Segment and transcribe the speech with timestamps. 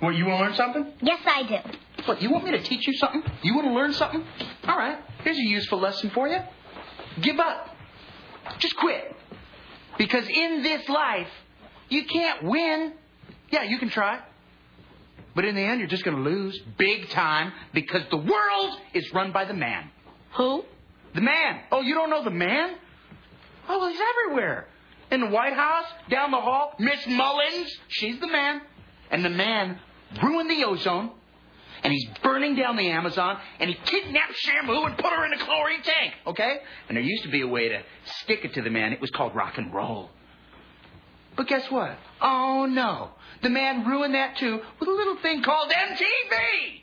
[0.00, 0.92] What, you want to learn something?
[1.00, 2.04] Yes, I do.
[2.04, 3.22] What, you want me to teach you something?
[3.42, 4.22] You want to learn something?
[4.66, 6.38] All right, here's a useful lesson for you.
[7.20, 7.74] Give up.
[8.58, 9.16] Just quit.
[9.98, 11.28] Because in this life,
[11.88, 12.92] you can't win.
[13.50, 14.20] Yeah, you can try.
[15.34, 19.12] But in the end, you're just going to lose big time because the world is
[19.12, 19.90] run by the man.
[20.36, 20.64] Who?
[21.14, 21.60] The man.
[21.72, 22.74] Oh, you don't know the man?
[23.68, 24.66] Oh, well, he's everywhere.
[25.10, 28.60] In the White House, down the hall, Miss Mullins, she's the man.
[29.10, 29.78] And the man
[30.22, 31.10] ruined the ozone,
[31.82, 35.38] and he's burning down the Amazon, and he kidnapped Shamu and put her in a
[35.38, 36.58] chlorine tank, okay?
[36.88, 37.82] And there used to be a way to
[38.22, 38.92] stick it to the man.
[38.92, 40.10] It was called rock and roll.
[41.36, 41.98] But guess what?
[42.20, 43.10] Oh, no.
[43.42, 46.82] The man ruined that too with a little thing called MTV.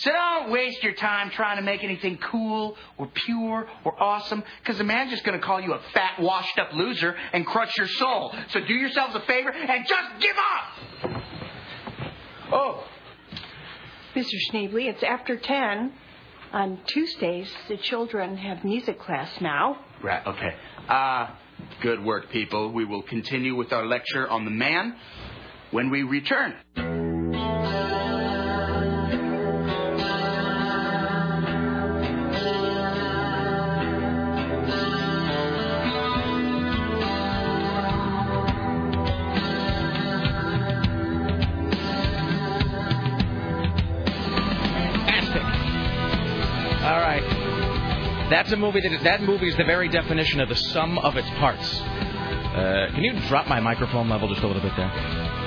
[0.00, 4.78] So don't waste your time trying to make anything cool or pure or awesome, because
[4.78, 7.86] the man's just going to call you a fat, washed up loser and crush your
[7.86, 8.34] soul.
[8.48, 11.22] So do yourselves a favor and just give up.
[12.50, 12.84] Oh,
[14.14, 14.36] Mr.
[14.50, 15.92] Schneebly, it's after 10.
[16.52, 19.84] On Tuesdays, the children have music class now.
[20.02, 20.56] right, okay.
[20.88, 21.28] Uh,
[21.82, 22.72] good work, people.
[22.72, 24.96] We will continue with our lecture on the man
[25.70, 26.54] when we return.
[48.50, 51.30] That's a movie that that movie is the very definition of the sum of its
[51.38, 51.80] parts.
[51.80, 54.88] Uh, can you drop my microphone level just a little bit there?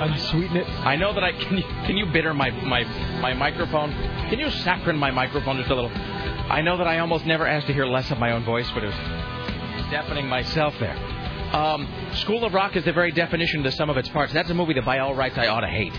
[0.00, 0.66] Unsweeten it.
[0.86, 1.58] I know that I can.
[1.58, 2.82] You, can you bitter my my
[3.20, 3.92] my microphone?
[4.30, 5.90] Can you saccharine my microphone just a little?
[5.94, 8.82] I know that I almost never asked to hear less of my own voice, but
[8.82, 10.96] it was deafening myself there.
[11.54, 14.32] Um, School of Rock is the very definition of the sum of its parts.
[14.32, 15.92] That's a movie that by all rights I ought to hate.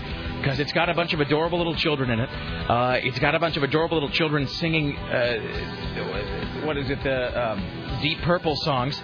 [0.46, 2.30] Because it's got a bunch of adorable little children in it.
[2.30, 7.50] Uh, it's got a bunch of adorable little children singing, uh, what is it, the
[7.50, 9.02] um, Deep Purple songs.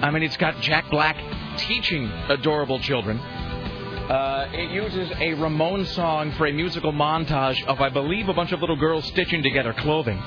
[0.00, 1.18] I mean, it's got Jack Black
[1.58, 3.18] teaching adorable children.
[4.08, 8.52] Uh, it uses a Ramones song for a musical montage of, I believe, a bunch
[8.52, 10.22] of little girls stitching together clothing.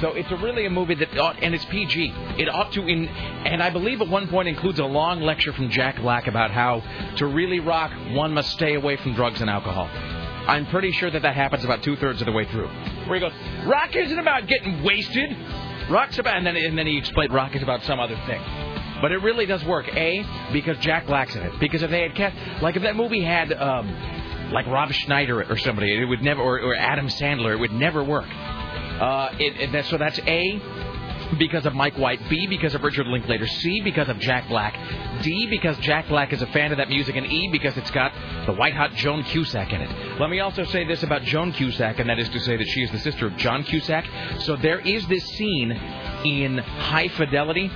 [0.00, 2.14] So it's a really a movie that ought, and it's PG.
[2.38, 5.68] It ought to, in, and I believe at one point includes a long lecture from
[5.68, 6.82] Jack Black about how
[7.16, 9.90] to really rock, one must stay away from drugs and alcohol.
[10.48, 12.68] I'm pretty sure that that happens about two thirds of the way through.
[13.06, 13.34] Where he goes,
[13.66, 15.36] rock isn't about getting wasted.
[15.90, 18.40] Rock's about, and then and then he explained rock is about some other thing.
[19.00, 19.88] But it really does work.
[19.88, 21.58] A, because Jack Black's in it.
[21.60, 23.88] Because if they had cast, like if that movie had, um,
[24.52, 28.02] like Rob Schneider or somebody, it would never, or, or Adam Sandler, it would never
[28.02, 28.28] work.
[28.28, 30.60] Uh, it, it, that, so that's A,
[31.38, 32.20] because of Mike White.
[32.28, 33.46] B, because of Richard Linklater.
[33.46, 34.74] C, because of Jack Black.
[35.22, 37.16] D, because Jack Black is a fan of that music.
[37.16, 38.12] And E, because it's got
[38.46, 40.18] the white hot Joan Cusack in it.
[40.18, 42.82] Let me also say this about Joan Cusack, and that is to say that she
[42.82, 44.06] is the sister of John Cusack.
[44.40, 47.70] So there is this scene in High Fidelity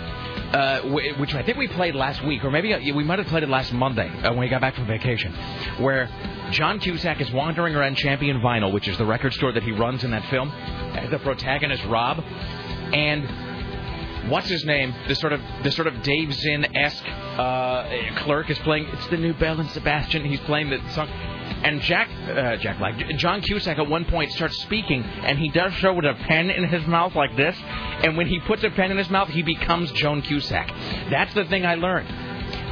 [0.52, 0.80] uh,
[1.18, 3.48] which I think we played last week, or maybe uh, we might have played it
[3.48, 5.32] last Monday uh, when we got back from vacation,
[5.78, 6.10] where
[6.50, 10.04] John Cusack is wandering around Champion Vinyl, which is the record store that he runs
[10.04, 10.50] in that film,
[11.10, 12.22] the protagonist Rob,
[12.92, 14.94] and what's his name?
[15.08, 17.88] The sort of the sort of Dave Zinn esque uh,
[18.18, 18.86] clerk is playing.
[18.92, 20.24] It's the new Belle and Sebastian.
[20.24, 21.08] He's playing the song.
[21.64, 25.72] And Jack, uh, Jack Black, John Cusack at one point starts speaking, and he does
[25.80, 27.56] so with a pen in his mouth like this.
[28.02, 30.68] And when he puts a pen in his mouth, he becomes Joan Cusack.
[31.10, 32.08] That's the thing I learned.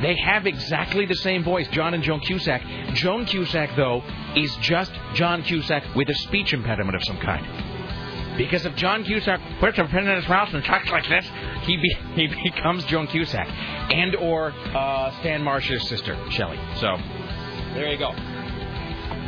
[0.02, 2.62] They have exactly the same voice, John and Joan Cusack.
[2.94, 4.02] Joan Cusack, though,
[4.34, 7.46] is just John Cusack with a speech impediment of some kind.
[8.36, 11.26] Because if John Cusack puts a pen in his mouth and talks like this,
[11.62, 16.58] he be, he becomes Joan Cusack, and or uh, Stan Marsh's sister, Shelley.
[16.80, 16.96] So
[17.74, 18.12] there you go.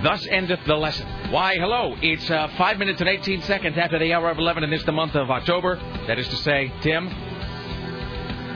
[0.03, 1.07] Thus endeth the lesson.
[1.31, 1.97] Why, hello.
[2.03, 4.93] It's uh, 5 minutes and 18 seconds after the hour of 11, and it's the
[4.93, 5.77] month of October.
[6.09, 7.07] That is to say, Tim.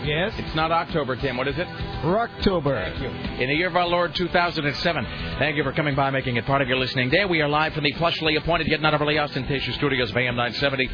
[0.05, 0.33] Yes?
[0.39, 1.37] It's not October, Tim.
[1.37, 1.69] What is it?
[1.69, 2.91] October.
[2.91, 3.09] Thank you.
[3.43, 5.07] In the year of our Lord 2007.
[5.39, 7.25] Thank you for coming by, making it part of your listening day.
[7.25, 10.91] We are live from the plushly appointed yet not overly ostentatious studios of AM 970.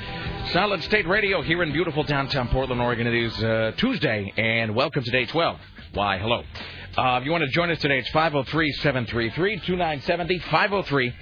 [0.52, 3.06] Solid State Radio here in beautiful downtown Portland, Oregon.
[3.06, 5.58] It is uh, Tuesday, and welcome to day 12.
[5.94, 6.43] Why, hello.
[6.96, 10.38] Uh, if you want to join us today, it's 503 733 2970.
[10.40, 11.14] 503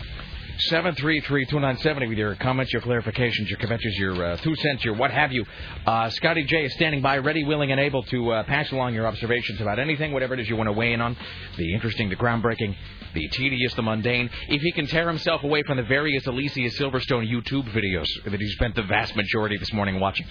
[0.58, 5.12] 733 2970 with your comments, your clarifications, your conventions, your uh, two cents, your what
[5.12, 5.46] have you.
[5.86, 9.06] Uh, Scotty J is standing by, ready, willing, and able to uh, pass along your
[9.06, 11.16] observations about anything, whatever it is you want to weigh in on
[11.56, 12.74] the interesting, the groundbreaking,
[13.14, 14.30] the tedious, the mundane.
[14.48, 18.48] If he can tear himself away from the various Alicia Silverstone YouTube videos that he
[18.50, 20.26] spent the vast majority of this morning watching.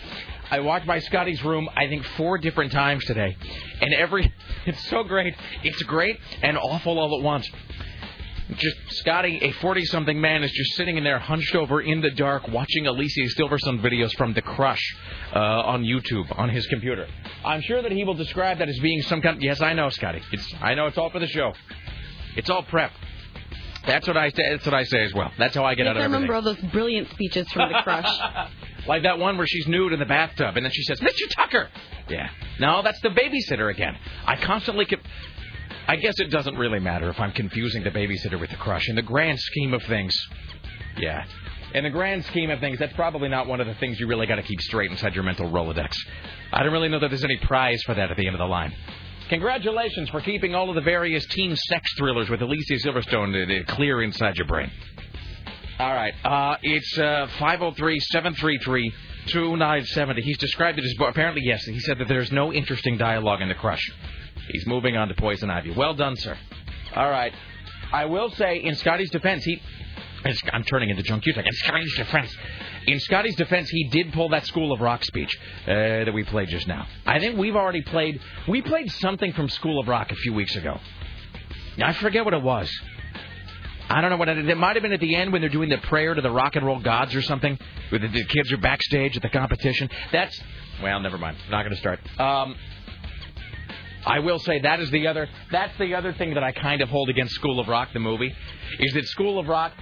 [0.51, 3.35] I walked by Scotty's room, I think, four different times today,
[3.81, 4.33] and every.
[4.65, 5.33] It's so great.
[5.63, 7.49] It's great and awful all at once.
[8.57, 12.09] Just Scotty, a 40 something man, is just sitting in there hunched over in the
[12.11, 14.81] dark watching Alicia Silverstone videos from The Crush
[15.35, 17.07] uh, on YouTube on his computer.
[17.45, 19.41] I'm sure that he will describe that as being some kind.
[19.41, 20.21] Yes, I know, Scotty.
[20.31, 21.53] It's I know it's all for the show.
[22.35, 22.91] It's all prep.
[23.85, 24.43] That's what I say.
[24.49, 25.31] That's what I say as well.
[25.39, 26.27] That's how I get out I of everything.
[26.29, 28.07] remember all those brilliant speeches from The Crush.
[28.87, 31.29] Like that one where she's nude in the bathtub, and then she says, "Mr.
[31.35, 31.69] Tucker."
[32.07, 32.29] Yeah.
[32.59, 33.95] No, that's the babysitter again.
[34.25, 34.85] I constantly.
[34.85, 35.01] Con-
[35.87, 38.87] I guess it doesn't really matter if I'm confusing the babysitter with the crush.
[38.87, 40.17] In the grand scheme of things,
[40.97, 41.25] yeah.
[41.75, 44.25] In the grand scheme of things, that's probably not one of the things you really
[44.25, 45.93] got to keep straight inside your mental Rolodex.
[46.51, 48.45] I don't really know that there's any prize for that at the end of the
[48.45, 48.73] line.
[49.29, 54.35] Congratulations for keeping all of the various teen sex thrillers with Alicia Silverstone clear inside
[54.37, 54.71] your brain.
[55.77, 56.15] All right.
[56.25, 60.19] Uh, it's uh, 503-733-2970.
[60.23, 61.63] He's described it as apparently yes.
[61.63, 63.87] He said that there's no interesting dialogue in the crush.
[64.49, 65.69] He's moving on to Poison Ivy.
[65.71, 66.35] Well done, sir.
[66.95, 67.33] All right.
[67.93, 69.61] I will say, in Scotty's defense, he.
[70.51, 71.45] I'm turning into Junk Cutek.
[71.45, 72.35] In Scotty's defense,
[72.87, 75.35] in Scotty's defense, he did pull that School of Rock speech
[75.65, 75.71] uh,
[76.05, 76.87] that we played just now.
[77.05, 78.19] I think we've already played.
[78.47, 80.79] We played something from School of Rock a few weeks ago.
[81.81, 82.69] I forget what it was.
[83.89, 85.69] I don't know what it, it might have been at the end when they're doing
[85.69, 87.57] the prayer to the rock and roll gods or something.
[87.89, 89.89] Where the, the kids are backstage at the competition.
[90.11, 90.39] That's
[90.83, 91.37] well, never mind.
[91.45, 91.99] I'm not going to start.
[92.19, 92.55] Um,
[94.05, 95.27] I will say that is the other.
[95.51, 98.33] That's the other thing that I kind of hold against School of Rock, the movie,
[98.79, 99.73] is that School of Rock.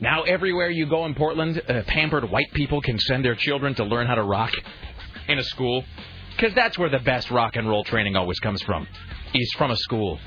[0.00, 3.84] Now everywhere you go in Portland, uh, pampered white people can send their children to
[3.84, 4.52] learn how to rock
[5.28, 5.84] in a school,
[6.36, 8.86] because that's where the best rock and roll training always comes from.
[9.34, 10.18] Is from a school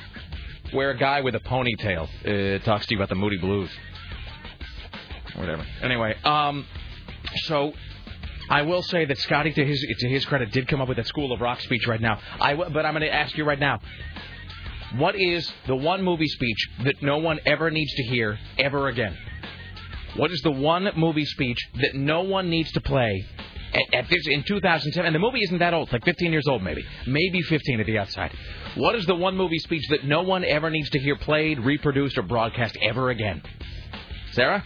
[0.71, 3.69] where a guy with a ponytail uh, talks to you about the Moody Blues.
[5.35, 5.65] Whatever.
[5.81, 6.65] Anyway, um,
[7.45, 7.73] so
[8.49, 11.07] I will say that Scotty, to his to his credit, did come up with that
[11.07, 12.19] School of Rock speech right now.
[12.39, 13.79] I w- but I'm going to ask you right now.
[14.97, 19.17] What is the one movie speech that no one ever needs to hear ever again?
[20.15, 23.25] What is the one movie speech that no one needs to play
[23.73, 25.05] at, at this in 2010?
[25.05, 27.97] And the movie isn't that old, like 15 years old, maybe, maybe 15 at the
[27.97, 28.31] outside.
[28.75, 32.17] What is the one movie speech that no one ever needs to hear played, reproduced,
[32.17, 33.41] or broadcast ever again?
[34.33, 34.63] Sarah?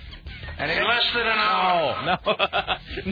[0.57, 2.19] And In less than an hour.
[2.25, 3.12] Oh, no.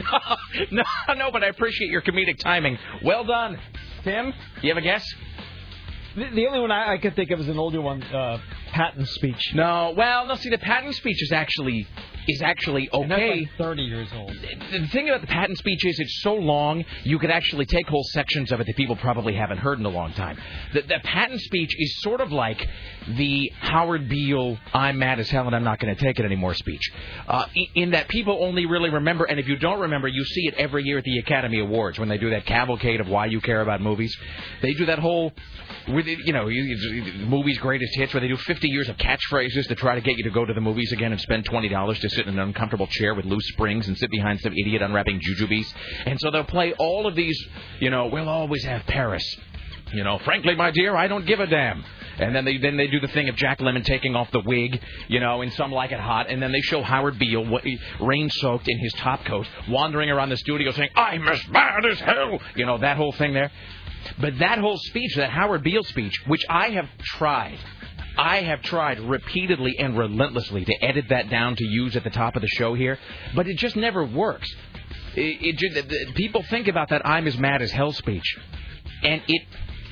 [0.72, 2.76] no, no, no, but I appreciate your comedic timing.
[3.04, 3.58] Well done.
[4.02, 5.04] Tim, Do you have a guess?
[6.16, 8.38] The, only one I, I could think of is an older one, uh,
[8.72, 9.52] Patton's speech.
[9.54, 11.86] No, well, no, see, the Patton speech is actually
[12.28, 13.40] is actually And that's okay.
[13.40, 14.32] like 30 years old.
[14.72, 18.04] The thing about the Patton speech is it's so long, you could actually take whole
[18.10, 20.38] sections of it that people probably haven't heard in a long time.
[20.72, 22.66] The, the Patton speech is sort of like
[23.08, 26.54] the Howard Beale, I'm mad as hell and I'm not going to take it anymore
[26.54, 26.82] speech.
[27.28, 30.54] Uh, in, that people only really remember, and if you don't remember, you see it
[30.54, 33.60] every year at the Academy Awards when they do that cavalcade of why you care
[33.60, 34.16] about movies.
[34.62, 35.32] They do that whole,
[35.88, 36.48] with you know,
[37.26, 40.24] movies' greatest hits, where they do 50 years of catchphrases to try to get you
[40.24, 43.14] to go to the movies again and spend $20 to sit in an uncomfortable chair
[43.14, 45.72] with loose springs and sit behind some idiot unwrapping jujubes.
[46.06, 47.38] And so they'll play all of these,
[47.80, 49.24] you know, we'll always have Paris.
[49.92, 51.84] You know, frankly, my dear, I don't give a damn.
[52.18, 54.80] And then they then they do the thing of Jack Lemmon taking off the wig,
[55.06, 57.46] you know, and some like it hot, and then they show Howard Beale,
[58.00, 62.00] rain soaked in his top coat, wandering around the studio saying, "I'm as bad as
[62.00, 63.52] hell," you know, that whole thing there.
[64.18, 67.58] But that whole speech, that Howard Beale speech, which I have tried,
[68.16, 72.36] I have tried repeatedly and relentlessly to edit that down to use at the top
[72.36, 72.98] of the show here,
[73.34, 74.48] but it just never works.
[75.14, 78.38] It, it, people think about that "I'm as mad as hell" speech,
[79.02, 79.42] and it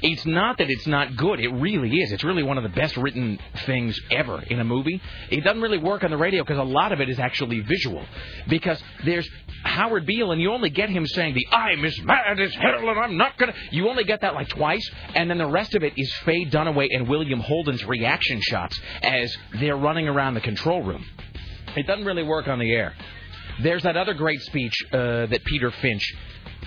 [0.07, 1.41] it's not that it's not good.
[1.41, 2.13] It really is.
[2.13, 5.01] It's really one of the best written things ever in a movie.
[5.31, 8.05] It doesn't really work on the radio because a lot of it is actually visual.
[8.47, 9.27] Because there's
[9.63, 12.99] Howard Beale, and you only get him saying the "I'm as mad as hell" and
[12.99, 13.55] I'm not gonna.
[13.71, 16.89] You only get that like twice, and then the rest of it is Faye Dunaway
[16.91, 21.03] and William Holden's reaction shots as they're running around the control room.
[21.77, 22.95] It doesn't really work on the air.
[23.63, 26.15] There's that other great speech uh, that Peter Finch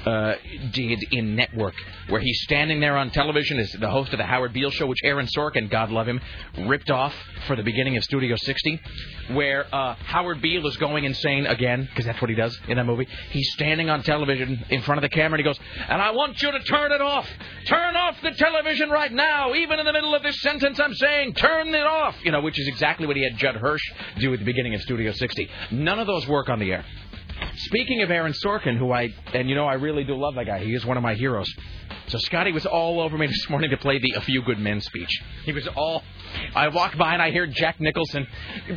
[0.06, 0.36] uh,
[0.72, 1.74] did in Network,
[2.10, 5.00] where he's standing there on television as the host of the Howard Beale Show, which
[5.04, 6.22] Aaron Sorkin, God love him,
[6.66, 7.14] ripped off
[7.46, 8.82] for the beginning of Studio 60,
[9.34, 12.86] where uh, Howard Beale is going insane again, because that's what he does in that
[12.86, 13.08] movie.
[13.32, 16.42] He's standing on television in front of the camera, and he goes, "And I want
[16.42, 17.28] you to turn it off.
[17.66, 19.54] Turn off the television right now.
[19.56, 22.60] Even in the middle of this sentence, I'm saying, turn it off." You know, which
[22.60, 23.84] is exactly what he had Judd Hirsch
[24.20, 25.50] do at the beginning of Studio 60.
[25.72, 26.86] None of those work on the air.
[27.58, 30.64] Speaking of Aaron Sorkin, who I and you know I really do love that guy.
[30.64, 31.52] He is one of my heroes.
[32.08, 34.80] So Scotty was all over me this morning to play the "A Few Good Men"
[34.80, 35.10] speech.
[35.44, 36.04] He was all.
[36.54, 38.28] I walk by and I hear Jack Nicholson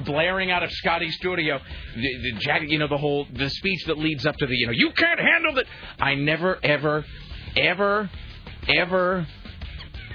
[0.05, 1.61] blaring out of Scotty's studio.
[1.95, 4.67] The, the Jack, you know the whole the speech that leads up to the you
[4.67, 5.67] know you can't handle that.
[5.99, 7.05] I never ever,
[7.57, 8.11] ever,
[8.67, 9.27] ever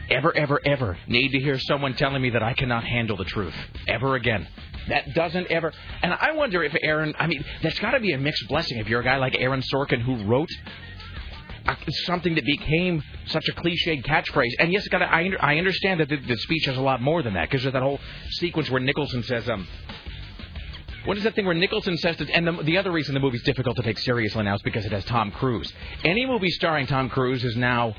[0.10, 3.56] ever, ever, ever need to hear someone telling me that I cannot handle the truth
[3.88, 4.48] ever again.
[4.88, 5.74] That doesn't ever.
[6.02, 7.14] And I wonder if Aaron.
[7.18, 9.62] I mean, that's got to be a mixed blessing if you're a guy like Aaron
[9.62, 10.50] Sorkin who wrote
[11.68, 11.76] uh,
[12.06, 14.52] something that became such a cliched catchphrase.
[14.60, 17.50] And yes, I, I understand that the, the speech has a lot more than that
[17.50, 18.00] because there's that whole
[18.32, 19.68] sequence where Nicholson says, um,
[21.06, 23.44] what is that thing where Nicholson says that, and the, the other reason the movie's
[23.44, 25.72] difficult to take seriously now is because it has Tom Cruise.
[26.04, 27.96] Any movie starring Tom Cruise is now,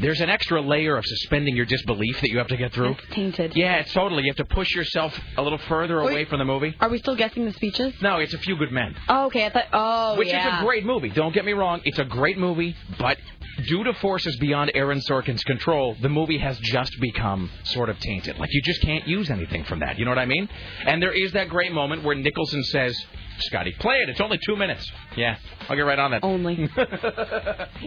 [0.00, 2.92] there's an extra layer of suspending your disbelief that you have to get through.
[2.92, 3.52] It's tainted.
[3.56, 4.24] Yeah, it's totally.
[4.24, 6.74] You have to push yourself a little further away from the movie.
[6.80, 7.94] Are we still guessing the speeches?
[8.02, 8.94] No, it's A Few Good Men.
[9.08, 9.46] Oh, okay.
[9.46, 9.64] I thought.
[9.72, 10.56] Oh, Which yeah.
[10.56, 11.10] is a great movie.
[11.10, 11.80] Don't get me wrong.
[11.84, 13.18] It's a great movie, but
[13.66, 18.38] due to forces beyond Aaron Sorkin's control, the movie has just become sort of tainted.
[18.38, 19.98] Like you just can't use anything from that.
[19.98, 20.48] You know what I mean?
[20.86, 22.96] And there is that great moment where Nicholson says,
[23.40, 24.08] "Scotty, play it.
[24.08, 25.36] It's only two minutes." Yeah,
[25.68, 26.24] I'll get right on that.
[26.24, 26.68] Only.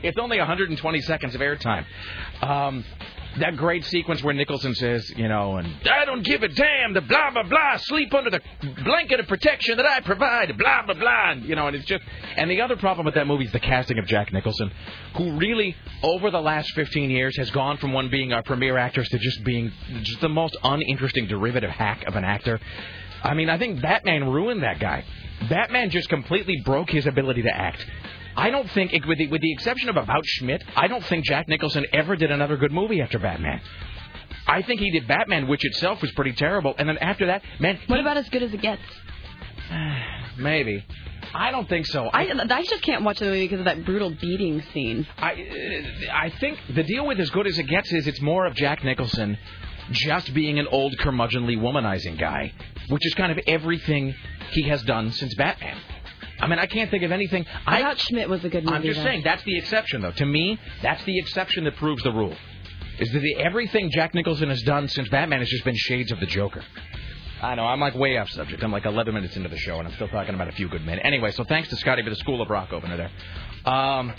[0.04, 1.86] it's only 120 seconds of airtime.
[2.42, 2.84] Um,
[3.40, 7.02] that great sequence where Nicholson says, you know, and I don't give a damn, the
[7.02, 8.42] blah blah blah, sleep under the
[8.84, 12.04] blanket of protection that I provide, blah blah blah, and, you know, and it's just.
[12.38, 14.72] And the other problem with that movie is the casting of Jack Nicholson,
[15.16, 19.10] who really, over the last 15 years, has gone from one being our premier actress
[19.10, 22.60] to just being just the most uninteresting derivative hack of an actor.
[23.24, 25.06] I mean, I think Batman ruined that guy.
[25.50, 27.86] Batman just completely broke his ability to act.
[28.36, 31.48] I don't think, with the, with the exception of About Schmidt, I don't think Jack
[31.48, 33.62] Nicholson ever did another good movie after Batman.
[34.48, 37.80] I think he did Batman, which itself was pretty terrible, and then after that, man,
[37.88, 38.82] What about as good as it gets?
[40.38, 40.84] maybe.
[41.34, 42.06] I don't think so.
[42.06, 45.08] I, I just can't watch the movie because of that brutal beating scene.
[45.18, 48.46] I, uh, I think the deal with as good as it gets is it's more
[48.46, 49.38] of Jack Nicholson
[49.92, 52.54] just being an old curmudgeonly womanizing guy,
[52.90, 54.16] which is kind of everything
[54.52, 55.78] he has done since Batman.
[56.40, 57.46] I mean, I can't think of anything.
[57.66, 58.76] I, thought Schmidt was a good movie.
[58.76, 59.06] I'm just though.
[59.06, 60.12] saying that's the exception, though.
[60.12, 62.36] To me, that's the exception that proves the rule.
[63.00, 66.20] Is that the, everything Jack Nicholson has done since Batman has just been shades of
[66.20, 66.64] the Joker.
[67.42, 68.64] I know, I'm like way off subject.
[68.64, 70.86] I'm like 11 minutes into the show, and I'm still talking about a few good
[70.86, 71.00] men.
[71.00, 73.12] Anyway, so thanks to Scotty for the School of Rock opener there.
[73.74, 74.14] Um,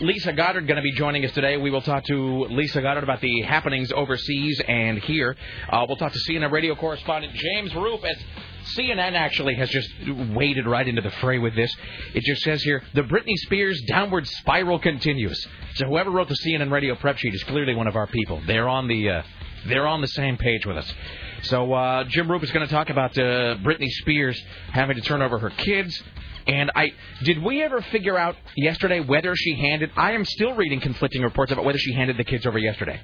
[0.00, 1.58] Lisa Goddard going to be joining us today.
[1.58, 5.36] We will talk to Lisa Goddard about the happenings overseas and here.
[5.68, 8.16] Uh, we'll talk to CNN radio correspondent James Roope as
[8.76, 9.90] CNN actually has just
[10.30, 11.70] waded right into the fray with this.
[12.14, 15.46] It just says here the Britney Spears downward spiral continues.
[15.74, 18.40] So whoever wrote the CNN radio prep sheet is clearly one of our people.
[18.46, 19.22] They're on the uh,
[19.66, 20.94] they're on the same page with us.
[21.42, 24.42] So uh, Jim Roope is going to talk about uh, Britney Spears
[24.72, 26.02] having to turn over her kids.
[26.46, 26.92] And I
[27.22, 29.90] did we ever figure out yesterday whether she handed?
[29.96, 33.00] I am still reading conflicting reports about whether she handed the kids over yesterday.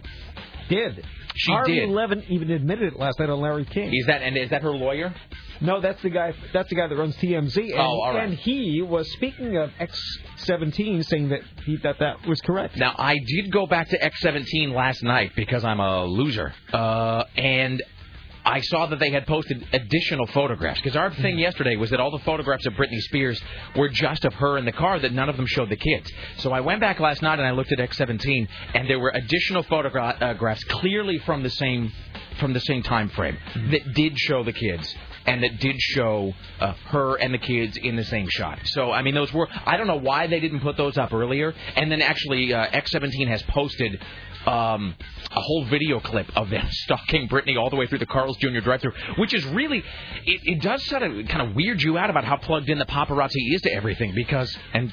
[0.68, 1.04] Did
[1.36, 1.90] She Harvey did.
[1.90, 3.94] Levin even admitted it last night on Larry King?
[3.94, 5.14] Is that and is that her lawyer?
[5.60, 6.34] No, that's the guy.
[6.52, 7.56] That's the guy that runs TMZ.
[7.56, 8.24] And, Oh, all right.
[8.28, 12.76] and he was speaking of X17, saying that he that that was correct.
[12.76, 17.82] Now I did go back to X17 last night because I'm a loser, uh, and
[18.46, 20.80] I saw that they had posted additional photographs.
[20.80, 23.42] Because our thing yesterday was that all the photographs of Britney Spears
[23.74, 26.10] were just of her in the car, that none of them showed the kids.
[26.38, 29.64] So I went back last night and I looked at X17, and there were additional
[29.64, 31.92] photographs clearly from the same
[32.38, 33.36] from the same time frame
[33.70, 37.96] that did show the kids and that did show uh, her and the kids in
[37.96, 38.58] the same shot.
[38.64, 41.52] So I mean, those were I don't know why they didn't put those up earlier.
[41.74, 44.00] And then actually, uh, X17 has posted.
[44.46, 44.94] Um,
[45.32, 48.60] a whole video clip of them stalking Britney all the way through the Carl's Jr.
[48.60, 52.24] drive-through, which is really, it, it does sort of kind of weird you out about
[52.24, 54.92] how plugged in the paparazzi is to everything because, and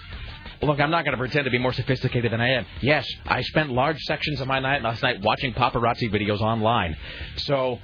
[0.64, 2.66] Look, I'm not going to pretend to be more sophisticated than I am.
[2.82, 6.96] Yes, I spent large sections of my night last night watching paparazzi videos online.
[7.36, 7.80] So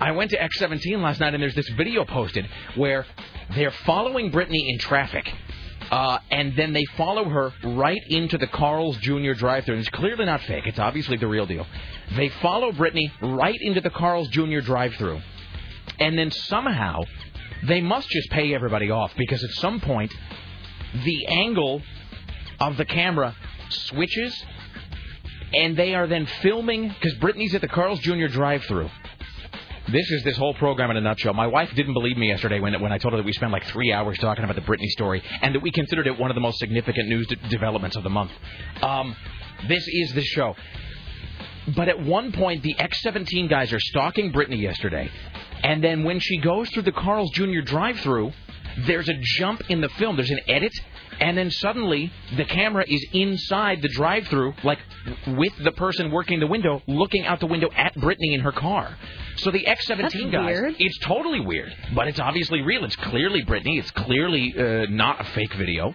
[0.00, 3.06] I went to X17 last night, and there's this video posted where
[3.54, 5.30] they're following Britney in traffic.
[5.92, 9.34] Uh, and then they follow her right into the Carl's Jr.
[9.34, 9.74] drive-thru.
[9.74, 10.66] And it's clearly not fake.
[10.66, 11.66] It's obviously the real deal.
[12.16, 14.60] They follow Britney right into the Carl's Jr.
[14.60, 15.20] drive-thru.
[15.98, 17.02] And then somehow
[17.64, 20.14] they must just pay everybody off because at some point
[21.04, 21.82] the angle
[22.58, 23.36] of the camera
[23.68, 24.42] switches,
[25.54, 28.28] and they are then filming because Britney's at the Carl's Jr.
[28.28, 28.88] drive-through.
[29.90, 31.34] This is this whole program in a nutshell.
[31.34, 33.64] My wife didn't believe me yesterday when when I told her that we spent like
[33.66, 36.40] three hours talking about the Britney story and that we considered it one of the
[36.40, 38.30] most significant news de- developments of the month.
[38.80, 39.16] Um,
[39.68, 40.54] this is the show.
[41.76, 45.10] But at one point, the X17 guys are stalking Britney yesterday,
[45.62, 47.60] and then when she goes through the Carl's Jr.
[47.60, 48.32] drive-through,
[48.78, 50.16] there's a jump in the film.
[50.16, 50.72] There's an edit,
[51.22, 54.80] and then suddenly the camera is inside the drive-through, like
[55.28, 58.96] with the person working the window, looking out the window at Britney in her car.
[59.36, 60.74] So the X17 That's guys, weird.
[60.80, 62.84] it's totally weird, but it's obviously real.
[62.84, 63.78] It's clearly Britney.
[63.78, 65.94] It's clearly uh, not a fake video.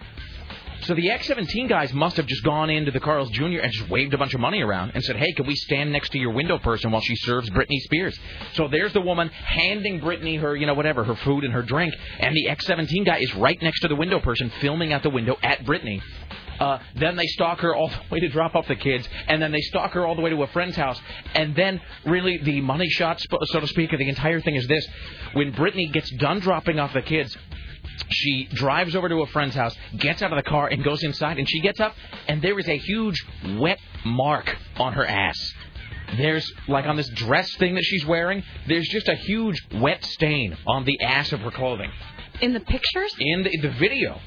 [0.82, 3.58] So the X17 guys must have just gone into the Carl's Jr.
[3.62, 6.10] and just waved a bunch of money around and said, "Hey, can we stand next
[6.10, 8.18] to your window person while she serves Britney Spears?"
[8.54, 11.94] So there's the woman handing Britney her, you know, whatever, her food and her drink,
[12.20, 15.36] and the X17 guy is right next to the window person, filming out the window
[15.42, 16.00] at Britney.
[16.58, 19.52] Uh, then they stalk her all the way to drop off the kids, and then
[19.52, 21.00] they stalk her all the way to a friend's house.
[21.34, 24.86] And then, really, the money shot, so to speak, of the entire thing is this:
[25.32, 27.36] when Britney gets done dropping off the kids,
[28.10, 31.38] she drives over to a friend's house, gets out of the car, and goes inside.
[31.38, 31.94] And she gets up,
[32.28, 33.16] and there is a huge
[33.58, 35.36] wet mark on her ass.
[36.16, 38.42] There's like on this dress thing that she's wearing.
[38.66, 41.90] There's just a huge wet stain on the ass of her clothing.
[42.40, 43.14] In the pictures?
[43.18, 44.18] In the, the video.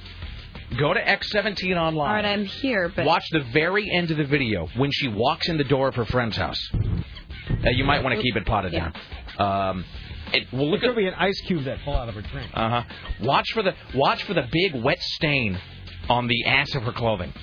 [0.77, 1.97] Go to X17 online.
[1.97, 5.49] All right, I'm here, but Watch the very end of the video when she walks
[5.49, 6.59] in the door of her friend's house.
[6.73, 8.91] Uh, you might want to keep it potted Yeah.
[9.37, 9.69] down.
[9.69, 9.85] Um,
[10.33, 12.21] it, well, look It could at be an ice cube that fell out of her
[12.21, 12.50] drink.
[12.53, 12.83] uh huh.
[13.21, 15.57] Watch for the watch for the big wet stain
[16.09, 17.33] on the ass of her clothing.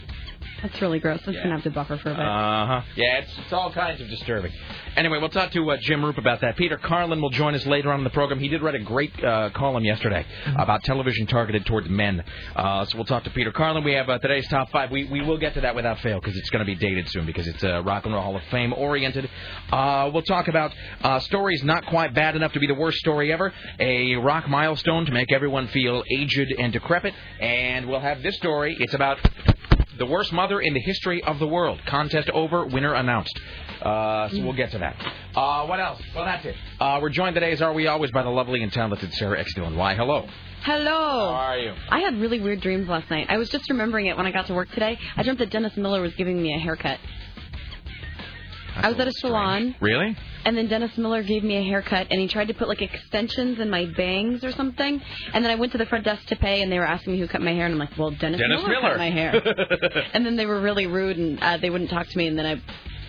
[0.62, 1.20] That's really gross.
[1.26, 2.24] I'm gonna have to buffer for a bit.
[2.24, 2.82] Uh huh.
[2.96, 4.52] Yeah, it's, it's all kinds of disturbing.
[4.96, 6.56] Anyway, we'll talk to uh, Jim Roope about that.
[6.56, 8.40] Peter Carlin will join us later on in the program.
[8.40, 10.26] He did write a great uh, column yesterday
[10.58, 12.24] about television targeted towards men.
[12.56, 13.84] Uh, so we'll talk to Peter Carlin.
[13.84, 14.90] We have uh, today's top five.
[14.90, 17.26] We, we will get to that without fail because it's going to be dated soon
[17.26, 19.30] because it's uh, Rock and Roll Hall of Fame oriented.
[19.70, 23.32] Uh, we'll talk about uh, stories not quite bad enough to be the worst story
[23.32, 23.52] ever.
[23.78, 27.14] A rock milestone to make everyone feel aged and decrepit.
[27.40, 28.76] And we'll have this story.
[28.80, 29.18] It's about
[29.98, 31.80] the worst mother in the history of the world.
[31.86, 33.38] Contest over, winner announced.
[33.82, 34.96] Uh, so we'll get to that.
[35.34, 36.00] Uh, what else?
[36.14, 36.56] Well, that's it.
[36.80, 39.54] Uh, we're joined today, as are we always, by the lovely and talented Sarah X.
[39.54, 39.76] Dillon.
[39.76, 40.26] Why, hello.
[40.62, 40.90] Hello.
[40.90, 41.72] How are you?
[41.88, 43.26] I had really weird dreams last night.
[43.28, 44.98] I was just remembering it when I got to work today.
[45.16, 46.98] I dreamt that Dennis Miller was giving me a haircut.
[48.84, 50.16] I was at a salon, Really?
[50.44, 53.58] and then Dennis Miller gave me a haircut, and he tried to put like extensions
[53.58, 55.00] in my bangs or something.
[55.32, 57.18] And then I went to the front desk to pay, and they were asking me
[57.20, 58.88] who cut my hair, and I'm like, well, Dennis, Dennis Miller, Miller.
[58.90, 60.04] cut my hair.
[60.14, 62.46] and then they were really rude, and uh, they wouldn't talk to me, and then
[62.46, 62.62] I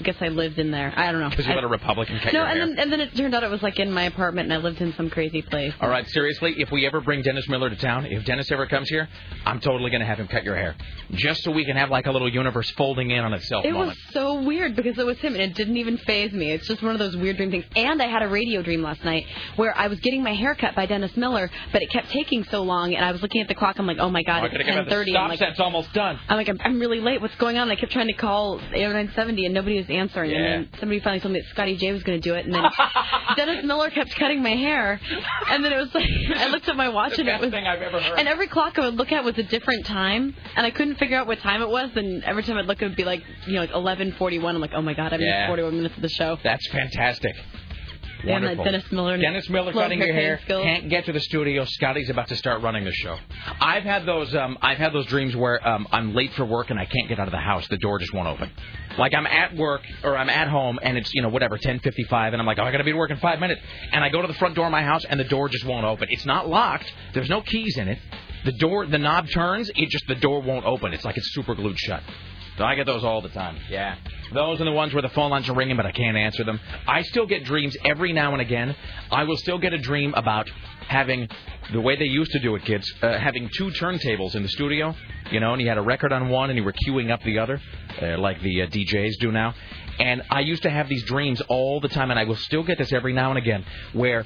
[0.03, 0.93] guess I lived in there.
[0.95, 1.29] I don't know.
[1.29, 2.61] Because you I- let a Republican cut no, your hair.
[2.61, 4.63] and then and then it turned out it was like in my apartment, and I
[4.63, 5.73] lived in some crazy place.
[5.81, 8.89] All right, seriously, if we ever bring Dennis Miller to town, if Dennis ever comes
[8.89, 9.07] here,
[9.45, 10.75] I'm totally going to have him cut your hair.
[11.13, 13.95] Just so we can have like a little universe folding in on itself It was
[14.11, 16.51] so weird because it was him and it didn't even phase me.
[16.51, 17.65] It's just one of those weird dream things.
[17.75, 20.75] And I had a radio dream last night where I was getting my hair cut
[20.75, 23.55] by Dennis Miller, but it kept taking so long and I was looking at the
[23.55, 23.79] clock.
[23.79, 25.09] I'm like, oh my god, I it's gotta get out the 10:30.
[25.09, 26.19] stop I'm like, set's almost done.
[26.27, 27.21] I'm like, I'm, I'm really late.
[27.21, 27.69] What's going on?
[27.69, 30.31] I kept trying to call 0970 and nobody was answering.
[30.33, 32.45] And then somebody finally told me that Scotty J was going to do it.
[32.45, 32.63] And then
[33.35, 34.99] Dennis Miller kept cutting my hair.
[35.49, 37.51] And then it was like, I looked at my watch The and it was.
[37.51, 38.19] thing I've ever heard.
[38.19, 41.17] And every clock I would look at was a different time, and I couldn't figure
[41.17, 41.89] out what time it was.
[41.95, 44.55] And every time I'd look, it would be like, you know, like 11:41.
[44.55, 45.47] I'm like, oh my god, I missed Yeah.
[45.47, 46.37] 41 minutes of the show.
[46.43, 47.35] That's fantastic.
[48.25, 48.63] Wonderful.
[48.63, 49.17] Dennis Miller.
[49.17, 50.39] Dennis Miller cutting your hair.
[50.43, 50.63] skills.
[50.63, 51.65] Can't get to the studio.
[51.65, 53.17] Scotty's about to start running the show.
[53.61, 54.33] I've had those.
[54.35, 57.19] Um, I've had those dreams where um, I'm late for work and I can't get
[57.19, 57.67] out of the house.
[57.67, 58.51] The door just won't open.
[58.97, 62.41] Like I'm at work or I'm at home and it's you know whatever 10:55 and
[62.41, 64.27] I'm like oh I gotta be to work in five minutes and I go to
[64.27, 66.07] the front door of my house and the door just won't open.
[66.11, 66.91] It's not locked.
[67.13, 67.99] There's no keys in it.
[68.45, 69.69] The door, the knob turns.
[69.75, 70.93] It just the door won't open.
[70.93, 72.01] It's like it's super glued shut.
[72.59, 73.57] So I get those all the time.
[73.69, 73.95] Yeah.
[74.33, 76.59] Those are the ones where the phone lines are ringing, but I can't answer them.
[76.85, 78.75] I still get dreams every now and again.
[79.09, 80.49] I will still get a dream about
[80.89, 81.29] having
[81.71, 84.93] the way they used to do it, kids, uh, having two turntables in the studio,
[85.31, 87.39] you know, and you had a record on one and you were queuing up the
[87.39, 87.61] other,
[88.01, 89.55] uh, like the uh, DJs do now.
[89.97, 92.77] And I used to have these dreams all the time, and I will still get
[92.77, 94.25] this every now and again, where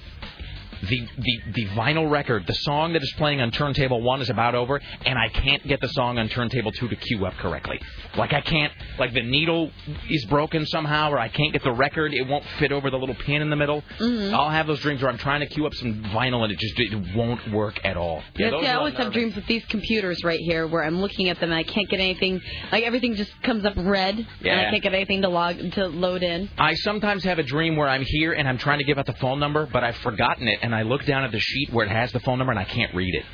[0.81, 4.55] the, the the vinyl record, the song that is playing on turntable one is about
[4.55, 7.79] over, and I can't get the song on turntable two to cue up correctly.
[8.17, 9.71] Like I can't, like the needle
[10.09, 12.13] is broken somehow, or I can't get the record.
[12.13, 13.83] It won't fit over the little pin in the middle.
[13.99, 14.33] Mhm.
[14.33, 16.79] I'll have those dreams where I'm trying to cue up some vinyl and it just
[16.79, 18.23] it won't work at all.
[18.37, 19.19] Yeah, those see, I are always have unnerving.
[19.21, 21.99] dreams with these computers right here where I'm looking at them and I can't get
[21.99, 22.41] anything.
[22.71, 26.23] Like everything just comes up red, and I can't get anything to log to load
[26.23, 26.49] in.
[26.57, 29.13] I sometimes have a dream where I'm here and I'm trying to give out the
[29.13, 31.91] phone number, but I've forgotten it, and I look down at the sheet where it
[31.91, 33.25] has the phone number and I can't read it,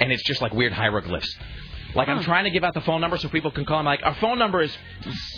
[0.00, 1.36] and it's just like weird hieroglyphs.
[1.94, 3.78] Like I'm trying to give out the phone number so people can call.
[3.78, 4.76] I'm like, our phone number is,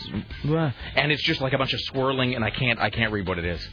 [0.44, 3.38] and it's just like a bunch of swirling, and I can't, I can't read what
[3.38, 3.66] it is.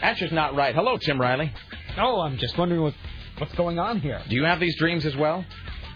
[0.00, 0.74] That's just not right.
[0.74, 1.52] Hello, Tim Riley.
[1.98, 2.94] Oh, I'm just wondering what
[3.38, 4.22] what's going on here.
[4.28, 5.44] Do you have these dreams as well?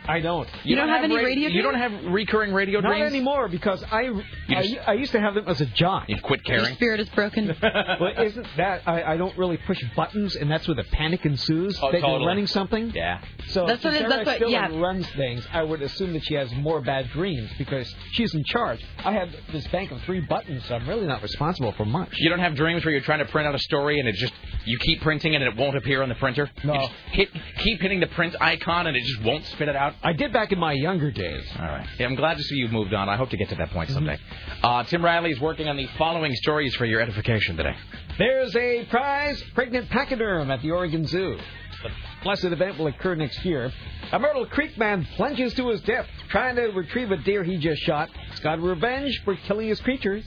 [0.09, 0.49] I don't.
[0.64, 3.07] You don't have any radio You don't have recurring radio Not dreams.
[3.12, 6.05] anymore because I You I, I used to have them as a jock.
[6.09, 6.64] you quit caring.
[6.64, 7.55] Your spirit is broken.
[7.62, 11.79] well, isn't that I, I don't really push buttons, and that's where the panic ensues
[11.83, 12.21] Oh, that totally.
[12.21, 12.90] you're running something.
[12.95, 13.21] Yeah.
[13.49, 14.69] So That's what if it- Sarah that's what- yeah.
[14.69, 15.47] Dillon runs things.
[15.53, 18.85] I would assume that she has more bad dreams because she's in charge.
[19.05, 22.12] I have this bank of three buttons, so I'm really not responsible for much.
[22.19, 24.33] You don't have dreams where you're trying to print out a story and it just
[24.64, 26.51] you keep printing it and it won't appear on the printer.
[26.64, 26.75] No.
[26.75, 29.95] You just hit keep hitting the print icon and it just won't spit it out.
[30.03, 31.45] I did back in my younger days.
[31.59, 31.87] All right.
[31.99, 33.09] Yeah, I'm glad to see you've moved on.
[33.09, 34.19] I hope to get to that point someday.
[34.63, 37.75] Uh, Tim Riley is working on the following stories for your edification today.
[38.19, 41.39] There's a prize pregnant pachyderm at the Oregon Zoo.
[41.83, 41.91] The
[42.23, 43.73] blessed event will occur next year.
[44.13, 47.83] A Myrtle Creek man plunges to his death trying to retrieve a deer he just
[47.83, 48.09] shot.
[48.31, 50.25] He's got revenge for killing his creatures.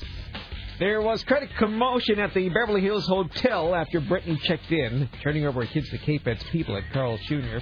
[0.79, 5.45] There was quite a commotion at the Beverly Hills Hotel after Britney checked in, turning
[5.45, 7.58] over kids to K-Fed's people at Carl Jr.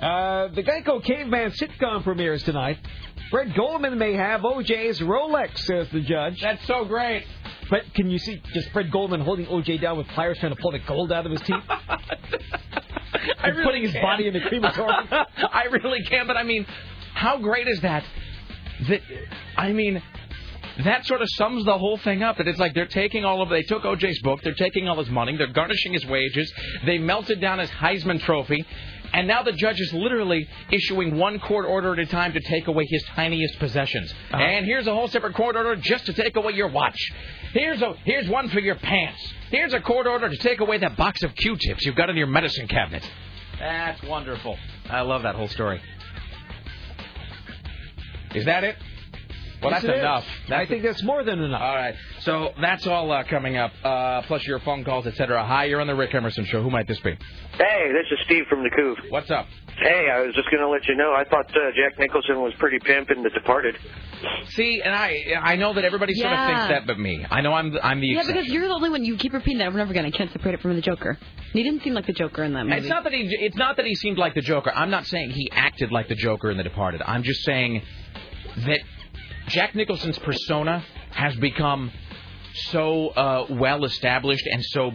[0.00, 2.78] Uh, the Geico Caveman sitcom premieres tonight.
[3.30, 6.40] Fred Goldman may have OJ's Rolex, says the judge.
[6.40, 7.24] That's so great.
[7.68, 10.70] But can you see just Fred Goldman holding OJ down with pliers trying to pull
[10.70, 11.56] the gold out of his teeth?
[11.68, 14.02] I And putting his can.
[14.02, 15.08] body in the crematorium?
[15.10, 16.64] I really can, but I mean,
[17.14, 18.04] how great is that?
[18.88, 19.00] That
[19.56, 20.00] I mean,
[20.84, 22.38] that sort of sums the whole thing up.
[22.38, 25.10] That it's like they're taking all of they took OJ's book, they're taking all his
[25.10, 26.50] money, they're garnishing his wages,
[26.86, 28.64] they melted down his Heisman Trophy.
[29.12, 32.66] And now the judge is literally issuing one court order at a time to take
[32.66, 34.12] away his tiniest possessions.
[34.12, 34.42] Uh-huh.
[34.42, 36.98] And here's a whole separate court order just to take away your watch.
[37.52, 39.20] Here's a here's one for your pants.
[39.50, 42.26] Here's a court order to take away that box of Q-tips you've got in your
[42.26, 43.08] medicine cabinet.
[43.58, 44.58] That's wonderful.
[44.88, 45.80] I love that whole story.
[48.34, 48.76] Is that it?
[49.62, 50.00] Well, Yes, that's it is.
[50.00, 50.24] enough.
[50.50, 51.60] I think that's more than enough.
[51.60, 51.94] All right.
[52.20, 53.72] So that's all uh, coming up.
[53.82, 55.44] Uh, plus your phone calls, etc.
[55.44, 56.62] Hi, you're on the Rick Emerson Show.
[56.62, 57.10] Who might this be?
[57.10, 58.98] Hey, this is Steve from the Coop.
[59.10, 59.46] What's up?
[59.80, 62.52] Hey, I was just going to let you know, I thought uh, Jack Nicholson was
[62.58, 63.76] pretty pimp in The Departed.
[64.50, 67.24] See, and I I know that everybody sort of thinks that, but me.
[67.30, 68.42] I know I'm the, I'm the Yeah, exception.
[68.42, 70.04] because you're the only one you keep repeating that over and over again.
[70.04, 71.16] I can't separate it from the Joker.
[71.52, 72.78] He didn't seem like the Joker in that movie.
[72.80, 73.28] It's not that he.
[73.30, 74.72] It's not that he seemed like the Joker.
[74.74, 77.00] I'm not saying he acted like the Joker in The Departed.
[77.06, 77.82] I'm just saying
[78.66, 78.80] that
[79.48, 81.90] Jack Nicholson's persona has become
[82.70, 84.92] so uh, well established and so.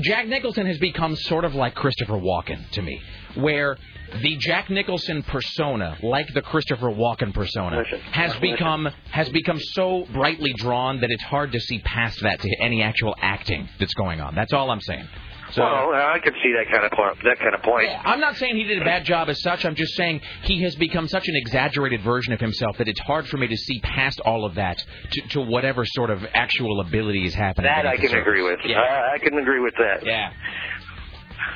[0.00, 3.00] Jack Nicholson has become sort of like Christopher Walken to me,
[3.34, 3.76] where
[4.22, 10.52] the Jack Nicholson persona, like the Christopher Walken persona, has become has become so brightly
[10.54, 14.34] drawn that it's hard to see past that to any actual acting that's going on.
[14.34, 15.06] That's all I'm saying.
[15.52, 17.88] So, well, I could see that kind of point, that kind of point.
[18.04, 19.64] I'm not saying he did a bad job as such.
[19.64, 23.26] I'm just saying he has become such an exaggerated version of himself that it's hard
[23.28, 24.82] for me to see past all of that
[25.12, 27.70] to, to whatever sort of actual ability is happening.
[27.70, 28.58] That I can agree with.
[28.64, 28.78] Yeah.
[28.80, 30.04] I, I can agree with that.
[30.04, 30.32] yeah.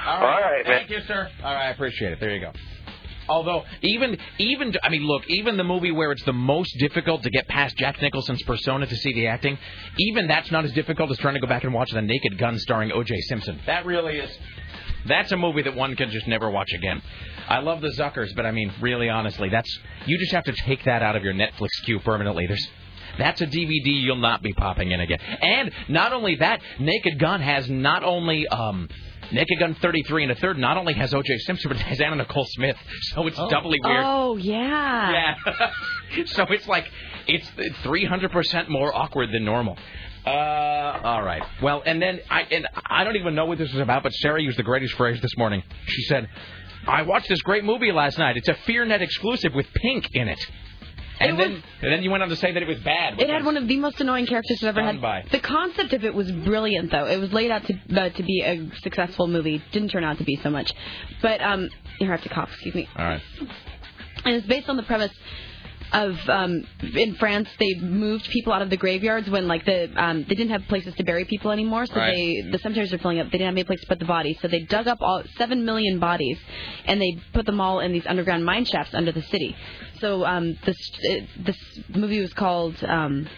[0.07, 0.79] All right, man.
[0.79, 1.29] Thank you, sir.
[1.45, 2.21] All right, I appreciate it.
[2.21, 2.53] There you go.
[3.33, 7.31] Although even even I mean, look, even the movie where it's the most difficult to
[7.31, 9.59] get past Jack Nicholson's persona to see the acting,
[9.99, 12.59] even that's not as difficult as trying to go back and watch The Naked Gun
[12.59, 13.19] starring O.J.
[13.23, 13.59] Simpson.
[13.65, 14.31] That really is.
[15.07, 17.01] That's a movie that one can just never watch again.
[17.49, 20.85] I love the Zuckers, but I mean, really, honestly, that's you just have to take
[20.85, 22.47] that out of your Netflix queue permanently.
[22.47, 22.69] There's
[23.19, 25.21] that's a DVD you'll not be popping in again.
[25.21, 28.89] And not only that, Naked Gun has not only um,
[29.33, 31.39] Naked Gun 33 and a third, not only has O.J.
[31.39, 32.77] Simpson, but it has Anna Nicole Smith.
[33.15, 34.05] So it's doubly weird.
[34.05, 35.35] Oh yeah.
[35.47, 36.25] Yeah.
[36.27, 36.91] so it's like
[37.27, 37.49] it's
[37.85, 39.79] 300% more awkward than normal.
[40.25, 41.43] Uh, all right.
[41.61, 44.41] Well, and then I and I don't even know what this is about, but Sarah
[44.41, 45.65] used the greatest phrase this morning.
[45.87, 46.29] She said,
[46.87, 48.37] "I watched this great movie last night.
[48.37, 50.39] It's a FearNet exclusive with Pink in it."
[51.29, 53.21] And then was- and then you went on to say that it was bad.
[53.21, 55.01] It had one of the most annoying characters I've ever had.
[55.01, 55.25] by.
[55.31, 57.07] The concept of it was brilliant, though.
[57.07, 59.63] It was laid out to uh, to be a successful movie.
[59.73, 60.73] Didn't turn out to be so much.
[61.21, 62.51] But um, here I have to cough.
[62.53, 62.89] Excuse me.
[62.97, 63.23] All right.
[64.25, 65.13] And it's based on the premise
[65.93, 70.25] of um, in France they moved people out of the graveyards when like the um,
[70.29, 72.15] they didn't have places to bury people anymore, so Right.
[72.15, 73.27] they the cemeteries are filling up.
[73.27, 75.65] They didn't have any place to put the bodies, so they dug up all seven
[75.65, 76.39] million bodies,
[76.87, 79.55] and they put them all in these underground mine shafts under the city.
[80.01, 81.59] So um, this it, this
[81.95, 82.83] movie was called.
[82.85, 83.29] Um,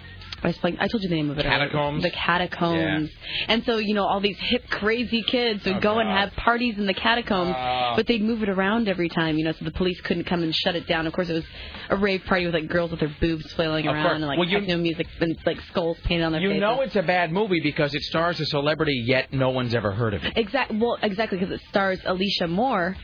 [0.44, 1.44] I, explained, I told you the name of it.
[1.44, 2.02] Catacombs?
[2.02, 3.10] The catacombs.
[3.48, 6.76] And so, you know, all these hip, crazy kids would Oh, go and have parties
[6.76, 7.94] in the catacombs, Oh.
[7.96, 10.54] but they'd move it around every time, you know, so the police couldn't come and
[10.54, 11.06] shut it down.
[11.06, 11.44] Of course, it was
[11.88, 14.16] a rave party with like girls with their boobs flailing Of around course.
[14.16, 16.60] and like Well, you- techno music and like skulls painted on their You faces.
[16.60, 20.12] know it's a bad movie because it stars a celebrity yet no one's ever heard
[20.14, 20.34] of it.
[20.36, 20.72] Exact.
[20.74, 22.96] Well, exactly because it stars Alicia Moore,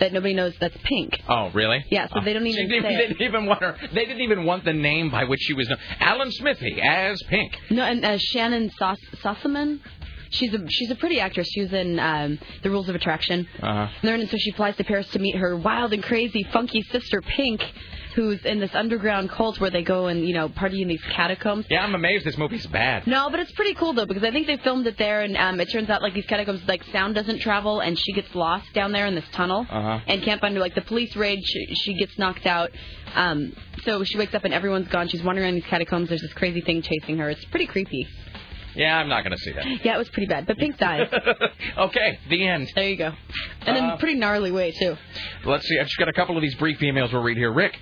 [0.00, 1.20] that nobody knows that's Pink.
[1.28, 1.84] Oh, really?
[1.90, 3.76] Yeah, so they don't even say they didn't even want her.
[3.94, 5.78] They didn't even want the name by which she was known.
[6.00, 7.56] Alan Smithee as Pink.
[7.70, 9.80] No, and uh, Shannyn Sos- Sossamon.
[10.30, 11.46] She's a she's a pretty actress.
[11.52, 13.46] She was in um, The Rules of Attraction.
[13.62, 13.88] Uh-huh.
[14.02, 17.22] And then so she flies to Paris to meet her wild and crazy, funky sister
[17.22, 17.62] Pink,
[18.16, 21.66] who's in this underground cult where they go and you know party in these catacombs.
[21.70, 23.06] Yeah, I'm amazed this movie's bad.
[23.06, 25.60] No, but it's pretty cool though because I think they filmed it there, and um,
[25.60, 28.90] it turns out like these catacombs, like sound doesn't travel, and she gets lost down
[28.90, 30.00] there in this tunnel Uh-huh.
[30.08, 30.60] and can't find her.
[30.60, 32.70] Like the police raid, she, she gets knocked out.
[33.14, 33.52] Um,
[33.84, 35.08] so she wakes up and everyone's gone.
[35.08, 36.08] She's wandering around these catacombs.
[36.08, 37.30] There's this crazy thing chasing her.
[37.30, 38.06] It's pretty creepy.
[38.76, 39.84] Yeah, I'm not going to see that.
[39.84, 40.46] Yeah, it was pretty bad.
[40.46, 41.08] But Pink dies.
[41.78, 42.70] okay, the end.
[42.74, 43.12] There you go.
[43.62, 44.96] And in Uh, a pretty gnarly way too.
[45.44, 45.78] Let's see.
[45.80, 47.50] I've just got a couple of these brief emails we'll read here.
[47.52, 47.78] Rick,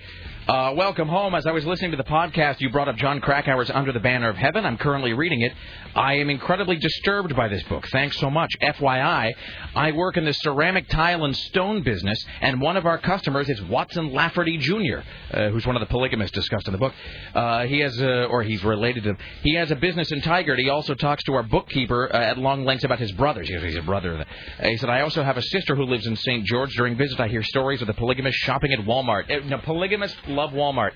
[0.49, 1.35] uh, welcome home.
[1.35, 4.29] As I was listening to the podcast, you brought up Jon Krakauer's Under the Banner
[4.29, 4.67] of Heaven.
[4.67, 5.53] I'm currently reading it.
[5.95, 7.87] I am incredibly disturbed by this book.
[7.89, 8.51] Thanks so much.
[8.61, 9.33] FYI,
[9.75, 13.63] I work in the ceramic tile and stone business, and one of our customers is
[13.63, 14.99] Watson Lafferty Jr.,
[15.33, 16.93] uh, who's one of the polygamists discussed in the book.
[17.35, 19.17] Uh, he has, uh, or he's related to.
[19.43, 20.59] He has a business in Tigard.
[20.59, 23.49] He also talks to our bookkeeper uh, at long lengths about his brothers.
[23.49, 24.27] He He's a brother.
[24.61, 26.45] Uh, he said, I also have a sister who lives in St.
[26.45, 26.75] George.
[26.75, 29.47] During visits, I hear stories of the polygamists shopping at Walmart.
[29.47, 30.93] No, polygamists love Walmart.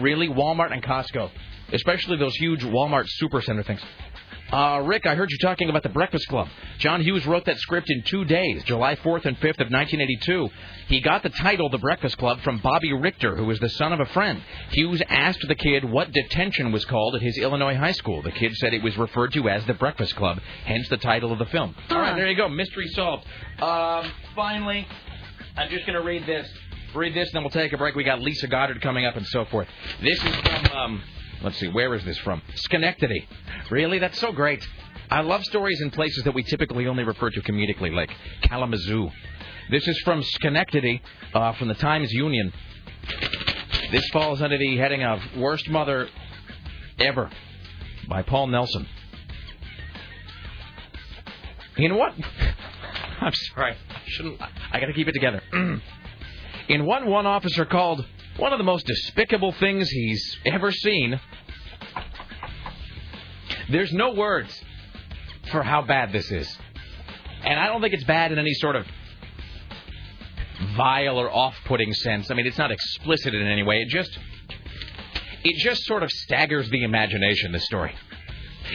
[0.00, 0.28] Really?
[0.28, 1.30] Walmart and Costco.
[1.72, 3.80] Especially those huge Walmart supercenter things.
[4.52, 6.46] Uh, Rick, I heard you talking about the Breakfast Club.
[6.76, 10.50] John Hughes wrote that script in two days, July 4th and 5th of 1982.
[10.88, 14.00] He got the title The Breakfast Club from Bobby Richter, who was the son of
[14.00, 14.42] a friend.
[14.72, 18.20] Hughes asked the kid what detention was called at his Illinois high school.
[18.20, 21.38] The kid said it was referred to as The Breakfast Club, hence the title of
[21.38, 21.74] the film.
[21.88, 22.50] All right, there you go.
[22.50, 23.24] Mystery solved.
[23.62, 24.86] Um, finally,
[25.56, 26.46] I'm just going to read this.
[26.94, 27.94] Read this, and then we'll take a break.
[27.94, 29.66] We got Lisa Goddard coming up and so forth.
[30.02, 31.02] This is from, um,
[31.42, 32.42] let's see, where is this from?
[32.54, 33.26] Schenectady.
[33.70, 33.98] Really?
[33.98, 34.66] That's so great.
[35.10, 38.10] I love stories in places that we typically only refer to comedically, like
[38.42, 39.10] Kalamazoo.
[39.70, 41.00] This is from Schenectady,
[41.32, 42.52] uh, from the Times Union.
[43.90, 46.08] This falls under the heading of Worst Mother
[46.98, 47.30] Ever
[48.08, 48.86] by Paul Nelson.
[51.76, 52.12] You know what?
[53.20, 53.72] I'm sorry.
[53.72, 54.40] I shouldn't.
[54.42, 55.42] I got to keep it together.
[56.68, 58.04] In one, one officer called
[58.36, 61.20] one of the most despicable things he's ever seen,
[63.70, 64.62] there's no words
[65.50, 66.58] for how bad this is.
[67.44, 68.86] And I don't think it's bad in any sort of
[70.76, 72.30] vile or off-putting sense.
[72.30, 73.80] I mean, it's not explicit in any way.
[73.80, 74.16] It just
[75.44, 77.94] it just sort of staggers the imagination this story.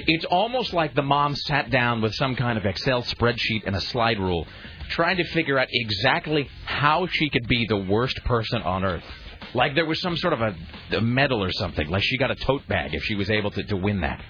[0.06, 3.82] It's almost like the mom sat down with some kind of Excel spreadsheet and a
[3.82, 4.46] slide rule,
[4.90, 9.04] trying to figure out exactly how she could be the worst person on earth.
[9.54, 10.56] Like there was some sort of a,
[10.98, 13.64] a medal or something, like she got a tote bag if she was able to,
[13.64, 14.22] to win that.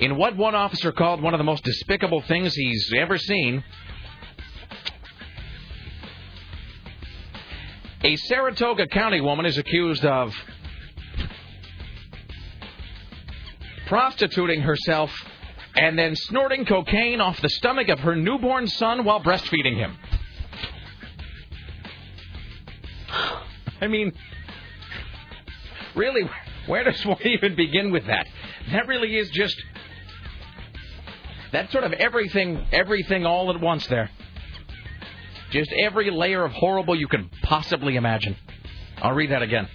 [0.00, 3.62] In what one officer called one of the most despicable things he's ever seen,
[8.04, 10.34] a Saratoga County woman is accused of
[13.86, 15.10] prostituting herself
[15.76, 19.96] and then snorting cocaine off the stomach of her newborn son while breastfeeding him.
[23.80, 24.12] I mean,
[25.94, 26.28] really,
[26.66, 28.26] where does one even begin with that?
[28.70, 29.60] That really is just
[31.52, 34.10] that's sort of everything, everything all at once there.
[35.50, 38.36] Just every layer of horrible you can possibly imagine.
[39.02, 39.68] I'll read that again.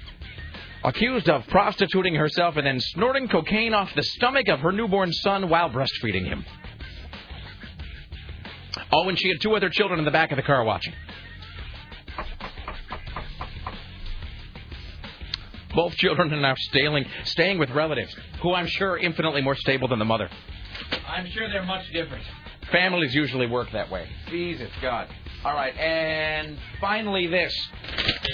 [0.88, 5.50] Accused of prostituting herself and then snorting cocaine off the stomach of her newborn son
[5.50, 6.46] while breastfeeding him.
[8.94, 10.94] Oh, and she had two other children in the back of the car watching.
[15.76, 19.90] Both children are now staying, staying with relatives, who I'm sure are infinitely more stable
[19.90, 20.30] than the mother.
[21.06, 22.24] I'm sure they're much different.
[22.72, 24.08] Families usually work that way.
[24.30, 25.10] Jesus God.
[25.46, 27.54] All right, and finally this.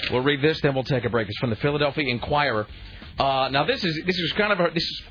[0.09, 1.27] We'll read this, then we'll take a break.
[1.27, 2.65] It's from the Philadelphia Inquirer.
[3.19, 5.03] Uh, now this is this is kind of a, this is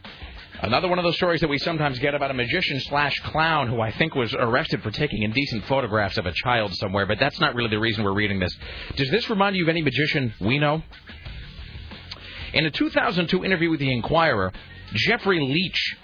[0.62, 3.81] another one of those stories that we sometimes get about a magician slash clown who
[3.81, 7.05] I think was arrested for taking indecent photographs of a child somewhere.
[7.05, 8.57] But that's not really the reason we're reading this.
[8.96, 10.83] Does this remind you of any magician we know?
[12.55, 14.50] In a 2002 interview with the Inquirer,
[14.94, 15.96] Jeffrey Leach,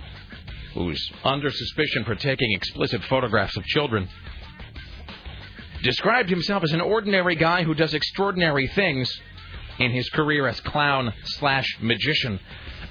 [0.75, 4.09] who's under suspicion for taking explicit photographs of children,
[5.83, 9.11] described himself as an ordinary guy who does extraordinary things
[9.79, 12.41] in his career as clown slash magician,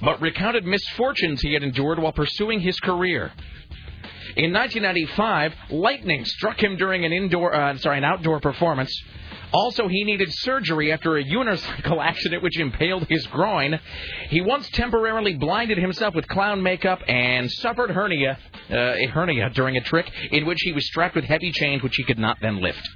[0.02, 3.32] but recounted misfortunes he had endured while pursuing his career.
[4.36, 8.92] In 1995, lightning struck him during an indoor, uh, sorry, an outdoor performance.
[9.54, 13.80] Also, he needed surgery after a unicycle accident which impaled his groin.
[14.30, 18.38] He once temporarily blinded himself with clown makeup and suffered hernia,
[18.70, 21.96] uh, a hernia during a trick in which he was strapped with heavy chains which
[21.96, 22.88] he could not then lift.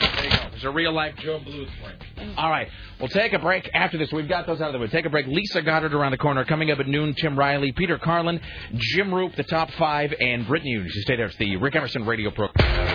[0.00, 0.48] There you go.
[0.50, 1.66] There's a real life Joe you.
[2.36, 4.12] All right, we'll take a break after this.
[4.12, 4.86] We've got those out of the way.
[4.88, 5.26] Take a break.
[5.26, 6.44] Lisa Goddard around the corner.
[6.44, 8.40] Coming up at noon, Tim Riley, Peter Carlin,
[8.74, 10.92] Jim Roope, the top five, and Brit News.
[10.94, 11.26] You stay there.
[11.26, 12.91] It's the Rick Emerson radio program.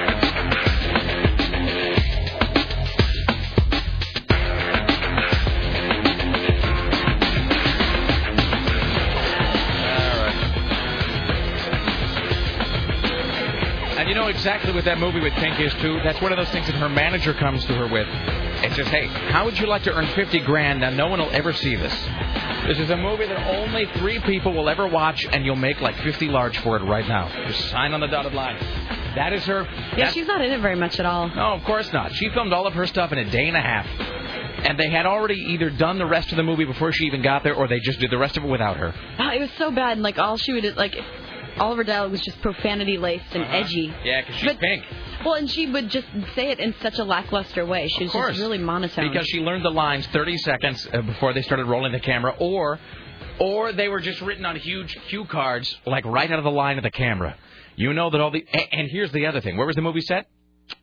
[14.47, 15.99] Exactly what that movie with Pink is too.
[16.05, 19.07] That's one of those things that her manager comes to her with and says, "Hey,
[19.07, 20.79] how would you like to earn 50 grand?
[20.79, 21.93] Now no one will ever see this.
[22.65, 25.95] This is a movie that only three people will ever watch, and you'll make like
[25.97, 27.29] 50 large for it right now.
[27.47, 28.55] Just sign on the dotted line."
[29.15, 29.63] That is her.
[29.63, 31.27] Yeah, that's- she's not in it very much at all.
[31.27, 32.13] no, of course not.
[32.13, 33.85] She filmed all of her stuff in a day and a half.
[34.63, 37.43] And they had already either done the rest of the movie before she even got
[37.43, 38.93] there, or they just did the rest of it without her.
[39.19, 39.93] Oh, it was so bad.
[39.93, 40.95] And, like all she would like,
[41.59, 43.93] Oliver Dial was just profanity laced and edgy.
[44.03, 44.83] Yeah, because she's But- pink.
[45.25, 47.87] Well, and she would just say it in such a lackluster way.
[47.87, 49.11] She was just really monotone.
[49.11, 52.79] Because she learned the lines 30 seconds uh, before they started rolling the camera, or,
[53.39, 56.77] or they were just written on huge cue cards, like right out of the line
[56.77, 57.35] of the camera.
[57.75, 58.45] You know that all the.
[58.71, 59.57] And here's the other thing.
[59.57, 60.27] Where was the movie set?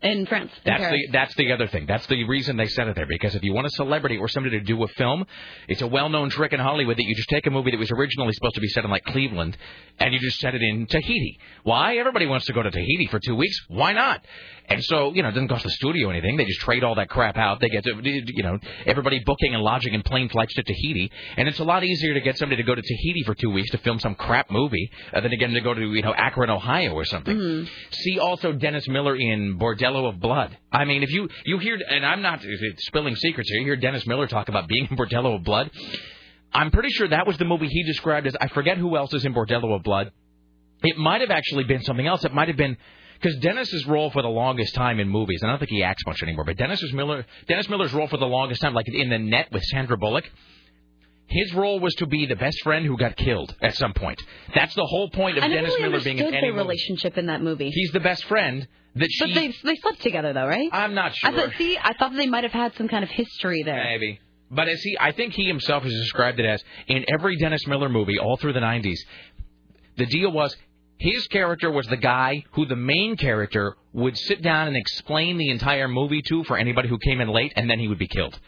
[0.02, 0.50] In France.
[0.64, 1.00] in That's Paris.
[1.06, 1.86] the that's the other thing.
[1.86, 3.06] That's the reason they set it there.
[3.06, 5.24] Because if you want a celebrity or somebody to do a film,
[5.68, 8.32] it's a well-known trick in Hollywood that you just take a movie that was originally
[8.32, 9.56] supposed to be set in like Cleveland,
[9.98, 11.38] and you just set it in Tahiti.
[11.62, 11.96] Why?
[11.96, 13.56] Everybody wants to go to Tahiti for two weeks.
[13.68, 14.24] Why not?
[14.66, 16.37] And so you know, it doesn't cost the studio anything.
[16.37, 17.61] They just trade all that crap out.
[17.61, 21.48] They get to you know everybody booking and lodging and plane flights to Tahiti, and
[21.48, 23.79] it's a lot easier to get somebody to go to Tahiti for two weeks to
[23.79, 26.50] film some crap movie uh, than to get them to go to you know Akron,
[26.50, 27.37] Ohio or something.
[27.90, 30.57] See also Dennis Miller in Bordello of Blood.
[30.72, 32.42] I mean, if you you hear, and I'm not
[32.79, 35.70] spilling secrets here, you hear Dennis Miller talk about being in Bordello of Blood.
[36.53, 38.37] I'm pretty sure that was the movie he described as.
[38.40, 40.12] I forget who else is in Bordello of Blood.
[40.83, 42.24] It might have actually been something else.
[42.24, 42.77] It might have been
[43.24, 45.40] because Dennis's role for the longest time in movies.
[45.42, 48.26] I don't think he acts much anymore, but Dennis's Miller, Dennis Miller's role for the
[48.26, 50.24] longest time, like in the Net with Sandra Bullock.
[51.26, 54.22] His role was to be the best friend who got killed at some point.
[54.54, 57.40] That's the whole point of I Dennis really Miller being in any relationship in that
[57.40, 57.70] movie.
[57.70, 59.24] He's the best friend that she.
[59.24, 60.68] but they they slept together though, right?
[60.70, 61.30] I'm not sure.
[61.30, 61.56] I thought.
[61.56, 63.82] See, I thought they might have had some kind of history there.
[63.82, 64.20] Maybe.
[64.50, 67.66] But uh, as he, I think he himself has described it as in every Dennis
[67.66, 68.98] Miller movie all through the 90s,
[69.96, 70.54] the deal was
[70.98, 75.50] his character was the guy who the main character would sit down and explain the
[75.50, 78.38] entire movie to for anybody who came in late, and then he would be killed.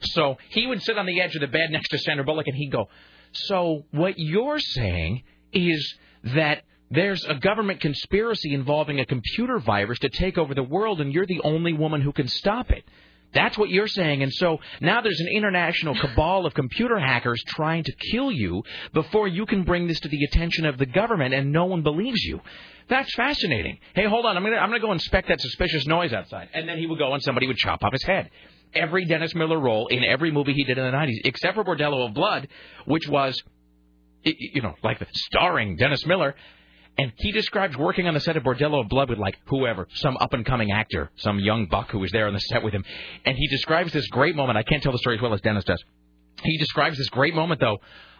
[0.00, 2.56] So he would sit on the edge of the bed next to Sandra Bullock, and
[2.56, 2.88] he'd go,
[3.32, 10.10] "So what you're saying is that." There's a government conspiracy involving a computer virus to
[10.10, 12.84] take over the world, and you're the only woman who can stop it.
[13.34, 14.22] That's what you're saying.
[14.22, 19.28] And so now there's an international cabal of computer hackers trying to kill you before
[19.28, 22.40] you can bring this to the attention of the government and no one believes you.
[22.88, 23.78] That's fascinating.
[23.94, 24.36] Hey, hold on.
[24.36, 26.48] I'm going to I'm going to go inspect that suspicious noise outside.
[26.52, 28.30] And then he would go and somebody would chop off his head.
[28.74, 32.08] Every Dennis Miller role in every movie he did in the 90s, except for Bordello
[32.08, 32.48] of Blood,
[32.86, 33.40] which was,
[34.22, 36.34] you know, like starring Dennis Miller.
[36.96, 40.16] And he describes working on the set of Bordello of Blood with like whoever, some
[40.18, 42.84] up and coming actor, some young buck who was there on the set with him.
[43.24, 44.58] And he describes this great moment.
[44.58, 45.82] I can't tell the story as well as Dennis does.
[46.42, 47.78] He describes this great moment though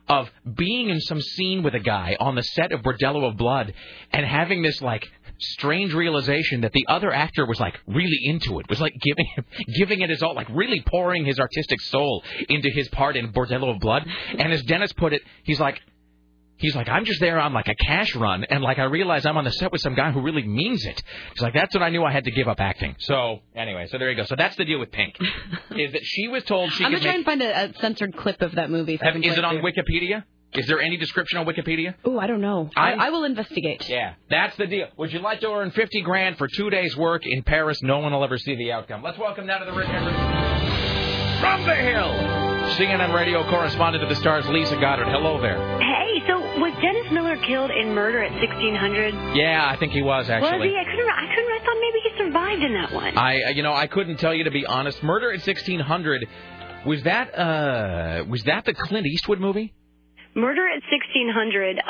[0.09, 3.73] of being in some scene with a guy on the set of Bordello of Blood
[4.13, 5.09] and having this like
[5.39, 9.27] strange realization that the other actor was like really into it, was like giving
[9.75, 13.75] giving it his all, like really pouring his artistic soul into his part in Bordello
[13.75, 14.07] of Blood.
[14.39, 15.81] And as Dennis put it, he's like,
[16.57, 19.37] He's like, I'm just there on like a cash run, and like I realize I'm
[19.37, 21.03] on the set with some guy who really means it.
[21.33, 22.95] He's like, that's when I knew I had to give up acting.
[23.01, 24.25] So anyway, so there you go.
[24.25, 25.17] So that's the deal with Pink,
[25.77, 28.41] is that she was told she I'm gonna try and find a, a censored clip
[28.41, 28.99] of that movie.
[29.03, 29.57] Have, is it on.
[29.57, 30.25] Wikipedia?
[30.53, 31.95] Is there any description on Wikipedia?
[32.05, 32.71] Oh, I don't know.
[32.77, 33.89] I- I, will investigate.
[33.89, 34.87] Yeah, that's the deal.
[34.97, 37.83] Would you like to earn 50 grand for two days' work in Paris?
[37.83, 39.03] No one will ever see the outcome.
[39.03, 44.19] Let's welcome now to the Rick Emerson from the Hill, CNN radio correspondent to the
[44.21, 45.07] Stars, Lisa Goddard.
[45.07, 45.59] Hello there.
[45.79, 49.37] Hey, so was Dennis Miller killed in Murder at 1600?
[49.37, 50.59] Yeah, I think he was actually.
[50.59, 50.77] Was he?
[50.77, 51.09] I couldn't.
[51.09, 51.53] I couldn't.
[51.53, 53.17] I thought maybe he survived in that one.
[53.19, 55.03] I, you know, I couldn't tell you to be honest.
[55.03, 56.27] Murder at 1600
[56.87, 59.73] was that uh was that the Clint Eastwood movie?
[60.35, 61.83] Murder at 1600 uh,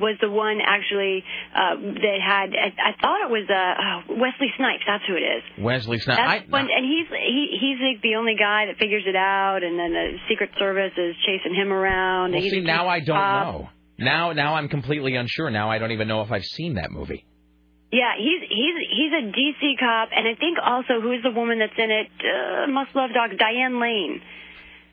[0.00, 2.56] was the one actually uh, that had.
[2.56, 4.84] I, I thought it was uh, oh, Wesley Snipes.
[4.86, 5.42] That's who it is.
[5.60, 6.48] Wesley Snipes.
[6.48, 10.16] And he's he, he's like the only guy that figures it out, and then the
[10.28, 12.32] Secret Service is chasing him around.
[12.32, 13.68] well, see, now I don't know.
[14.00, 15.50] Now, now I'm completely unsure.
[15.50, 17.26] Now I don't even know if I've seen that movie.
[17.92, 21.76] Yeah, he's he's he's a DC cop, and I think also who's the woman that's
[21.76, 22.08] in it?
[22.22, 23.34] Uh, Must Love Dogs.
[23.36, 24.22] Diane Lane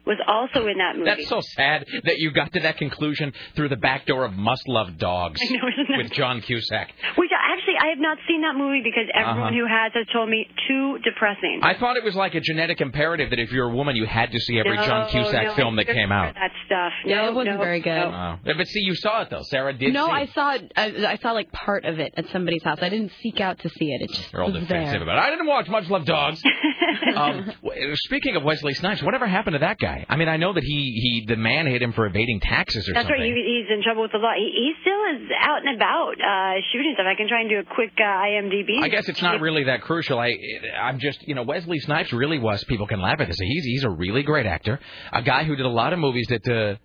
[0.07, 1.09] was also in that movie.
[1.09, 4.67] That's so sad that you got to that conclusion through the back door of Must
[4.67, 6.89] Love Dogs I know, isn't with John Cusack.
[7.17, 9.57] Which actually I have not seen that movie because everyone Uh-huh.
[9.59, 11.59] who has has told me too depressing.
[11.63, 14.31] I thought it was like a genetic imperative that if you're a woman, you had
[14.31, 16.33] to see every No, John Cusack no, film that came out.
[16.35, 16.93] That stuff.
[17.05, 17.95] Yeah, no, it wasn't no, very good.
[17.95, 18.37] no.
[18.45, 18.53] Oh.
[18.57, 19.43] But see, you saw it though.
[19.43, 19.93] Sarah did.
[19.93, 20.71] No, see I saw it.
[20.75, 22.79] I, I saw like part of it at somebody's house.
[22.81, 24.01] I didn't seek out to see it.
[24.03, 25.03] It just They're all defensive there.
[25.03, 25.21] about it.
[25.27, 26.41] I didn't watch Much Love Dogs.
[27.15, 27.51] um,
[27.95, 29.96] speaking of Wesley Snipes, whatever happened to that guy?
[29.97, 30.05] Guy?
[30.09, 32.93] I mean, I know that he he the man hit him for evading taxes or
[32.93, 33.19] That's something.
[33.19, 33.45] That's right.
[33.45, 34.33] He, he's in trouble with the law.
[34.37, 37.05] He, he still is out and about uh, shooting stuff.
[37.07, 38.81] I can try and do a quick uh, IMDb.
[38.81, 40.19] I guess it's not really that crucial.
[40.19, 40.35] I,
[40.79, 42.63] I'm just, you know, Wesley Snipes really was.
[42.65, 43.37] People can laugh at this.
[43.39, 44.79] He's he's a really great actor,
[45.11, 46.75] a guy who did a lot of movies that uh,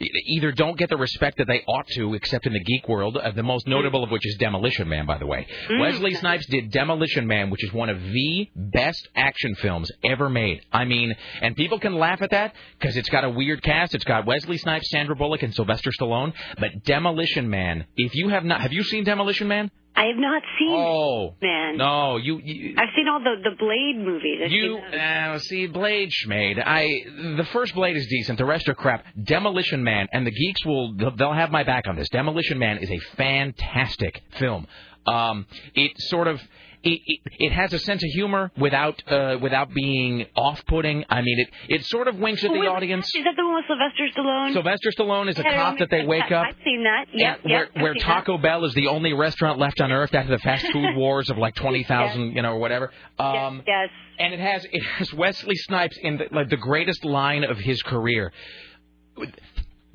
[0.00, 3.16] either don't get the respect that they ought to, except in the geek world.
[3.16, 5.46] Uh, the most notable of which is Demolition Man, by the way.
[5.68, 5.80] Mm.
[5.80, 10.60] Wesley Snipes did Demolition Man, which is one of the best action films ever made.
[10.72, 13.94] I mean, and people can laugh at that because it's got a weird cast.
[13.94, 16.32] It's got Wesley Snipes, Sandra Bullock, and Sylvester Stallone.
[16.58, 19.70] But Demolition Man, if you have not, have you seen Demolition Man?
[19.96, 20.74] I have not seen.
[20.74, 21.76] Oh man.
[21.76, 22.38] No, you.
[22.38, 24.40] you I've seen all the the Blade movies.
[24.44, 26.62] I've you uh, see Blade Schmade.
[26.64, 27.04] I
[27.36, 28.38] the first Blade is decent.
[28.38, 29.04] The rest are crap.
[29.22, 32.08] Demolition Man and the geeks will they'll, they'll have my back on this.
[32.08, 34.66] Demolition Man is a fantastic film.
[35.06, 36.40] Um, it sort of
[36.82, 41.04] it, it, it has a sense of humor without uh, without being off-putting.
[41.10, 43.06] I mean, it it sort of winks at the audience.
[43.14, 44.52] Is that the one with Sylvester Stallone?
[44.52, 46.46] Sylvester Stallone is a Yeah, cop that they wake up.
[46.48, 47.06] I've seen that.
[47.12, 47.40] Yep.
[47.44, 50.96] where, where Taco Bell is the only restaurant left on earth after the fast food
[50.96, 52.92] wars of like twenty thousand, you know, or whatever.
[53.18, 53.88] Um, yes.
[54.18, 57.82] And it has it has Wesley Snipes in the, like the greatest line of his
[57.82, 58.32] career.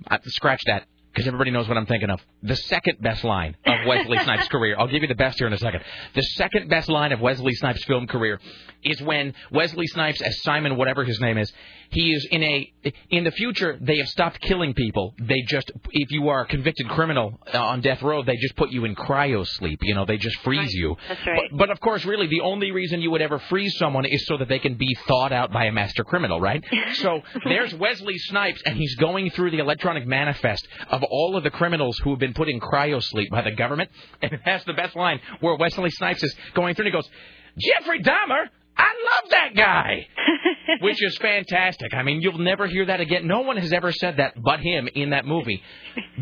[0.10, 2.20] Uh, scratch that because everybody knows what I'm thinking of.
[2.43, 4.76] The second best line of Wesley Snipes' career.
[4.78, 5.82] I'll give you the best here in a second.
[6.13, 8.41] The second best line of Wesley Snipes' film career
[8.84, 11.53] is when Wesley Snipes, as Simon, whatever his name is,
[11.96, 12.74] he is in a
[13.10, 13.80] in the future.
[13.82, 15.16] They have stopped killing people.
[15.18, 18.70] They just, if you are a convicted criminal uh, on death row, they just put
[18.70, 19.80] you in cryo sleep.
[19.82, 20.98] You know, they just freeze you.
[21.08, 21.41] That's right.
[21.52, 24.38] But, but of course, really, the only reason you would ever freeze someone is so
[24.38, 26.64] that they can be thawed out by a master criminal, right?
[26.96, 31.50] So there's Wesley Snipes, and he's going through the electronic manifest of all of the
[31.50, 33.89] criminals who have been put in cryo sleep by the government,
[34.22, 37.10] and it has the best line where Wesley Snipes is going through, and he goes,
[37.58, 40.07] "Jeffrey Dahmer." I love that guy,
[40.82, 41.93] which is fantastic.
[41.93, 43.28] I mean, you'll never hear that again.
[43.28, 45.61] No one has ever said that but him in that movie.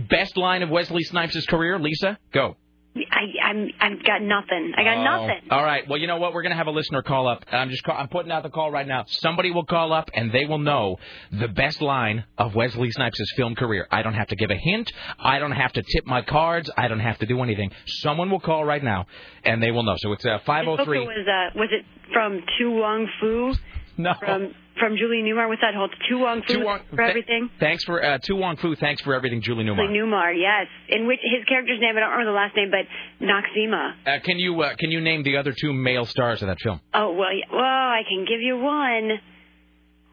[0.09, 2.57] Best line of Wesley Snipes' career, Lisa, go.
[2.95, 4.73] I I'm I've got nothing.
[4.77, 5.03] I got Oh.
[5.03, 5.41] nothing.
[5.49, 5.87] All right.
[5.87, 6.33] Well, you know what?
[6.33, 7.43] We're gonna have a listener call up.
[7.51, 9.05] I'm just call, I'm putting out the call right now.
[9.07, 10.97] Somebody will call up and they will know
[11.31, 13.87] the best line of Wesley Snipes' film career.
[13.91, 14.91] I don't have to give a hint.
[15.19, 16.69] I don't have to tip my cards.
[16.77, 17.71] I don't have to do anything.
[17.85, 19.07] Someone will call right now
[19.43, 19.95] and they will know.
[19.97, 20.99] So it's uh, 503.
[20.99, 23.53] was uh was it from To Wong Foo?
[23.97, 24.13] No.
[24.19, 25.47] From from Julie Newmar.
[25.47, 27.49] What's that whole To Wong Foo Tu Wong- for th- everything?
[27.59, 28.75] Thanks for uh, To Wong Foo.
[28.75, 29.87] Thanks for everything, Julie Newmar.
[29.87, 30.67] Julie Newmar, yes.
[30.89, 32.85] In which his character's name I don't remember the last name, but
[33.25, 33.93] Noxeema.
[34.05, 36.79] Uh, can you uh, can you name the other two male stars of that film?
[36.93, 39.11] Oh well, yeah, well I can give you one.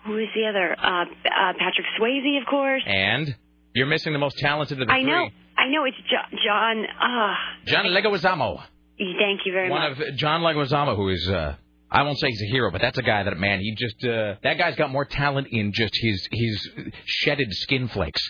[0.06, 0.76] Who is the other?
[0.78, 2.82] Uh, uh Patrick Swayze, of course.
[2.86, 3.34] And
[3.74, 5.06] you're missing the most talented of the I three.
[5.10, 5.84] know, I know.
[5.84, 6.84] It's jo- John.
[7.00, 7.36] Ah,
[7.66, 8.62] John Leguizamo.
[8.98, 9.78] thank you very much.
[9.78, 10.08] One much.
[10.08, 11.56] of John Leguizamo, who is uh,
[11.90, 14.34] I won't say he's a hero, but that's a guy that man he just uh,
[14.42, 16.70] that guy's got more talent in just his his
[17.04, 18.20] shedded skin flakes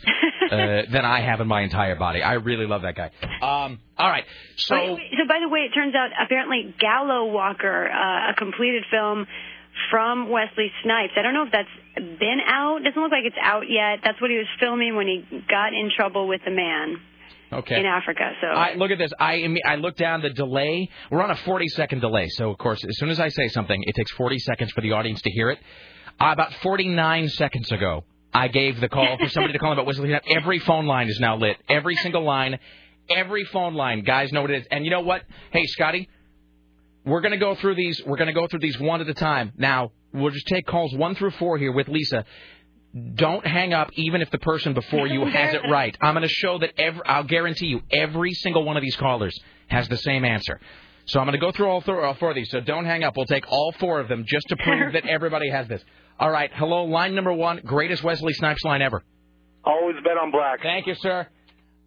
[0.50, 0.56] uh,
[0.90, 2.22] than I have in my entire body.
[2.22, 3.10] I really love that guy.
[3.42, 4.24] Um, all right,
[4.56, 8.84] so wait, so by the way, it turns out apparently Gallow Walker, uh, a completed
[8.90, 9.26] film
[9.90, 11.12] from Wesley Snipes.
[11.16, 12.82] I don't know if that's been out.
[12.82, 14.00] Doesn't look like it's out yet.
[14.04, 16.96] That's what he was filming when he got in trouble with the man
[17.52, 17.80] okay.
[17.80, 18.32] in Africa.
[18.40, 19.12] So I, look at this.
[19.18, 20.88] I I look down the delay.
[21.10, 23.82] We're on a 40 second delay, so of course, as soon as I say something,
[23.86, 25.58] it takes 40 seconds for the audience to hear it.
[26.20, 30.26] Uh, about 49 seconds ago, I gave the call for somebody to call about Snipes.
[30.28, 31.56] Every phone line is now lit.
[31.68, 32.58] Every single line,
[33.08, 34.04] every phone line.
[34.04, 34.66] Guys know what it is.
[34.70, 35.22] And you know what?
[35.50, 36.08] Hey, Scotty,
[37.04, 38.00] we're gonna go through these.
[38.04, 39.52] We're gonna go through these one at a time.
[39.56, 42.24] Now we'll just take calls one through four here with Lisa.
[43.14, 45.96] Don't hang up, even if the person before you has it right.
[46.00, 47.02] I'm going to show that every.
[47.06, 49.38] I'll guarantee you, every single one of these callers
[49.68, 50.60] has the same answer.
[51.06, 52.50] So I'm going to go through all, th- all four of these.
[52.50, 53.16] So don't hang up.
[53.16, 55.82] We'll take all four of them just to prove that everybody has this.
[56.18, 56.50] All right.
[56.54, 59.02] Hello, line number one, greatest Wesley Snipes line ever.
[59.64, 60.60] Always bet on black.
[60.62, 61.26] Thank you, sir.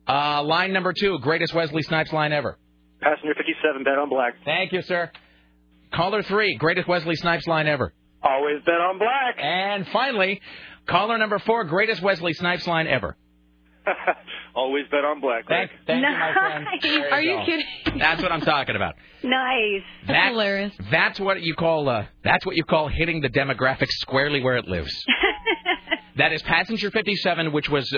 [0.07, 2.57] Uh, line number two, greatest Wesley Snipes line ever.
[3.01, 4.33] Passenger 57, bet on black.
[4.45, 5.11] Thank you, sir.
[5.93, 7.93] Caller three, greatest Wesley Snipes line ever.
[8.23, 9.35] Always bet on black.
[9.37, 10.41] And finally,
[10.87, 13.15] caller number four, greatest Wesley Snipes line ever.
[14.55, 15.45] Always bet on black.
[15.47, 16.65] Thank, thank you, my friend.
[16.81, 17.45] There Are you go.
[17.45, 17.99] kidding?
[17.99, 18.93] That's what I'm talking about.
[19.23, 19.81] nice.
[20.07, 20.73] That- hilarious.
[20.91, 24.67] That's what you call uh, that's what you call hitting the demographic squarely where it
[24.67, 24.93] lives.
[26.17, 27.97] that is Passenger 57, which was, uh,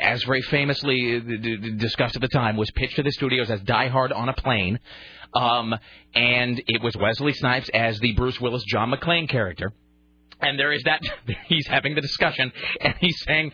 [0.00, 3.48] as very famously uh, d- d- discussed at the time, was pitched to the studios
[3.50, 4.80] as Die Hard on a plane,
[5.34, 5.74] um,
[6.14, 9.72] and it was Wesley Snipes as the Bruce Willis John McClane character.
[10.40, 11.00] And there is that
[11.46, 13.52] he's having the discussion, and he's saying,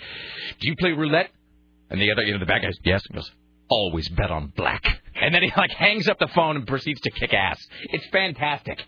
[0.61, 1.31] "Do you play roulette?"
[1.91, 3.31] And the other, you know, the bad guy, says, yes, he goes,
[3.69, 4.83] "Always bet on black."
[5.15, 7.59] And then he like hangs up the phone and proceeds to kick ass.
[7.91, 8.83] It's fantastic.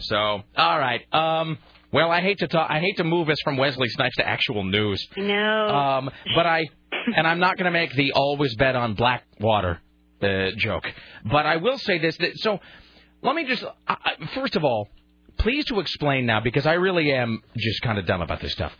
[0.00, 0.16] So,
[0.56, 1.58] all right, um,
[1.92, 2.70] Well, I hate to talk.
[2.70, 5.06] I hate to move us from Wesley Snipes to actual news.
[5.16, 5.68] No.
[5.68, 6.64] Um, but I,
[7.16, 9.80] and I'm not going to make the always bet on Blackwater
[10.22, 10.84] uh, joke.
[11.30, 12.16] But I will say this.
[12.16, 12.60] That, so,
[13.22, 13.96] let me just uh,
[14.34, 14.88] first of all,
[15.42, 18.72] please to explain now because I really am just kind of dumb about this stuff.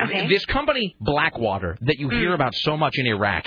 [0.00, 0.28] Okay.
[0.28, 3.46] This company Blackwater that you hear about so much in Iraq.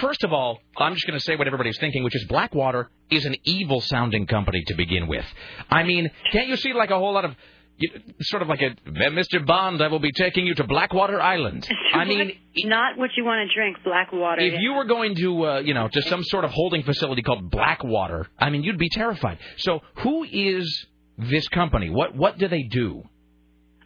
[0.00, 3.26] First of all, I'm just going to say what everybody's thinking, which is Blackwater is
[3.26, 5.24] an evil sounding company to begin with.
[5.70, 7.34] I mean, can't you see like a whole lot of
[7.76, 7.90] you-
[8.20, 9.44] sort of like a Mr.
[9.44, 11.68] Bond, I will be taking you to Blackwater Island.
[11.92, 12.32] I mean,
[12.64, 14.40] not what you want to drink, black water.
[14.40, 17.50] if you were going to, uh, you know, to some sort of holding facility called
[17.50, 19.38] Blackwater, I mean, you'd be terrified.
[19.58, 20.86] So, who is
[21.18, 21.90] this company?
[21.90, 23.04] What what do they do?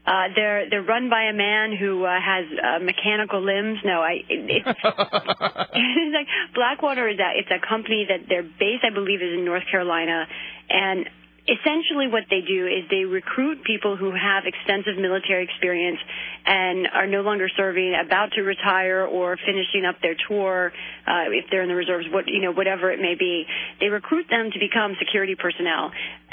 [0.07, 3.79] Uh, they're they're run by a man who uh, has uh, mechanical limbs.
[3.85, 8.87] No, I it, it's, it's like Blackwater is a it's a company that their base
[8.87, 10.27] I believe is in North Carolina,
[10.71, 11.07] and
[11.47, 15.99] essentially what they do is they recruit people who have extensive military experience
[16.45, 20.73] and are no longer serving, about to retire or finishing up their tour,
[21.07, 23.43] uh, if they're in the reserves, what you know whatever it may be.
[23.81, 25.91] They recruit them to become security personnel.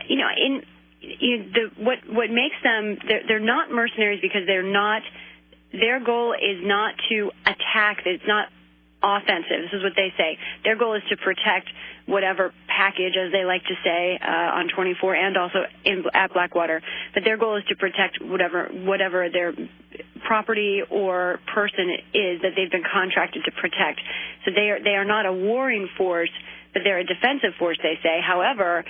[0.09, 0.61] You know in
[1.03, 5.01] the, what what makes them they're, they're not mercenaries because they're not
[5.71, 8.47] their goal is not to attack it's not
[9.03, 10.37] offensive this is what they say.
[10.63, 11.67] Their goal is to protect
[12.05, 16.81] whatever package as they like to say uh, on 24 and also in at Blackwater.
[17.13, 19.53] But their goal is to protect whatever whatever their
[20.25, 23.99] property or person is that they've been contracted to protect.
[24.45, 26.31] So they are they are not a warring force
[26.73, 28.19] but they're a defensive force they say.
[28.25, 28.83] However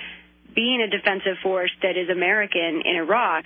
[0.54, 3.44] being a defensive force that is American in Iraq,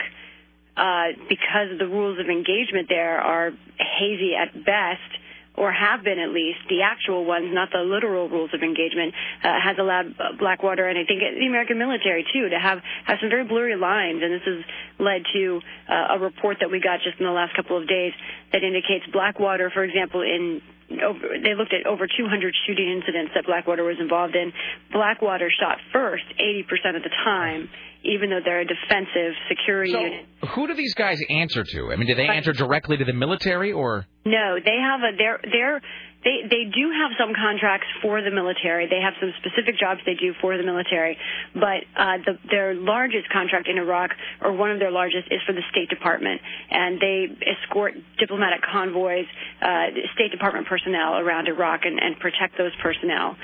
[0.77, 5.11] uh, because the rules of engagement there are hazy at best,
[5.57, 9.59] or have been at least, the actual ones, not the literal rules of engagement, uh,
[9.61, 13.45] has allowed Blackwater and I think the American military too to have, have some very
[13.45, 14.23] blurry lines.
[14.23, 14.65] And this has
[15.01, 18.13] led to uh, a report that we got just in the last couple of days
[18.53, 23.85] that indicates Blackwater, for example, in they looked at over 200 shooting incidents that Blackwater
[23.85, 24.53] was involved in.
[24.93, 27.69] Blackwater shot first 80% of the time,
[28.05, 30.27] even though they're a defensive security So, unit.
[30.55, 31.93] who do these guys answer to?
[31.93, 34.07] I mean, do they answer directly to the military or?
[34.25, 35.81] No, they have a they're they're
[36.25, 38.89] they they do have some contracts for the military.
[38.89, 41.17] They have some specific jobs they do for the military,
[41.55, 44.11] but uh, the, their largest contract in Iraq,
[44.43, 46.41] or one of their largest, is for the State Department,
[46.71, 49.27] and they escort diplomatic convoys,
[49.63, 53.37] uh, State Department personnel around Iraq and, and protect those personnel.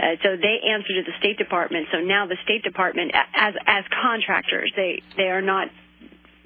[0.00, 1.88] Uh, so they answer to the State Department.
[1.92, 5.68] So now the State Department, as as contractors, they they are not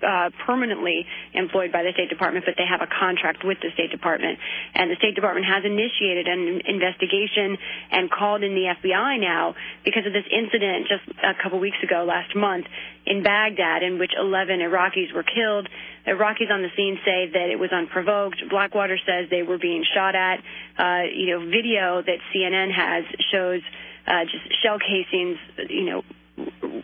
[0.02, 3.90] uh, permanently employed by the State Department, but they have a contract with the State
[3.90, 4.38] Department.
[4.74, 7.56] And the State Department has initiated an investigation
[7.90, 12.04] and called in the FBI now because of this incident just a couple weeks ago,
[12.04, 12.66] last month,
[13.06, 15.68] in Baghdad, in which 11 Iraqis were killed.
[16.06, 18.42] Iraqis on the scene say that it was unprovoked.
[18.50, 20.38] Blackwater says they were being shot at.
[20.78, 23.62] Uh, you know, video that CNN has shows
[24.06, 25.38] uh, just shell casings,
[25.68, 26.02] you know,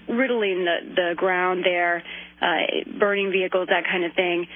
[0.09, 2.03] riddling the the ground there,
[2.41, 4.47] uh, burning vehicles, that kind of thing.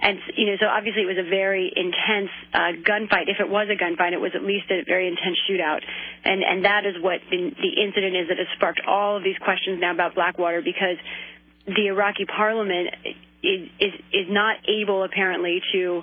[0.00, 3.26] And you know, so obviously it was a very intense uh, gunfight.
[3.26, 5.82] If it was a gunfight, it was at least a very intense shootout.
[6.24, 9.38] And and that is what the, the incident is that has sparked all of these
[9.42, 10.98] questions now about Blackwater because
[11.66, 12.94] the Iraqi parliament
[13.42, 16.02] is is, is not able apparently to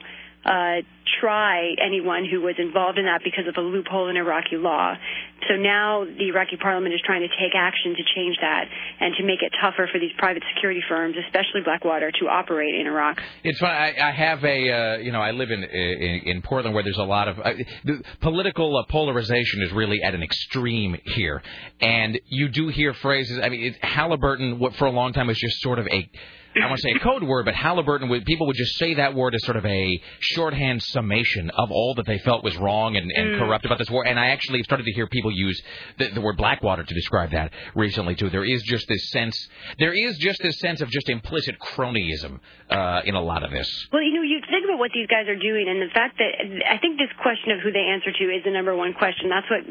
[1.21, 4.95] try anyone who was involved in that because of a loophole in Iraqi law.
[5.47, 8.65] So now the Iraqi parliament is trying to take action to change that
[8.99, 12.87] and to make it tougher for these private security firms, especially Blackwater, to operate in
[12.87, 13.21] Iraq.
[13.43, 13.73] It's funny.
[13.73, 16.97] I, I have a, uh, you know, I live in, in in Portland where there's
[16.97, 17.53] a lot of uh,
[18.21, 21.41] political uh, polarization is really at an extreme here,
[21.79, 23.39] and you do hear phrases.
[23.43, 26.09] I mean, it, Halliburton, what for a long time was just sort of a.
[26.63, 29.13] I want to say a code word, but Halliburton would people would just say that
[29.13, 33.11] word as sort of a shorthand summation of all that they felt was wrong and,
[33.11, 33.39] and Mm.
[33.39, 34.05] corrupt about this war.
[34.07, 35.61] And I actually started to hear people use
[35.97, 38.29] the, the word Blackwater to describe that recently too.
[38.29, 39.35] There is just this sense,
[39.79, 42.39] there is just this sense of just implicit cronyism
[42.69, 43.67] uh, in a lot of this.
[43.91, 46.31] Well, you know, you think about what these guys are doing, and the fact that
[46.69, 49.29] I think this question of who they answer to is the number one question.
[49.29, 49.63] That's what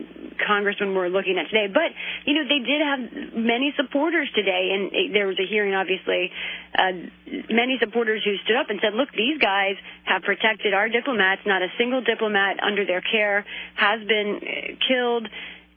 [0.46, 1.68] congressmen were looking at today.
[1.72, 1.90] But
[2.26, 3.00] you know, they did have
[3.36, 6.30] many supporters today, and there was a hearing, obviously.
[6.76, 7.06] Uh,
[7.50, 11.42] many supporters who stood up and said, "Look, these guys have protected our diplomats.
[11.46, 13.44] Not a single diplomat under their care
[13.76, 15.28] has been uh, killed."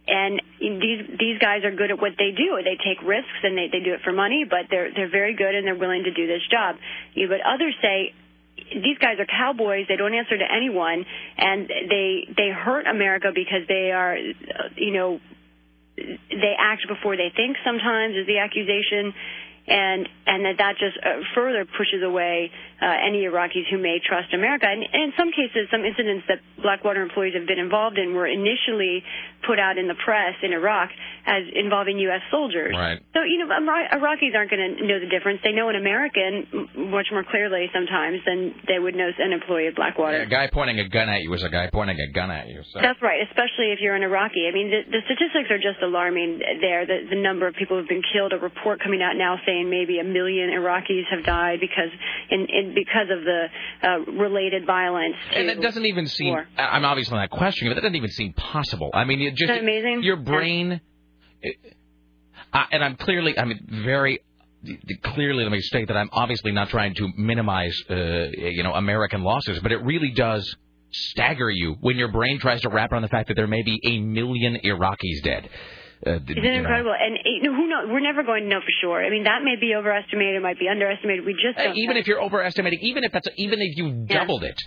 [0.07, 2.55] and these these guys are good at what they do.
[2.63, 5.53] They take risks and they they do it for money, but they're they're very good
[5.53, 6.77] and they're willing to do this job.
[7.13, 8.13] You know, but others say
[8.71, 9.85] these guys are cowboys.
[9.87, 11.05] They don't answer to anyone,
[11.37, 15.19] and they they hurt America because they are, uh, you know,
[15.97, 17.57] they act before they think.
[17.65, 19.13] Sometimes is the accusation.
[19.67, 24.33] And and that that just uh, further pushes away Uh, any Iraqis who may trust
[24.37, 24.69] America.
[24.69, 29.01] And, in some cases, some incidents that Blackwater employees have been involved in were initially
[29.45, 30.89] put out in the press in Iraq
[31.25, 32.21] as involving U.S.
[32.31, 32.73] soldiers.
[32.73, 32.99] Right.
[33.13, 35.41] So you know, Iraqis aren't going to know the difference.
[35.43, 39.75] They know an American much more clearly sometimes than they would know an employee of
[39.75, 40.21] Blackwater.
[40.21, 42.63] A guy pointing a gun at you is a guy pointing a gun at you.
[42.73, 42.79] So.
[42.81, 44.47] That's right, especially if you're an Iraqi.
[44.47, 46.85] I mean, the, the statistics are just alarming there.
[46.85, 48.33] The, the number of people who've been killed.
[48.33, 51.91] A report coming out now saying maybe a million Iraqis have died because
[52.29, 53.45] in, in because of the
[53.83, 55.15] uh, related violence.
[55.33, 56.29] And to it doesn't even seem.
[56.29, 56.47] war.
[56.57, 58.89] I'm obviously not questioning it, but that doesn't even seem possible.
[58.93, 60.03] I mean, it just that amazing?
[60.03, 60.81] your brain.
[61.41, 61.57] it-
[62.53, 64.19] I, and I'm clearly, I mean, very
[65.03, 65.43] clearly.
[65.43, 69.59] Let me state that I'm obviously not trying to minimize, uh, you know, American losses,
[69.59, 70.55] but it really does
[70.91, 73.79] stagger you when your brain tries to wrap around the fact that there may be
[73.83, 75.49] a million Iraqis dead.
[76.05, 76.59] Uh, Isn't it know.
[76.59, 76.93] incredible?
[76.93, 77.85] And you know, who knows?
[77.89, 79.03] We're never going to know for sure.
[79.03, 81.25] I mean, that may be overestimated, it might be underestimated.
[81.25, 81.99] We just Uh, even know.
[81.99, 84.19] if you're overestimating, even if that's even if you Yeah.
[84.19, 84.59] doubled it,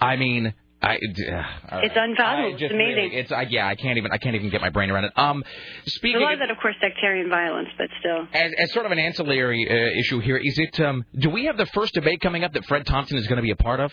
[0.00, 0.94] I mean, I.
[0.94, 2.54] Uh, It's unfathomable.
[2.54, 2.94] It's amazing.
[2.94, 5.12] really- it's I, yeah, I can't even I can't even get my brain around it.
[5.16, 5.42] Um,
[5.86, 8.28] speaking a lot of, of that, of course, sectarian violence, but still.
[8.32, 10.78] as, as sort of an ancillary uh, issue here, is it?
[10.80, 13.42] Um, do we have the first debate coming up that Fred Thompson is going to
[13.42, 13.92] be a part of?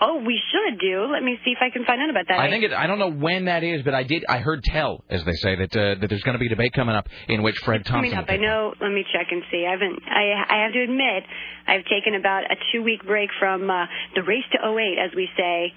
[0.00, 1.06] Oh, we should do.
[1.10, 2.38] Let me see if I can find out about that.
[2.38, 5.02] I think it, I don't know when that is, but I did I heard tell,
[5.10, 7.42] as they say, that uh, that there's going to be a debate coming up in
[7.42, 8.34] which Fred coming Thompson.
[8.34, 8.40] up.
[8.40, 8.74] I know.
[8.80, 9.66] Let me check and see.
[9.66, 9.98] I haven't.
[10.06, 11.24] I I have to admit,
[11.66, 15.28] I've taken about a two week break from uh, the race to 08, as we
[15.36, 15.72] say.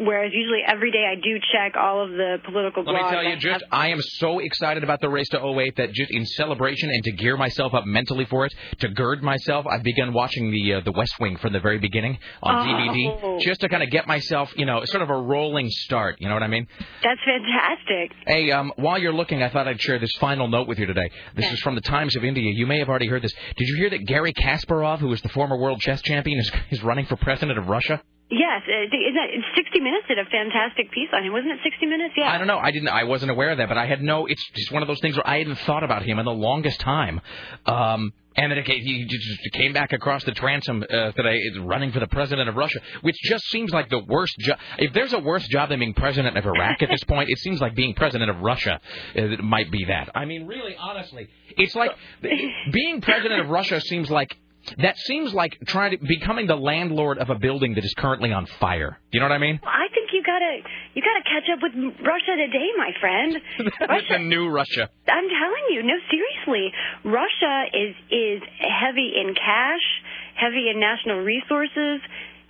[0.00, 3.36] Whereas usually every day I do check all of the political Let me tell you,
[3.36, 7.02] just I am so excited about the race to 08 that just in celebration and
[7.04, 10.80] to gear myself up mentally for it, to gird myself, I've begun watching the uh,
[10.80, 12.70] the West Wing from the very beginning on Oh.
[12.70, 16.16] DVD, just to kind of get myself, you know, sort of a rolling start.
[16.20, 16.66] You know what I mean?
[17.02, 18.12] That's fantastic.
[18.26, 21.08] Hey, um, while you're looking, I thought I'd share this final note with you today.
[21.36, 22.52] This is from the Times of India.
[22.54, 23.32] You may have already heard this.
[23.56, 26.82] Did you hear that Garry Kasparov, who is the former world chess champion, is, is
[26.82, 28.02] running for president of Russia?
[28.30, 31.32] Yes, uh, isn't that, 60 Minutes did a fantastic piece on him.
[31.32, 32.14] Wasn't it 60 Minutes?
[32.16, 32.30] Yeah.
[32.30, 32.58] I don't know.
[32.58, 32.88] I didn't.
[32.88, 34.26] I wasn't aware of that, but I had no.
[34.26, 36.78] It's just one of those things where I hadn't thought about him in the longest
[36.80, 37.20] time.
[37.64, 41.90] Um, and then it came, he just came back across the transom uh, today, running
[41.90, 44.58] for the president of Russia, which just seems like the worst job.
[44.78, 47.60] If there's a worse job than being president of Iraq at this point, it seems
[47.60, 48.80] like being president of Russia
[49.16, 50.10] uh, might be that.
[50.14, 51.90] I mean, really, honestly, it's like
[52.72, 54.36] being president of Russia seems like.
[54.78, 58.46] That seems like trying to becoming the landlord of a building that is currently on
[58.60, 58.98] fire.
[59.10, 59.60] You know what I mean?
[59.64, 60.60] I think you gotta
[60.94, 61.72] you gotta catch up with
[62.04, 63.32] Russia today, my friend.
[63.80, 64.90] With the new Russia.
[65.08, 66.72] I'm telling you, no, seriously,
[67.04, 69.86] Russia is is heavy in cash,
[70.34, 72.00] heavy in national resources,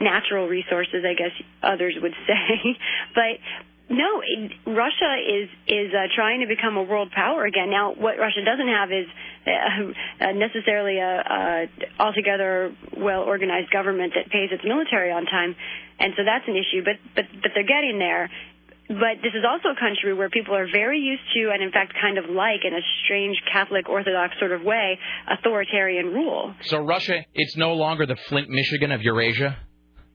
[0.00, 2.76] natural resources, I guess others would say,
[3.14, 3.38] but.
[3.90, 7.70] No, it, Russia is is uh, trying to become a world power again.
[7.70, 9.06] Now, what Russia doesn't have is
[9.46, 9.48] uh,
[10.28, 11.68] uh, necessarily a,
[11.98, 15.56] altogether well organized government that pays its military on time,
[15.98, 16.84] and so that's an issue.
[16.84, 18.30] But but but they're getting there.
[18.88, 21.92] But this is also a country where people are very used to, and in fact,
[22.00, 26.54] kind of like, in a strange Catholic Orthodox sort of way, authoritarian rule.
[26.62, 29.58] So Russia, it's no longer the Flint, Michigan of Eurasia.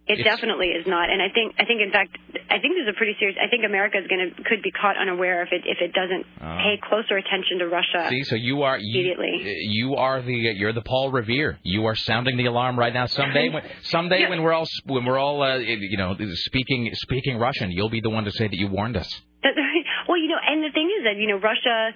[0.06, 2.18] It It's- definitely is not, and I think, I think, in fact,
[2.50, 3.38] I think there's a pretty serious.
[3.42, 6.26] I think America is going to could be caught unaware if it if it doesn't
[6.42, 6.58] Oh.
[6.62, 8.10] pay closer attention to Russia.
[8.10, 9.44] See, so you are you, Immediately.
[9.70, 11.58] you are the you're the Paul Revere.
[11.64, 13.06] You are sounding the alarm right now.
[13.06, 17.72] Someday, when, someday when we're all when we're all uh, you know speaking speaking Russian,
[17.72, 19.10] you'll be the one to say that you warned us.
[19.42, 19.86] That's right.
[20.10, 21.94] Well, you know, and the thing is that you know Russia,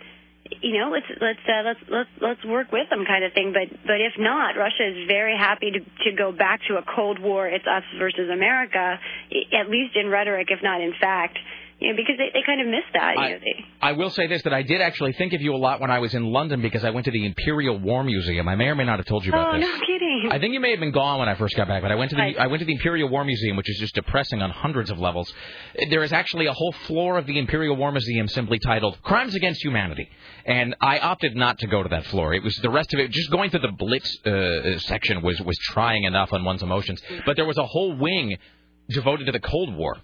[0.61, 3.53] you know, let's let's uh, let's let's let's work with them, kind of thing.
[3.53, 7.19] But but if not, Russia is very happy to to go back to a Cold
[7.19, 7.47] War.
[7.47, 8.99] It's us versus America,
[9.53, 11.37] at least in rhetoric, if not in fact.
[11.79, 13.15] You know, because they they kind of miss that.
[13.15, 15.53] You I- know, they, I will say this that I did actually think of you
[15.53, 18.47] a lot when I was in London because I went to the Imperial War Museum.
[18.47, 19.67] I may or may not have told you about oh this.
[19.69, 20.29] no kidding.
[20.31, 22.09] I think you may have been gone when I first got back, but I went
[22.09, 22.37] to the Right.
[22.39, 25.31] I went to the Imperial War Museum, which is just depressing on hundreds of levels.
[25.91, 29.63] There is actually a whole floor of the Imperial War Museum simply titled "Crimes Against
[29.63, 30.09] Humanity,"
[30.45, 32.33] and I opted not to go to that floor.
[32.33, 33.11] It was the rest of it.
[33.11, 37.35] Just going through the Blitz uh, section was was trying enough on one's emotions, but
[37.35, 38.35] there was a whole wing
[38.89, 39.97] devoted to the Cold War,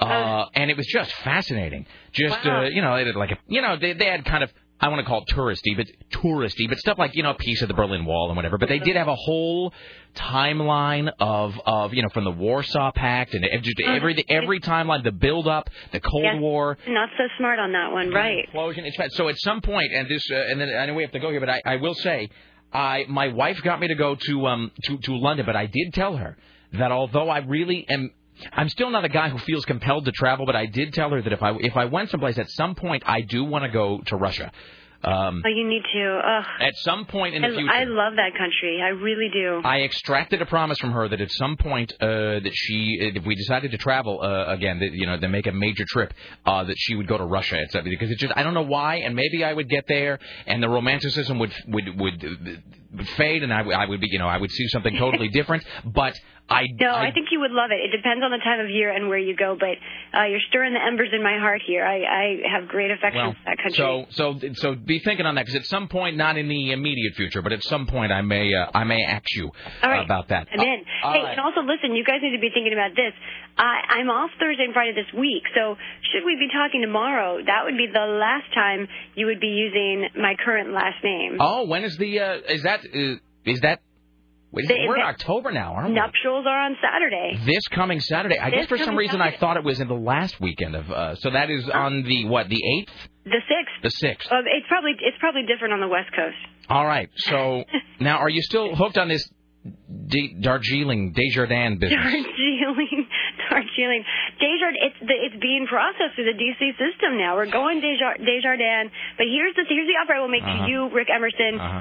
[0.00, 1.86] uh, and it was just fascinating.
[2.12, 2.64] Just Wow.
[2.64, 4.52] uh, you know, they did like a, you know they they had kind of.
[4.80, 7.62] I want to call it touristy, but touristy, but stuff like you know, a piece
[7.62, 8.58] of the Berlin Wall and whatever.
[8.58, 9.72] But they did have a whole
[10.14, 15.12] timeline of of you know from the Warsaw Pact and just every every timeline, the
[15.12, 16.40] build up, the Cold.
[16.40, 18.40] War, Not so smart on that one, right?
[18.44, 18.84] explosion.
[18.84, 21.20] It's so at some point, and this, uh, and then I know we have to
[21.20, 22.28] go here, but I, I will say,
[22.72, 25.94] I my wife got me to go to um to to London, but I did
[25.94, 26.36] tell her
[26.72, 28.10] that although I really am.
[28.52, 31.22] I'm still not a guy who feels compelled to travel, but I did tell her
[31.22, 34.00] that if I if I went someplace at some point, I do want to go
[34.06, 34.52] to Russia.
[35.04, 36.20] Um, Oh, you need to.
[36.24, 36.44] Ugh.
[36.60, 38.80] at some point in the I, future, I love that country.
[38.82, 39.60] I really do.
[39.62, 43.34] I extracted a promise from her that at some point uh, that she, if we
[43.34, 46.14] decided to travel uh, again, that you know, to make a major trip,
[46.46, 48.62] uh, that she would go to Russia, et cetera, because it just I don't know
[48.62, 52.62] why, and maybe I would get there, and the romanticism would would would, would
[53.16, 55.64] fade, and I, would- be, you know, I would see something totally different.
[55.84, 56.14] But
[56.48, 57.80] I, No, I, think you would love it.
[57.80, 59.80] It depends on the time of year and where you go, but
[60.12, 61.82] uh, you're stirring the embers in my heart here.
[61.82, 63.80] I, I have great affection well, for that country.
[63.80, 67.14] so so so be thinking on that because at some point, not in the immediate
[67.14, 70.04] future, but at some point, I may uh, I may ask you right.
[70.04, 70.48] about that.
[70.52, 70.84] I'm in.
[71.02, 71.32] all hey, right.
[71.32, 73.14] and also listen, you guys need to be thinking about this.
[73.56, 75.76] I, I'm off Thursday and Friday this week, so
[76.12, 80.08] should we be talking tomorrow, that would be the last time you would be using
[80.20, 81.38] my current last name.
[81.40, 83.80] Oh, when is the uh, is that uh, is that?
[84.52, 85.94] Wait, The- we're in October now, aren't we?
[85.94, 87.40] Nuptials are on Saturday.
[87.44, 88.38] This coming Saturday.
[88.38, 90.88] I This guess for some reason I thought it was in the last weekend of.
[90.90, 92.48] Uh, so that is on the what?
[92.48, 92.92] The eighth,
[93.24, 93.74] The sixth.
[93.82, 94.30] the sixth.
[94.30, 96.36] Uh, it's probably it's probably different on the West Coast.
[96.68, 97.10] All right.
[97.16, 97.64] So
[98.00, 99.28] now, are you still hooked on this
[100.06, 101.98] D- Darjeeling Desjardins business?
[101.98, 103.06] Darjeeling,
[103.50, 104.04] Darjeeling,
[104.38, 104.82] Desjardins.
[104.86, 107.34] It's the, it's being processed through the DC system now.
[107.34, 110.66] We're going Desjar- Desjardins, but here's the here's the offer I will make Uh-huh.
[110.66, 111.58] to you, Rick Emerson.
[111.58, 111.80] Uh-huh.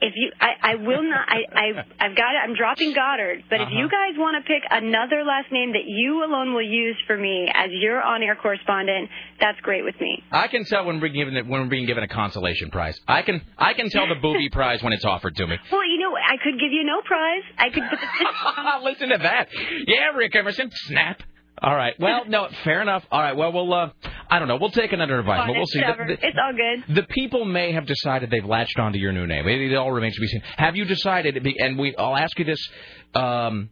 [0.00, 1.24] If you, I, I will not.
[1.28, 1.66] I, I,
[2.06, 2.40] I've got it.
[2.44, 3.44] I'm dropping Goddard.
[3.48, 3.78] But if Uh-huh.
[3.78, 7.48] you guys want to pick another last name that you alone will use for me
[7.54, 9.08] as your on-air correspondent,
[9.40, 10.22] that's great with me.
[10.30, 13.00] I can tell when we're given when we're being given a consolation prize.
[13.08, 15.56] I can I can tell the booby prize when it's offered to me.
[15.72, 16.14] Well, you know.
[16.16, 17.42] I could give you no prize.
[17.58, 17.82] I could.
[18.84, 19.48] Listen to that.
[19.86, 20.70] Yeah, Rick Emerson.
[20.72, 21.22] Snap.
[21.62, 21.94] All right.
[21.98, 23.04] Well, no, fair enough.
[23.10, 23.36] All right.
[23.36, 23.72] Well, we'll.
[23.72, 23.90] Uh,
[24.28, 24.56] I don't know.
[24.56, 25.56] We'll take it under advisement.
[25.56, 25.80] We'll see.
[25.80, 26.94] The- the- it's all good.
[26.96, 29.46] The people may have decided they've latched onto your new name.
[29.46, 30.42] It, it all remains to be seen.
[30.56, 31.36] Have you decided?
[31.58, 32.68] And we, I'll ask you this.
[33.14, 33.70] Um,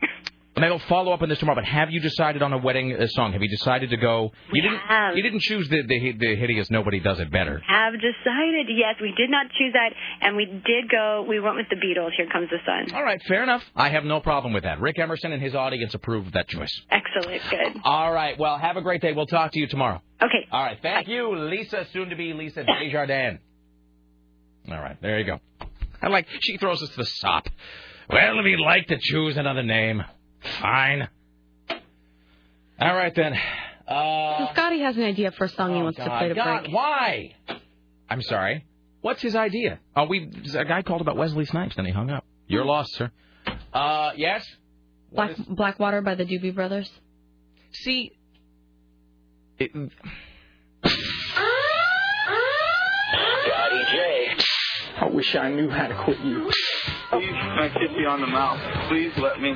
[0.55, 1.57] and I'll follow up on this tomorrow.
[1.57, 3.32] But have you decided on a wedding uh, song?
[3.32, 4.32] Have you decided to go?
[4.53, 4.80] We you didn't.
[4.80, 5.16] have.
[5.16, 6.70] You didn't choose the, the the hideous.
[6.70, 7.62] Nobody does it better.
[7.66, 8.66] have decided.
[8.68, 9.90] Yes, we did not choose that,
[10.20, 11.24] and we did go.
[11.26, 12.11] We went with the Beatles.
[12.16, 12.94] Here comes the sun.
[12.94, 13.20] All right.
[13.26, 13.62] Fair enough.
[13.74, 14.80] I have no problem with that.
[14.80, 16.80] Rick Emerson and his audience approve of that choice.
[16.90, 17.42] Excellent.
[17.50, 17.80] Good.
[17.84, 18.38] All right.
[18.38, 19.12] Well, have a great day.
[19.12, 20.03] We'll talk to you tomorrow.
[20.22, 20.46] Okay.
[20.50, 20.78] All right.
[20.82, 21.86] Thank you, Lisa.
[21.92, 23.40] Soon to be Lisa Desjardins.
[24.70, 25.00] All right.
[25.00, 25.40] There you go.
[26.03, 26.26] I like.
[26.40, 27.48] She throws us to the sop.
[28.11, 30.03] Well, if you'd like to choose another name,
[30.61, 31.09] fine.
[32.80, 33.34] All right then.
[33.86, 36.34] Uh, So Scotty has an idea for a song he oh, wants to play to
[36.34, 36.74] God, break.
[36.74, 37.34] why?
[38.09, 38.66] I'm sorry.
[39.01, 39.80] What's his idea?
[39.97, 42.24] Oh, we a guy called about Wesley Snipes, then he hung up.
[42.47, 43.11] You're lost, sir.
[43.72, 44.47] Uh, yes.
[45.12, 46.90] Black Blackwater by the Doobie Brothers.
[47.72, 48.12] See,
[49.59, 49.70] it,
[53.45, 54.36] Scotty J.
[55.01, 56.51] I wish I knew how to quit you.
[57.11, 58.88] Please, can I kiss you on the mouth?
[58.88, 59.55] Please let me.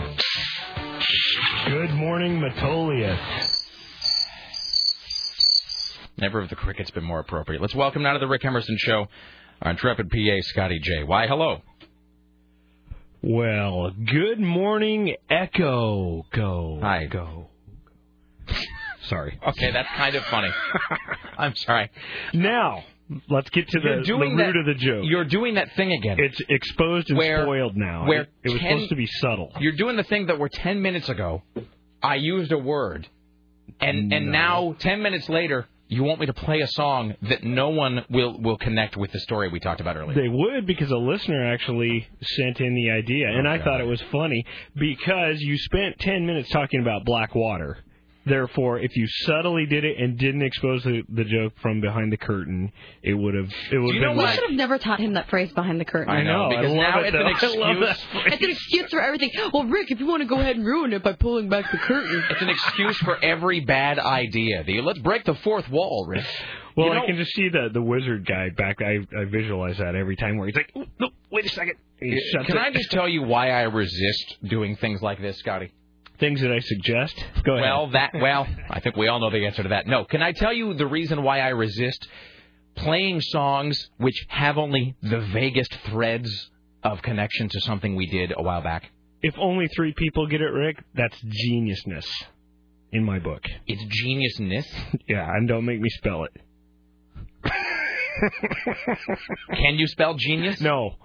[1.67, 3.19] Good morning, Metolius.
[6.19, 7.61] Never have the crickets been more appropriate.
[7.61, 9.07] Let's welcome now to the Rick Emerson Show
[9.63, 11.03] our intrepid PA, Scotty J.
[11.05, 11.63] Why, hello.
[13.23, 16.27] Well, good morning, Echo.
[16.33, 16.79] Go.
[16.83, 17.07] Hi.
[17.07, 17.49] Go.
[19.09, 19.39] Sorry.
[19.49, 20.51] Okay, that's kind of funny.
[21.39, 21.91] I'm sorry.
[22.35, 22.85] Now,
[23.29, 25.05] let's get to the, the that- root of the joke.
[25.07, 26.17] You're doing that thing again.
[26.19, 28.07] It's exposed and Where- spoiled now.
[28.07, 29.53] where it, it was ten- supposed to be subtle.
[29.61, 31.43] You're doing the thing that where 10 minutes ago
[32.03, 33.09] I used a word,
[33.81, 37.69] and and now 10 minutes later you want me to play a song that no
[37.69, 40.15] one will will connect with the story we talked about earlier.
[40.21, 44.03] They would because a listener actually sent in the idea, and I thought it was
[44.11, 44.45] funny
[44.75, 47.79] because you spent 10 minutes talking about black water.
[48.27, 52.17] Therefore, if you subtly did it and didn't expose the, the joke from behind the
[52.17, 52.73] curtain,
[53.03, 55.31] it would have it would have been we like, should have never taught him that
[55.31, 56.13] phrase behind the curtain.
[56.13, 57.57] I know, because I love now it, it's an excuse.
[57.57, 58.25] love that phrase.
[58.33, 59.31] It's an excuse for everything.
[59.53, 61.79] Well, Rick, if you want to go ahead and ruin it by pulling back the
[61.79, 62.25] curtain.
[62.29, 64.65] It's an excuse for every bad idea.
[64.65, 66.25] The, let's break the fourth wall, Rick.
[66.77, 68.83] Well, You know- I can just see the the wizard guy back.
[68.83, 71.75] I I visualize that every time where he's like, "Oh, no, wait a second.
[72.01, 72.61] He shuts Can it.
[72.61, 75.73] I just tell you why I resist doing things like this, Scotty?
[76.19, 77.15] Things that I suggest?
[77.45, 77.63] Go ahead.
[77.63, 79.87] Well, that well, I think we all know the answer to that.
[79.87, 82.07] No, can I tell you the reason why I resist
[82.75, 86.51] playing songs which have only the vaguest threads
[86.83, 88.91] of connection to something we did a while back?
[89.23, 92.07] if only three people get it, Rick, that's geniusness
[92.93, 93.43] in my book.
[93.67, 94.67] It's geniusness.
[95.09, 96.33] Yeah, and don't make me spell it.
[99.55, 100.61] Can you spell genius?
[100.61, 100.97] No,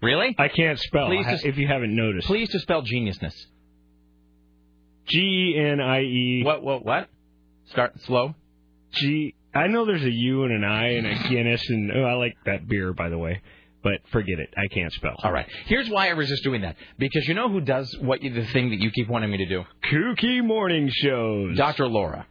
[0.00, 0.34] Really?
[0.36, 1.06] I can't spell.
[1.06, 3.34] Please just- if you haven't noticed, Please to spell geniusness.
[5.06, 6.62] G E N I E What?
[6.62, 6.84] What?
[6.84, 7.08] What?
[7.70, 8.34] Start slow.
[8.92, 9.34] G.
[9.54, 12.36] I know there's a U and an I and a Guinness, and oh, I like
[12.46, 13.42] that beer, by the way.
[13.82, 14.54] But forget it.
[14.56, 15.16] I can't spell.
[15.22, 15.46] All right.
[15.66, 16.76] Here's why I resist doing that.
[16.98, 19.46] Because you know who does what you, the thing that you keep wanting me to
[19.46, 19.64] do?
[19.90, 21.56] Kooky morning shows.
[21.56, 21.88] Dr.
[21.88, 22.26] Laura.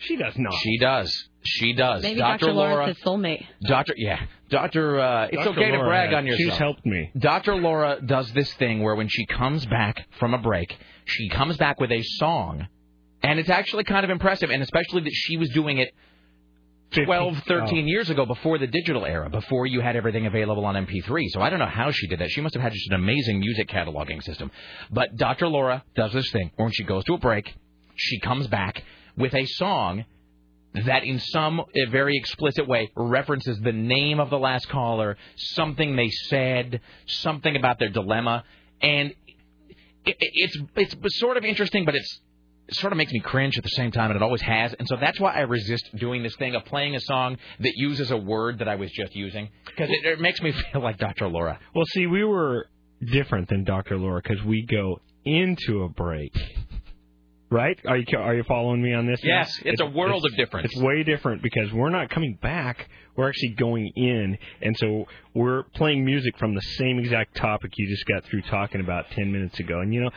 [0.00, 0.54] She does not.
[0.54, 1.28] She does.
[1.44, 2.02] She does.
[2.02, 2.46] Maybe Dr.
[2.46, 2.52] Dr.
[2.52, 2.74] Laura.
[2.74, 3.46] Laura's his soulmate.
[3.62, 4.98] Doctor, yeah, Doctor.
[4.98, 5.50] Uh, it's Dr.
[5.60, 6.50] okay to brag on yourself.
[6.50, 7.10] she's helped me.
[7.18, 11.56] Doctor Laura does this thing where when she comes back from a break, she comes
[11.56, 12.66] back with a song,
[13.22, 15.94] and it's actually kind of impressive, and especially that she was doing it
[16.92, 21.28] 12, 13 years ago before the digital era, before you had everything available on MP3.
[21.28, 22.30] So I don't know how she did that.
[22.30, 24.50] She must have had just an amazing music cataloging system.
[24.90, 25.48] But Dr.
[25.48, 27.54] Laura does this thing where when she goes to a break,
[27.96, 28.82] she comes back
[29.20, 30.04] with a song
[30.86, 35.96] that in some uh, very explicit way references the name of the last caller, something
[35.96, 38.44] they said, something about their dilemma,
[38.80, 39.10] and
[40.04, 40.32] it, it-
[40.76, 42.20] it's it's sort of interesting, but it's
[42.68, 44.72] it sort of makes me cringe at the same time, and it always has.
[44.78, 48.12] And so that's why I resist doing this thing of playing a song that uses
[48.12, 51.26] a word that I was just using because it, it makes me feel like Dr.
[51.26, 51.58] Laura.
[51.74, 52.68] Well, see, we were
[53.04, 53.98] different than Dr.
[53.98, 56.32] Laura because we go into a break.
[57.50, 57.76] Right?
[57.84, 59.20] Are you are you following me on this?
[59.24, 59.38] now?
[59.38, 60.70] Yes, it's a world of difference.
[60.72, 62.88] It's way different because we're not coming back.
[63.16, 67.88] We're actually going in, and so we're playing music from the same exact topic you
[67.88, 69.80] just got through talking about ten minutes ago.
[69.80, 70.10] And you know,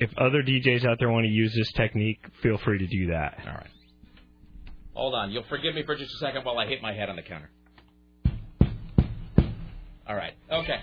[0.00, 3.38] if other DJs out there want to use this technique, feel free to do that.
[3.46, 3.70] All right.
[4.94, 7.16] Hold on, you'll forgive me for just a second while I hit my head on
[7.16, 7.50] the counter.
[10.08, 10.34] All right.
[10.50, 10.80] Okay.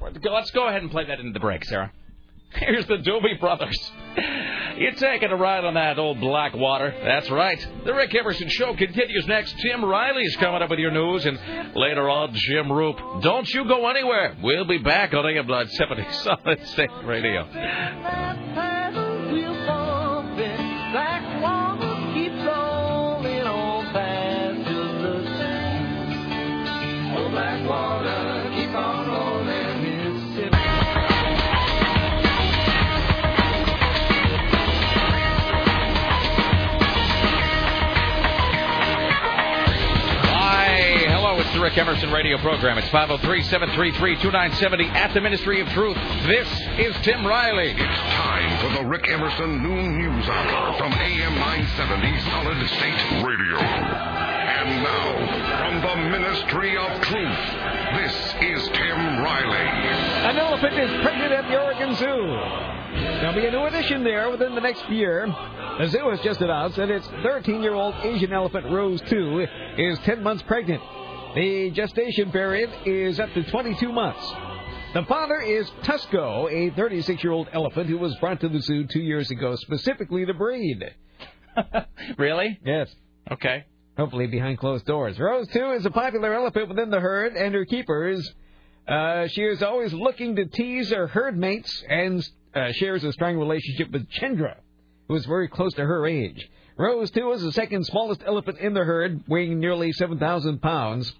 [0.00, 1.90] Let's go ahead and play that into the break, Sarah.
[2.50, 3.92] Here's the Doobie Brothers.
[4.76, 6.94] You're taking a ride on that old black water.
[7.04, 7.58] That's right.
[7.84, 9.58] The Rick Emerson Show continues next.
[9.58, 11.38] Tim Riley's coming up with your news, and
[11.74, 13.22] later on, Jim Roope.
[13.22, 14.36] Don't you go anywhere.
[14.42, 17.44] We'll be back on AM 970 Solid State Radio.
[27.30, 27.97] Black water
[41.68, 42.78] Rick Emerson radio program.
[42.78, 45.98] It's 503 733 2970 at the Ministry of Truth.
[46.24, 46.48] This
[46.78, 47.72] is Tim Riley.
[47.72, 53.58] It's time for the Rick Emerson Noon News Hour from AM 970 Solid State Radio.
[53.60, 55.12] And now,
[55.60, 57.38] from the Ministry of Truth,
[58.00, 59.68] this is Tim Riley.
[60.24, 62.32] An elephant is pregnant at the Oregon Zoo.
[63.20, 65.26] There'll be a new addition there within the next year.
[65.26, 69.46] The zoo has just announced that its 13 year old Asian elephant Rose-Tu
[69.76, 70.82] is 10 months pregnant.
[71.34, 74.32] The gestation period is up to 22 months.
[74.94, 78.86] The father is Tusko, a 36 year old elephant who was brought to the zoo
[78.86, 80.82] two years ago specifically to breed.
[82.16, 82.58] Really?
[82.64, 82.88] Yes.
[83.32, 83.64] Okay.
[83.96, 85.18] Hopefully behind closed doors.
[85.18, 88.32] Rose-Tu, is a popular elephant within the herd, and her keepers.
[88.86, 93.36] Uh, she is always looking to tease her herd mates and uh, shares a strong
[93.36, 94.54] relationship with Chendra,
[95.08, 96.48] who is very close to her age.
[96.78, 101.12] Rose-Tu, is the second smallest elephant in the herd, weighing nearly 7,000 pounds.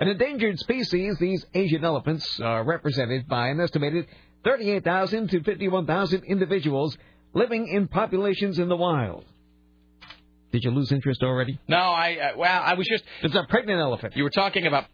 [0.00, 4.08] An endangered species, these Asian elephants are represented by an estimated
[4.42, 6.98] 38,000 to 51,000 individuals
[7.34, 9.24] living in populations in the wild.
[10.50, 11.60] Did you lose interest already?
[11.68, 13.04] No, I, uh, well, I was just.
[13.22, 14.16] It's a pregnant elephant.
[14.16, 14.86] You were talking about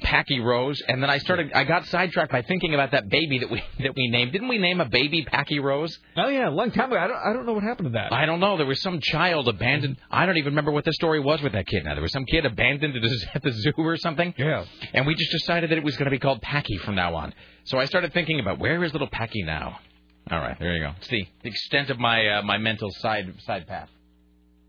[0.00, 1.52] Packy Rose, and then I started.
[1.52, 4.32] I got sidetracked by thinking about that baby that we that we named.
[4.32, 5.96] Didn't we name a baby Packy Rose?
[6.16, 7.00] Oh yeah, a long time ago.
[7.00, 7.16] I don't.
[7.16, 8.12] I don't know what happened to that.
[8.12, 8.56] I don't know.
[8.56, 9.98] There was some child abandoned.
[10.10, 11.84] I don't even remember what the story was with that kid.
[11.84, 14.34] Now there was some kid abandoned at the- at the zoo or something.
[14.38, 14.64] Yeah.
[14.94, 17.34] And we just decided that it was going to be called Packy from now on.
[17.64, 19.78] So I started thinking about where is little Packy now.
[20.30, 20.92] All right, there you go.
[20.98, 23.88] It's the extent of my uh, my mental side side path.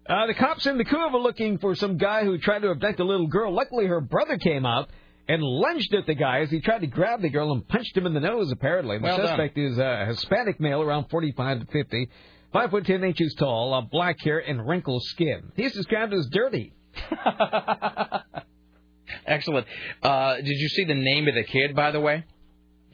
[0.08, 3.04] Uh, the cops in the Vancouver looking for some guy who tried to abduct a
[3.06, 3.54] little girl.
[3.54, 4.90] Luckily, her brother came out
[5.30, 8.06] and lunged at the guy as he tried to grab the girl and punched him
[8.06, 8.52] in the nose.
[8.52, 9.28] Apparently, the Well done.
[9.28, 12.10] suspect is a Hispanic male, around 45 to 50,
[12.52, 15.52] five foot ten inches tall, uh, black hair and wrinkled skin.
[15.56, 16.74] He's described as dirty.
[19.26, 19.68] Excellent.
[20.02, 22.24] Uh, did you see the name of the kid, by the way?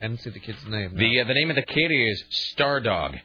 [0.01, 0.95] I didn't see the kid's name.
[0.95, 3.15] The uh, the name of the kid is Star Dog.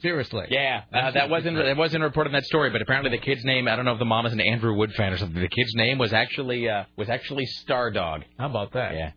[0.00, 0.46] Seriously.
[0.50, 3.66] Yeah, uh, that wasn't that wasn't reported in that story, but apparently the kid's name
[3.66, 5.40] I don't know if the mom is an Andrew Wood fan or something.
[5.40, 8.22] The kid's name was actually uh, was actually Star Dog.
[8.38, 8.94] How about that?
[8.94, 9.12] Yeah.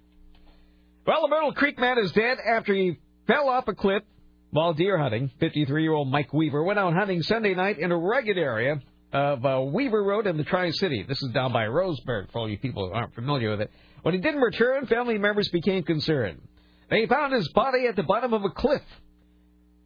[1.06, 4.04] Well, the Myrtle Creek man is dead after he fell off a cliff
[4.52, 5.32] while deer hunting.
[5.42, 8.82] 53-year-old Mike Weaver went out hunting Sunday night in a rugged area
[9.14, 11.06] of uh, Weaver Road in the Tri-City.
[11.08, 13.72] This is down by Roseburg, for all you people who aren't familiar with it.
[14.04, 16.42] When he didn't return, family members became concerned.
[16.90, 18.82] They found his body at the bottom of a cliff.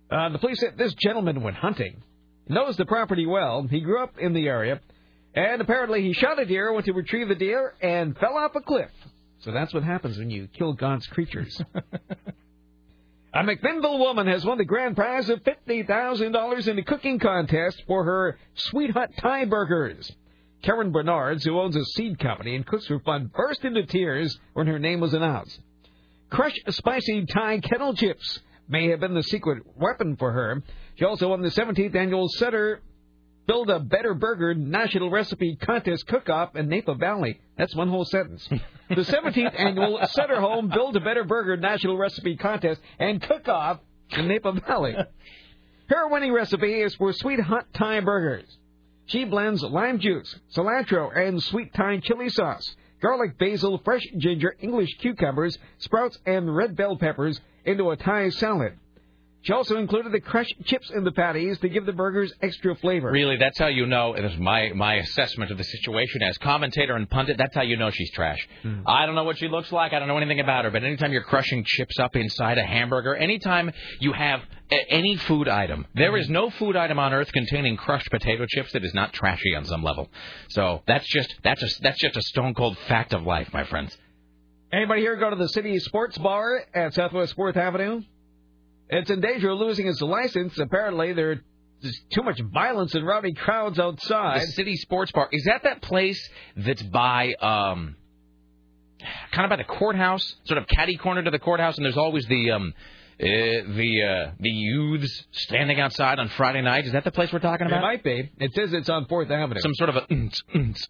[0.09, 2.01] Uh, the police said this gentleman went hunting,
[2.47, 3.63] knows the property well.
[3.69, 4.79] He grew up in the area,
[5.33, 8.61] and apparently he shot a deer, went to retrieve the deer, and fell off a
[8.61, 8.91] cliff.
[9.39, 11.59] So that's what happens when you kill God's creatures.
[13.35, 18.05] A McMinnville woman has won the grand prize of $50,000 in a cooking contest for
[18.05, 20.09] her Sweet Hot Thai burgers.
[20.63, 24.67] Karen Bernards, who owns a seed company and cooks for fun, burst into tears when
[24.67, 25.59] her name was announced.
[26.29, 30.63] Crush spicy Thai kettle chips may have been the secret weapon for her.
[30.95, 32.81] She also won the 17th annual Sutter
[33.47, 37.39] Build a Better Burger National Recipe Contest Cook-Off in Napa Valley.
[37.57, 38.47] That's one whole sentence.
[38.49, 43.79] The 17th annual Sutter Home Build a Better Burger National Recipe Contest and Cook-Off
[44.17, 44.95] in Napa Valley.
[45.87, 48.57] Her winning recipe is for sweet hot Thai burgers.
[49.05, 54.97] She blends lime juice, cilantro, and sweet Thai chili sauce, garlic, basil, fresh ginger, English
[54.97, 58.73] cucumbers, sprouts, and red bell peppers into a Thai salad.
[59.41, 63.11] She also included the crushed chips in the patties to give the burgers extra flavor.
[63.11, 64.15] Really, that's how you know.
[64.15, 67.37] It is my my assessment of the situation as commentator and pundit.
[67.37, 68.39] That's how you know she's trash.
[68.63, 68.79] Hmm.
[68.87, 69.93] I don't know what she looks like.
[69.93, 70.71] I don't know anything about her.
[70.71, 74.41] But anytime you're crushing chips up inside a hamburger, anytime you have
[74.71, 78.71] a- any food item, there is no food item on earth containing crushed potato chips
[78.71, 80.09] that is not trashy on some level.
[80.49, 83.95] So that's just that's just that's just a stone cold fact of life, my friends.
[84.71, 88.01] Anybody here go to the city sports bar at Southwest Fourth Avenue?
[88.89, 90.57] It's in danger of losing its license.
[90.59, 91.39] Apparently, there's
[92.13, 94.41] too much violence and rowdy crowds outside.
[94.41, 96.19] The City Sports Bar is that that place
[96.57, 97.95] that's by um,
[99.31, 102.25] kind of by the courthouse, sort of catty corner to the courthouse, and there's always
[102.25, 102.73] the um,
[103.19, 106.85] uh, the uh, the youths standing outside on Friday night.
[106.85, 107.79] Is that the place we're talking about?
[107.79, 108.31] It might be.
[108.39, 109.59] It says it's on Fourth Avenue.
[109.61, 110.05] Some sort of a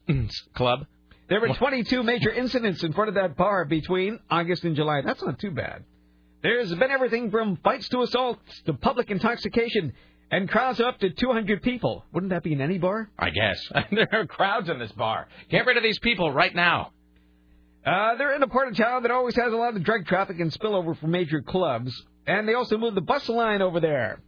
[0.55, 0.85] club.
[1.27, 5.01] There were 22 major incidents in front of that bar between August and July.
[5.01, 5.83] That's not too bad.
[6.43, 9.93] There's been everything from fights to assaults to public intoxication
[10.29, 12.05] and crowds of up to 200 people.
[12.13, 13.09] Wouldn't that be in any bar?
[13.17, 13.57] I guess
[13.91, 15.27] there are crowds in this bar.
[15.49, 16.91] Get rid of these people right now.
[17.83, 20.39] Uh, they're in a part of town that always has a lot of drug traffic
[20.39, 21.91] and spillover from major clubs.
[22.27, 24.19] And they also moved the bus line over there.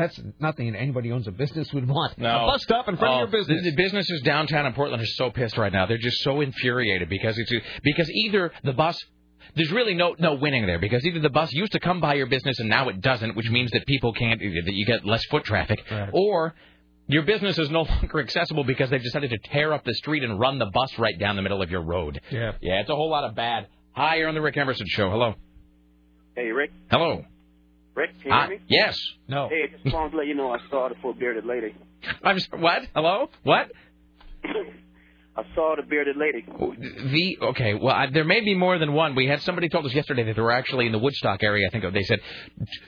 [0.00, 2.16] That's nothing anybody owns a business would want.
[2.18, 2.44] No.
[2.44, 3.64] A bus stop in front Oh, of your oh, business.
[3.64, 5.86] The, the businesses downtown in Portland are so pissed right now.
[5.86, 8.98] They're just so infuriated because it's because either the bus
[9.56, 12.26] there's really no no winning there because either the bus used to come by your
[12.26, 15.44] business and now it doesn't, which means that people can't that you get less foot
[15.44, 15.80] traffic,
[16.12, 16.54] or
[17.06, 20.38] your business is no longer accessible because they've decided to tear up the street and
[20.38, 22.20] run the bus right down the middle of your road.
[22.30, 22.52] Yeah.
[22.60, 23.66] Yeah, it's a whole lot of bad.
[23.92, 25.10] Hi, you're on the Rick Emerson show.
[25.10, 25.34] Hello.
[26.36, 26.70] Hey, Rick.
[26.90, 27.24] Hello.
[28.00, 28.46] Rick, can you Hi.
[28.46, 28.64] hear me?
[28.68, 28.98] Yes.
[29.28, 29.48] No.
[29.48, 31.74] Hey, just wanted to let you know I saw the full bearded lady.
[32.22, 32.82] I'm sorry, what?
[32.94, 33.28] Hello?
[33.42, 33.70] What?
[34.44, 36.44] I saw the bearded lady.
[36.46, 39.14] The okay, well, I, there may be more than one.
[39.14, 41.68] We had somebody told us yesterday that there were actually in the Woodstock area.
[41.68, 42.20] I think they said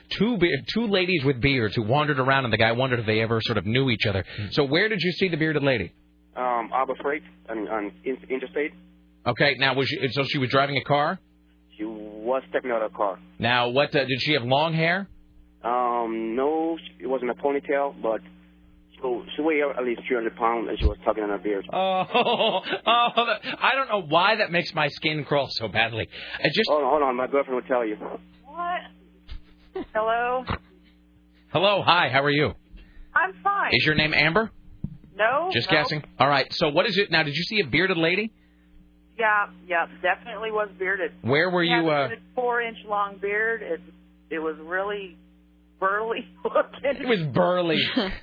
[0.09, 3.21] two be- two ladies with beards who wandered around, and the guy wondered if they
[3.21, 4.25] ever sort of knew each other.
[4.51, 5.93] So where did you see the bearded lady?
[6.35, 8.73] Um, Harbor Freight on, on Interstate.
[9.25, 11.19] Okay, now was she, so she was driving a car.
[12.23, 13.19] She was stepping out of the car.
[13.37, 15.07] Now, what uh, did she have long hair?
[15.63, 18.21] Um, no, it wasn't a ponytail, but
[18.95, 19.01] she,
[19.35, 21.65] she weighed at least 300 pounds, and she was tugging on her beard.
[21.73, 22.05] Oh,
[22.85, 26.07] oh, I don't know why that makes my skin crawl so badly.
[26.39, 27.97] I just Hold on, hold on, my girlfriend will tell you.
[28.45, 29.85] What?
[29.93, 30.45] Hello?
[31.51, 32.53] hello, hi, how are you?
[33.13, 33.71] I'm fine.
[33.73, 34.49] Is your name Amber?
[35.15, 35.49] No?
[35.51, 35.77] Just no.
[35.77, 36.03] guessing.
[36.19, 36.51] All right.
[36.53, 37.23] So what is it now?
[37.23, 38.31] Did you see a bearded lady?
[39.17, 41.11] Yeah, yeah, definitely was bearded.
[41.21, 41.89] Where were you?
[41.89, 43.61] Uh, a four-inch long beard.
[43.61, 43.79] It
[44.31, 45.17] it was really
[45.79, 47.01] burly looking.
[47.01, 47.79] it was burly.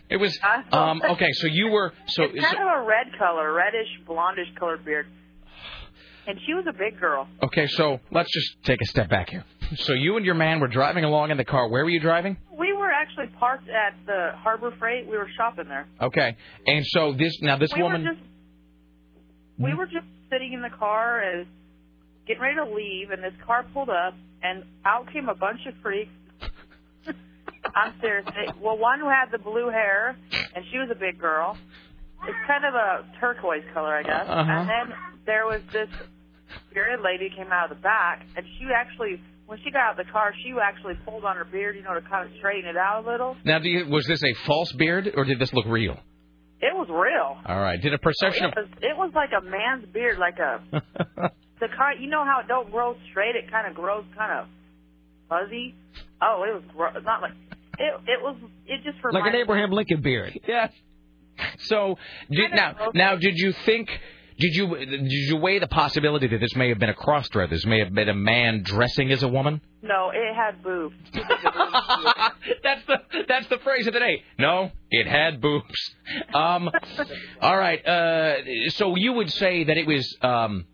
[0.09, 0.38] It was.
[0.72, 1.01] Um.
[1.11, 1.30] Okay.
[1.32, 1.93] So you were.
[2.09, 2.24] So.
[2.24, 5.07] it's kind so- of a red color, reddish, blondish colored beard.
[6.26, 7.26] And she was a big girl.
[7.43, 7.66] Okay.
[7.68, 9.45] So let's just take a step back here.
[9.76, 11.68] So you and your man were driving along in the car.
[11.68, 12.36] Where were you driving?
[12.57, 15.07] We were actually parked at the Harbor Freight.
[15.09, 15.86] We were shopping there.
[16.01, 16.36] Okay.
[16.66, 18.03] And so this now this we woman.
[18.05, 18.20] were just
[19.59, 21.47] we were just sitting in the car as
[22.26, 25.74] getting ready to leave, and this car pulled up, and out came a bunch of
[25.83, 26.11] freaks.
[27.74, 28.26] I'm serious.
[28.26, 30.16] They- Well, one who had the blue hair,
[30.55, 31.57] and she was a big girl.
[32.26, 34.26] It's kind of a turquoise color, I guess.
[34.28, 34.51] Uh-huh.
[34.51, 35.89] And then there was this
[36.74, 40.07] bearded lady came out of the back, and she actually, when she got out of
[40.07, 42.76] the car, she actually pulled on her beard, you know, to kind of straighten it
[42.76, 43.37] out a little.
[43.45, 45.97] Now, do you, was this a false beard or did this look real?
[46.62, 47.38] It was real.
[47.46, 47.80] All right.
[47.80, 50.61] Did a perception it was, it was like a man's beard, like a
[51.61, 51.94] the car.
[51.94, 54.46] You know how it don't grow straight; it kind of grows kind of
[55.28, 55.74] fuzzy.
[56.20, 57.32] Oh, it was gro- not like
[57.78, 57.94] it.
[58.06, 58.36] It was.
[58.66, 60.38] It just reminded Like an Abraham Lincoln beard.
[60.48, 60.72] Yes.
[61.61, 61.96] So
[62.30, 63.88] did, now, now, did you think?
[64.41, 67.51] Did you did you weigh the possibility that this may have been a cross dress?
[67.51, 69.61] This may have been a man dressing as a woman.
[69.82, 70.97] No, it had boobs.
[72.62, 72.97] that's the
[73.28, 74.22] that's the phrase of the day.
[74.38, 75.95] No, it had boobs.
[76.34, 76.70] Um,
[77.41, 77.86] all right.
[77.86, 80.64] Uh, so you would say that it was um,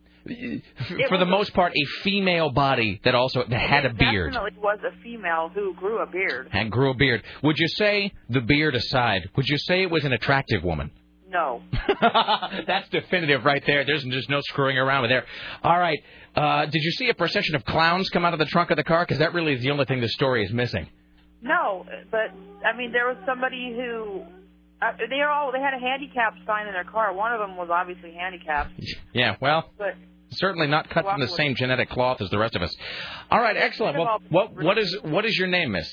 [1.09, 4.79] for the most part, a female body that also that had a beard Definitely was
[4.85, 6.49] a female who grew a beard.
[6.53, 7.23] and grew a beard.
[7.43, 10.91] Would you say, the beard aside, would you say it was an attractive woman?
[11.37, 11.62] No.
[12.66, 13.84] That's definitive right there.
[13.84, 15.26] There's just no screwing around with there.
[15.62, 15.99] All right.
[16.34, 18.84] Uh, did you see a procession of clowns come out of the trunk of the
[18.84, 19.05] car?
[19.05, 20.89] Because that really is the only thing the story is missing.
[21.43, 22.32] No, but
[22.66, 24.22] I mean, there was somebody who
[24.82, 27.12] uh, they are all they had a handicap sign in their car.
[27.14, 28.72] One of them was obviously handicapped,
[29.12, 29.95] Yeah, well, but
[30.30, 32.74] certainly not cut from the same genetic cloth as the rest of us.
[33.30, 33.99] All right, excellent.
[33.99, 35.89] Well, what what is what is your name, Miss?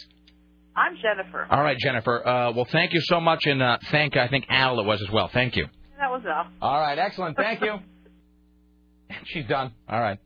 [0.76, 1.48] I'm Jennifer.
[1.50, 2.28] All right, Jennifer.
[2.28, 5.12] Uh, well, thank you so much, and uh, thank I think Al it was as
[5.12, 5.30] well.
[5.32, 5.68] Thank you.
[6.00, 6.48] That was all.
[6.62, 7.38] All right, excellent.
[7.38, 7.76] Thank you.
[9.26, 9.72] She's done.
[9.88, 10.20] All right.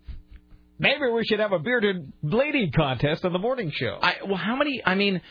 [0.79, 3.97] Maybe we should have a bearded lady contest on the morning show.
[4.01, 4.81] I, well, how many?
[4.85, 5.21] I mean,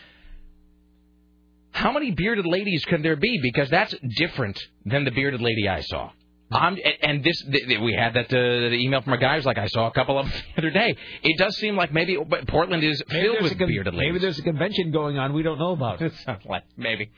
[1.71, 3.39] how many bearded ladies can there be?
[3.43, 6.11] Because that's different than the bearded lady I saw.
[6.51, 9.45] I'm, and this, th- th- we had that uh, the email from a guy who's
[9.45, 10.97] like, I saw a couple of them the other day.
[11.25, 14.09] It does seem like maybe but Portland is Maybe filled with con- bearded ladies.
[14.13, 15.99] Maybe there's a convention going on we don't know about.
[16.25, 17.11] Sounds like maybe.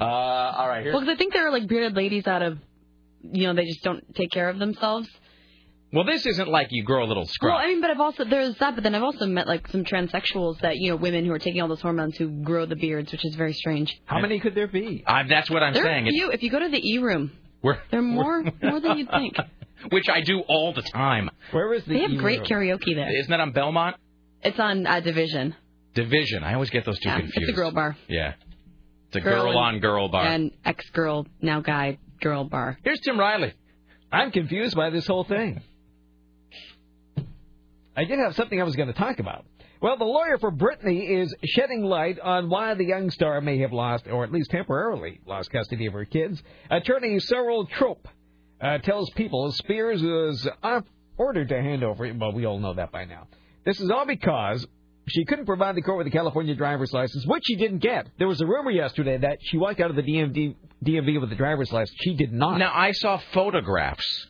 [0.00, 2.58] Uh, all right, here's Well, 'cause I think there are like bearded ladies out of,
[3.22, 5.08] you know, they just don't take care of themselves.
[5.92, 7.52] Well, this isn't like you grow a little scrub.
[7.52, 9.84] Well, I mean, but I've also there's that, but then I've also met like some
[9.84, 13.12] transsexuals that you know women who are taking all those hormones who grow the beards,
[13.12, 13.94] which is very strange.
[14.06, 15.04] How many could there be?
[15.06, 16.04] I, that's what I'm there saying.
[16.04, 16.30] are It's- few.
[16.30, 17.30] If you go to the E room,
[17.62, 19.36] We're, there are more more than you'd think.
[19.90, 21.28] which I do all the time.
[21.50, 21.94] Where is the?
[21.94, 23.10] They have great karaoke there.
[23.16, 23.96] Isn't that on Belmont?
[24.42, 25.54] It's on uh, Division.
[25.94, 26.42] Division.
[26.44, 27.38] I always get those two Yeah, confused.
[27.48, 27.96] it's a girl bar.
[28.08, 28.34] Yeah.
[29.08, 30.24] It's a Girl girl, and- on girl bar.
[30.24, 32.78] And ex girl, now guy, girl bar.
[32.82, 33.52] Here's Tim Riley.
[34.10, 35.62] I'm confused by this whole thing.
[37.96, 39.44] I did have something I was going to talk about.
[39.82, 43.72] Well, the lawyer for Britney is shedding light on why the young star may have
[43.72, 46.40] lost, or at least temporarily lost custody of her kids.
[46.70, 48.06] Attorney Sorrell Trope
[48.60, 50.48] uh, tells people Spears was
[51.18, 52.08] ordered to hand over.
[52.14, 53.26] Well, we all know that by now.
[53.66, 54.64] This is all because
[55.08, 58.06] she couldn't provide the court with a California driver's license, which she didn't get.
[58.20, 60.54] There was a rumor yesterday that she walked out of the DMV,
[60.84, 61.98] DMV with a driver's license.
[62.02, 62.58] She did not.
[62.58, 64.28] Now I saw photographs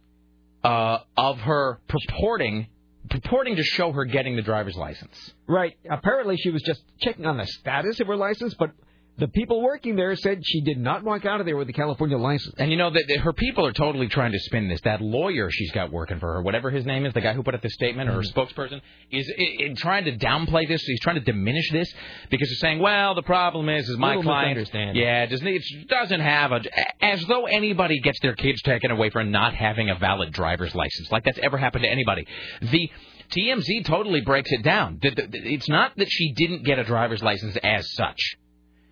[0.65, 2.69] uh, of her purporting
[3.13, 5.35] purporting to show her getting the driver's license.
[5.47, 5.77] Right.
[5.89, 8.71] Apparently, she was just checking on the status of her license, but
[9.19, 12.17] the people working there said she did not walk out of there with a California
[12.17, 12.55] license.
[12.59, 14.81] And you know that her people are totally trying to spin this.
[14.83, 17.55] That lawyer she's got working for her, whatever his name is, the guy who put
[17.55, 18.39] out this statement or her mm-hmm.
[18.39, 19.31] spokesperson, is
[19.79, 20.83] trying to downplay this.
[20.83, 21.93] He's trying to diminish this
[22.31, 26.53] because he's saying, "Well, the problem is, is my client, yeah, doesn't it doesn't have
[26.53, 26.61] a
[27.05, 31.13] as though anybody gets their kids taken away for not having a valid driver's license,
[31.13, 32.27] like that's ever happened to anybody."
[32.63, 32.91] The
[33.31, 34.99] TMZ totally breaks it down.
[35.01, 38.19] The- the- It's not that she didn't get a driver's license as such.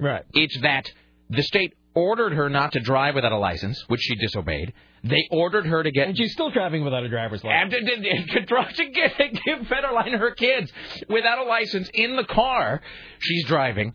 [0.00, 0.24] Right.
[0.32, 0.90] It's that
[1.28, 4.72] the state ordered her not to drive without a license, which she disobeyed.
[5.02, 6.08] They ordered her to get.
[6.08, 7.74] And she's still driving without a driver's license.
[7.74, 9.12] And to, to, to, to give,
[9.44, 10.72] give Federline her kids
[11.08, 12.80] without a license in the car.
[13.20, 13.94] She's driving.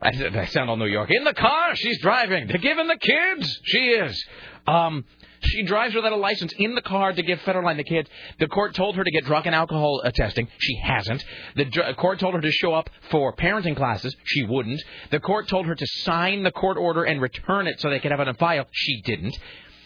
[0.00, 1.10] I, I sound all New York.
[1.10, 2.48] In the car, she's driving.
[2.48, 4.24] To give him the kids, she is.
[4.66, 5.04] Um,
[5.42, 8.08] she drives without a license in the car to give Federline the kids.
[8.38, 10.48] The court told her to get drug and alcohol uh, testing.
[10.58, 11.24] She hasn't.
[11.56, 14.14] The dr- court told her to show up for parenting classes.
[14.24, 14.82] She wouldn't.
[15.10, 18.10] The court told her to sign the court order and return it so they could
[18.10, 18.66] have it on file.
[18.72, 19.36] She didn't.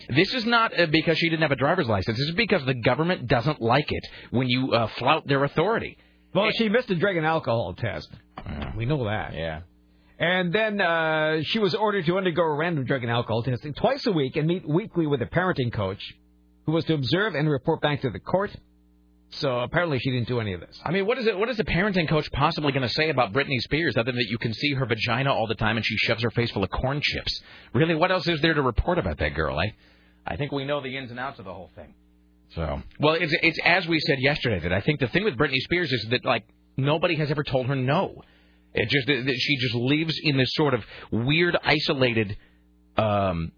[0.09, 2.17] This is not uh, because she didn't have a driver's license.
[2.19, 5.99] This is because the government doesn't like it when you uh, flout their authority.
[6.35, 8.09] Well, she missed a drug and alcohol test.
[8.77, 9.35] We know that.
[9.35, 9.61] Yeah.
[10.19, 14.13] And then uh, she was ordered to undergo random drug and alcohol testing twice a
[14.13, 16.03] week and meet weekly with a parenting coach
[16.65, 18.51] who was to observe and report back to the court.
[19.31, 20.81] So apparently she didn't do any of this.
[20.85, 21.37] I mean, what is it?
[21.37, 24.29] What is a parenting coach possibly going to say about Britney Spears other than that
[24.31, 26.71] you can see her vagina all the time and she shoves her face full of
[26.71, 27.43] corn chips?
[27.75, 29.59] Really, what else is there to report about that girl?
[29.59, 29.75] I,
[30.27, 31.93] I think we know the ins and outs of the whole thing.
[32.55, 35.59] So, well, it's it's as we said yesterday that I think the thing with Britney
[35.59, 36.45] Spears is that like
[36.77, 38.23] nobody has ever told her no.
[38.77, 42.37] It just she just lives in this sort of weird, isolated
[42.99, 43.53] um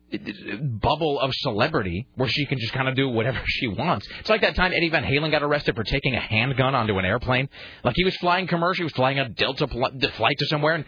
[0.81, 4.09] bubble of celebrity where she can just kind of do whatever she wants.
[4.21, 7.05] It's like that time Eddie Van Halen got arrested for taking a handgun onto an
[7.05, 7.49] airplane.
[7.85, 10.85] Like he was flying commercial, he was flying a Delta pl- flight to somewhere and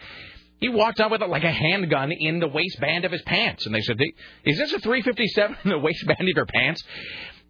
[0.59, 3.81] he walked out with like a handgun in the waistband of his pants and they
[3.81, 3.99] said,
[4.45, 6.83] "Is this a 357 in the waistband of your pants?"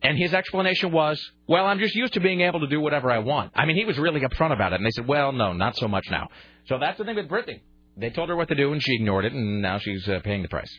[0.03, 3.19] And his explanation was, "Well, I'm just used to being able to do whatever I
[3.19, 5.76] want." I mean, he was really upfront about it and they said, "Well, no, not
[5.78, 6.30] so much now."
[6.65, 7.61] So that's the thing with Britney.
[7.98, 10.41] They told her what to do and she ignored it and now she's uh, paying
[10.41, 10.72] the price.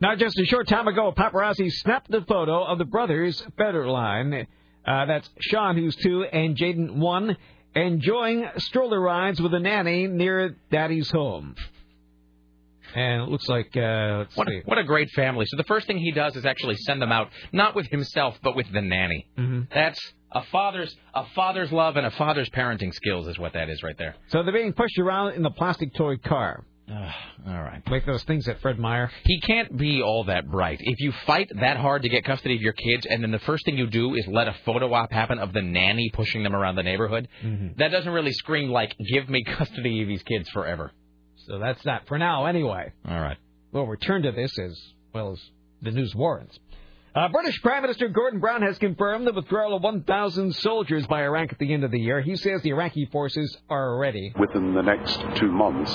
[0.00, 4.46] Now, just a short time ago, paparazzi snapped the photo of the brothers Federline.
[4.84, 7.36] Uh, that's Sean, who's two, and Jaden, one,
[7.76, 11.54] enjoying stroller rides with a nanny near Daddy's home.
[12.94, 15.46] And it looks like uh, What a, what a great family.
[15.48, 18.54] So the first thing he does is actually send them out, not with himself, but
[18.56, 19.26] with the nanny.
[19.38, 19.68] Mhm.
[19.72, 20.00] That's
[20.32, 23.96] a father's a father's love and a father's parenting skills is what that is right
[23.98, 24.14] there.
[24.28, 26.64] So they're being pushed around in the plastic toy car.
[26.90, 27.80] all right.
[27.90, 29.10] Like those things at Fred Meyer.
[29.24, 30.78] He can't be all that bright.
[30.80, 33.64] If you fight that hard to get custody of your kids, and then the first
[33.64, 36.74] thing you do is let a photo op happen of the nanny pushing them around
[36.76, 37.78] the neighborhood, Mm-hmm.
[37.78, 40.92] that doesn't really scream like "give me custody of these kids forever."
[41.52, 42.94] So that's that for now, anyway.
[43.06, 43.36] All right.
[43.72, 44.74] We'll return to this as
[45.12, 45.40] well as
[45.82, 46.58] the news warrants.
[47.14, 51.52] Uh, British Prime Minister Gordon Brown has confirmed the withdrawal of 1,000 soldiers by Iraq
[51.52, 52.22] at the end of the year.
[52.22, 54.32] He says the Iraqi forces are ready.
[54.40, 55.94] Within the next two months,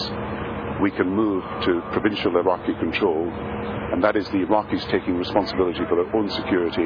[0.80, 5.96] we can move to provincial Iraqi control, and that is the Iraqis taking responsibility for
[5.96, 6.86] their own security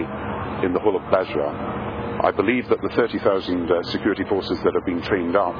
[0.65, 2.21] in the whole of Basra.
[2.23, 5.55] I believe that the 30,000 uh, security forces that have been trained up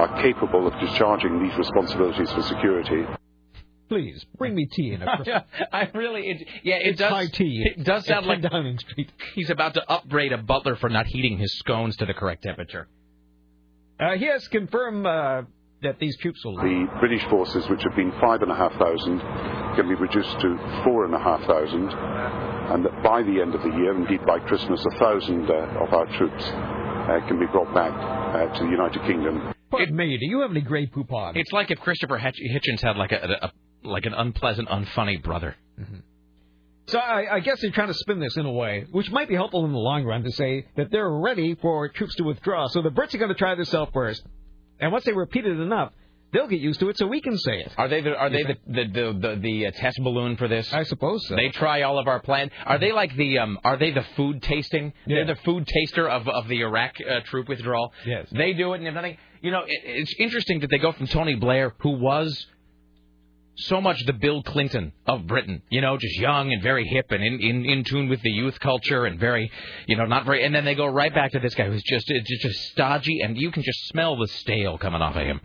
[0.00, 3.04] are capable of discharging these responsibilities for security.
[3.88, 5.44] Please bring me tea in a.
[5.72, 7.10] I really, it, yeah, it It's does.
[7.12, 7.62] high tea.
[7.76, 9.12] It does sound At like Downing Street.
[9.34, 12.88] he's about to upbraid a butler for not heating his scones to the correct temperature.
[14.00, 15.42] Uh, he has confirmed uh,
[15.82, 16.56] that these troops will.
[16.56, 23.22] The British forces, which have been 5,500, can be reduced to 4,500, and that by
[23.22, 25.54] the end of the year, indeed by Christmas, a 1,000 uh,
[25.84, 29.52] of our troops uh, can be brought back uh, to the United Kingdom.
[29.78, 31.32] Pardon me, do you have any Grey Poupon?
[31.36, 33.52] It's like if Christopher Hitch- Hitchens had like a, a, a
[33.84, 35.56] like an unpleasant, unfunny brother.
[36.86, 39.34] So I, I guess they're trying to spin this in a way, which might be
[39.34, 42.66] helpful in the long run, to say that they're ready for troops to withdraw.
[42.68, 44.22] So the Brits are going to try this out first,
[44.80, 45.92] and once they repeat it enough,
[46.32, 47.72] they'll get used to it, so we can say it.
[47.78, 50.72] Are they the are they the the the, the, the uh, test balloon for this?
[50.72, 51.36] I suppose so.
[51.36, 52.50] They try all of our plan.
[52.66, 53.58] Are they like the um?
[53.64, 54.92] Are they the food tasting?
[55.06, 55.18] Yeah.
[55.24, 57.92] They're the food taster of of the Iraq uh, troop withdrawal.
[58.04, 58.28] Yes.
[58.32, 61.06] They do it, and if nothing, you know, it, it's interesting that they go from
[61.06, 62.46] Tony Blair, who was
[63.56, 67.22] so much the Bill Clinton of Britain, you know, just young and very hip and
[67.22, 69.50] in, in, in tune with the youth culture and very,
[69.86, 70.44] you know, not very.
[70.44, 73.36] And then they go right back to this guy who's just it's just stodgy, and
[73.36, 75.40] you can just smell the stale coming off of him.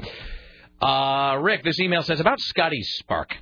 [0.81, 3.35] Uh, Rick, this email says about Scotty Spark.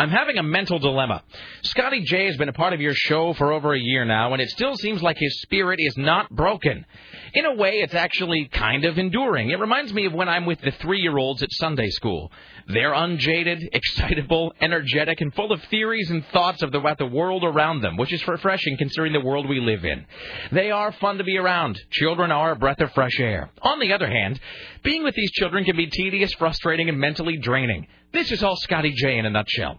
[0.00, 1.22] I'm having a mental dilemma.
[1.60, 4.40] Scotty J has been a part of your show for over a year now, and
[4.40, 6.86] it still seems like his spirit is not broken.
[7.34, 9.50] In a way, it's actually kind of enduring.
[9.50, 12.32] It reminds me of when I'm with the three year olds at Sunday school.
[12.68, 17.44] They're unjaded, excitable, energetic, and full of theories and thoughts of the, about the world
[17.44, 20.06] around them, which is refreshing considering the world we live in.
[20.52, 21.80] They are fun to be around.
[21.90, 23.50] Children are a breath of fresh air.
[23.62, 24.40] On the other hand,
[24.82, 27.86] being with these children can be tedious, frustrating, and mentally draining.
[28.12, 29.78] This is all Scotty J in a nutshell.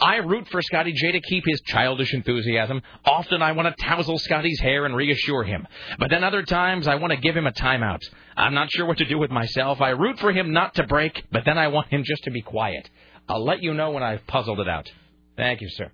[0.00, 2.82] I root for Scotty J to keep his childish enthusiasm.
[3.04, 5.66] Often I want to tousle Scotty's hair and reassure him.
[5.96, 8.00] But then other times I want to give him a timeout.
[8.36, 9.80] I'm not sure what to do with myself.
[9.80, 12.42] I root for him not to break, but then I want him just to be
[12.42, 12.88] quiet.
[13.28, 14.88] I'll let you know when I've puzzled it out.
[15.36, 15.90] Thank you, sir.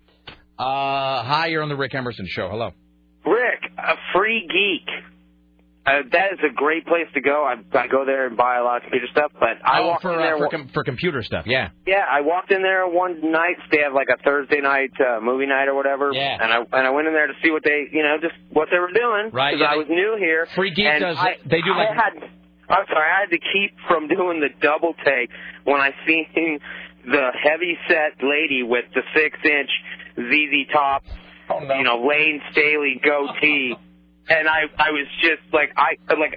[0.59, 2.49] Uh, hi, you're on the Rick Emerson show.
[2.49, 2.71] Hello.
[3.27, 4.89] Rick, a free geek.
[5.87, 7.45] Uh, that is a great place to go.
[7.45, 10.03] I, I go there and buy a lot of computer stuff, but I oh, walked
[10.03, 10.37] for, in there.
[10.37, 11.71] uh, for, com- for computer stuff, yeah.
[11.87, 13.57] yeah, I walked in there one night.
[13.71, 16.11] They have like a Thursday night uh, movie night or whatever.
[16.15, 16.39] Yeah.
[16.41, 18.69] And I and I went in there to see what they, you know, just what
[18.73, 19.29] they were doing.
[19.31, 20.47] Right, Because yeah, I was new here.
[20.55, 22.31] Free Geek does- I, they do like- I had.
[22.69, 25.31] I'm sorry, I had to keep from doing the double take
[25.65, 26.61] when I seen
[27.05, 29.71] the heavy set lady with the six inch
[30.17, 31.05] ZZ top,
[31.51, 33.77] Oh, you know, Layne Staley goatee.
[34.27, 36.33] And I, I was just like, I like,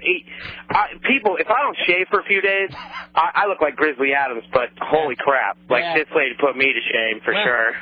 [0.70, 1.36] I, people.
[1.40, 2.68] If I don't shave for a few days,
[3.14, 4.44] I, I look like Grizzly Adams.
[4.52, 5.94] But holy crap, like Yeah.
[5.94, 7.72] this lady put me to shame for Well, sure.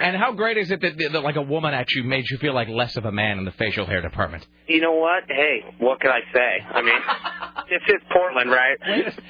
[0.00, 2.68] And how great is it that, that like a woman actually made you feel like
[2.68, 4.44] less of a man in the facial hair department?
[4.66, 5.24] You know what?
[5.28, 6.60] Hey, what can I say?
[6.68, 7.00] I mean,
[7.70, 8.78] this is Portland, right?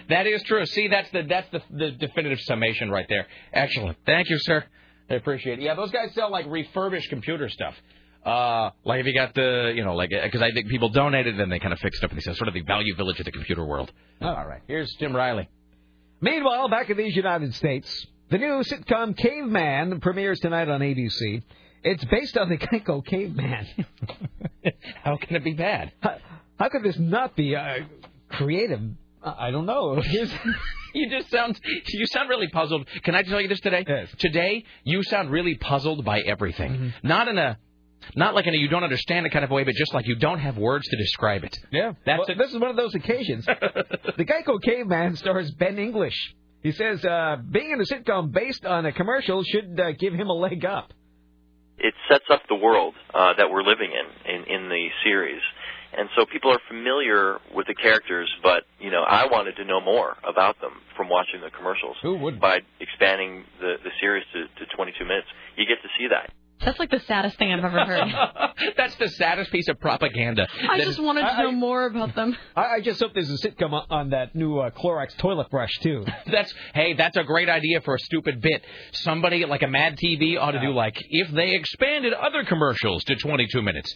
[0.08, 0.64] That is true.
[0.64, 3.26] See, that's the that's the, the definitive summation right there.
[3.52, 3.98] Excellent.
[4.06, 4.64] Thank you, sir.
[5.10, 5.62] I appreciate it.
[5.62, 7.74] Yeah, those guys sell like refurbished computer stuff.
[8.24, 11.48] Uh, like if you got the, you know, like because I think people donated, then
[11.48, 13.32] they kind of fixed up and they said sort of the value village of the
[13.32, 13.90] computer world.
[14.20, 14.62] All right.
[14.68, 15.48] Here's Tim Riley.
[16.20, 21.42] Meanwhile, back in these United States, the new sitcom Caveman premieres tonight on ABC.
[21.82, 23.66] It's based on the Geico Caveman.
[25.04, 25.92] How can it be bad?
[26.00, 26.16] How,
[26.58, 27.78] how could this not be uh,
[28.28, 28.80] creative?
[29.22, 30.00] I I don't know.
[30.94, 32.86] you just sound you sound really puzzled.
[33.02, 33.84] Can I tell you this today?
[33.86, 34.08] Yes.
[34.18, 36.70] Today you sound really puzzled by everything.
[36.70, 37.08] Mm-hmm.
[37.08, 37.58] Not in a
[38.16, 40.16] not like in a you don't understand it kind of way, but just like you
[40.16, 41.56] don't have words to describe it.
[41.70, 42.38] Yeah, That's well, it.
[42.38, 43.44] this is one of those occasions.
[43.46, 46.34] the Geico Caveman stars Ben English.
[46.62, 50.28] He says uh, being in a sitcom based on a commercial should uh, give him
[50.28, 50.92] a leg up.
[51.78, 55.40] it sets up the world uh, that we're living in, in in the series,
[55.98, 59.80] And so people are familiar with the characters, but you know, I wanted to know
[59.80, 61.96] more about them from watching the commercials.
[62.02, 62.40] Who would?
[62.40, 65.26] By expanding the the series to, to 22 minutes,
[65.56, 66.30] you get to see that.
[66.64, 68.08] That's like the saddest thing I've ever heard.
[68.76, 70.46] That's the saddest piece of propaganda.
[70.68, 72.36] I that just is- wanted to know more about them.
[72.56, 75.72] I, I just hope there's a sitcom on- on that new uh, Clorox toilet brush
[75.80, 76.04] too.
[76.30, 78.62] That's hey, that's a great idea for a stupid bit.
[78.92, 83.16] Somebody like a Mad TV ought to do like if they expanded other commercials to
[83.16, 83.94] 22 minutes.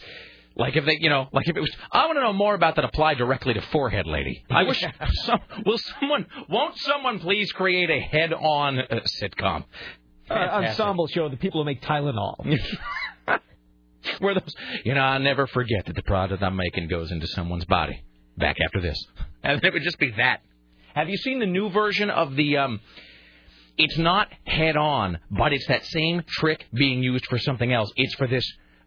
[0.55, 2.77] Like if they, you know, like if it was, I want to know more about
[2.77, 4.43] that apply directly to forehead lady.
[4.49, 4.83] I wish,
[5.25, 9.65] some, will someone, won't someone please create a head-on uh, sitcom?
[10.29, 12.35] Uh, ensemble show the people who make Tylenol.
[14.19, 14.53] Where those,
[14.85, 18.03] you know, I'll never forget that the product I'm making goes into someone's body.
[18.37, 19.03] Back after this,
[19.43, 20.41] and it would just be that.
[20.93, 22.57] Have you seen the new version of the?
[22.57, 22.79] um
[23.77, 27.91] It's not head on, but it's that same trick being used for something else.
[27.95, 28.45] It's for this.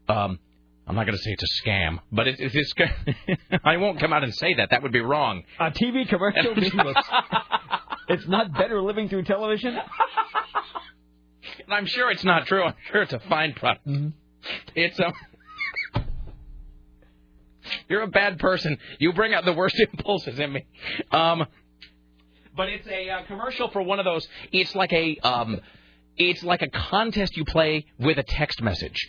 [0.09, 0.39] um
[0.87, 2.73] I'm not going to say it's a scam, but it, it's this.
[3.65, 4.71] I won't come out and say that.
[4.71, 5.45] That would be wrong.
[5.61, 6.53] A TV commercial
[8.09, 9.79] It's not better living through television.
[11.65, 12.65] And I'm sure it's not true.
[12.65, 13.87] I'm sure it's a fine product.
[14.75, 15.13] It's a.
[17.89, 18.79] You're a bad person.
[18.99, 20.67] You bring out the worst impulses in me.
[21.11, 21.47] Um,
[22.57, 24.27] but it's a uh, commercial for one of those.
[24.53, 25.61] It's like a um,
[26.17, 29.09] it's like a contest you play with a text message,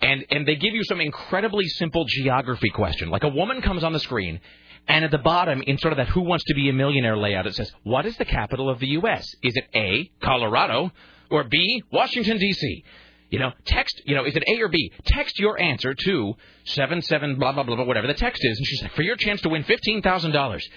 [0.00, 3.10] and and they give you some incredibly simple geography question.
[3.10, 4.40] Like a woman comes on the screen,
[4.88, 7.46] and at the bottom, in sort of that "Who Wants to Be a Millionaire" layout,
[7.46, 9.26] it says, "What is the capital of the U.S.?
[9.42, 10.10] Is it A.
[10.22, 10.92] Colorado
[11.32, 11.82] or B.
[11.90, 12.84] Washington D.C.?"
[13.30, 14.92] You know, text, you know, is it A or B?
[15.06, 16.34] Text your answer to
[16.64, 19.16] seven seven blah blah blah blah whatever the text is, and she's like, for your
[19.16, 20.68] chance to win fifteen thousand dollars.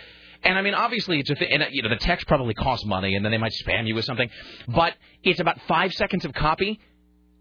[0.41, 1.49] And I mean, obviously, it's a thing.
[1.52, 3.95] And uh, you know, the text probably costs money, and then they might spam you
[3.95, 4.30] with something.
[4.69, 6.80] But it's about five seconds of copy,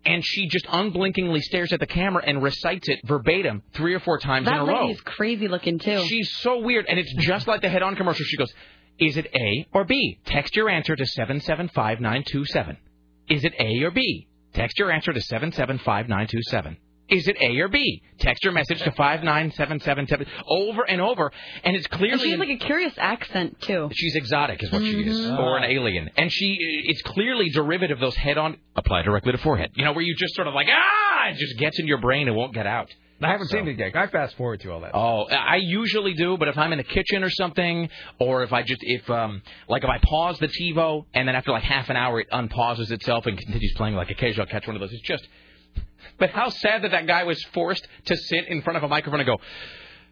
[0.04, 4.18] and she just unblinkingly stares at the camera and recites it verbatim three or four
[4.18, 4.74] times That in a row.
[4.74, 6.04] That lady's crazy looking too.
[6.06, 8.24] She's so weird, and it's just like the head-on commercial.
[8.24, 8.52] She goes,
[8.98, 10.18] "Is it A or B?
[10.24, 12.78] Text your answer to seven seven five nine two seven.
[13.28, 14.28] Is it A or B?
[14.52, 16.76] Text your answer to seven seven five nine two seven.
[17.08, 18.02] Is it A or B?
[18.18, 21.32] Text your message to five nine seven seven seven over and over,
[21.62, 23.90] and it's clearly And she has like a curious accent too.
[23.92, 25.38] She's exotic, is what she is, Mhm.
[25.38, 26.56] or an alien, and she
[26.86, 29.72] it's clearly derivative of those head-on apply directly to forehead.
[29.74, 32.26] You know, where you just sort of like ah, it just gets in your brain
[32.26, 32.90] and won't get out.
[33.22, 33.94] I haven't seen it yet.
[33.96, 34.90] I fast forward to all that.
[34.94, 37.88] Oh, I usually do, but if I'm in the kitchen or something,
[38.18, 41.52] or if I just if um like if I pause the TiVo and then after
[41.52, 44.76] like half an hour it unpauses itself and continues playing, like occasionally I'll catch one
[44.76, 44.92] of those.
[44.92, 45.26] It's just.
[46.18, 49.20] But how sad that that guy was forced to sit in front of a microphone
[49.20, 49.38] and go.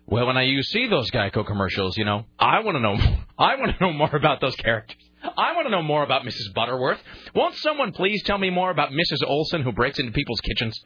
[0.06, 2.94] Well, when I you see those Geico commercials, you know, I want to know.
[3.38, 4.96] I want to know more about those characters.
[5.22, 6.52] I want to know more about Mrs.
[6.54, 7.00] Butterworth.
[7.34, 9.24] Won't someone please tell me more about Mrs.
[9.24, 10.80] Olson who breaks into people's kitchens?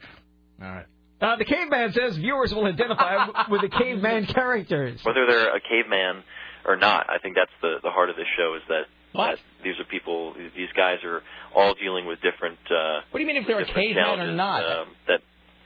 [0.61, 0.85] All right.
[1.19, 4.99] Uh, the caveman says viewers will identify w- with the caveman characters.
[5.03, 6.23] Whether they're a caveman
[6.65, 8.83] or not, I think that's the the heart of this show is that,
[9.13, 10.33] that these are people.
[10.55, 11.23] These guys are
[11.55, 12.59] all dealing with different.
[12.69, 14.63] Uh, What do you mean if they're a caveman or not?
[14.81, 15.21] Um, that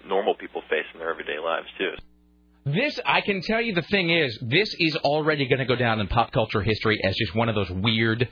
[0.07, 1.91] normal people face in their everyday lives too.
[2.63, 5.99] This, I can tell you the thing is, this is already going to go down
[5.99, 8.27] in pop culture history as just one of those weird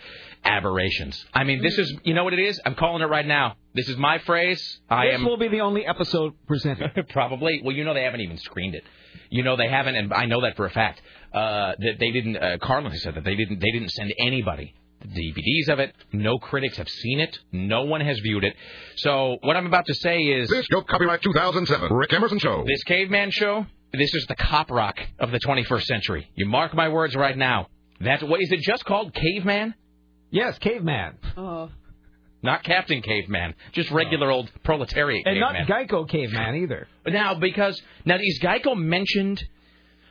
[0.46, 1.26] aberrations.
[1.34, 2.60] I mean, this is, you know what it is?
[2.66, 3.56] I'm calling it right now.
[3.74, 4.80] This is my phrase.
[4.90, 5.26] I this am.
[5.26, 6.92] will be the only episode presented.
[7.10, 7.62] Probably.
[7.64, 8.84] Well, you know they haven't even screened it.
[9.30, 11.02] You know they haven't, and I know that for a fact.
[11.34, 12.38] Uh, that they didn't.
[12.38, 13.60] Uh, Carlin has said that they didn't.
[13.60, 15.94] They didn't send anybody the DVDs of it.
[16.12, 17.38] No critics have seen it.
[17.52, 18.54] No one has viewed it.
[18.98, 21.94] So what I'm about to say is This show copyright 2007.
[21.94, 22.64] Rick Emerson Show.
[22.68, 23.66] this caveman show.
[23.92, 26.30] This is the cop rock of the 21st century.
[26.36, 27.68] You mark my words right now.
[28.00, 29.74] That's what is it just called caveman?
[30.32, 31.18] Yes, caveman.
[31.36, 31.70] Oh.
[32.42, 35.56] Not Captain Caveman, just regular old proletariat And not.
[35.68, 36.88] Geico caveman either.
[37.06, 39.44] Now, because now is Geico mentioned?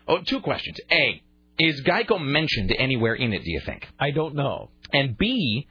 [0.06, 0.78] Oh, two questions.
[0.90, 1.22] A,
[1.58, 3.44] is Geico mentioned anywhere in it?
[3.44, 3.88] Do you think?
[3.98, 4.70] I don't know.
[4.92, 5.66] And B,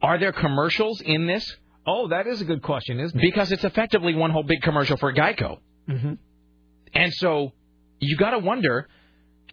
[0.00, 1.56] are there commercials in this?
[1.86, 3.22] Oh, that is a good question, isn't it?
[3.22, 5.58] Because it's effectively one whole big commercial for Geico.
[5.88, 6.14] Mm-hmm.
[6.94, 7.52] And so
[7.98, 8.88] you got to wonder,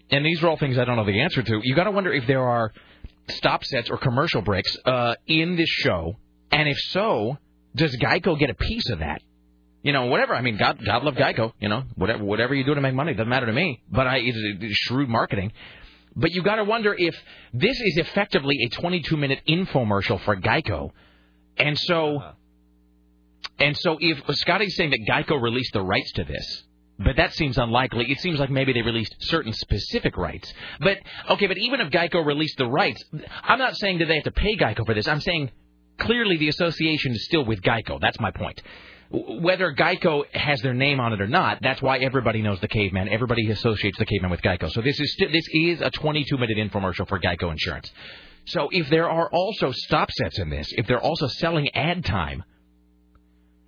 [0.10, 1.60] and these are all things I don't know the answer to.
[1.64, 2.74] You got to wonder if there are
[3.30, 6.16] stop sets or commercial breaks uh, in this show,
[6.52, 7.38] and if so,
[7.76, 9.22] does Geico get a piece of that?
[9.84, 10.36] You know, whatever.
[10.36, 11.54] I mean, God, God love Geico.
[11.60, 13.82] You know, whatever, whatever you do to make money doesn't matter to me.
[13.90, 15.54] But I, it's, it's shrewd marketing.
[16.16, 17.16] But you got to wonder if
[17.54, 20.92] this is effectively a 22-minute infomercial for Geico,
[21.58, 22.22] and so,
[23.60, 26.64] and so if Scotty's saying that Geico released the rights to this,
[27.00, 28.06] but that seems unlikely.
[28.10, 30.52] It seems like maybe they released certain specific rights.
[30.80, 30.98] But
[31.32, 33.04] okay, but even if Geico released the rights,
[33.44, 35.08] I'm not saying that they have to pay Geico for this.
[35.08, 35.52] I'm saying
[36.00, 38.00] clearly the association is still with Geico.
[38.02, 38.62] That's my point.
[39.10, 43.08] Whether Geico has their name on it or not, that's why everybody knows the caveman.
[43.08, 44.70] Everybody associates the caveman with Geico.
[44.70, 47.92] So this is sti- this is a 22 minute infomercial for Geico Insurance.
[48.48, 52.44] So if there are also stop sets in this, if they're also selling ad time,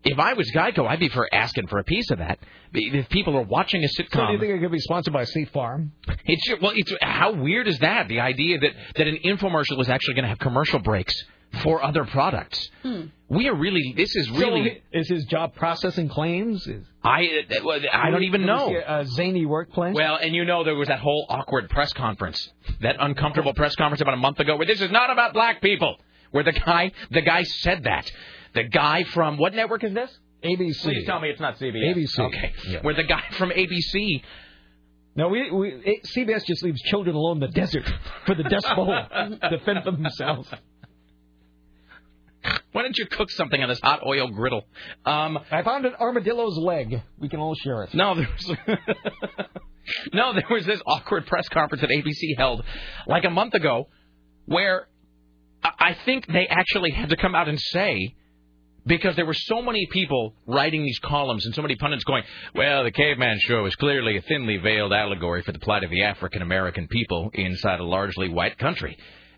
[0.03, 2.39] if I was Geico, I'd be for asking for a piece of that.
[2.73, 5.51] If people are watching a So do you think it could be sponsored by State
[5.51, 5.91] Farm?
[6.25, 8.07] it's well, it's how weird is that?
[8.07, 11.13] The idea that that an infomercial is actually going to have commercial breaks
[11.63, 12.69] for other products.
[13.27, 13.93] We are really.
[13.97, 14.81] This is really.
[14.93, 16.65] So is his job processing claims?
[16.67, 18.67] Is I uh, I don't even know.
[18.69, 19.95] see A, a zany workplace.
[19.95, 22.49] Well, and you know there was that whole awkward press conference,
[22.81, 25.97] that uncomfortable press conference about a month ago, where this is not about black people.
[26.31, 28.11] Where the guy, the guy said that.
[28.53, 30.11] The guy from what network is this?
[30.43, 30.81] ABC.
[30.81, 31.95] Please tell me it's not CBS.
[31.95, 32.19] ABC.
[32.19, 32.53] Okay.
[32.81, 34.23] Where the guy from ABC.
[35.15, 37.91] No, we, we CBS just leaves children alone in the desert
[38.25, 40.49] for the Dust Bowl to fend for themselves.
[42.71, 44.63] Why don't you cook something on this hot oil griddle?
[45.05, 47.01] Um, I found an armadillo's leg.
[47.17, 47.93] We can all share it.
[47.93, 48.57] No, there was
[50.13, 52.63] no, there was this awkward press conference that ABC held
[53.07, 53.89] like a month ago,
[54.45, 54.87] where
[55.63, 58.15] I think they actually had to come out and say
[58.89, 62.23] because there were so many people writing these columns and so many pundits going,
[62.55, 66.03] well, the caveman show is clearly a thinly veiled allegory for the plight of the
[66.03, 68.97] African American people inside a largely white country,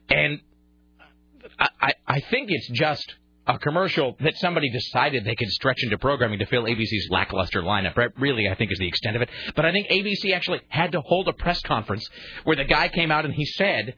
[0.09, 0.39] and
[1.59, 3.13] I, I I think it's just
[3.45, 7.97] a commercial that somebody decided they could stretch into programming to fill ABC's lackluster lineup.
[7.97, 9.29] Right, Really, I think is the extent of it.
[9.55, 12.07] But I think ABC actually had to hold a press conference
[12.45, 13.95] where the guy came out and he said,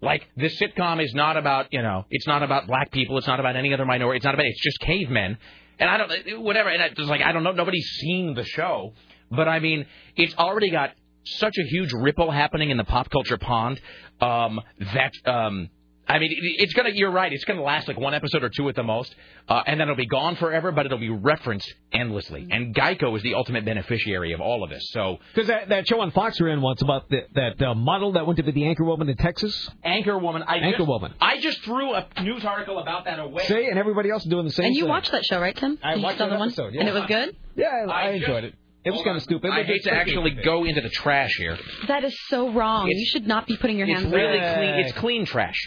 [0.00, 3.40] like, this sitcom is not about, you know, it's not about black people, it's not
[3.40, 5.38] about any other minority, it's not about, it's just cavemen.
[5.78, 6.68] And I don't, whatever.
[6.68, 8.94] And it's like, I don't know, nobody's seen the show,
[9.30, 10.90] but I mean, it's already got
[11.24, 13.80] such a huge ripple happening in the pop culture pond
[14.20, 14.60] um,
[14.94, 15.68] that um,
[16.08, 16.90] I mean, it's gonna.
[16.92, 17.32] You're right.
[17.32, 19.14] It's gonna last like one episode or two at the most,
[19.48, 20.72] uh, and then it'll be gone forever.
[20.72, 22.46] But it'll be referenced endlessly.
[22.50, 24.88] And Geico is the ultimate beneficiary of all of this.
[24.92, 28.26] So Because that, that show on Fox ran once about the, that uh, model that
[28.26, 29.70] went to be the anchor woman in Texas.
[29.84, 30.42] Anchor woman.
[30.46, 31.12] I Anchor just, woman.
[31.20, 33.44] I just threw a news article about that away.
[33.44, 34.88] See, and everybody else is doing the same And you thing.
[34.90, 35.78] watched that show, right, Tim?
[35.82, 36.48] I You watched saw that the one?
[36.48, 36.80] episode, yeah.
[36.80, 37.36] And it was good?
[37.56, 38.54] Yeah, I, I enjoyed it.
[38.88, 39.50] It was kind of stupid.
[39.50, 40.44] I but hate to actually good.
[40.44, 41.56] go into the trash here.
[41.88, 42.88] That is so wrong.
[42.88, 44.04] you should not be putting your hands.
[44.04, 44.54] It's hands really there.
[44.56, 44.74] clean.
[44.86, 45.58] It's clean trash.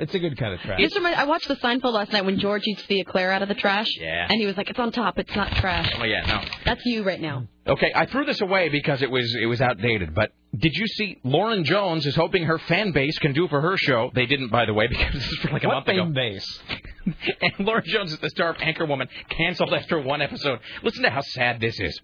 [0.00, 0.78] It's a good kind of trash.
[0.80, 3.48] This remind- I watched the Seinfeld last night when George eats the eclair out of
[3.48, 3.88] the trash.
[4.00, 4.28] Yeah.
[4.30, 5.18] And he was like, "It's on top.
[5.18, 6.40] It's not trash." Oh yeah, no.
[6.64, 7.48] That's you right now.
[7.66, 10.14] Okay, I threw this away because it was it was outdated.
[10.14, 13.76] But did you see Lauren Jones is hoping her fan base can do for her
[13.76, 14.10] show?
[14.14, 16.04] They didn't, by the way, because this is for like a What month ago.
[16.04, 16.60] fan base?
[17.42, 20.60] and Lauren Jones is the star of Anchorwoman, canceled after one episode.
[20.84, 22.00] Listen to how sad this is.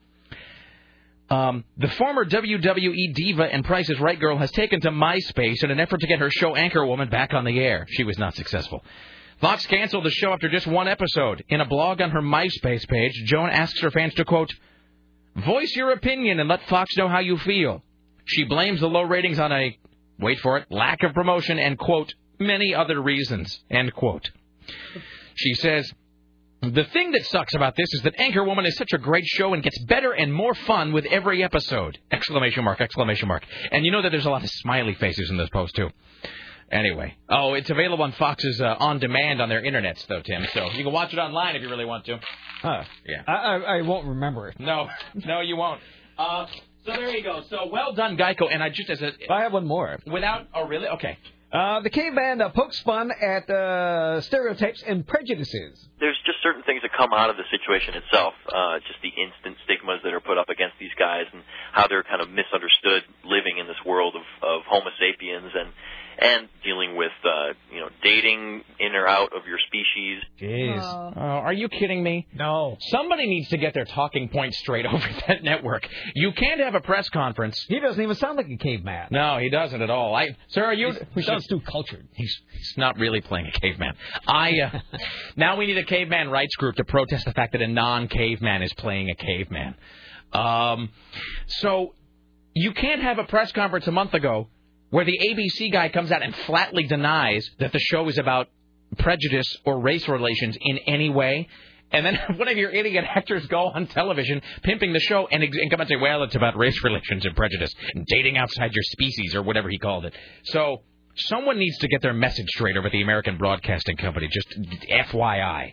[1.30, 5.70] Um, the former WWE diva and Price is Right girl has taken to MySpace in
[5.70, 7.86] an effort to get her show Anchorwoman back on the air.
[7.88, 8.84] She was not successful.
[9.40, 11.44] Fox canceled the show after just one episode.
[11.48, 14.52] In a blog on her MySpace page, Jones asks her fans to, quote,
[15.36, 17.82] voice your opinion and let Fox know how you feel.
[18.26, 19.78] She blames the low ratings on a,
[20.18, 24.30] wait for it, lack of promotion and, quote, many other reasons, end quote.
[25.34, 25.92] She says,
[26.70, 29.62] the thing that sucks about this is that Anchorwoman is such a great show and
[29.62, 31.98] gets better and more fun with every episode.
[32.10, 33.44] Exclamation mark, exclamation mark.
[33.72, 35.90] And you know that there's a lot of smiley faces in this post, too.
[36.70, 37.16] Anyway.
[37.28, 40.46] Oh, it's available on Fox's uh, on demand on their internets, though, Tim.
[40.52, 42.18] So you can watch it online if you really want to.
[42.62, 42.84] Huh.
[43.06, 43.22] Yeah.
[43.28, 44.58] I, I, I won't remember it.
[44.58, 44.88] No,
[45.26, 45.80] no, you won't.
[46.16, 46.46] Uh,
[46.86, 47.42] so there you go.
[47.48, 48.48] So well done, Geico.
[48.50, 49.98] And I just as a I have one more.
[50.06, 50.46] without.
[50.54, 50.88] Oh, really?
[50.88, 51.18] Okay.
[51.54, 55.86] Uh, the caveman uh, pokes fun at uh, stereotypes and prejudices.
[56.00, 58.34] there's just certain things that come out of the situation itself.
[58.50, 62.02] Uh, just the instant stigmas that are put up against these guys and how they're
[62.02, 65.70] kind of misunderstood living in this world of, of Homo sapiens and
[66.18, 70.22] and dealing with uh, you know dating in or out of your species.
[70.40, 71.12] Jeez.
[71.16, 72.26] Oh, are you kidding me?
[72.34, 72.76] No.
[72.80, 75.88] Somebody needs to get their talking points straight over that network.
[76.14, 77.64] You can't have a press conference.
[77.68, 79.08] He doesn't even sound like a caveman.
[79.10, 80.14] No, he doesn't at all.
[80.14, 80.92] I, sir, are you?
[81.14, 82.06] He sounds too cultured.
[82.14, 83.94] He's he's not really playing a caveman.
[84.26, 84.78] I uh,
[85.36, 88.72] now we need a caveman rights group to protest the fact that a non-caveman is
[88.74, 89.74] playing a caveman.
[90.32, 90.90] Um,
[91.46, 91.94] so
[92.54, 94.48] you can't have a press conference a month ago
[94.94, 98.46] where the ABC guy comes out and flatly denies that the show is about
[98.96, 101.48] prejudice or race relations in any way.
[101.90, 105.68] And then one of your idiot actors go on television pimping the show and, and
[105.68, 109.34] come and say, well, it's about race relations and prejudice and dating outside your species
[109.34, 110.14] or whatever he called it.
[110.44, 110.82] So
[111.16, 114.28] someone needs to get their message straight over the American Broadcasting Company.
[114.30, 114.48] Just
[114.88, 115.72] FYI.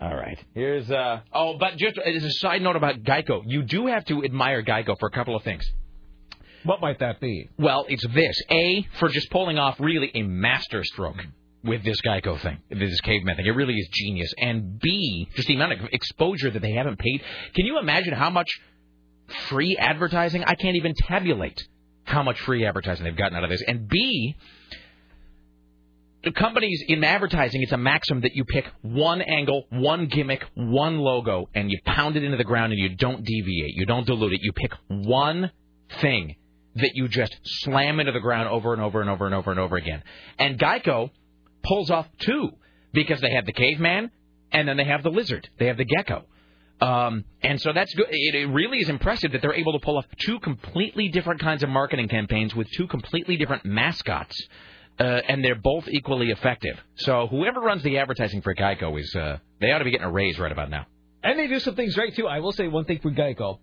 [0.00, 0.38] All right.
[0.54, 4.22] Here's uh oh, but just as a side note about Geico, you do have to
[4.22, 5.68] admire Geico for a couple of things.
[6.64, 7.48] What might that be?
[7.58, 8.36] Well, it's this.
[8.50, 11.22] A, for just pulling off really a master stroke.
[11.62, 13.46] with this Geico thing, this caveman thing.
[13.46, 14.32] It really is genius.
[14.38, 17.22] And B, just the amount of exposure that they haven't paid.
[17.54, 18.48] Can you imagine how much
[19.48, 20.44] free advertising?
[20.44, 21.62] I can't even tabulate
[22.04, 23.62] how much free advertising they've gotten out of this.
[23.66, 24.36] And B,
[26.24, 30.98] the companies in advertising, it's a maxim that you pick one angle, one gimmick, one
[30.98, 33.74] logo, and you pound it into the ground and you don't deviate.
[33.74, 34.40] You don't dilute it.
[34.42, 35.50] You pick one
[36.00, 36.36] thing
[36.76, 39.60] that you just slam into the ground over and over and over and over and
[39.60, 40.02] over again.
[40.38, 41.10] And Geico
[41.62, 42.50] pulls off two
[42.92, 44.10] because they have the caveman
[44.52, 45.48] and then they have the lizard.
[45.58, 46.24] They have the gecko.
[46.80, 48.06] Um, and so that's good.
[48.10, 51.62] It, it really is impressive that they're able to pull off two completely different kinds
[51.62, 54.36] of marketing campaigns with two completely different mascots.
[54.98, 56.78] Uh, and they're both equally effective.
[56.96, 60.10] So whoever runs the advertising for Geico is, uh, they ought to be getting a
[60.10, 60.86] raise right about now.
[61.22, 62.26] And they do some things right too.
[62.26, 63.60] I will say one thing for Geico.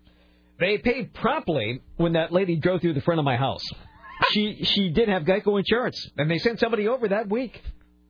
[0.58, 3.62] They paid promptly when that lady drove through the front of my house.
[4.32, 7.60] she she did have Geico insurance, and they sent somebody over that week.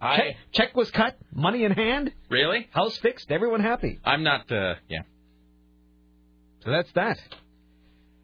[0.00, 2.68] I- Check, check was cut, money in hand, Really?
[2.70, 3.98] house fixed, everyone happy.
[4.04, 5.00] I'm not, uh, yeah.
[6.64, 7.18] So that's that.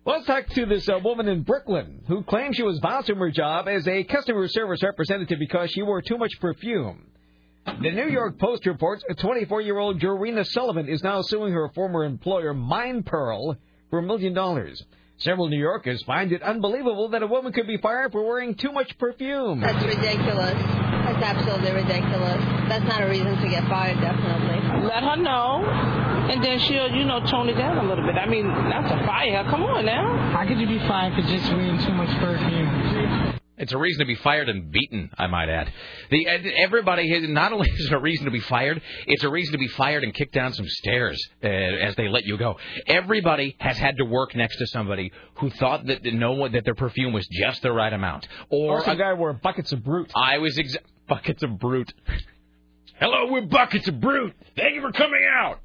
[0.05, 3.19] Well, let's talk to this uh, woman in Brooklyn who claims she was bounced from
[3.19, 7.07] her job as a customer service representative because she wore too much perfume.
[7.67, 12.53] The New York Post reports a 24-year-old Jorina Sullivan is now suing her former employer,
[12.55, 13.57] Mind Pearl,
[13.95, 14.83] for a million dollars.
[15.19, 18.73] Several New Yorkers find it unbelievable that a woman could be fired for wearing too
[18.73, 19.61] much perfume.
[19.61, 20.59] That's ridiculous.
[20.59, 22.43] That's absolutely ridiculous.
[22.69, 24.89] That's not a reason to get fired, definitely.
[24.89, 25.65] Let her know,
[26.29, 28.17] and then she'll, you know, tone it down a little bit.
[28.17, 29.49] I mean, not to fire her.
[29.49, 30.33] Come on now.
[30.33, 33.34] How could you be fired for just wearing too much perfume?
[33.57, 35.73] It's a reason to be fired and beaten, I might add.
[36.11, 36.27] The
[36.59, 39.59] everybody has, not only is it a reason to be fired, it's a reason to
[39.59, 42.57] be fired and kicked down some stairs uh, as they let you go.
[42.87, 46.75] Everybody has had to work next to somebody who thought that no one that their
[46.75, 50.11] perfume was just the right amount, or Also, a guy wore buckets of Brut.
[50.17, 51.93] I was exa- buckets of Brut.
[52.99, 54.33] Hello, we're buckets of Brut.
[54.57, 55.61] Thank you for coming out.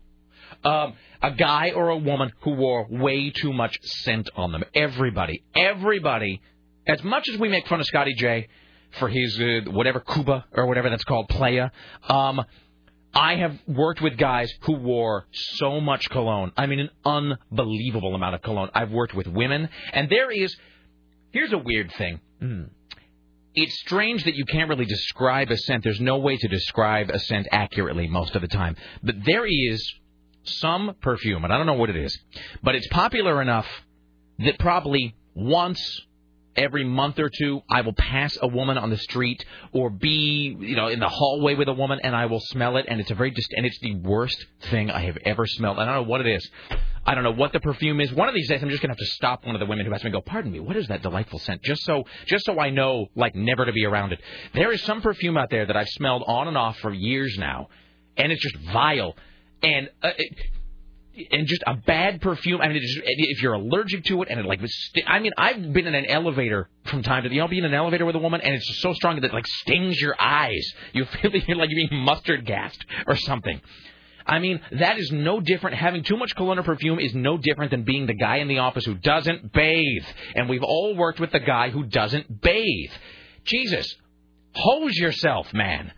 [0.64, 4.64] Um, a guy or a woman who wore way too much scent on them.
[4.76, 6.42] Everybody, everybody.
[6.88, 8.48] As much as we make fun of Scotty J
[9.00, 11.72] for his uh, whatever Cuba or whatever that's called, playa,
[12.08, 12.42] um,
[13.14, 16.52] I have worked with guys who wore so much cologne.
[16.56, 18.70] I mean, an unbelievable amount of cologne.
[18.74, 20.56] I've worked with women, and there is.
[21.32, 22.20] Here's a weird thing.
[23.54, 25.84] It's strange that you can't really describe a scent.
[25.84, 28.76] There's no way to describe a scent accurately most of the time.
[29.04, 29.94] But there is
[30.44, 32.18] some perfume, and I don't know what it is,
[32.64, 33.68] but it's popular enough
[34.40, 36.02] that probably once
[36.56, 40.76] every month or two I will pass a woman on the street or be, you
[40.76, 43.16] know, in the hallway with a woman and I will smell it and it's a
[43.16, 45.80] very just and it's the worst thing I have ever smelled.
[45.80, 46.50] I don't know what it is.
[47.06, 48.12] I don't know what the perfume is.
[48.14, 49.92] One of these days I'm just gonna have to stop one of the women who
[49.92, 51.64] has me go, Pardon me, what is that delightful scent?
[51.64, 54.20] Just so just so I know like never to be around it.
[54.54, 57.70] There is some perfume out there that I've smelled on and off for years now,
[58.18, 59.16] and it's just vile.
[59.62, 60.38] And uh, it,
[61.32, 62.62] and just a bad perfume.
[62.62, 64.62] I mean, just, if you're allergic to it, and it like,
[65.08, 67.74] I mean, I've been in an elevator from time to, you know, be in an
[67.74, 70.66] elevator with a woman, and it's just so strong that it like stings your eyes.
[70.94, 73.62] You feel like you're like being mustard gassed or something.
[74.26, 75.76] I mean, that is no different.
[75.78, 78.60] Having too much cologne or perfume is no different than being the guy in the
[78.60, 80.06] office who doesn't bathe.
[80.36, 82.92] And we've all worked with the guy who doesn't bathe.
[83.46, 83.96] Jesus,
[84.54, 85.92] hose yourself, man.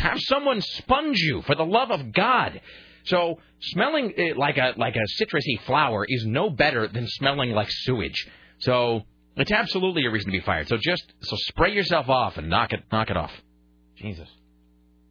[0.00, 2.60] Have someone sponge you, for the love of God.
[3.04, 8.26] So smelling like a like a citrusy flower is no better than smelling like sewage.
[8.58, 9.02] So
[9.36, 10.68] it's absolutely a reason to be fired.
[10.68, 13.32] So just so spray yourself off and knock it knock it off.
[13.96, 14.28] Jesus.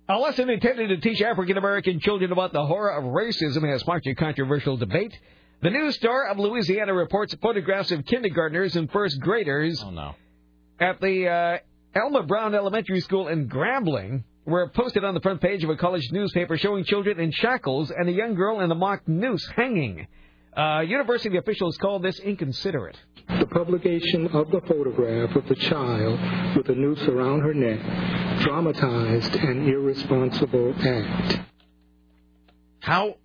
[0.07, 4.07] A lesson intended to teach African American children about the horror of racism has sparked
[4.07, 5.15] a controversial debate.
[5.61, 10.15] The News Star of Louisiana reports photographs of kindergartners and first graders Oh no.
[10.79, 15.63] at the uh, Alma Brown Elementary School in Grambling were posted on the front page
[15.63, 19.07] of a college newspaper showing children in shackles and a young girl in a mock
[19.07, 20.07] noose hanging.
[20.55, 22.97] Uh, university officials called this inconsiderate.
[23.39, 27.79] The publication of the photograph of the child with a noose around her neck
[28.41, 31.39] dramatized an irresponsible act.
[32.79, 33.15] How?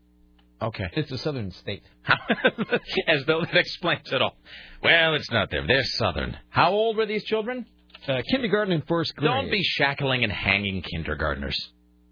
[0.61, 0.85] Okay.
[0.93, 1.83] It's a southern state.
[3.09, 4.37] As though that explains it all.
[4.83, 5.67] Well, it's not them.
[5.67, 6.37] They're southern.
[6.51, 7.67] How old were these children?
[8.07, 9.31] Uh, kindergarten and first grade.
[9.31, 11.57] Don't be shackling and hanging kindergartners.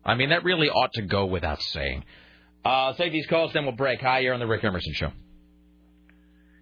[0.04, 2.04] I mean, that really ought to go without saying.
[2.64, 4.00] Uh, I'll take these calls, then we'll break.
[4.00, 5.10] Hi, you're on the Rick Emerson Show.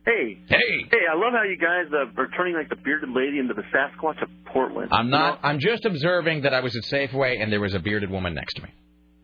[0.06, 0.38] Hey.
[0.48, 0.86] Hey.
[0.90, 3.62] Hey, I love how you guys uh, are turning like the bearded lady into the
[3.74, 4.88] Sasquatch of Portland.
[4.92, 5.40] I'm You know, not.
[5.42, 8.54] I'm just observing that I was at Safeway and there was a bearded woman next
[8.54, 8.70] to me.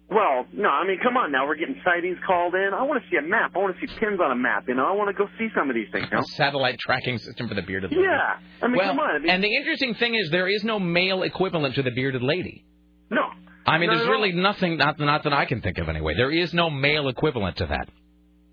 [0.09, 1.47] Well, no, I mean, come on now.
[1.47, 2.71] We're getting sightings called in.
[2.73, 3.53] I want to see a map.
[3.57, 4.69] I want to see pins on a map.
[4.69, 6.07] You know, I want to go see some of these things.
[6.11, 6.23] You know?
[6.37, 8.05] Satellite tracking system for the bearded lady.
[8.05, 8.37] Yeah.
[8.63, 9.17] I mean, well, come on.
[9.17, 12.23] I mean, and the interesting thing is there is no male equivalent to the bearded
[12.23, 12.65] lady.
[13.11, 13.23] no.
[13.69, 14.13] I mean, Not there's all.
[14.13, 16.15] really nothing, not, not that I can think of anyway.
[16.17, 17.89] There is no male equivalent to that.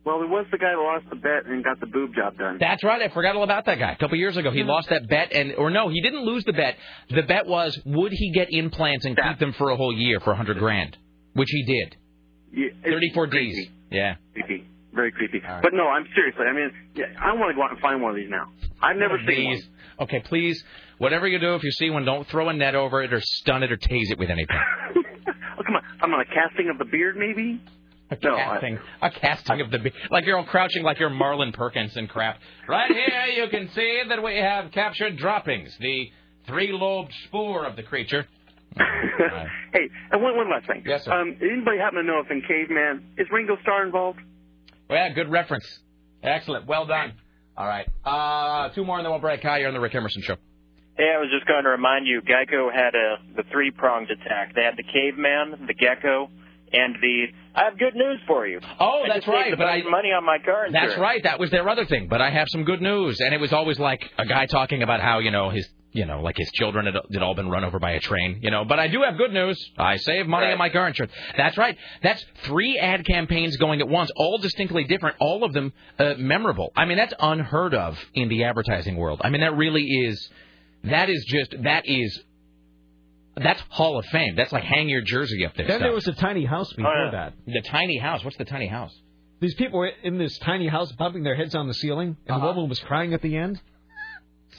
[0.05, 2.57] Well, there was the guy that lost the bet and got the boob job done.
[2.59, 3.01] That's right.
[3.01, 3.91] I forgot all about that guy.
[3.93, 4.69] A couple years ago, he mm-hmm.
[4.69, 6.75] lost that bet, and or no, he didn't lose the bet.
[7.09, 10.33] The bet was would he get implants and keep them for a whole year for
[10.33, 10.97] a hundred grand,
[11.33, 11.97] which he did.
[12.51, 13.53] Yeah, Thirty-four creepy.
[13.65, 13.69] Ds.
[13.91, 14.15] Yeah.
[14.33, 14.67] Creepy.
[14.93, 15.41] Very creepy.
[15.41, 16.45] But no, I'm seriously.
[16.47, 18.51] I mean, yeah, I want to go out and find one of these now.
[18.81, 19.59] I've never seen one.
[20.01, 20.63] Okay, please.
[20.99, 23.63] Whatever you do, if you see one, don't throw a net over it or stun
[23.63, 24.55] it or tase it with anything.
[25.55, 25.83] Oh, come on.
[26.01, 27.61] I'm on a casting of the beard, maybe?
[28.09, 31.11] A No, I- casting, a casting of the be- like you're all crouching like you're
[31.11, 32.39] Marlin Perkins and crap.
[32.67, 36.09] Right here, you can see that we have captured droppings, the
[36.47, 38.25] three-lobed spore of the creature.
[38.75, 40.83] Hey, and one, one last thing.
[40.85, 41.11] Yes, sir.
[41.11, 44.19] Um, anybody happen to know if in Caveman is Ringo Starr involved?
[44.89, 45.65] Well, yeah, good reference.
[46.21, 46.67] Excellent.
[46.67, 47.13] Well done.
[47.57, 47.87] All right.
[48.03, 49.41] Uh, two more and then we'll break.
[49.43, 50.35] Hi, you're on the Rick Emerson Show.
[50.97, 54.53] Hey, I was just going to remind you, Geico had a the three pronged attack.
[54.55, 56.29] They had the caveman, the gecko,
[56.71, 57.25] and the.
[57.55, 58.59] I have good news for you.
[58.79, 60.91] Oh, I that's just right, but I- money on my car insurance.
[60.91, 61.21] That's right.
[61.23, 62.07] That was their other thing.
[62.09, 64.99] But I have some good news, and it was always like a guy talking about
[65.01, 67.79] how you know his, you know, like his children had, had all been run over
[67.79, 68.39] by a train.
[68.41, 69.63] You know, but I do have good news.
[69.77, 71.13] I save money on my car insurance.
[71.37, 71.77] That's right.
[72.01, 76.71] That's three ad campaigns going at once, all distinctly different, all of them uh, memorable.
[76.75, 79.21] I mean, that's unheard of in the advertising world.
[79.23, 80.29] I mean, that really is.
[80.83, 82.19] That is just that is.
[83.35, 84.35] That's Hall of Fame.
[84.35, 85.65] That's like hang your jersey up there.
[85.65, 85.85] Then stuff.
[85.87, 87.33] there was a tiny house before that.
[87.47, 88.23] The tiny house.
[88.23, 88.93] What's the tiny house?
[89.39, 92.45] These people were in this tiny house bumping their heads on the ceiling, and the
[92.45, 93.59] woman was crying at the end.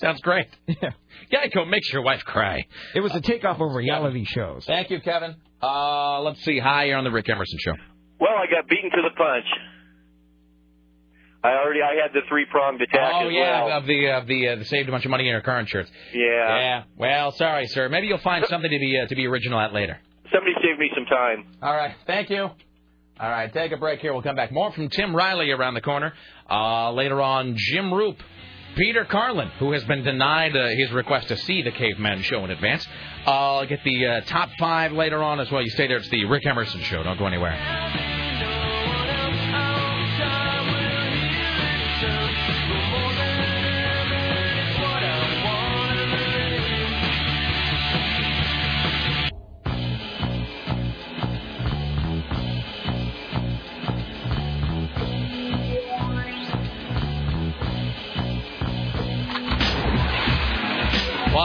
[0.05, 0.47] Sounds great.
[0.83, 0.91] Yeah.
[1.33, 2.67] Geico makes your wife cry.
[2.95, 4.65] It was a takeoff of reality shows.
[4.67, 5.37] Thank you, Kevin.
[5.63, 6.59] Uh, let's see.
[6.59, 7.73] Hi, you're on the Rick Emerson Show.
[8.21, 9.45] Well, I got beaten to the punch.
[11.43, 13.79] I already I had the three pronged attack oh as yeah, well.
[13.79, 15.91] of the of the uh, the saved a bunch of money in your car insurance.
[16.13, 16.21] Yeah.
[16.59, 16.83] Yeah.
[16.97, 17.89] Well, sorry, sir.
[17.89, 19.99] Maybe you'll find something to be uh, to be original at later.
[20.33, 21.47] Somebody saved me some time.
[21.63, 21.95] All right.
[22.07, 22.43] Thank you.
[23.21, 23.53] All right.
[23.53, 24.13] Take a break here.
[24.13, 24.53] We'll come back.
[24.53, 26.13] More from Tim Riley around the corner.
[26.51, 28.21] Uh, later on, Jim Roope.
[28.77, 32.51] Peter Carlin, who has been denied uh, his request to see the Caveman show in
[32.51, 32.87] advance.
[33.27, 35.63] I'll get the uh, top five later on as well.
[35.63, 35.99] You stay there.
[35.99, 37.03] It's the Rick Emerson Show.
[37.03, 38.24] Don't go anywhere.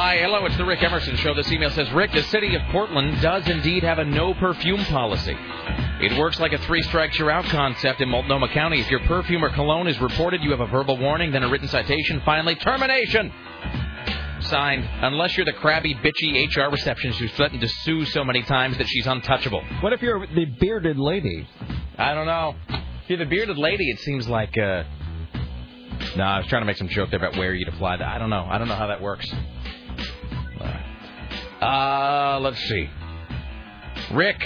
[0.09, 1.35] Why, hello, it's the Rick Emerson Show.
[1.35, 5.37] This email says, Rick, the city of Portland does indeed have a no perfume policy.
[6.01, 8.79] It works like a three strikes you're out concept in Multnomah County.
[8.79, 11.67] If your perfume or cologne is reported, you have a verbal warning, then a written
[11.67, 13.31] citation, finally termination.
[14.39, 18.79] Signed, unless you're the crabby, bitchy HR receptionist who's threatened to sue so many times
[18.79, 19.63] that she's untouchable.
[19.81, 21.47] What if you're the bearded lady?
[21.99, 22.55] I don't know.
[22.67, 24.57] If you're the bearded lady, it seems like.
[24.57, 24.85] Uh...
[26.15, 28.07] No, I was trying to make some joke there about where you'd apply that.
[28.07, 28.47] I don't know.
[28.49, 29.31] I don't know how that works.
[31.61, 32.89] Uh, let's see.
[34.13, 34.41] Rick,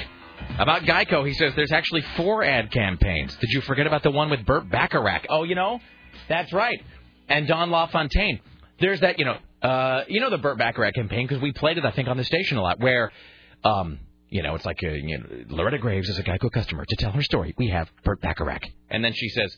[0.58, 3.36] about Geico, he says there's actually four ad campaigns.
[3.36, 5.28] Did you forget about the one with Burt Bacharach?
[5.30, 5.80] Oh, you know,
[6.28, 6.82] that's right.
[7.30, 8.40] And Don LaFontaine.
[8.80, 11.86] There's that, you know, uh, you know the Burt Bacharach campaign because we played it,
[11.86, 12.80] I think, on the station a lot.
[12.80, 13.12] Where,
[13.64, 14.00] um,
[14.30, 16.84] you know, it's like uh you know, Loretta Graves is a Geico customer.
[16.84, 19.56] To tell her story, we have Burt Bacharach, and then she says,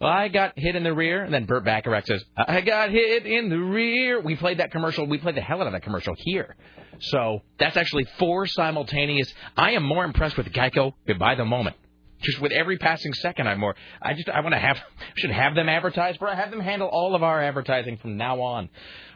[0.00, 1.24] well, I got hit in the rear.
[1.24, 4.20] And then Burt Bacharach says, I got hit in the rear.
[4.20, 5.06] We played that commercial.
[5.06, 6.54] We played the hell out of that commercial here.
[7.00, 9.32] So that's actually four simultaneous.
[9.56, 11.76] I am more impressed with Geico by the moment.
[12.20, 13.76] Just with every passing second, I'm more.
[14.02, 14.78] I just I want to have
[15.16, 18.40] should have them advertise, but I have them handle all of our advertising from now
[18.40, 18.68] on.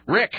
[0.06, 0.32] Rick,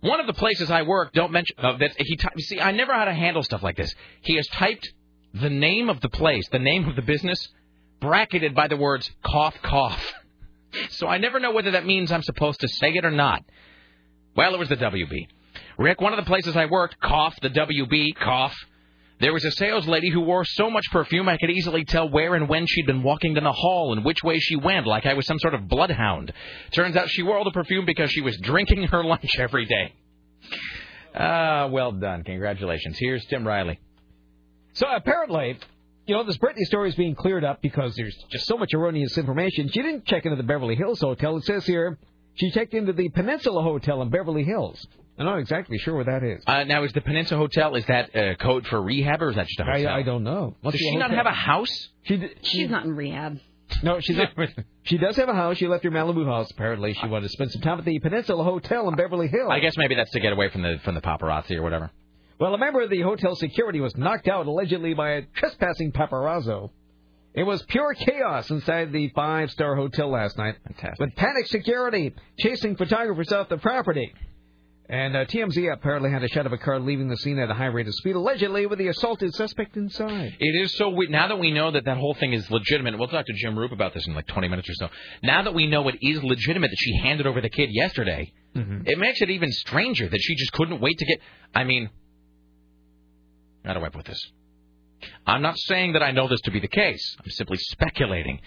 [0.00, 2.18] one of the places I work, don't mention uh, that he.
[2.38, 3.94] See, I never how to handle stuff like this.
[4.22, 4.90] He has typed
[5.34, 7.48] the name of the place, the name of the business,
[8.00, 10.02] bracketed by the words cough cough.
[10.90, 13.42] So I never know whether that means I'm supposed to say it or not.
[14.36, 15.26] Well, it was the WB.
[15.80, 18.54] Rick, one of the places I worked, cough, the WB, cough.
[19.18, 22.34] There was a sales lady who wore so much perfume I could easily tell where
[22.34, 25.14] and when she'd been walking down the hall and which way she went, like I
[25.14, 26.34] was some sort of bloodhound.
[26.72, 29.94] Turns out she wore all the perfume because she was drinking her lunch every day.
[31.14, 32.24] Ah, well done.
[32.24, 32.98] Congratulations.
[32.98, 33.80] Here's Tim Riley.
[34.74, 35.58] So apparently,
[36.04, 39.16] you know, this Britney story is being cleared up because there's just so much erroneous
[39.16, 39.70] information.
[39.70, 41.38] She didn't check into the Beverly Hills Hotel.
[41.38, 41.98] It says here
[42.34, 44.86] she checked into the Peninsula Hotel in Beverly Hills.
[45.20, 46.42] I'm not exactly sure what that is.
[46.46, 49.46] Uh, now, is the Peninsula Hotel is that uh, code for rehab or is that
[49.46, 49.92] just a hotel?
[49.92, 50.56] I don't know.
[50.62, 51.88] Must Does be a she not have a house?
[52.04, 53.38] She, d- She's not in rehab.
[53.82, 54.30] No, she's not.
[54.82, 55.58] she does have a house.
[55.58, 56.50] She left her Malibu house.
[56.50, 59.50] Apparently, she wanted to spend some time at the Peninsula Hotel in Beverly Hills.
[59.50, 61.90] I guess maybe that's to get away from the from the paparazzi or whatever.
[62.40, 66.70] Well, a member of the hotel security was knocked out allegedly by a trespassing paparazzo.
[67.34, 70.98] It was pure chaos inside the five-star hotel last night, Fantastic.
[70.98, 74.14] with panic security chasing photographers off the property.
[74.90, 77.54] And uh, TMZ apparently had a shot of a car leaving the scene at a
[77.54, 80.36] high rate of speed, allegedly with the assaulted suspect inside.
[80.40, 81.12] It is so weird.
[81.12, 83.70] Now that we know that that whole thing is legitimate, we'll talk to Jim Roope
[83.72, 84.88] about this in like 20 minutes or so.
[85.22, 88.32] Now that we know it is legitimate that she handed over the kid yesterday,
[88.84, 91.20] it makes it even stranger that she just couldn't wait to get.
[91.54, 91.88] I mean,
[93.64, 94.20] how do I put this?
[95.24, 97.16] I'm not saying that I know this to be the case.
[97.24, 98.40] I'm simply speculating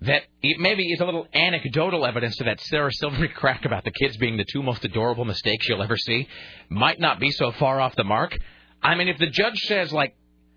[0.00, 3.92] that it maybe is a little anecdotal evidence to that Sarah Silverman crack about the
[3.92, 6.28] kids being the two most adorable mistakes you'll ever see.
[6.68, 8.36] Might not be so far off the mark.
[8.82, 10.16] I mean, if the judge says like,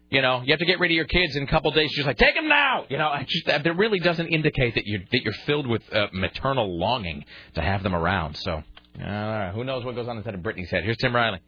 [0.09, 2.05] you know, you have to get rid of your kids in a couple days, she's
[2.05, 2.85] like, take them now.
[2.89, 6.07] You know, I just that really doesn't indicate that you're that you're filled with uh,
[6.13, 8.35] maternal longing to have them around.
[8.37, 8.63] So,
[9.03, 10.83] uh, who knows what goes on inside of Britney's head?
[10.85, 11.41] Here's Tim Riley.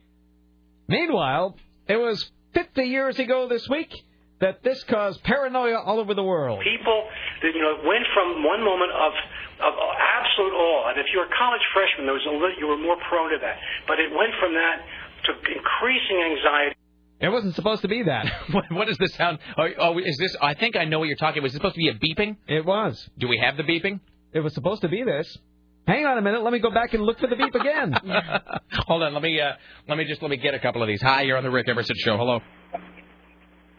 [0.89, 1.55] Meanwhile,
[1.87, 3.93] it was 50 years ago this week
[4.39, 6.61] that this caused paranoia all over the world.
[6.63, 7.03] People
[7.43, 9.13] that you know went from one moment of
[9.59, 12.67] of absolute awe, and if you were a college freshman, there was a little, you
[12.67, 13.57] were more prone to that.
[13.87, 14.83] But it went from that
[15.27, 16.75] to increasing anxiety.
[17.19, 18.31] It wasn't supposed to be that.
[18.51, 19.39] what, what does this sound?
[19.57, 20.35] Oh, oh, is this?
[20.41, 21.39] I think I know what you're talking.
[21.39, 21.51] About.
[21.51, 22.37] Was it supposed to be a beeping?
[22.47, 23.09] It was.
[23.17, 23.99] Do we have the beeping?
[24.31, 25.37] It was supposed to be this.
[25.85, 26.43] Hang on a minute.
[26.43, 27.93] Let me go back and look for the beep again.
[28.87, 29.13] Hold on.
[29.13, 29.53] Let me uh,
[29.87, 31.01] let me just let me get a couple of these.
[31.01, 32.15] Hi, you're on the Rick Emerson show.
[32.15, 32.39] Hello.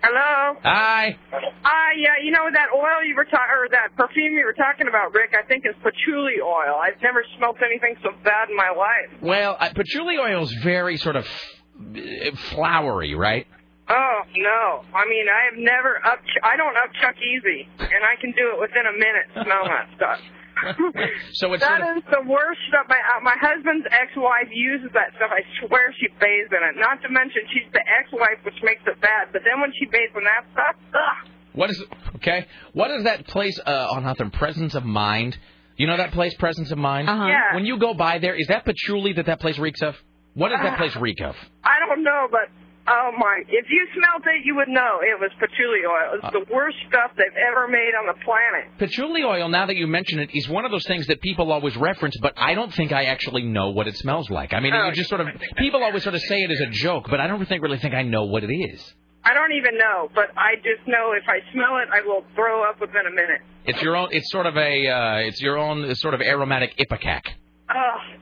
[0.02, 0.56] Hello.
[0.62, 1.16] Hi.
[1.30, 1.92] Hi.
[1.98, 5.12] Yeah, you know that oil you were talking, or that perfume you were talking about,
[5.12, 5.34] Rick?
[5.36, 6.80] I think is patchouli oil.
[6.80, 9.20] I've never smelled anything so bad in my life.
[9.20, 13.46] Well, uh, patchouli oil is very sort of uh, flowery, right?
[13.90, 14.84] Oh no!
[14.94, 16.20] I mean, I have never up.
[16.44, 19.26] I don't up Chuck Easy, and I can do it within a minute.
[19.34, 20.20] Smell that stuff.
[21.32, 22.86] So it's That sort of, the worst stuff.
[22.88, 25.30] My uh, my husband's ex-wife uses that stuff.
[25.32, 26.74] I swear she bathes in it.
[26.76, 29.32] Not to mention she's the ex-wife, which makes it bad.
[29.32, 31.30] But then when she bathes in that stuff, ugh.
[31.52, 31.82] what is
[32.16, 32.46] okay?
[32.72, 34.30] What is that place uh, on Hawthorne?
[34.30, 35.38] Presence of Mind.
[35.76, 37.08] You know that place, Presence of Mind.
[37.08, 37.24] Uh-huh.
[37.24, 37.54] Yeah.
[37.54, 39.94] When you go by there, is that patchouli that that place reeks of?
[40.34, 41.34] What does that place reek of?
[41.64, 42.52] I don't know, but
[42.90, 43.42] oh my!
[43.48, 46.18] If you smelled it, you would know it was patchouli oil.
[46.20, 48.76] It's the worst stuff they've ever made on the planet.
[48.78, 51.76] Patchouli oil, now that you mention it, is one of those things that people always
[51.76, 54.52] reference, but I don't think I actually know what it smells like.
[54.52, 56.70] I mean, Oh, you just sort of people always sort of say it as a
[56.70, 58.94] joke, but I don't think really think I know what it is.
[59.22, 62.68] I don't even know, but I just know if I smell it, I will throw
[62.68, 63.42] up within a minute.
[63.66, 64.08] It's your own.
[64.12, 64.88] It's sort of a.
[64.88, 67.22] Uh, it's your own sort of aromatic ipecac.
[67.68, 67.74] Oh,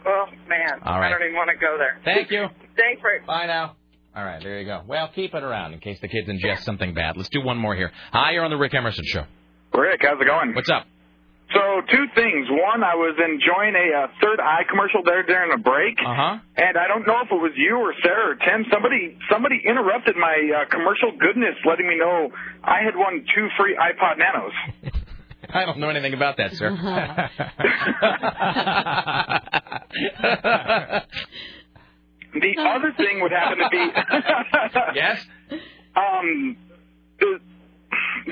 [0.06, 0.80] oh man!
[0.84, 1.06] All right.
[1.06, 2.00] I don't even want to go there.
[2.04, 2.48] Thank you.
[2.76, 3.26] Thanks, Rick.
[3.26, 3.76] Bye now.
[4.18, 4.82] All right, there you go.
[4.84, 7.16] Well, keep it around in case the kids ingest something bad.
[7.16, 7.92] Let's do one more here.
[8.12, 9.22] Hi, you're on the Rick Emerson show.
[9.72, 10.56] Rick, how's it going?
[10.56, 10.86] What's up?
[11.54, 12.48] So, two things.
[12.50, 16.38] One, I was enjoying a uh, third eye commercial there during a break, Uh huh.
[16.56, 18.66] and I don't know if it was you or Sarah or Tim.
[18.72, 22.30] Somebody, somebody interrupted my uh, commercial goodness, letting me know
[22.64, 24.52] I had won two free iPod Nanos.
[25.54, 26.68] I don't know anything about that, sir.
[32.40, 33.78] The other thing would happen to be
[34.94, 35.24] yes.
[35.96, 36.56] Um,
[37.18, 37.38] the,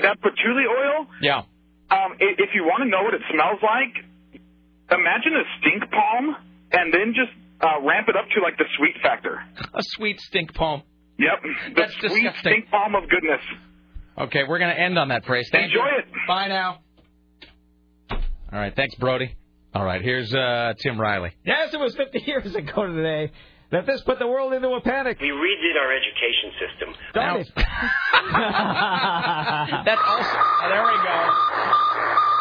[0.03, 1.07] that patchouli oil.
[1.21, 1.39] Yeah.
[1.89, 4.03] Um, if you want to know what it smells like,
[4.91, 6.35] imagine a stink palm,
[6.71, 7.31] and then just
[7.61, 9.41] uh, ramp it up to like the sweet factor.
[9.73, 10.83] A sweet stink palm.
[11.17, 12.39] Yep, the That's sweet disgusting.
[12.41, 13.41] stink palm of goodness.
[14.17, 15.47] Okay, we're going to end on that phrase.
[15.51, 15.99] Thank Enjoy you.
[15.99, 16.05] it.
[16.27, 16.79] Bye now.
[18.11, 18.17] All
[18.59, 19.35] right, thanks, Brody.
[19.73, 21.31] All right, here's uh, Tim Riley.
[21.45, 23.31] Yes, it was 50 years ago today
[23.71, 25.19] that this put the world into a panic.
[25.19, 26.95] We redid our education system.
[27.13, 27.51] Darn it.
[29.85, 30.37] That's also.
[30.37, 32.36] oh, there we go.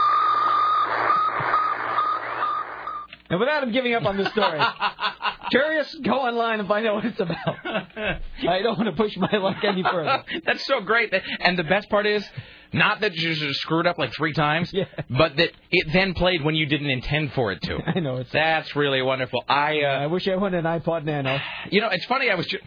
[3.29, 4.61] And without him giving up on the story,
[5.51, 7.37] curious, go online and find out what it's about.
[7.67, 10.23] I don't want to push my luck any further.
[10.45, 11.13] That's so great.
[11.41, 12.25] And the best part is,
[12.73, 14.73] not that you just screwed up like three times,
[15.09, 17.79] but that it then played when you didn't intend for it to.
[17.87, 18.33] I know it's.
[18.33, 19.45] That's really wonderful.
[19.49, 21.39] I uh, I wish I won an iPod Nano.
[21.71, 22.31] You know, it's funny.
[22.31, 22.63] I was just,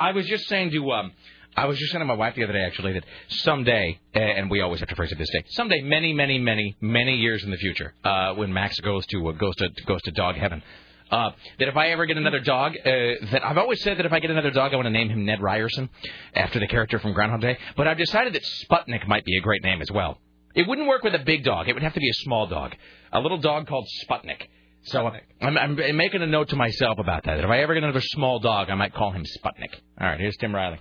[0.00, 1.12] I was just saying to, um,
[1.56, 4.60] I was just saying to my wife the other day actually that someday, and we
[4.60, 7.56] always have to phrase it this day, someday, many, many, many, many years in the
[7.56, 10.62] future, uh, when Max goes to uh, goes to goes to dog heaven.
[11.10, 11.30] Uh,
[11.60, 12.90] that if I ever get another dog, uh,
[13.30, 15.24] that I've always said that if I get another dog, I want to name him
[15.24, 15.88] Ned Ryerson,
[16.34, 17.56] after the character from Groundhog Day.
[17.76, 20.18] But I've decided that Sputnik might be a great name as well.
[20.54, 21.68] It wouldn't work with a big dog.
[21.68, 22.74] It would have to be a small dog,
[23.12, 24.48] a little dog called Sputnik.
[24.82, 25.10] So
[25.40, 27.36] I'm, I'm making a note to myself about that.
[27.36, 27.44] that.
[27.44, 29.74] If I ever get another small dog, I might call him Sputnik.
[30.00, 30.80] All right, here's Tim Riley.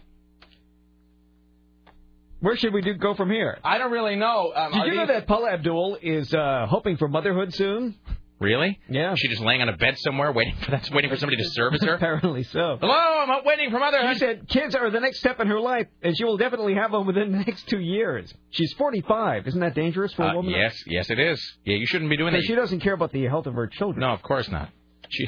[2.46, 3.58] Where should we do go from here?
[3.64, 4.54] I don't really know.
[4.56, 7.96] Um, Did you know that Paula Abdul is uh, hoping for motherhood soon?
[8.40, 8.80] Really?
[8.88, 9.16] Yeah.
[9.18, 11.82] She just laying on a bed somewhere, waiting for that, waiting for somebody to service
[11.84, 11.96] her.
[11.96, 12.78] Apparently so.
[12.80, 14.14] Hello, I'm waiting for motherhood.
[14.14, 16.92] She said kids are the next step in her life, and she will definitely have
[16.92, 18.32] them within the next two years.
[18.52, 19.48] She's 45.
[19.48, 20.52] Isn't that dangerous for a Uh, woman?
[20.52, 21.42] yes, yes, it is.
[21.64, 22.44] Yeah, you shouldn't be doing that.
[22.44, 24.02] she doesn't care about the health of her children.
[24.02, 24.70] No, of course not.
[25.10, 25.28] She,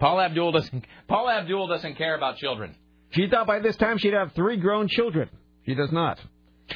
[0.00, 0.84] Paula Abdul doesn't.
[1.06, 2.74] Paula Abdul doesn't care about children.
[3.10, 5.28] She thought by this time she'd have three grown children.
[5.66, 6.18] She does not.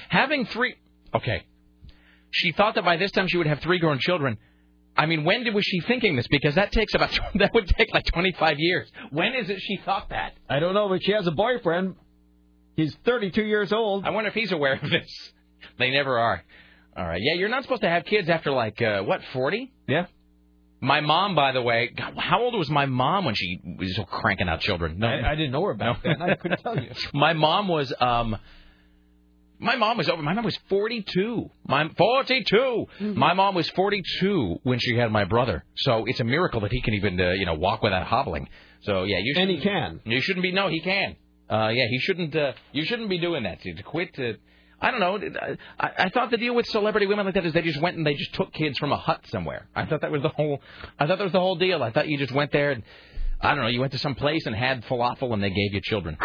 [0.09, 0.77] Having three.
[1.14, 1.44] Okay.
[2.31, 4.39] She thought that by this time she would have three grown children.
[4.97, 6.27] I mean, when did, was she thinking this?
[6.28, 8.90] Because that takes about that would take like 25 years.
[9.10, 10.35] When is it she thought that?
[10.48, 11.97] I don't know, but she has a boyfriend.
[12.77, 14.05] He's 32 years old.
[14.05, 15.09] I wonder if he's aware of this.
[15.78, 16.43] They never are.
[16.97, 17.20] All right.
[17.20, 19.73] Yeah, you're not supposed to have kids after like uh, what 40?
[19.89, 20.06] Yeah.
[20.81, 24.48] My mom, by the way, God, how old was my mom when she was cranking
[24.48, 24.98] out children?
[24.98, 26.23] No, I, I didn't know her back then.
[26.23, 26.90] I couldn't tell you.
[27.14, 28.36] my mom was um
[29.58, 34.78] my mom was over my mom was 42 my 42 my mom was 42 when
[34.78, 37.54] she had my brother so it's a miracle that he can even uh, you know
[37.54, 38.48] walk without hobbling
[38.82, 40.00] so yeah you And he can.
[40.04, 41.16] you shouldn't be no he can
[41.50, 44.34] uh yeah he shouldn't uh, you shouldn't be doing that to, to quit to
[44.78, 45.18] I don't know.
[45.80, 48.06] I, I thought the deal with celebrity women like that is they just went and
[48.06, 49.66] they just took kids from a hut somewhere.
[49.74, 50.60] I thought that was the whole.
[50.98, 51.82] I thought that was the whole deal.
[51.82, 52.82] I thought you just went there and
[53.40, 53.68] I don't know.
[53.68, 56.18] You went to some place and had falafel and they gave you children.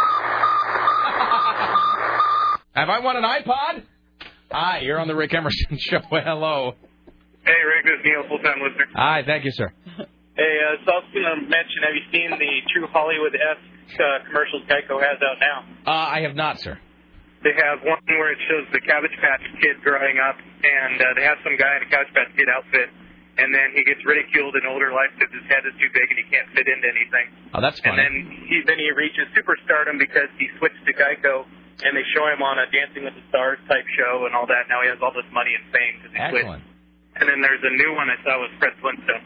[2.74, 3.84] Have I won an iPod?
[4.52, 6.00] Hi, you're on the Rick Emerson Show.
[6.10, 6.74] Hello.
[7.44, 8.86] Hey, Rick, this is Neil, full-time listener.
[8.96, 9.72] Hi, thank you, sir.
[10.32, 14.24] Hey, uh, so I was going to mention, have you seen the True Hollywood-esque uh,
[14.32, 15.58] commercials Geico has out now?
[15.84, 16.80] Uh, I have not, sir.
[17.44, 21.28] They have one where it shows the Cabbage Patch Kid growing up, and uh, they
[21.28, 22.90] have some guy in a Cabbage Patch Kid outfit,
[23.44, 26.18] and then he gets ridiculed in older life because his head is too big and
[26.24, 27.28] he can't fit into anything.
[27.52, 28.00] Oh, that's And funny.
[28.00, 28.14] then
[28.48, 31.44] he then he reaches superstardom because he switched to Geico,
[31.84, 34.70] and they show him on a Dancing with the Stars type show and all that.
[34.70, 36.46] Now he has all this money and fame because he switched.
[36.46, 36.64] Excellent.
[37.18, 39.24] And then there's a new one I saw with Fred Flintstone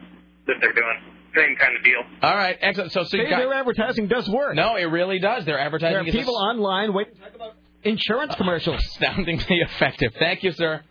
[0.48, 0.98] that they're doing.
[1.36, 1.99] Same kind of deal.
[2.23, 2.91] All right, excellent.
[2.94, 4.56] So, so See, got- their advertising does work.
[4.56, 5.44] no, it really does.
[5.45, 7.53] Their advertising There are is people online waiting to talk about
[7.84, 8.80] insurance commercials.
[8.95, 10.14] astoundingly effective.
[10.18, 10.82] Thank you, sir.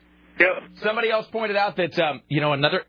[0.83, 2.85] Somebody else pointed out that um, you know another.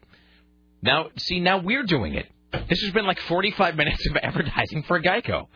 [0.82, 2.28] Now, see, now we're doing it.
[2.70, 5.48] This has been like 45 minutes of advertising for Geico.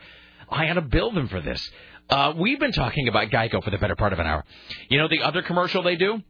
[0.48, 1.60] I had to bill them for this.
[2.10, 4.44] Uh, we've been talking about Geico for the better part of an hour.
[4.88, 6.20] You know the other commercial they do?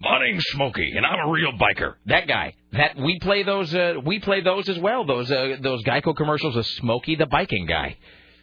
[0.00, 1.94] My name's Smokey, and I'm a real biker.
[2.06, 2.54] That guy.
[2.72, 3.74] That we play those.
[3.74, 5.04] Uh, we play those as well.
[5.04, 7.96] Those uh, those Geico commercials of Smokey the biking guy.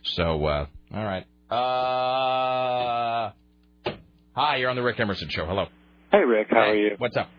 [0.03, 1.25] So, uh, all right.
[1.49, 3.31] Uh,
[4.33, 5.45] hi, you're on the Rick Emerson show.
[5.45, 5.67] Hello.
[6.11, 6.95] Hey, Rick, how are you?
[6.97, 7.29] What's up?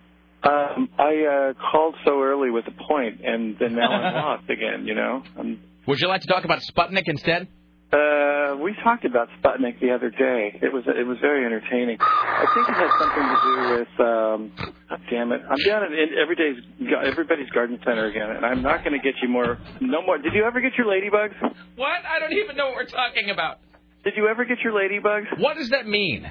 [0.43, 4.87] Um, I uh, called so early with a point, and then now I'm lost again.
[4.87, 7.49] You know, I'm, Would you like to talk about Sputnik instead?
[7.93, 10.59] Uh, we talked about Sputnik the other day.
[10.61, 11.99] It was it was very entertaining.
[12.01, 13.93] I think it has something to do with.
[14.01, 14.53] Um,
[14.89, 15.41] God damn it!
[15.49, 16.63] I'm down at in- everyday's
[17.05, 19.59] everybody's garden center again, and I'm not going to get you more.
[19.81, 20.19] No more.
[20.19, 21.35] Did you ever get your ladybugs?
[21.77, 22.05] What?
[22.05, 23.59] I don't even know what we're talking about.
[24.05, 25.39] Did you ever get your ladybugs?
[25.41, 26.31] What does that mean?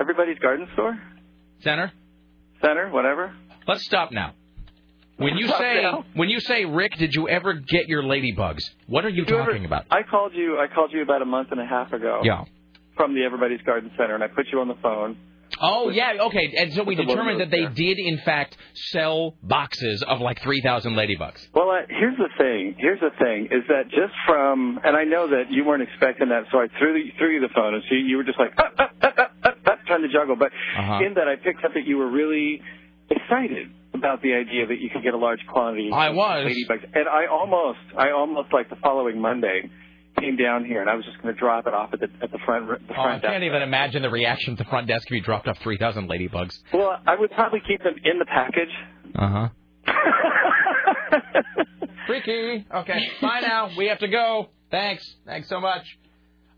[0.00, 0.98] Everybody's garden store,
[1.62, 1.92] Center?
[2.62, 3.34] center, whatever.
[3.66, 4.34] Let's stop now.
[5.16, 5.84] When you say
[6.14, 8.62] when you say Rick, did you ever get your ladybugs?
[8.86, 9.84] What are you you ever- talking about?
[9.90, 10.58] I called you.
[10.58, 12.20] I called you about a month and a half ago.
[12.22, 12.44] Yeah.
[12.96, 15.16] From the Everybody's Garden Center, and I put you on the phone.
[15.60, 16.52] Oh yeah, okay.
[16.58, 20.94] And so we determined that they did in fact sell boxes of like three thousand
[20.94, 21.46] ladybugs.
[21.54, 22.74] Well, uh, here's the thing.
[22.78, 26.44] Here's the thing is that just from, and I know that you weren't expecting that,
[26.52, 28.70] so I threw the, threw you the phone, and so you were just like ah,
[28.78, 30.36] ah, ah, trying to juggle.
[30.36, 31.00] But Uh-huh.
[31.06, 32.60] in that, I picked up that you were really
[33.08, 35.90] excited about the idea that you could get a large quantity.
[35.92, 36.46] I of was.
[36.46, 39.70] ladybugs, and I almost, I almost like the following Monday
[40.20, 42.30] came down here, and I was just going to drop it off at the at
[42.32, 43.32] the front the Oh, I front desk.
[43.32, 46.08] can't even imagine the reaction at the front desk if you dropped off three thousand
[46.08, 46.58] ladybugs.
[46.72, 48.70] Well, I would probably keep them in the package.
[49.14, 49.48] Uh huh.
[52.06, 52.66] Freaky.
[52.72, 53.08] Okay.
[53.20, 53.70] Bye now.
[53.76, 54.50] We have to go.
[54.70, 55.04] Thanks.
[55.24, 55.82] Thanks so much.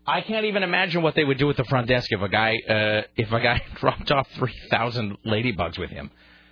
[0.05, 2.55] I can't even imagine what they would do at the front desk if a guy
[2.67, 6.09] uh, if a guy dropped off three thousand ladybugs with him.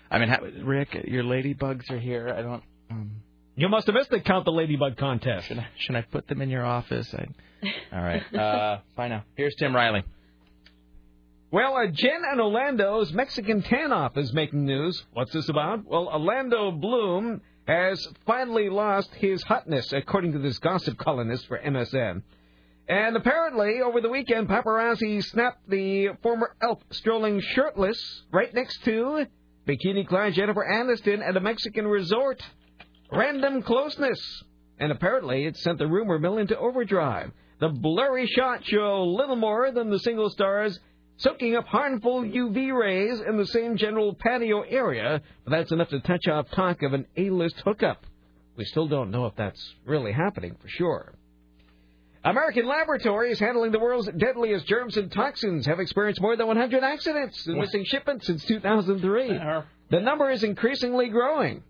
[0.09, 2.29] I mean, how, Rick, your ladybugs are here.
[2.29, 2.63] I don't.
[2.89, 3.11] Um,
[3.55, 5.47] You must have missed the Count the Ladybug contest.
[5.47, 7.13] Should I, should I put them in your office?
[7.13, 7.27] I,
[7.95, 8.33] all right.
[8.33, 9.23] Uh, bye now.
[9.35, 10.03] Here's Tim Riley.
[11.49, 15.03] Well, uh, Jen and Orlando's Mexican tan-off is making news.
[15.13, 15.85] What's this about?
[15.85, 22.21] Well, Orlando Bloom has finally lost his hotness, according to this gossip columnist for MSN.
[22.89, 29.25] And apparently, over the weekend, paparazzi snapped the former elf strolling shirtless right next to
[29.67, 32.41] bikini-clad Jennifer Aniston at a Mexican resort.
[33.11, 34.19] random closeness.
[34.79, 37.31] And apparently it sent the rumor mill into overdrive.
[37.59, 40.79] The blurry shot show little more than the single stars
[41.17, 45.99] soaking up harmful UV rays in the same general patio area, but that's enough to
[46.01, 48.05] touch off talk of an A-list hookup.
[48.55, 51.13] We still don't know if that's really happening for sure.
[52.23, 57.45] American laboratories handling the world's deadliest germs and toxins have experienced more than 100 accidents
[57.47, 59.39] and missing shipments since 2003.
[59.89, 61.63] The number is increasingly growing.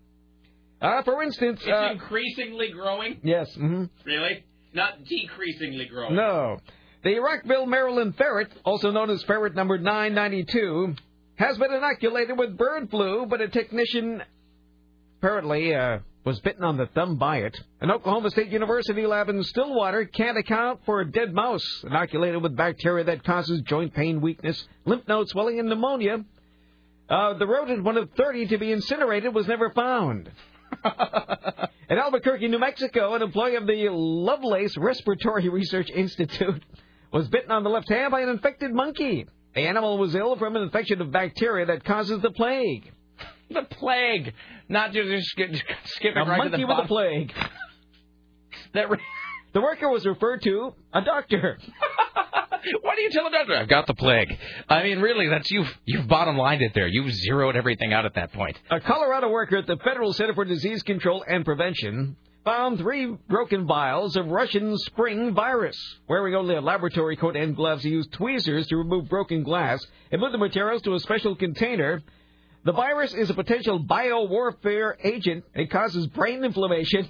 [0.80, 3.18] Uh, for instance, It's uh, increasingly growing.
[3.22, 4.44] yes, hmm Really?
[4.74, 6.14] Not decreasingly growing.
[6.16, 6.58] no,
[7.04, 10.94] the Rockville, Maryland ferret, also known as ferret number 992,
[11.36, 14.22] has been inoculated with bird flu, but a technician
[15.18, 15.98] apparently uh,
[16.28, 17.58] was bitten on the thumb by it.
[17.80, 22.54] An Oklahoma State University lab in Stillwater can't account for a dead mouse inoculated with
[22.54, 26.22] bacteria that causes joint pain, weakness, lymph node swelling, and pneumonia.
[27.08, 30.30] Uh, the rodent, one of 30 to be incinerated, was never found.
[31.88, 36.62] In Albuquerque, New Mexico, an employee of the Lovelace Respiratory Research Institute
[37.10, 39.26] was bitten on the left hand by an infected monkey.
[39.54, 42.92] The animal was ill from an infection of bacteria that causes the plague.
[43.50, 44.34] The plague,
[44.68, 45.54] not just, just skip-
[45.84, 47.32] skipping A right monkey to the with a plague.
[48.74, 48.98] That re-
[49.54, 51.58] The worker was referred to a doctor.
[52.82, 54.28] Why do you tell a doctor I've got the plague?
[54.68, 56.86] I mean, really, that's you've you've bottom lined it there.
[56.86, 58.58] You've zeroed everything out at that point.
[58.70, 63.66] A Colorado worker at the Federal Center for Disease Control and Prevention found three broken
[63.66, 65.76] vials of Russian spring virus.
[66.08, 70.20] Wearing only a laboratory coat and gloves, he used tweezers to remove broken glass and
[70.20, 72.02] moved the materials to a special container.
[72.68, 75.44] The virus is a potential biowarfare agent.
[75.54, 77.08] It causes brain inflammation.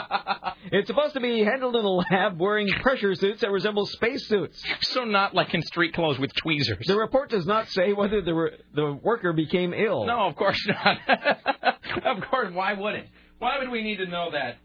[0.72, 4.64] it's supposed to be handled in a lab wearing pressure suits that resemble space suits.
[4.80, 6.86] So not like in street clothes with tweezers.
[6.86, 10.06] The report does not say whether the re- the worker became ill.
[10.06, 10.96] No, of course not.
[12.06, 13.06] of course, why would it?
[13.38, 14.56] Why would we need to know that?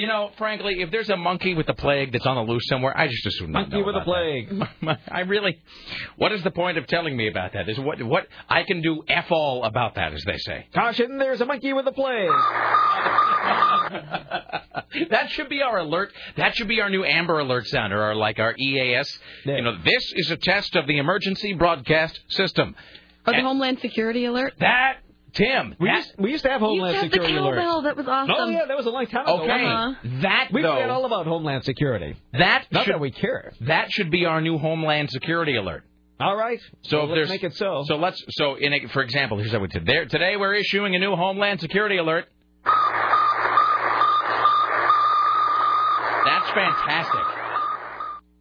[0.00, 2.96] You know, frankly, if there's a monkey with the plague that's on the loose somewhere,
[2.96, 4.50] I just assume not Monkey know with a plague.
[5.10, 5.60] I really,
[6.16, 7.68] what is the point of telling me about that?
[7.68, 10.68] Is what what I can do f all about that, as they say.
[10.72, 12.30] Caution, there's a monkey with a plague.
[15.10, 16.14] that should be our alert.
[16.38, 19.18] That should be our new Amber Alert sound, or our, like our EAS.
[19.44, 22.74] You know, this is a test of the emergency broadcast system.
[23.26, 24.54] Or the Homeland Security alert.
[24.60, 25.00] That
[25.32, 27.40] Tim, We that- used, we used to have Homeland you used to have Security the
[27.40, 27.62] alerts.
[27.64, 27.82] cowbell.
[27.82, 28.34] That was awesome.
[28.38, 29.42] Oh yeah, that was a long time ago.
[29.42, 29.94] Okay, Uh-huh.
[30.22, 32.16] that We though, forget all about Homeland Security.
[32.32, 33.52] that Not should that we care.
[33.62, 35.84] that should be our new Homeland Security alert.
[36.18, 36.58] All right.
[36.82, 37.84] So Well, if let's there's make it so.
[37.86, 39.86] So let's so in a, for example, here's what we did.
[39.86, 42.26] There today we're issuing a new Homeland Security alert.
[46.24, 47.20] That's fantastic.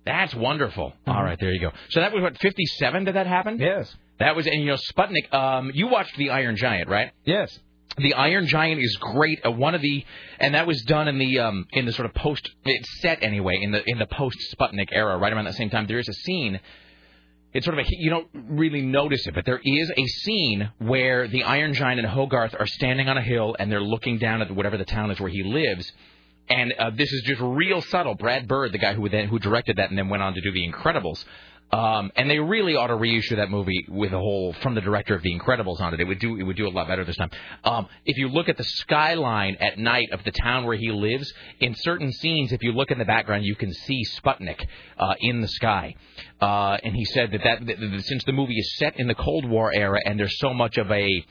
[0.06, 0.94] That's wonderful.
[1.07, 1.72] All right, there you go.
[1.90, 3.60] So that was what 57 did that happen?
[3.60, 3.94] Yes.
[4.20, 5.34] That was and you know Sputnik.
[5.34, 7.12] Um, you watched the Iron Giant, right?
[7.26, 7.58] Yes.
[7.98, 9.46] The Iron Giant is great.
[9.46, 10.06] Uh, one of the
[10.40, 13.60] and that was done in the um in the sort of post it's set anyway
[13.62, 15.88] in the in the post Sputnik era, right around that same time.
[15.88, 16.60] There is a scene.
[17.52, 21.28] It's sort of a you don't really notice it, but there is a scene where
[21.28, 24.52] the Iron Giant and Hogarth are standing on a hill and they're looking down at
[24.52, 25.91] whatever the town is where he lives.
[26.50, 28.16] And uh, this is just real subtle.
[28.16, 30.52] Brad Bird, the guy who then who directed that and then went on to do
[30.52, 31.24] The Incredibles,
[31.72, 35.16] um, and they really ought to reissue that movie with a whole from the director
[35.16, 36.00] of The Incredibles on it.
[36.00, 37.30] It would do it would do a lot better this time.
[37.64, 41.32] Um, if you look at the skyline at night of the town where he lives,
[41.60, 44.66] in certain scenes, if you look in the background, you can see Sputnik
[44.98, 45.96] uh, in the sky.
[46.41, 49.16] Uh, and he said that, that, that, that since the movie is set in the
[49.16, 51.24] Cold War era and there's so much of a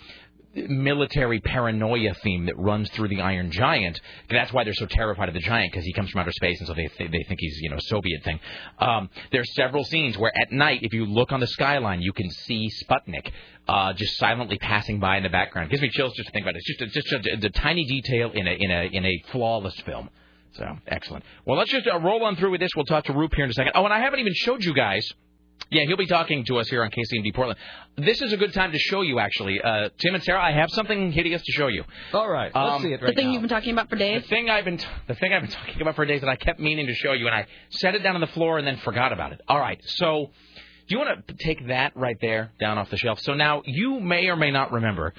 [0.69, 4.01] military paranoia theme that runs through the Iron Giant.
[4.31, 6.67] That's why they're so terrified of the Giant because he comes from outer space, and
[6.67, 8.41] so they th- they think he's you know Soviet thing.
[8.79, 12.31] Um, there's several scenes where at night, if you look on the skyline, you can
[12.31, 13.31] see Sputnik
[13.69, 15.69] uh, just silently passing by in the background.
[15.69, 16.63] It gives me chills just to think about it.
[16.65, 19.79] It's just a, just a, a tiny detail in a in a in a flawless
[19.81, 20.11] film.
[20.53, 21.25] So excellent.
[21.45, 22.71] Well, let's just uh, roll on through with this.
[22.75, 23.73] We'll talk to Roope here in a second.
[23.75, 25.09] Oh, and I haven't even showed you guys.
[25.71, 27.59] Yeah, he'll be talking to us here on KCMD Portland.
[27.97, 29.61] This is a good time to show you, actually.
[29.61, 31.85] Uh, Tim and Sarah, I have something hideous to show you.
[32.15, 32.51] All right.
[32.55, 33.33] Let's Um, see it right the thing now.
[33.33, 34.23] you've been talking about for days.
[34.23, 36.59] The thing I've been the thing I've been talking about for days that I kept
[36.59, 39.13] meaning to show you, and I set it down on the floor and then forgot
[39.13, 39.41] about it.
[39.47, 40.31] All right, so
[40.89, 43.21] do you want to take that right there down off the shelf?
[43.21, 45.13] So now you may or may not remember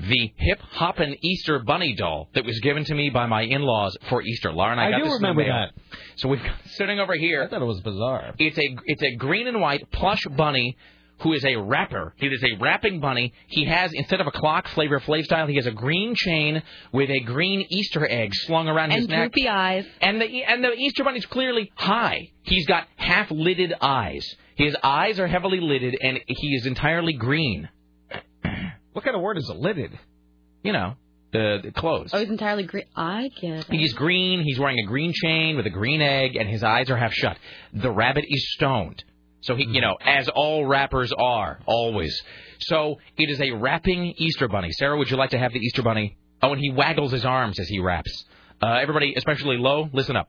[0.00, 4.22] the hip hoppin' Easter bunny doll that was given to me by my in-laws for
[4.22, 4.52] Easter.
[4.52, 5.68] Laura and I, I got do this in the remember mail.
[5.74, 5.98] that.
[6.16, 7.44] So we've got sitting over here.
[7.44, 8.34] I thought it was bizarre.
[8.38, 10.76] It's a it's a green and white plush bunny
[11.22, 12.14] who is a rapper.
[12.16, 13.32] He is a rapping bunny.
[13.48, 16.62] He has instead of a clock, Flavor Flav style, he has a green chain
[16.92, 19.32] with a green Easter egg slung around his And neck.
[19.32, 19.84] droopy eyes.
[20.00, 22.30] And the and the Easter bunny's clearly high.
[22.42, 24.24] He's got half lidded eyes.
[24.54, 27.68] His eyes are heavily lidded, and he is entirely green.
[28.98, 29.96] What kind of word is a lidded?
[30.64, 30.94] You know,
[31.30, 32.10] the clothes.
[32.12, 32.86] Oh, he's entirely green.
[32.96, 33.66] I get it.
[33.70, 34.42] He's green.
[34.42, 37.36] He's wearing a green chain with a green egg, and his eyes are half shut.
[37.72, 39.04] The rabbit is stoned.
[39.42, 42.20] So he, you know, as all rappers are, always.
[42.58, 44.72] So it is a rapping Easter bunny.
[44.72, 46.18] Sarah, would you like to have the Easter bunny?
[46.42, 48.24] Oh, and he waggles his arms as he raps.
[48.60, 50.28] Uh, everybody, especially low, listen up.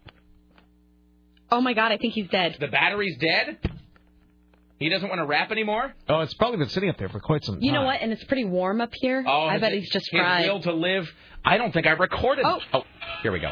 [1.52, 2.58] Oh my god, I think he's dead.
[2.60, 3.58] The battery's dead.
[4.80, 5.94] He doesn't want to rap anymore.
[6.08, 7.64] Oh, it's probably been sitting up there for quite some time.
[7.64, 8.02] You know what?
[8.02, 9.24] And it's pretty warm up here.
[9.28, 10.50] Oh, I his- bet he's just his fried.
[10.50, 11.12] will to live.
[11.44, 12.46] I don't think I recorded.
[12.48, 12.84] Oh, oh
[13.22, 13.50] here we go.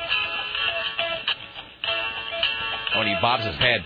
[2.95, 3.81] Oh, and he bobs his head.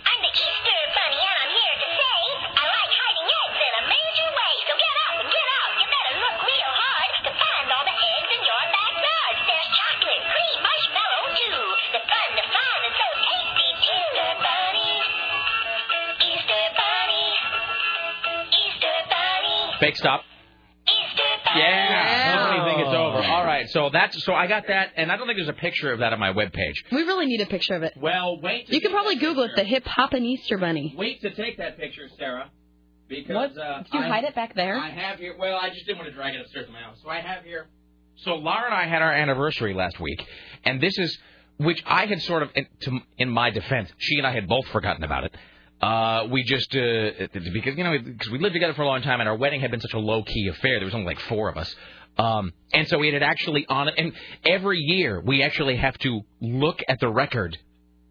[19.81, 20.21] Fake stop.
[21.55, 22.35] Yeah.
[22.35, 23.17] That's when think it's over.
[23.23, 23.67] All right.
[23.69, 26.13] So that's so I got that, and I don't think there's a picture of that
[26.13, 26.75] on my webpage.
[26.91, 27.93] We really need a picture of it.
[27.97, 28.69] Well, wait.
[28.69, 30.93] You can probably Google it, the hip hop and Easter bunny.
[30.97, 32.49] Wait to take that picture, Sarah,
[33.09, 34.77] because uh, Did you I- hide it back there?
[34.77, 35.35] I have here.
[35.37, 37.43] Well, I just didn't want to drag it upstairs to my house, so I have
[37.43, 37.67] here.
[38.17, 40.23] So Laura and I had our anniversary last week,
[40.63, 41.17] and this is
[41.57, 44.65] which I had sort of, in, to, in my defense, she and I had both
[44.67, 45.35] forgotten about it.
[45.81, 49.19] Uh, we just uh, because you know because we lived together for a long time,
[49.19, 50.79] and our wedding had been such a low key affair.
[50.79, 51.75] There was only like four of us.
[52.17, 54.11] Um, and so we had it actually on and
[54.45, 57.57] every year we actually have to look at the record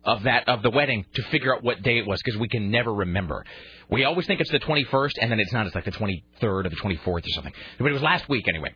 [0.04, 2.70] of that of the wedding to figure out what day it was because we can
[2.70, 3.44] never remember.
[3.90, 5.66] We always think it's the 21st, and then it's not.
[5.66, 7.52] It's like the 23rd or the 24th or something.
[7.78, 8.74] But it was last week anyway.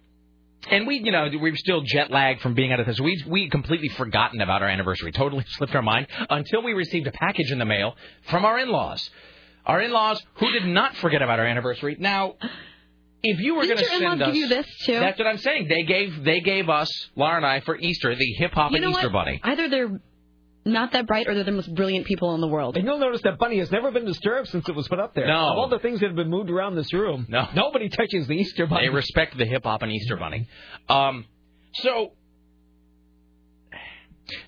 [0.70, 3.00] And we, you know, we were still jet lagged from being out of this.
[3.00, 5.12] We we completely forgotten about our anniversary.
[5.12, 7.94] Totally slipped our mind until we received a package in the mail
[8.28, 9.10] from our in-laws.
[9.66, 11.96] Our in-laws who did not forget about our anniversary.
[11.98, 12.34] Now,
[13.22, 15.00] if you were going to send us, give you this, too?
[15.00, 15.68] That's what I'm saying.
[15.68, 18.84] They gave they gave us Laura and I for Easter the hip hop You and
[18.84, 19.24] know Easter what?
[19.24, 19.40] bunny.
[19.42, 20.00] Either they're
[20.64, 22.76] not that bright or they're the most brilliant people in the world.
[22.76, 25.26] And you'll notice that bunny has never been disturbed since it was put up there.
[25.26, 25.34] No.
[25.34, 27.48] Of all the things that have been moved around this room, no.
[27.54, 28.86] nobody touches the Easter bunny.
[28.86, 30.48] They respect the hip hop and Easter bunny.
[30.88, 31.26] Um,
[31.74, 32.12] so,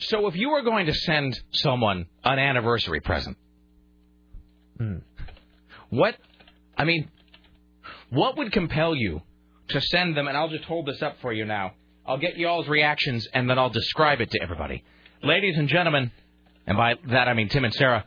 [0.00, 3.36] so if you were going to send someone an anniversary present,
[5.90, 6.16] what,
[6.76, 7.10] I mean,
[8.10, 9.22] what would compel you
[9.68, 10.28] to send them?
[10.28, 11.72] And I'll just hold this up for you now.
[12.06, 14.84] I'll get you all's reactions and then I'll describe it to everybody.
[15.26, 16.12] Ladies and gentlemen,
[16.68, 18.04] and by that I mean Tim and Sarah,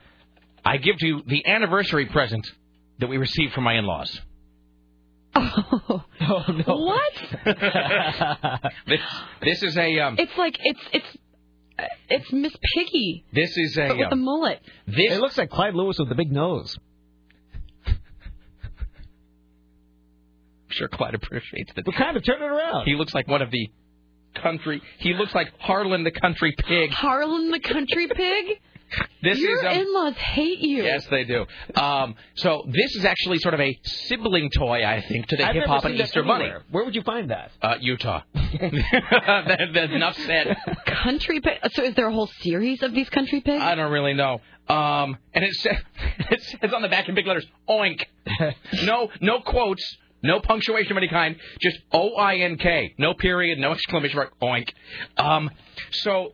[0.63, 2.49] I give to you the anniversary present
[2.99, 4.21] that we received from my in-laws.
[5.35, 6.77] Oh no!
[6.77, 7.13] What?
[8.87, 9.01] this,
[9.41, 11.17] this is a um, It's like it's it's
[11.77, 14.61] uh, it's Miss Piggy this is a but with um, the mullet.
[14.87, 16.77] this It looks like Clyde Lewis with the big nose.
[17.85, 17.97] I'm
[20.69, 21.83] sure Clyde appreciates that.
[21.83, 22.85] But kind of turn it around.
[22.85, 23.69] He looks like one of the
[24.35, 24.81] country.
[24.99, 26.91] He looks like Harlan the country pig.
[26.91, 28.59] Harlan the country pig.
[29.21, 30.83] This Your is um, in-laws hate you.
[30.83, 31.45] yes, they do.
[31.75, 35.53] Um, so this is actually sort of a sibling toy, I think, to the I've
[35.53, 36.49] hip hop and that Easter bunny.
[36.71, 37.51] Where would you find that?
[37.61, 38.21] Uh, Utah.
[38.33, 40.57] that, that's enough said.
[40.85, 41.59] Country pig.
[41.73, 43.61] So is there a whole series of these country pigs?
[43.61, 44.41] I don't really know.
[44.67, 45.77] Um, and it says,
[46.31, 48.05] it says on the back in big letters, oink.
[48.85, 52.93] no, no quotes, no punctuation of any kind, just O I N K.
[52.97, 54.69] No period, no exclamation mark, oink.
[55.17, 55.49] Um,
[55.91, 56.33] so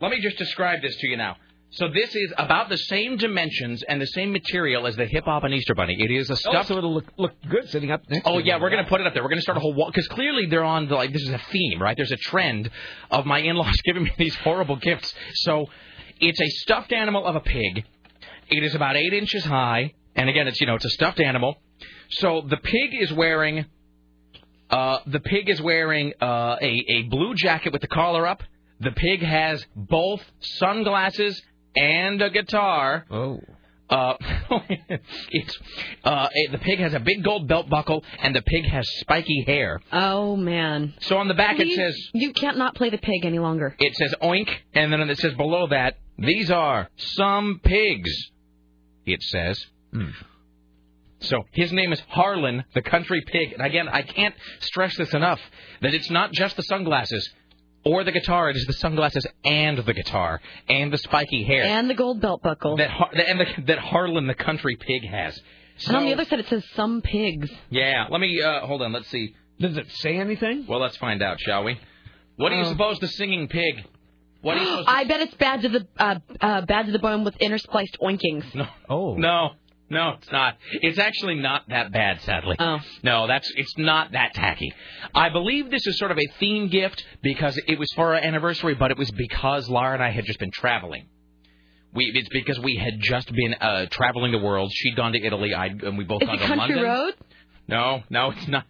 [0.00, 1.36] let me just describe this to you now.
[1.70, 5.44] So this is about the same dimensions and the same material as the hip hop
[5.44, 5.96] and Easter bunny.
[5.98, 6.48] It is a stuff.
[6.48, 6.68] Oh, stuffed.
[6.68, 8.26] so it'll look look good sitting up next.
[8.26, 9.22] Oh yeah, we're gonna put it up there.
[9.22, 11.42] We're gonna start a whole wall because clearly they're on the like this is a
[11.50, 11.94] theme, right?
[11.96, 12.70] There's a trend
[13.10, 15.12] of my in-laws giving me these horrible gifts.
[15.34, 15.66] So
[16.20, 17.84] it's a stuffed animal of a pig.
[18.50, 21.56] It is about eight inches high, and again, it's you know it's a stuffed animal.
[22.10, 23.66] So the pig is wearing,
[24.70, 28.42] uh, the pig is wearing uh, a a blue jacket with the collar up.
[28.80, 31.40] The pig has both sunglasses
[31.76, 33.04] and a guitar.
[33.10, 33.40] Oh.
[33.90, 34.14] Uh,
[35.30, 35.58] it's
[36.04, 39.44] uh, it- the pig has a big gold belt buckle, and the pig has spiky
[39.46, 39.80] hair.
[39.92, 40.92] Oh man.
[41.00, 43.74] So on the back Please, it says you can't not play the pig any longer.
[43.78, 48.10] it says oink, and then it says below that these are some pigs.
[49.06, 49.64] It says.
[51.20, 53.52] So his name is Harlan, the country pig.
[53.52, 55.40] And again, I can't stress this enough
[55.82, 57.28] that it's not just the sunglasses
[57.84, 58.50] or the guitar.
[58.50, 62.42] It is the sunglasses and the guitar and the spiky hair And the gold belt
[62.42, 62.76] buckle.
[62.76, 65.38] that Har- and the, that Harlan, the country pig, has.
[65.86, 67.50] and on the other side it says some pigs.
[67.70, 68.92] Yeah, let me uh, hold on.
[68.92, 69.34] Let's see.
[69.60, 70.66] Does it say anything?
[70.68, 71.78] Well, let's find out, shall we?
[72.36, 72.70] What do you Oh.
[72.70, 73.84] suppose the singing pig?
[74.42, 74.84] What do you suppose?
[74.86, 78.54] I bet it's bad to the uh, uh, Bad to the Bone with interspliced oinkings.
[78.54, 78.66] No.
[78.88, 79.14] Oh.
[79.16, 79.50] No.
[79.90, 80.58] No, it's not.
[80.70, 82.56] It's actually not that bad, sadly.
[82.58, 82.78] Oh.
[83.02, 84.72] No, that's it's not that tacky.
[85.14, 88.74] I believe this is sort of a theme gift because it was for our anniversary,
[88.74, 91.06] but it was because Laura and I had just been traveling.
[91.94, 94.70] We it's because we had just been uh traveling the world.
[94.74, 96.82] She'd gone to Italy, I'd and we both Is gone it to Country London.
[96.84, 97.14] Road?
[97.66, 98.66] No, no, it's not.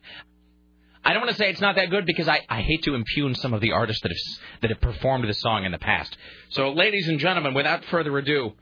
[1.04, 3.34] I don't want to say it's not that good because I, I hate to impugn
[3.34, 6.16] some of the artists that have that have performed the song in the past.
[6.50, 8.52] So, ladies and gentlemen, without further ado,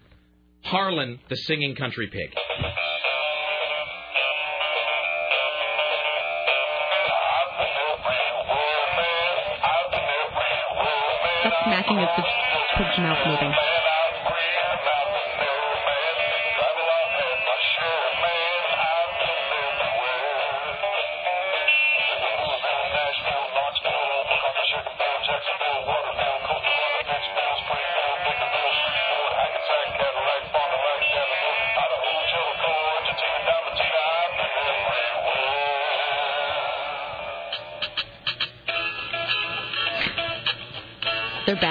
[0.62, 2.34] Harlan, the singing country pig.
[11.44, 12.24] That's smacking of the
[12.76, 13.54] pig's mouth moving.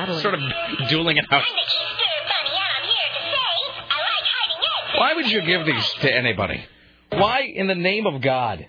[0.06, 0.22] Battling.
[0.22, 0.42] Sort of
[0.90, 1.44] dueling it out.
[4.98, 6.64] Why would you give these to anybody?
[7.12, 8.68] Why, in the name of God?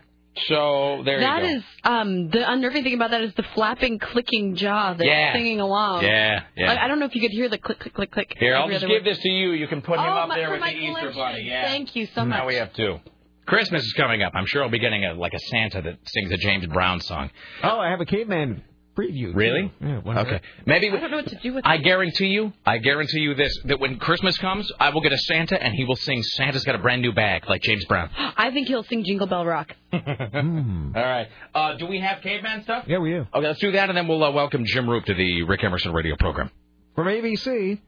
[0.49, 1.57] So there That you go.
[1.57, 5.33] is um the unnerving thing about that is the flapping, clicking jaw that's Yeah.
[5.33, 6.03] singing along.
[6.05, 6.73] Yeah, yeah.
[6.73, 8.35] I, I don't know if you could hear the click, click, click, click.
[8.39, 9.05] Here, I'll just give word.
[9.05, 9.53] this to you.
[9.53, 11.43] You can put him Oh, up my- there with my the Easter bunny.
[11.45, 11.65] Yeah.
[11.65, 12.39] Thank you so much.
[12.41, 13.01] Now we have two.
[13.47, 14.33] Christmas is coming up.
[14.35, 17.31] I'm sure I'll be getting a like a Santa that sings a James Brown song.
[17.63, 18.63] Oh, I have a caveman
[18.97, 19.33] preview.
[19.33, 19.33] too.
[19.35, 19.73] Really?
[19.81, 19.99] Yeah.
[20.05, 20.31] Okay.
[20.33, 20.41] not?
[20.67, 21.85] Maybe I don't know what to do with I it.
[21.85, 25.63] guarantee you, I guarantee you this: that when Christmas comes, I will get a Santa,
[25.63, 28.11] and he will sing "Santa's Got a Brand New Bag" like James Brown.
[28.17, 29.75] I think he'll sing Jingle Bell Rock.
[29.93, 31.29] All right.
[31.55, 32.85] Uh, do we have caveman stuff?
[32.87, 33.27] Yeah, we do.
[33.35, 35.93] Okay, let's do that, and then we'll uh, welcome Jim Roope to the Rick Emerson
[35.93, 36.51] radio program.
[36.95, 37.79] From ABC.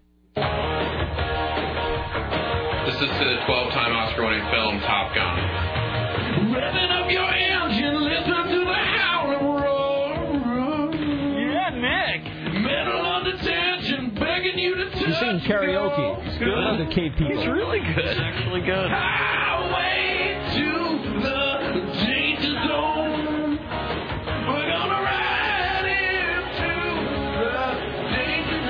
[2.87, 5.39] This is the 12-time Oscar-winning film Top Gun.
[6.55, 7.23] Revving up your
[15.09, 15.31] you to touch.
[15.41, 16.27] He's singing karaoke.
[16.27, 16.49] It's Good.
[16.65, 17.37] Other cave people.
[17.37, 18.05] He's really good.
[18.05, 18.91] It's actually good.
[18.91, 20.69] Highway to
[21.23, 21.45] the
[22.05, 23.59] danger zone.
[24.49, 26.73] We're gonna ride into
[27.41, 27.59] the
[28.13, 28.61] danger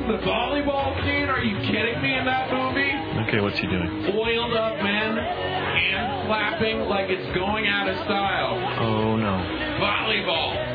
[0.00, 0.08] zone.
[0.08, 1.28] The volleyball scene?
[1.28, 2.94] Are you kidding me in that movie?
[3.28, 4.06] Okay, what's he doing?
[4.14, 8.58] Oiled up men and clapping like it's going out of style.
[8.80, 9.38] Oh, no.
[9.80, 10.69] Volleyball, bang.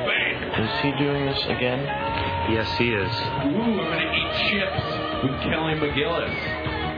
[0.65, 1.85] Is he doing this again?
[2.49, 3.13] Yes, he is.
[3.13, 4.81] Ooh, I'm gonna eat chips
[5.21, 6.33] with Kelly McGillis.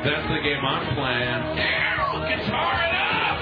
[0.08, 1.44] That's the game I'm playing.
[1.60, 3.38] Ow, guitar it up!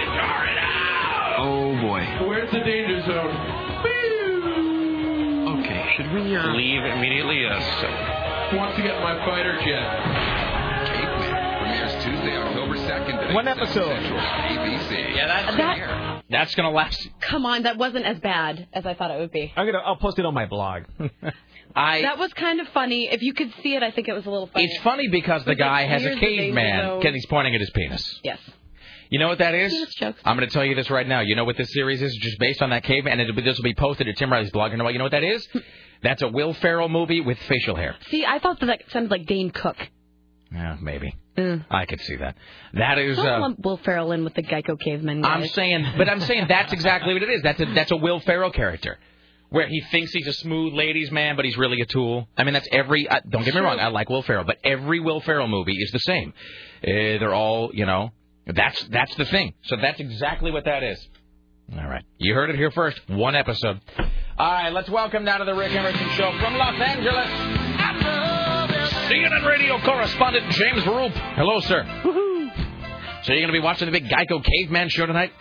[0.00, 1.44] Guitar it up!
[1.44, 2.26] Oh, boy.
[2.26, 3.36] Where's the danger zone?
[5.60, 6.46] Okay, should we uh...
[6.54, 7.42] leave immediately?
[7.42, 7.62] Yes.
[8.54, 10.48] Wants to get my fighter jet.
[11.60, 13.34] Premieres Tuesday, October 2nd.
[13.34, 14.00] One episode.
[14.00, 15.14] ABC.
[15.14, 15.76] Yeah, that's That,
[16.30, 17.08] that's gonna last.
[17.20, 19.52] come on, that wasn't as bad as I thought it would be.
[19.56, 19.78] I'm gonna.
[19.78, 20.84] I'll post it on my blog.
[21.76, 22.02] I.
[22.02, 23.08] That was kind of funny.
[23.10, 24.66] If you could see it, I think it was a little funny.
[24.66, 26.98] It's funny because the guy has a ears, the danger caveman zone.
[27.00, 28.20] because he's pointing at his penis.
[28.22, 28.38] Yes.
[29.10, 29.72] You know what that is?
[29.72, 30.20] Penis jokes.
[30.24, 31.20] I'm going to tell you this right now.
[31.20, 32.14] You know what this series is?
[32.16, 34.72] Just based on that caveman, and it, this will be posted to Tim Riley's blog.
[34.72, 34.92] You know what?
[34.92, 35.48] You know what that is?
[36.02, 37.96] That's a Will Ferrell movie with facial hair.
[38.10, 39.76] See, I thought that, that sounded like Dane Cook.
[40.52, 41.14] Yeah, maybe.
[41.36, 41.64] Mm.
[41.70, 42.36] I could see that.
[42.74, 43.16] That is.
[43.16, 45.24] Don't Uh, lump Will Ferrell in with the Geico caveman.
[45.24, 47.42] I'm saying, but I'm saying that's exactly what it is.
[47.42, 48.98] That's a that's a Will Ferrell character,
[49.50, 52.28] where he thinks he's a smooth ladies man, but he's really a tool.
[52.36, 53.06] I mean, that's every.
[53.08, 55.90] Uh, don't get me wrong, I like Will Ferrell, but every Will Ferrell movie is
[55.92, 56.32] the same.
[56.82, 56.86] Uh,
[57.20, 58.10] they're all, you know,
[58.46, 59.52] that's that's the thing.
[59.64, 61.06] So that's exactly what that is.
[61.76, 62.98] All right, you heard it here first.
[63.10, 63.80] One episode.
[64.38, 67.57] All right, let's welcome now to the Rick Emerson Show from Los Angeles.
[69.08, 71.16] CNN radio correspondent James Roope.
[71.34, 71.82] Hello, sir.
[72.04, 73.24] Woohoo!
[73.24, 75.32] So you're going to be watching the big Geico Caveman show tonight?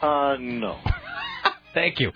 [0.00, 0.78] Uh, no.
[1.74, 2.12] Thank you.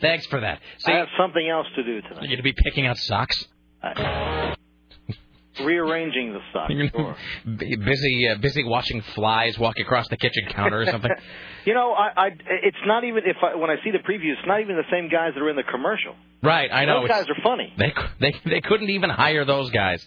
[0.00, 0.60] Thanks for that.
[0.78, 2.22] See, I have something else to do tonight.
[2.22, 3.46] you're going to be picking out socks.
[5.64, 6.70] Rearranging the stuff.
[6.90, 7.16] Sure.
[7.46, 11.10] Busy, uh, busy watching flies walk across the kitchen counter or something.
[11.66, 12.26] You know, I, I,
[12.62, 15.10] it's not even if I, when I see the previews, it's not even the same
[15.10, 16.14] guys that are in the commercial.
[16.42, 17.00] right, I know.
[17.02, 17.74] Those it's- guys are funny.
[17.76, 20.06] They they they couldn't even hire those guys.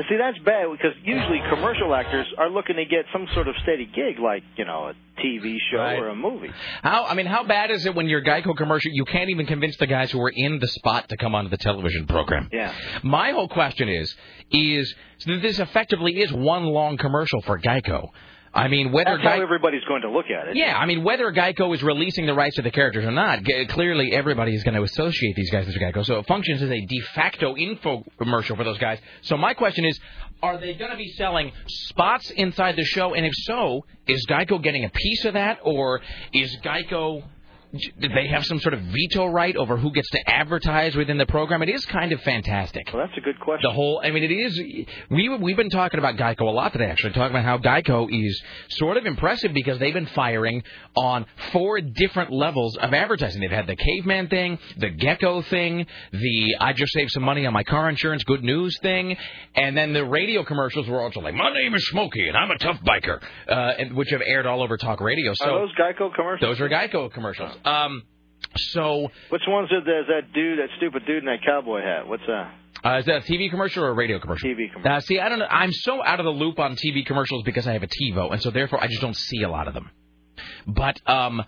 [0.00, 3.54] And see, that's bad because usually commercial actors are looking to get some sort of
[3.62, 5.98] steady gig, like you know, a TV show Right.
[5.98, 6.48] or a movie.
[6.82, 9.76] How I mean, how bad is it when your Geico commercial you can't even convince
[9.76, 12.48] the guys who are in the spot to come onto the television program?
[12.50, 12.72] Yeah.
[13.02, 14.16] My whole question is
[14.50, 18.08] is so this effectively is one long commercial for Geico.
[18.52, 20.56] I mean, whether That's how Geico, everybody's going to look at it.
[20.56, 23.66] yeah, I mean, whether Geico is releasing the rights to the characters or not, g-
[23.66, 26.04] clearly everybody is going to associate these guys with Geico.
[26.04, 28.98] So it functions as a de facto infomercial for those guys.
[29.22, 30.00] So my question is,
[30.42, 33.14] are they going to be selling spots inside the show?
[33.14, 36.00] And if so, is Geico getting a piece of that, or
[36.32, 37.22] is Geico?
[37.72, 41.26] Did they have some sort of veto right over who gets to advertise within the
[41.26, 41.62] program?
[41.62, 42.88] It is kind of fantastic.
[42.92, 43.60] Well, that's a good question.
[43.70, 44.60] The whole, I mean, it is.
[45.08, 46.86] We we've been talking about Geico a lot today.
[46.86, 50.64] Actually, talking about how Geico is sort of impressive because they've been firing
[50.96, 53.40] on four different levels of advertising.
[53.40, 57.52] They've had the caveman thing, the gecko thing, the I just saved some money on
[57.52, 59.16] my car insurance, good news thing,
[59.54, 62.58] and then the radio commercials were also like, my name is Smokey and I'm a
[62.58, 65.32] tough biker, uh, and, which have aired all over talk radio.
[65.34, 66.40] So Are those Geico commercials?
[66.40, 67.52] those are Geico commercials.
[67.64, 68.02] Um,
[68.56, 72.06] so Which ones are there's that dude, that stupid dude in that cowboy hat?
[72.06, 72.54] What's that?
[72.82, 74.48] Uh, is that a TV commercial or a radio commercial?
[74.48, 74.92] TV commercial.
[74.92, 75.46] Uh, see, I don't know.
[75.46, 78.42] I'm so out of the loop on TV commercials because I have a TiVo, and
[78.42, 79.90] so therefore I just don't see a lot of them.
[80.66, 81.42] But um,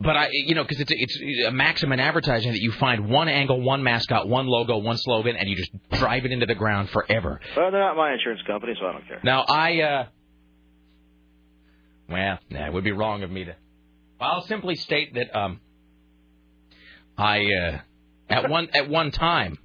[0.00, 3.28] but I, you know, because it's it's a maxim in advertising that you find one
[3.28, 6.90] angle, one mascot, one logo, one slogan, and you just drive it into the ground
[6.90, 7.40] forever.
[7.56, 9.20] Well, they're not my insurance company, so I don't care.
[9.24, 10.06] Now I, uh,
[12.10, 13.56] well, nah, it would be wrong of me to.
[14.20, 15.60] I'll simply state that um,
[17.16, 17.78] I uh,
[18.28, 19.58] at one at one time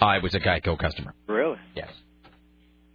[0.00, 1.14] I was a Geico customer.
[1.26, 1.58] Really?
[1.76, 1.90] Yes.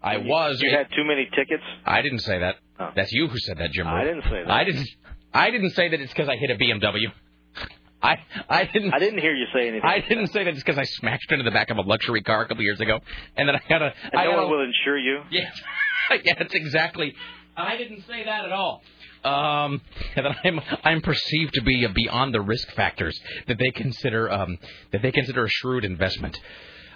[0.02, 0.62] I was.
[0.62, 1.64] You had too many tickets.
[1.86, 2.56] I didn't say that.
[2.96, 3.88] That's you who said that, Jim.
[3.88, 4.52] I didn't say that.
[4.52, 4.88] I didn't.
[5.34, 7.12] I didn't say that it's because I hit a BMW.
[8.02, 8.18] I
[8.48, 8.94] I didn't.
[8.94, 9.90] I didn't hear you say anything.
[9.90, 12.44] I didn't say that it's because I smashed into the back of a luxury car
[12.44, 13.00] a couple years ago,
[13.36, 13.94] and then I got a.
[14.12, 15.22] And I no one will insure you.
[15.32, 15.50] Yeah,
[16.24, 17.16] yeah, that's exactly.
[17.56, 18.84] I didn't say that at all.
[19.24, 19.82] Um,
[20.16, 24.58] and that I'm I'm perceived to be beyond the risk factors that they consider um
[24.92, 26.40] that they consider a shrewd investment.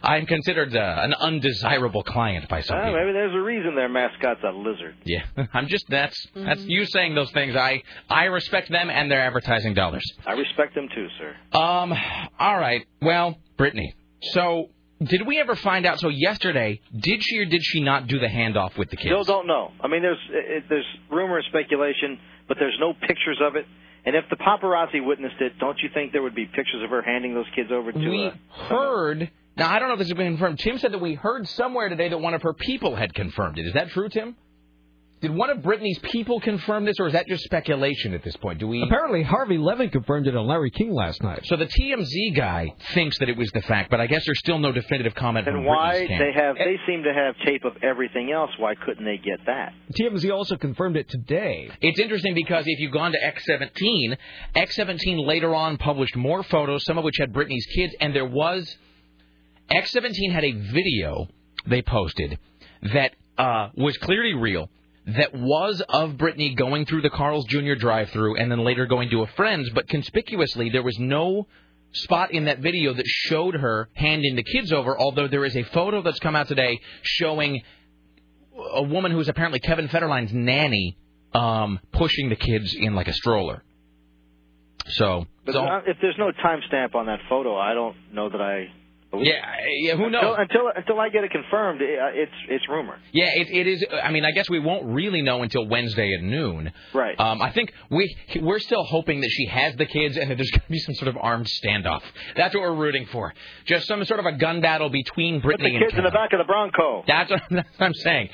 [0.04, 3.00] I'm considered uh, an undesirable client by some Ah, people.
[3.00, 4.96] maybe there's a reason their mascot's a lizard.
[5.06, 5.24] Yeah,
[5.54, 7.56] I'm just that's that's you saying those things.
[7.56, 10.04] I I respect them and their advertising dollars.
[10.26, 11.36] I respect them too, sir.
[11.60, 11.94] Um,
[12.40, 12.84] all right.
[13.02, 13.94] Well, Britney.
[14.22, 14.70] So,
[15.04, 16.00] did we ever find out?
[16.00, 19.10] So yesterday, did she or did she not do the handoff with the kids?
[19.10, 19.72] Still don't know.
[19.82, 23.66] I mean, there's it, there's rumor and speculation, but there's no pictures of it.
[24.06, 27.02] And if the paparazzi witnessed it, don't you think there would be pictures of her
[27.02, 28.00] handing those kids over to?
[28.00, 28.32] we uh,
[28.68, 29.32] heard.
[29.58, 30.60] Now I don't know if this has been confirmed.
[30.60, 33.66] Tim said that we heard somewhere today that one of her people had confirmed it.
[33.68, 34.36] Is that true, Tim?
[35.22, 38.60] Did one of Britney's people confirm this, or is that just speculation at this point?
[38.60, 38.82] Do we?
[38.82, 41.42] Apparently, Harvey Levin confirmed it on Larry King last night.
[41.46, 44.58] So the TMZ guy thinks that it was the fact, but I guess there's still
[44.58, 46.24] no definitive comment from and why Britney's camp.
[46.24, 48.50] they have they seem to have tape of everything else.
[48.58, 49.74] Why couldn't they get that?
[50.00, 51.70] TMZ also confirmed it today.
[51.82, 54.18] It's interesting because if you've gone to X17,
[54.56, 58.76] X17 later on published more photos, some of which had Britney's kids, and there was
[59.70, 61.28] X17 had a video
[61.68, 62.40] they posted
[62.94, 64.68] that uh, was clearly real.
[65.08, 67.74] That was of Britney going through the Carl's Jr.
[67.74, 71.48] drive-through and then later going to a friend's, but conspicuously there was no
[71.94, 74.98] spot in that video that showed her handing the kids over.
[74.98, 77.62] Although there is a photo that's come out today showing
[78.74, 80.98] a woman who's apparently Kevin Federline's nanny
[81.34, 83.64] um, pushing the kids in like a stroller.
[84.88, 88.72] So, But so- if there's no timestamp on that photo, I don't know that I.
[89.14, 89.34] Yeah,
[89.82, 90.36] yeah, who knows?
[90.38, 92.98] Until until, until I get it confirmed, it, uh, it's it's rumor.
[93.12, 93.86] yeah, it, it is.
[94.04, 96.72] I mean, I guess we won't really know until Wednesday at noon.
[96.94, 97.20] Right.
[97.20, 100.52] Um, I think we we're still hoping that she has the kids and that there's
[100.52, 102.02] going to be some sort of armed standoff.
[102.36, 103.34] That's what we're rooting for.
[103.66, 106.12] Just some sort of a gun battle between Put Britney the kids and in the
[106.12, 107.04] back of the Bronco.
[107.06, 108.30] That's what, that's what I'm saying.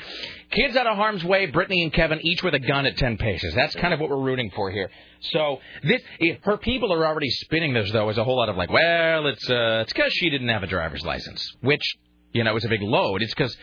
[0.51, 3.53] Kids out of harm's way, Britney and Kevin each with a gun at 10 paces.
[3.53, 4.89] That's kind of what we're rooting for here.
[5.19, 8.55] So this, it, her people are already spinning this though as a whole lot of
[8.55, 11.83] like, well, it's uh, it's because she didn't have a driver's license, which
[12.31, 13.21] you know is a big load.
[13.21, 13.55] It's because.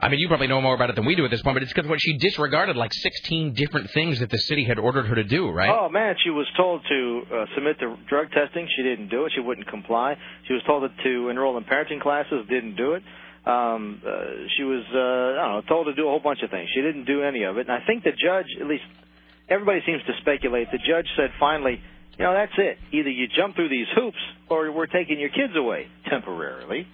[0.00, 1.62] I mean, you probably know more about it than we do at this point, but
[1.62, 5.14] it's because what she disregarded like 16 different things that the city had ordered her
[5.14, 5.70] to do, right?
[5.70, 8.66] Oh man, she was told to uh, submit to drug testing.
[8.76, 9.32] She didn't do it.
[9.36, 10.16] She wouldn't comply.
[10.48, 12.44] She was told to enroll in parenting classes.
[12.50, 13.04] Didn't do it.
[13.46, 16.50] Um, uh, she was uh, I don't know told to do a whole bunch of
[16.50, 16.68] things.
[16.74, 17.68] She didn't do any of it.
[17.68, 18.84] And I think the judge, at least
[19.48, 20.70] everybody seems to speculate.
[20.70, 21.80] The judge said finally,
[22.18, 22.78] you know, that's it.
[22.92, 24.18] Either you jump through these hoops,
[24.50, 26.86] or we're taking your kids away temporarily.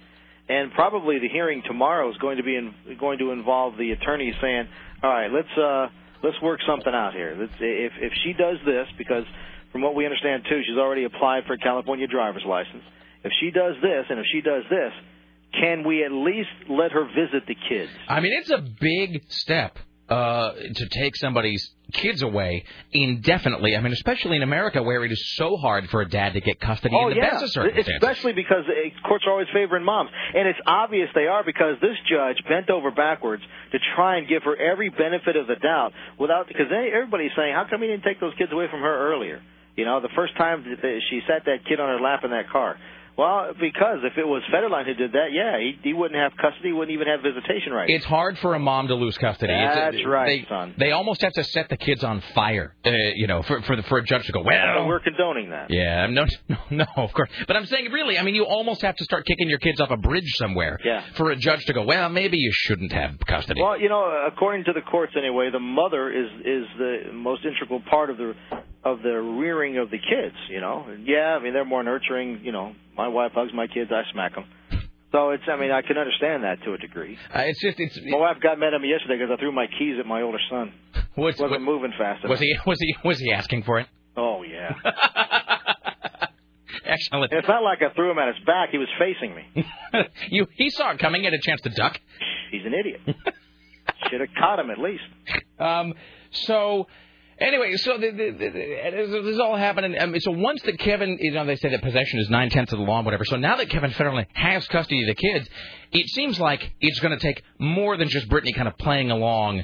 [0.47, 4.31] And probably the hearing tomorrow is going to be in, going to involve the attorney
[4.39, 4.67] saying,
[5.01, 5.87] "All right, let's uh,
[6.21, 7.35] let's work something out here.
[7.37, 9.25] Let's, if if she does this, because
[9.71, 12.83] from what we understand too, she's already applied for a California driver's license.
[13.23, 14.93] If she does this, and if she does this,
[15.59, 17.91] can we at least let her visit the kids?
[18.07, 19.77] I mean, it's a big step
[20.09, 23.75] uh, to take somebody's kids away indefinitely.
[23.75, 26.59] I mean, especially in America where it is so hard for a dad to get
[26.59, 27.93] custody Oh in the yeah, best of circumstances.
[28.01, 31.97] especially because uh, courts are always favoring moms, and it's obvious they are because this
[32.09, 36.47] judge bent over backwards to try and give her every benefit of the doubt without
[36.47, 39.41] because everybody's saying, how come he didn't take those kids away from her earlier?
[39.75, 42.49] You know, the first time that she sat that kid on her lap in that
[42.49, 42.77] car.
[43.17, 46.71] Well, because if it was Federline who did that, yeah, he, he wouldn't have custody,
[46.73, 47.91] wouldn't even have visitation rights.
[47.93, 49.53] It's hard for a mom to lose custody.
[49.53, 50.75] That's right, they, son.
[50.77, 53.83] They almost have to set the kids on fire, uh, you know, for for, the,
[53.83, 55.67] for a judge to go, well, we're condoning that.
[55.69, 57.29] Yeah, no, no, no, of course.
[57.47, 59.91] But I'm saying, really, I mean, you almost have to start kicking your kids off
[59.91, 61.03] a bridge somewhere Yeah.
[61.15, 63.61] for a judge to go, well, maybe you shouldn't have custody.
[63.61, 67.81] Well, you know, according to the courts anyway, the mother is is the most integral
[67.89, 68.33] part of the
[68.85, 70.35] of the rearing of the kids.
[70.49, 72.39] You know, yeah, I mean they're more nurturing.
[72.43, 74.45] You know, my wife hugs my kids, I smack them.
[75.11, 77.17] So it's, I mean, I can understand that to a degree.
[77.33, 77.97] Uh, it's just, it's.
[78.09, 80.39] My wife got mad at me yesterday because I threw my keys at my older
[80.49, 80.73] son.
[81.15, 82.31] What's, Wasn't moving fast enough.
[82.31, 83.87] was he was he was he asking for it?
[84.17, 84.73] Oh yeah.
[86.85, 87.31] Excellent.
[87.33, 89.65] it's not like I threw him at his back; he was facing me.
[90.29, 91.99] you he saw it coming, had a chance to duck.
[92.51, 93.01] He's an idiot.
[94.09, 95.03] Should have caught him at least.
[95.59, 95.93] Um,
[96.31, 96.87] so
[97.39, 99.99] anyway, so the, the, the, this is all happening.
[99.99, 102.73] I mean, so once that Kevin, you know, they say that possession is nine tenths
[102.73, 103.25] of the law, and whatever.
[103.25, 105.49] So now that Kevin Federline has custody of the kids,
[105.91, 109.63] it seems like it's going to take more than just Britney kind of playing along,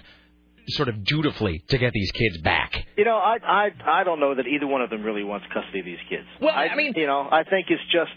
[0.69, 2.85] sort of dutifully, to get these kids back.
[2.97, 3.69] You know, I I
[4.01, 6.27] I don't know that either one of them really wants custody of these kids.
[6.39, 8.11] Well, I mean, you know, I think it's just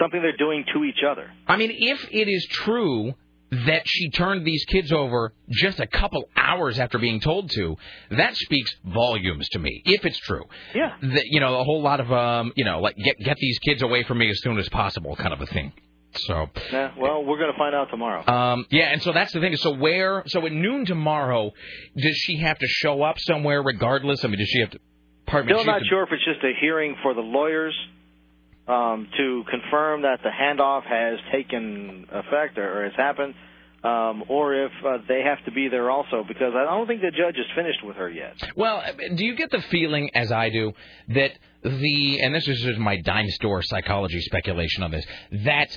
[0.00, 1.30] something they're doing to each other.
[1.46, 3.14] I mean, if it is true
[3.50, 7.76] that she turned these kids over just a couple hours after being told to,
[8.10, 9.82] that speaks volumes to me.
[9.86, 10.44] If it's true,
[10.74, 13.58] yeah, that you know a whole lot of um, you know, like get get these
[13.60, 15.72] kids away from me as soon as possible, kind of a thing.
[16.14, 18.26] So, Yeah, well, we're going to find out tomorrow.
[18.26, 19.54] um, yeah, and so that's the thing.
[19.56, 20.22] So where?
[20.26, 21.52] So at noon tomorrow,
[21.96, 24.24] does she have to show up somewhere regardless?
[24.24, 24.78] I mean, does she have to?
[25.26, 25.52] Pardon me.
[25.52, 27.74] Still have not to- sure if it's just a hearing for the lawyers
[28.68, 33.34] um, to confirm that the handoff has taken effect or, or has happened,
[33.82, 37.10] um, or if uh, they have to be there also, because I don't think the
[37.10, 38.34] judge is finished with her yet.
[38.56, 38.82] Well,
[39.14, 40.72] do you get the feeling, as I do,
[41.08, 41.32] that
[41.62, 45.76] the and this is just my dime store psychology speculation on this that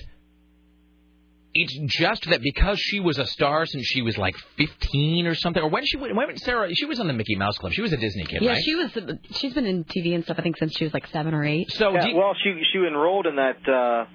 [1.54, 5.62] it's just that because she was a star since she was like 15 or something,
[5.62, 7.98] or when she when Sarah she was on the Mickey Mouse Club, she was a
[7.98, 8.62] Disney kid, yeah, right?
[8.64, 8.92] she was.
[9.32, 10.38] She's been in TV and stuff.
[10.40, 11.72] I think since she was like seven or eight.
[11.72, 14.06] So yeah, well, she she enrolled in that uh,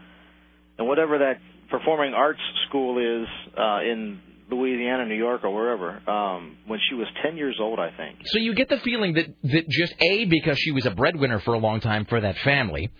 [0.79, 1.41] in whatever that
[1.71, 7.06] performing arts school is uh, in Louisiana, New York, or wherever um, when she was
[7.24, 8.20] 10 years old, I think.
[8.27, 11.55] So you get the feeling that that just a because she was a breadwinner for
[11.55, 12.90] a long time for that family,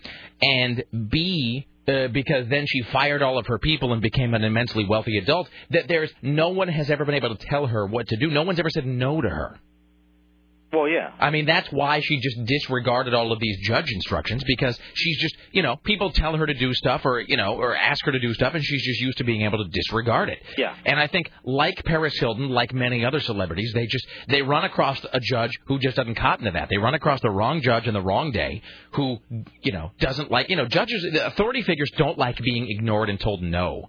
[0.43, 4.85] and b uh, because then she fired all of her people and became an immensely
[4.85, 5.48] wealthy adult.
[5.70, 8.28] That there's no one has ever been able to tell her what to do.
[8.28, 9.60] No one's ever said no to her.
[10.73, 11.13] Well, yeah.
[11.21, 15.37] I mean, that's why she just disregarded all of these judge instructions because she's just,
[15.53, 18.19] you know, people tell her to do stuff or, you know, or ask her to
[18.19, 20.39] do stuff and she's just used to being able to disregard it.
[20.59, 20.75] Yeah.
[20.85, 25.01] And I think, like Paris Hilton, like many other celebrities, they just, they run across
[25.13, 26.69] a judge who just doesn't cotton to that.
[26.69, 28.61] They run across the wrong judge on the wrong day
[28.93, 29.19] who,
[29.63, 33.21] you know, doesn't like, you know, judges, the authority figures don't like being ignored and
[33.21, 33.89] told no.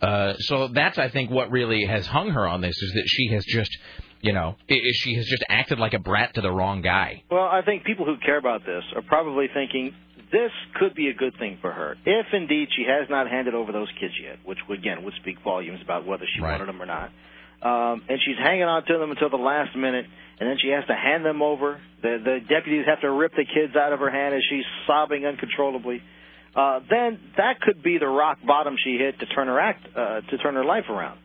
[0.00, 3.28] Uh, so that's, I think, what really has hung her on this is that she
[3.32, 3.76] has just,
[4.20, 7.22] you know, she has just acted like a brat to the wrong guy.
[7.30, 9.94] Well, I think people who care about this are probably thinking
[10.32, 13.72] this could be a good thing for her if indeed she has not handed over
[13.72, 17.10] those kids yet, which again would speak volumes about whether she wanted them or not.
[17.62, 20.04] Um, and she's hanging on to them until the last minute,
[20.38, 21.80] and then she has to hand them over.
[22.02, 25.24] The the deputies have to rip the kids out of her hand as she's sobbing
[25.24, 26.02] uncontrollably.
[26.54, 30.20] Uh, then that could be the rock bottom she hit to turn her act uh,
[30.22, 31.18] to turn her life around.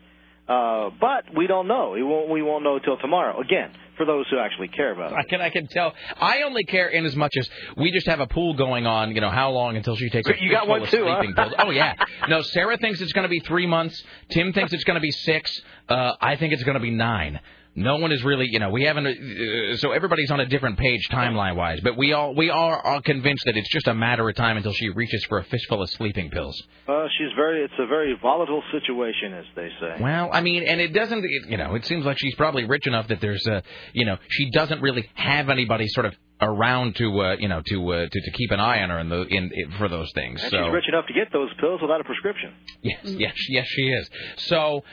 [0.52, 1.90] Uh, but we don't know.
[1.90, 2.28] We won't.
[2.28, 3.40] We won't know till tomorrow.
[3.40, 5.16] Again, for those who actually care about it.
[5.18, 5.92] I can I can tell.
[6.20, 9.14] I only care in as much as we just have a pool going on.
[9.14, 11.22] You know how long until she takes a You got one too, huh?
[11.34, 11.54] pills?
[11.58, 11.94] Oh yeah.
[12.28, 14.02] No, Sarah thinks it's going to be three months.
[14.30, 15.60] Tim thinks it's going to be six.
[15.88, 17.40] Uh, I think it's going to be nine.
[17.74, 19.06] No one is really, you know, we haven't.
[19.06, 22.96] Uh, so everybody's on a different page timeline wise, but we all we are all
[22.96, 25.80] are convinced that it's just a matter of time until she reaches for a fistful
[25.82, 26.62] of sleeping pills.
[26.86, 27.64] Uh, she's very.
[27.64, 29.96] It's a very volatile situation, as they say.
[30.00, 32.86] Well, I mean, and it doesn't, it, you know, it seems like she's probably rich
[32.86, 33.62] enough that there's, uh,
[33.94, 37.92] you know, she doesn't really have anybody sort of around to, uh, you know, to,
[37.92, 40.42] uh, to to keep an eye on her in the in, in for those things.
[40.42, 42.52] And so she's rich enough to get those pills without a prescription.
[42.82, 44.10] yes, yes, yes, she is.
[44.36, 44.84] So.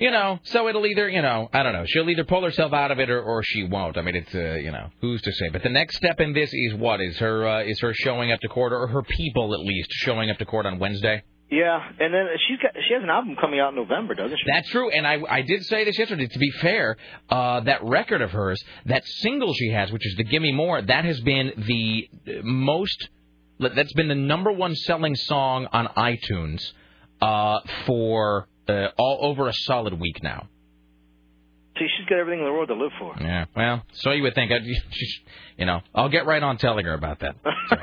[0.00, 1.84] You know, so it'll either, you know, I don't know.
[1.86, 3.96] She'll either pull herself out of it or, or she won't.
[3.96, 5.48] I mean, it's, uh, you know, who's to say?
[5.48, 8.40] But the next step in this is what is her uh, is her showing up
[8.40, 11.22] to court or her people at least showing up to court on Wednesday.
[11.50, 14.44] Yeah, and then she's got she has an album coming out in November, doesn't she?
[14.46, 16.26] That's true, and I I did say this yesterday.
[16.26, 16.98] To be fair,
[17.30, 21.06] uh, that record of hers, that single she has, which is the "Gimme More," that
[21.06, 22.08] has been the
[22.42, 23.08] most.
[23.58, 26.60] That's been the number one selling song on iTunes
[27.22, 30.48] uh, for uh, all over a solid week now.
[31.78, 33.14] See, she's got everything in the world to live for.
[33.20, 34.50] Yeah, well, so you would think.
[34.50, 34.64] I'd,
[35.56, 37.36] you know, I'll get right on telling her about that.
[37.68, 37.76] So,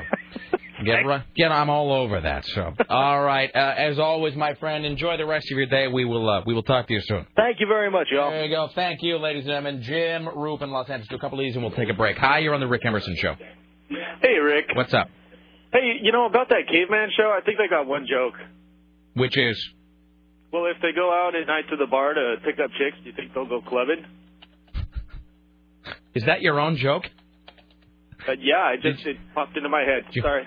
[0.84, 1.50] get right, get.
[1.50, 2.44] I'm all over that.
[2.44, 3.50] So, all right.
[3.54, 5.88] Uh, as always, my friend, enjoy the rest of your day.
[5.88, 6.28] We will.
[6.28, 7.26] Uh, we will talk to you soon.
[7.36, 8.30] Thank you very much, y'all.
[8.30, 8.68] There you go.
[8.74, 9.82] Thank you, ladies and gentlemen.
[9.82, 11.08] Jim Roope in Los Angeles.
[11.08, 12.18] Do a couple of these, and we'll take a break.
[12.18, 13.34] Hi, you're on the Rick Emerson Show.
[14.20, 14.66] Hey, Rick.
[14.74, 15.08] What's up?
[15.72, 17.34] Hey, you know about that caveman show?
[17.34, 18.34] I think they got one joke.
[19.14, 19.58] Which is
[20.56, 23.10] Well, if they go out at night to the bar to pick up chicks, do
[23.10, 24.06] you think they'll go clubbing?
[26.14, 27.04] is that your own joke?
[28.26, 30.04] Uh, yeah, it just it popped into my head.
[30.18, 30.46] Sorry.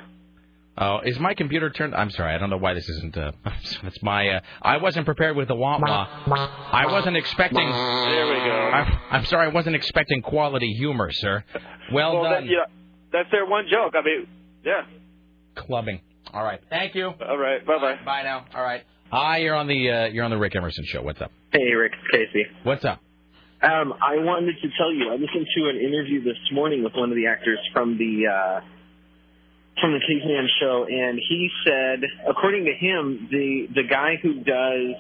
[0.80, 1.94] Oh, is my computer turned?
[1.94, 3.16] I'm sorry, I don't know why this isn't.
[3.16, 3.34] Uh,
[3.84, 4.30] it's my.
[4.30, 6.08] Uh, I wasn't prepared with the wah wah.
[6.72, 7.70] I wasn't expecting.
[7.70, 8.72] There we go.
[8.74, 11.44] I'm, I'm sorry, I wasn't expecting quality humor, sir.
[11.94, 12.46] Well, well done.
[12.46, 12.66] That, yeah,
[13.12, 13.94] that's their one joke.
[13.96, 14.28] I mean,
[14.66, 14.82] yeah.
[15.54, 16.02] Clubbing.
[16.34, 16.62] All right.
[16.72, 17.14] Thank you.
[17.28, 17.64] All right.
[17.64, 18.00] Bye bye.
[18.04, 18.46] Bye now.
[18.56, 18.84] All right.
[19.12, 21.02] Hi, you're on the uh, you're on the Rick Emerson show.
[21.02, 21.32] What's up?
[21.52, 22.46] Hey, Rick, it's Casey.
[22.64, 23.02] What's up?
[23.62, 27.10] Um, I wanted to tell you, I listened to an interview this morning with one
[27.10, 28.62] of the actors from the uh,
[29.82, 34.96] from the Caveman show, and he said, according to him, the the guy who does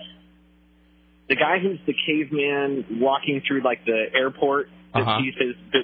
[1.29, 5.19] the guy who's the caveman walking through like the airport that Uh-huh.
[5.21, 5.83] sees his that,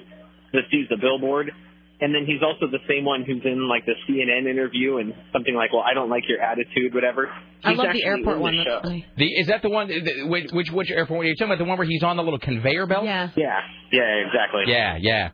[0.52, 1.52] that sees the billboard.
[1.98, 5.54] And then he's also the same one who's in like the CNN interview and something
[5.54, 7.32] like, "Well, I don't like your attitude, whatever."
[7.64, 8.52] I He's love the airport in one.
[8.56, 8.80] the That's show.
[8.84, 9.06] funny.
[9.16, 9.88] The is that the one?
[9.88, 11.24] the- Which which, which airport?
[11.24, 13.04] Are you talking about the one where he's on the little conveyor belt?
[13.06, 13.30] Yeah.
[13.34, 13.60] Yeah,
[13.92, 14.64] yeah, exactly.
[14.66, 15.30] Yeah, yeah.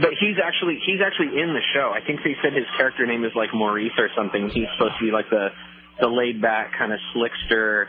[0.00, 1.88] But he's actually he's actually in the show.
[1.96, 4.50] I think they said his character name is like Maurice or something.
[4.52, 5.48] He's supposed to be like the
[6.00, 7.86] the laid back kind of slickster.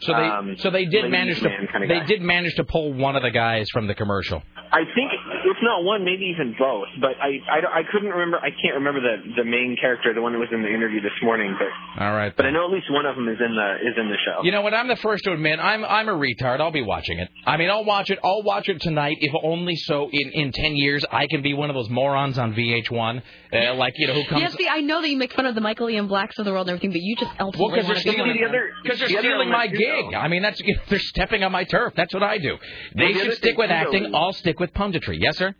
[0.00, 2.06] So they um, so they did manage to kind of they guy.
[2.06, 4.42] did manage to pull one of the guys from the commercial.
[4.72, 5.10] I think
[5.44, 6.88] if not one, maybe even both.
[7.00, 8.38] But I I, I couldn't remember.
[8.38, 11.16] I can't remember the the main character, the one that was in the interview this
[11.22, 11.56] morning.
[11.58, 12.34] But All right.
[12.36, 14.42] but I know at least one of them is in the is in the show.
[14.44, 14.74] You know what?
[14.74, 16.60] I'm the first to admit I'm I'm a retard.
[16.60, 17.30] I'll be watching it.
[17.46, 18.18] I mean, I'll watch it.
[18.22, 21.70] I'll watch it tonight, if only so in in ten years I can be one
[21.70, 24.42] of those morons on VH1, uh, like you know who comes.
[24.42, 26.50] Yeah, see, I know that you make fun of the Michael Ian Blacks of the
[26.52, 28.44] world and everything, but you just Well, ultimately because they're want to be stealing, one
[28.46, 28.82] of them.
[28.82, 30.14] because they're the other stealing my element, gig.
[30.14, 31.92] I mean, that's you know, they're stepping on my turf.
[31.96, 32.56] That's what I do.
[32.96, 34.04] They Well, should stick with acting.
[34.06, 35.16] is- I'll stick with punditry.
[35.20, 35.54] Yes, sir.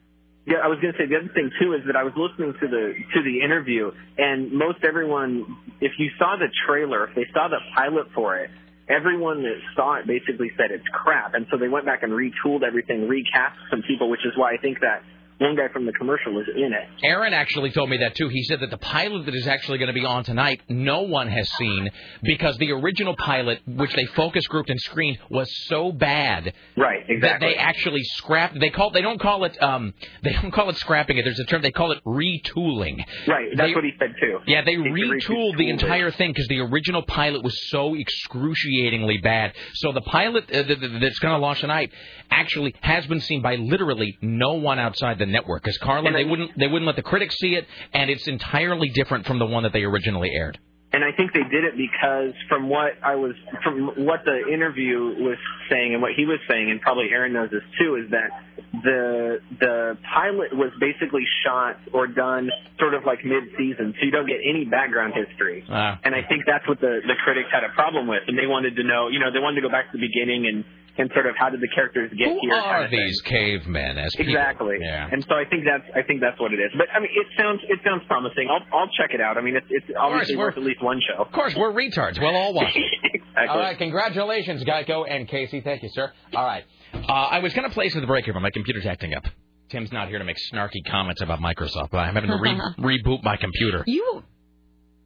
[0.47, 2.53] Yeah, I was going to say the other thing too is that I was listening
[2.55, 5.45] to the to the interview, and most everyone,
[5.81, 8.51] if you saw the trailer, if they saw the pilot for it,
[8.89, 12.63] everyone that saw it basically said it's crap, and so they went back and retooled
[12.63, 15.03] everything, recast some people, which is why I think that
[15.39, 16.89] one guy from the commercial was in it.
[17.05, 18.29] Aaron actually told me that too.
[18.29, 21.29] He said that the pilot that is actually going to be on tonight, no one
[21.29, 21.91] has seen
[22.23, 26.53] because the original pilot, which they focus grouped and screened, was so bad.
[26.77, 27.21] Right, exactly.
[27.21, 28.59] That they actually scrapped.
[28.59, 28.91] They call.
[28.91, 29.63] They don't call it.
[29.63, 29.93] Um.
[30.23, 31.25] They don't call it scrapping it.
[31.25, 31.61] There's a term.
[31.63, 33.05] They call it retooling.
[33.27, 34.39] Right, that's They- what he said too.
[34.47, 39.53] Yeah, they He retooled the entire thing because the original pilot was so excruciatingly bad.
[39.75, 41.93] So the pilot uh, th- th- that's going to launch tonight
[42.31, 45.63] actually has been seen by literally no one outside the network.
[45.63, 49.27] Because Carlin, they wouldn't they wouldn't let the critics see it, and it's entirely different
[49.27, 50.59] from the one that they originally aired.
[50.97, 55.13] And I think they did it because from what I was, from what the interview
[55.29, 55.37] was
[55.69, 58.31] saying and what he was saying, and probably Aaron knows this too, is that
[58.73, 62.49] the the pilot was basically shot or done
[62.81, 65.65] sort of like mid-season, so you don't get any background history.
[65.69, 66.01] Ah.
[66.03, 68.77] And I think that's what the the critics had a problem with, and they wanted
[68.77, 70.65] to know, you know, they wanted to go back to the beginning and
[70.99, 72.57] and sort of how did the characters get Who here?
[72.57, 73.05] kind are of thing.
[73.05, 73.99] these cavemen?
[74.01, 74.33] As people?
[74.33, 74.79] Exactly.
[74.81, 75.13] Yeah.
[75.13, 76.73] And so I think that's I think that's what it is.
[76.73, 78.49] But I mean, it sounds it sounds promising.
[78.49, 79.37] I'll I'll check it out.
[79.37, 81.21] I mean, it's it's obviously we're- worth at least one show.
[81.23, 82.19] Of course, we're retards.
[82.21, 83.21] We'll all watch it.
[83.51, 85.61] All right, congratulations, Geico and Casey.
[85.61, 86.11] Thank you, sir.
[86.35, 86.65] All right.
[86.95, 89.25] Uh, I was going to place at the break here, but my computer's acting up.
[89.69, 92.59] Tim's not here to make snarky comments about Microsoft, but I'm having to re-
[93.05, 93.85] reboot my computer.
[93.87, 94.23] You,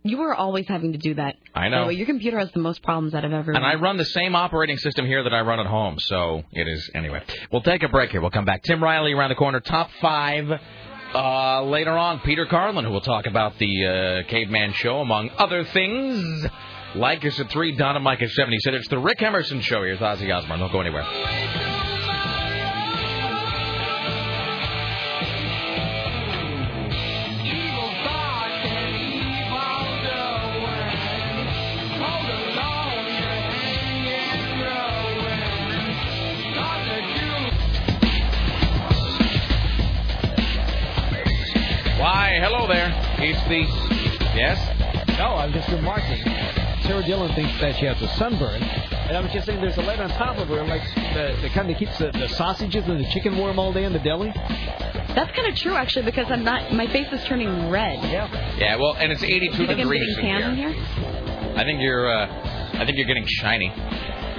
[0.05, 1.37] you are always having to do that.
[1.55, 1.79] I know.
[1.79, 3.63] By the way, your computer has the most problems out of everyone.
[3.63, 6.69] And I run the same operating system here that I run at home, so it
[6.69, 6.89] is.
[6.95, 8.21] Anyway, we'll take a break here.
[8.21, 8.63] We'll come back.
[8.63, 10.47] Tim Riley around the corner, top five.
[11.15, 15.65] Uh, later on, Peter Carlin, who will talk about the uh, Caveman Show, among other
[15.65, 16.47] things.
[16.95, 18.59] Like us at 3, Donna Mike at 70.
[18.61, 19.83] Said it's the Rick Emerson Show.
[19.83, 20.61] Here's Ozzy Osbourne.
[20.61, 21.70] Don't go anywhere.
[42.01, 42.89] Why, hello there.
[43.19, 43.61] It's the.
[44.35, 44.57] Yes?
[45.19, 46.23] No, I'm just remarking.
[46.83, 48.63] Sarah Dillon thinks that she has a sunburn.
[48.63, 50.83] And I was just saying there's a light on top of her, like
[51.13, 53.93] the, the kind that keeps the, the sausages and the chicken warm all day in
[53.93, 54.33] the deli.
[54.35, 56.73] That's kind of true, actually, because I'm not.
[56.73, 58.03] My face is turning red.
[58.05, 58.57] Yeah.
[58.57, 60.73] Yeah, well, and it's 82 Do you degrees getting tan in in here.
[60.73, 61.55] here?
[61.57, 62.09] I think you're.
[62.11, 62.27] Uh,
[62.81, 63.69] I think you're getting shiny.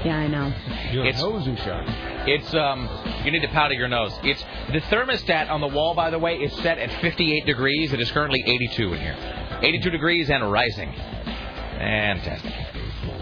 [0.03, 0.51] Yeah, I know.
[0.91, 1.91] Your It's- nose is shiny.
[2.25, 2.89] It's um.
[3.23, 4.17] You need to powder your nose.
[4.23, 7.93] It's the thermostat on the wall, by the way, is set at 58 degrees.
[7.93, 9.15] It is currently 82 in here.
[9.61, 10.91] 82 degrees and rising.
[11.77, 12.51] Fantastic.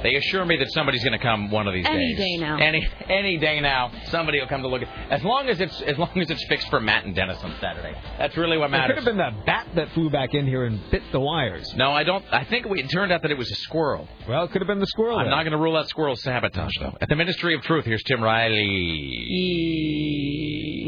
[0.04, 2.20] They assure me that somebody's going to come one of these Any days.
[2.20, 2.58] Any day now.
[2.58, 5.12] Any any day now, somebody will come to look at.
[5.12, 7.96] As long as it's as long as it's fixed for Matt and Dennis on Saturday.
[8.18, 8.98] That's really what matters.
[8.98, 9.04] It matters.
[9.04, 11.74] could have been that bat that flew back in here and bit the wires.
[11.76, 12.24] No, I don't.
[12.32, 14.08] I think we, it turned out that it was a squirrel.
[14.28, 15.18] Well, it could have been the squirrel.
[15.18, 15.32] I'm then.
[15.32, 16.96] not going to rule out squirrel sabotage, though.
[17.02, 19.30] At the Ministry of Truth, here's Tim Riley.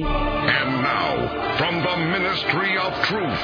[0.04, 3.40] And now, from the Ministry of Truth,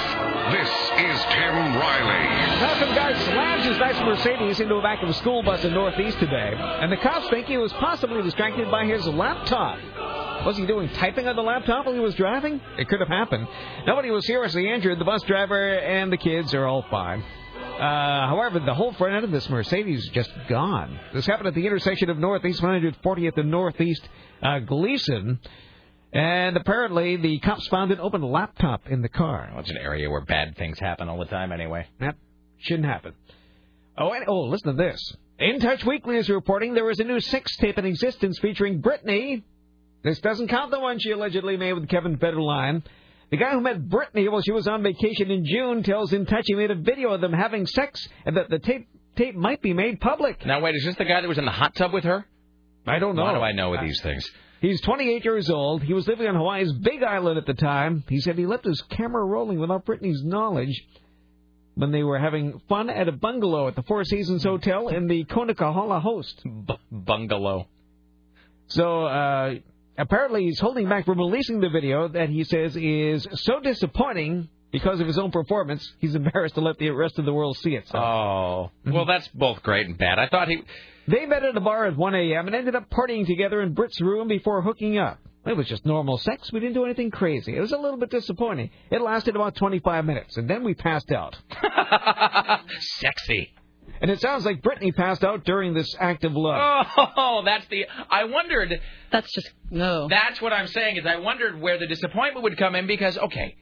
[0.52, 2.26] this is Tim Riley.
[2.60, 5.74] Now some guy slams his nice Mercedes into a back of a school bus in
[5.74, 9.80] Northeast today, and the cops think he was possibly distracted by his laptop.
[10.46, 12.62] Was he doing typing on the laptop while he was driving?
[12.78, 13.48] It could have happened.
[13.86, 15.00] Nobody was seriously injured.
[15.00, 17.22] The bus driver and the kids are all fine.
[17.22, 21.00] Uh, however, the whole front end of this Mercedes is just gone.
[21.14, 24.08] This happened at the intersection of Northeast 140th and Northeast
[24.42, 25.40] uh, Gleason.
[26.14, 29.50] And apparently, the cops found an open laptop in the car.
[29.52, 31.88] Well, it's an area where bad things happen all the time, anyway.
[32.00, 32.16] That
[32.60, 33.14] shouldn't happen.
[33.98, 35.16] Oh, and, oh, listen to this.
[35.40, 39.44] In Touch Weekly is reporting there is a new sex tape in existence featuring Britney.
[40.04, 42.84] This doesn't count the one she allegedly made with Kevin Federline.
[43.30, 46.46] The guy who met Britney while she was on vacation in June tells In Touch
[46.48, 49.74] he made a video of them having sex and that the tape tape might be
[49.74, 50.44] made public.
[50.44, 52.26] Now, wait, is this the guy that was in the hot tub with her?
[52.88, 53.26] I don't know.
[53.26, 54.28] How do I know with these things?
[54.60, 55.84] He's 28 years old.
[55.84, 58.04] He was living on Hawaii's Big Island at the time.
[58.10, 60.84] He said he left his camera rolling without Britney's knowledge
[61.78, 65.24] when they were having fun at a bungalow at the Four Seasons Hotel in the
[65.26, 66.42] Kona-Kohala coast.
[66.44, 67.68] B- bungalow.
[68.68, 69.54] So uh,
[69.98, 75.00] apparently he's holding back from releasing the video that he says is so disappointing because
[75.00, 75.88] of his own performance.
[76.00, 77.88] He's embarrassed to let the rest of the world see it.
[77.88, 77.98] So.
[78.00, 80.18] Oh, well, that's both great and bad.
[80.18, 80.64] I thought he.
[81.08, 82.48] They met at a bar at 1 a.m.
[82.48, 85.20] and ended up partying together in Britt's room before hooking up.
[85.48, 86.52] It was just normal sex.
[86.52, 87.56] We didn't do anything crazy.
[87.56, 88.70] It was a little bit disappointing.
[88.92, 91.38] It lasted about 25 minutes, and then we passed out.
[92.80, 93.54] Sexy.
[94.02, 96.88] And it sounds like Britney passed out during this act of love.
[96.98, 97.86] Oh, that's the.
[98.10, 98.80] I wondered.
[99.12, 100.08] That's just no.
[100.10, 103.56] That's what I'm saying is I wondered where the disappointment would come in because okay,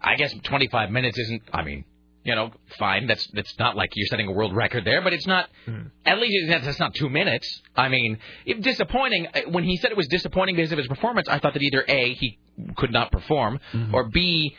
[0.00, 1.42] I guess 25 minutes isn't.
[1.52, 1.84] I mean,
[2.28, 3.06] you know, fine.
[3.06, 5.48] That's that's not like you're setting a world record there, but it's not.
[5.64, 5.84] Hmm.
[6.04, 7.62] At least that's, that's not two minutes.
[7.74, 9.28] I mean, if disappointing.
[9.28, 11.82] uh, When he said it was disappointing because of his performance, I thought that either
[11.88, 12.38] a he
[12.76, 13.94] could not perform, mm-hmm.
[13.94, 14.54] or b.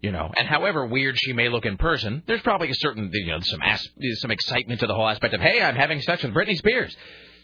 [0.00, 3.26] You know, and however weird she may look in person, there's probably a certain, you
[3.32, 6.32] know, some as- some excitement to the whole aspect of, hey, I'm having sex with
[6.32, 6.96] Britney Spears.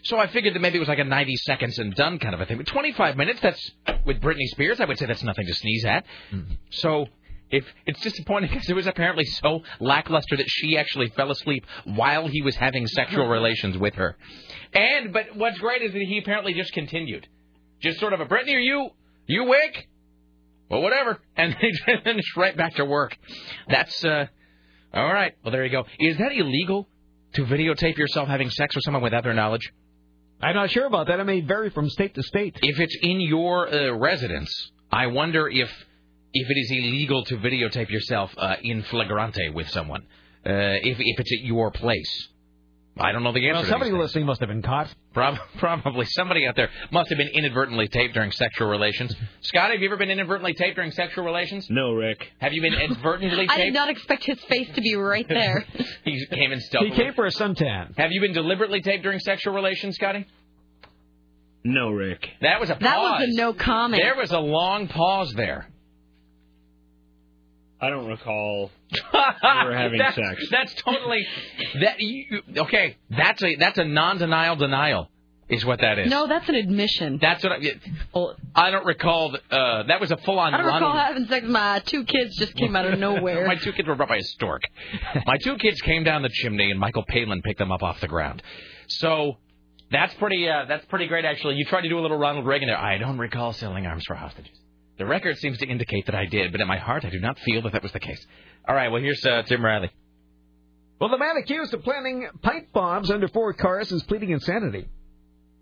[0.03, 2.41] So I figured that maybe it was like a 90 seconds and done kind of
[2.41, 2.57] a thing.
[2.57, 3.71] But 25 minutes, that's
[4.05, 6.05] with Britney Spears, I would say that's nothing to sneeze at.
[6.31, 6.53] Mm-hmm.
[6.71, 7.07] So
[7.49, 12.27] if it's disappointing because it was apparently so lackluster that she actually fell asleep while
[12.27, 14.17] he was having sexual relations with her.
[14.73, 17.27] And but what's great is that he apparently just continued,
[17.81, 18.89] just sort of a Britney, are you
[19.25, 19.87] you awake?
[20.69, 21.55] Well, whatever, and
[22.03, 23.17] then just right back to work.
[23.69, 24.25] That's uh,
[24.93, 25.33] all right.
[25.43, 25.85] Well, there you go.
[25.99, 26.87] Is that illegal
[27.33, 29.71] to videotape yourself having sex with someone without their knowledge?
[30.41, 31.19] I'm not sure about that.
[31.19, 32.59] It may vary from state to state.
[32.61, 34.51] If it's in your uh, residence,
[34.91, 35.69] I wonder if
[36.41, 40.01] if it is illegal to videotape yourself uh, in flagrante with someone.
[40.45, 42.29] Uh, if if it's at your place,
[42.99, 43.53] I don't know the answer.
[43.53, 44.93] Well, to somebody these listening must have been caught.
[45.13, 49.13] Prob- probably somebody out there must have been inadvertently taped during sexual relations.
[49.41, 51.67] Scott, have you ever been inadvertently taped during sexual relations?
[51.69, 52.31] No, Rick.
[52.39, 55.65] Have you been inadvertently I did not expect his face to be right there.
[56.05, 57.97] he came in He came for a suntan.
[57.97, 60.25] Have you been deliberately taped during sexual relations, Scotty?
[61.63, 62.29] No, Rick.
[62.41, 62.81] That was a pause.
[62.81, 64.01] That was a no comment.
[64.01, 65.67] There was a long pause there.
[67.79, 68.71] I don't recall
[69.13, 70.47] ever having that's, sex.
[70.49, 71.25] That's totally
[71.81, 71.99] that.
[71.99, 75.11] You, okay, that's a that's a non-denial denial,
[75.47, 76.09] is what that is.
[76.09, 77.19] No, that's an admission.
[77.21, 78.67] That's what I.
[78.67, 79.35] I don't recall.
[79.51, 80.55] Uh, that was a full-on.
[80.55, 80.81] I don't run.
[80.81, 81.45] recall having sex.
[81.47, 83.45] My two kids just came out of nowhere.
[83.47, 84.63] My two kids were brought by a stork.
[85.27, 88.07] My two kids came down the chimney, and Michael Palin picked them up off the
[88.07, 88.41] ground.
[88.87, 89.37] So
[89.91, 90.49] that's pretty.
[90.49, 91.55] Uh, that's pretty great, actually.
[91.55, 92.77] You tried to do a little Ronald Reagan there.
[92.79, 94.57] I don't recall selling arms for hostages.
[94.97, 97.37] The record seems to indicate that I did, but in my heart, I do not
[97.39, 98.25] feel that that was the case.
[98.67, 98.89] All right.
[98.89, 99.91] Well, here's uh, Tim Riley.
[100.99, 104.87] Well, the man accused of planting pipe bombs under four cars is pleading insanity.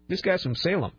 [0.08, 0.92] This guy's from Salem.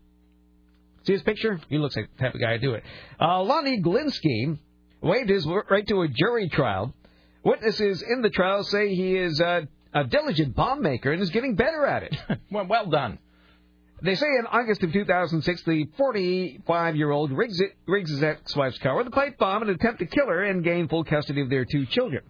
[1.04, 1.60] See his picture?
[1.68, 2.82] He looks like the type of guy to do it.
[3.18, 4.58] Uh, Lonnie Glinsky
[5.00, 6.94] waived his right to a jury trial.
[7.44, 9.62] Witnesses in the trial say he is uh,
[9.94, 12.16] a diligent bomb maker and is getting better at it.
[12.50, 13.18] well, well done.
[14.02, 19.38] They say in August of 2006, the 45-year-old Riggs, Riggs' ex-wife's car with a pipe
[19.38, 22.22] bomb in an attempt to kill her and gain full custody of their two children.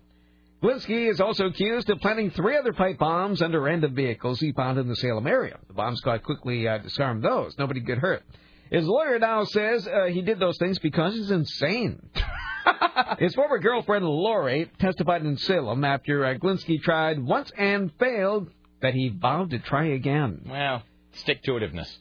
[0.62, 4.78] Glinsky is also accused of planting three other pipe bombs under random vehicles he found
[4.78, 5.58] in the Salem area.
[5.66, 7.56] The bomb squad quickly uh, disarmed those.
[7.58, 8.22] Nobody got hurt.
[8.70, 12.08] His lawyer now says uh, he did those things because he's insane.
[13.18, 18.50] His former girlfriend Lori testified in Salem after uh, Glinsky tried once and failed
[18.82, 20.40] that he vowed to try again.
[20.48, 20.82] Well,
[21.18, 21.94] stick to itiveness.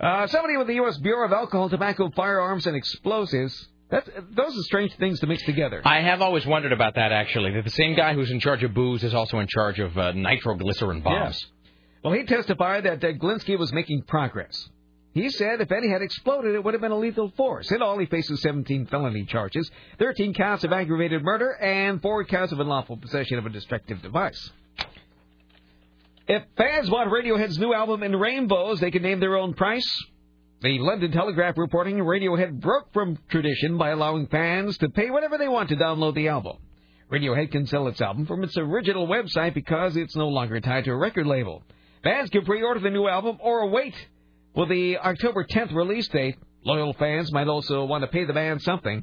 [0.00, 0.96] Uh, somebody with the U.S.
[0.98, 3.68] Bureau of Alcohol, Tobacco, Firearms, and Explosives.
[3.90, 5.82] That's, those are strange things to mix together.
[5.84, 7.52] I have always wondered about that, actually.
[7.52, 10.12] That the same guy who's in charge of booze is also in charge of uh,
[10.12, 11.44] nitroglycerin bombs.
[12.02, 14.68] Well, he testified that uh, Glinsky was making progress.
[15.12, 17.70] He said if any had exploded, it would have been a lethal force.
[17.72, 19.68] In all, he faces 17 felony charges,
[19.98, 24.50] 13 counts of aggravated murder, and 4 counts of unlawful possession of a destructive device.
[26.32, 29.84] If fans want Radiohead's new album in rainbows, they can name their own price.
[30.62, 35.48] The London Telegraph reporting Radiohead broke from tradition by allowing fans to pay whatever they
[35.48, 36.58] want to download the album.
[37.10, 40.92] Radiohead can sell its album from its original website because it's no longer tied to
[40.92, 41.64] a record label.
[42.04, 43.96] Fans can pre-order the new album or wait
[44.54, 46.36] with the October 10th release date.
[46.64, 49.02] Loyal fans might also want to pay the band something.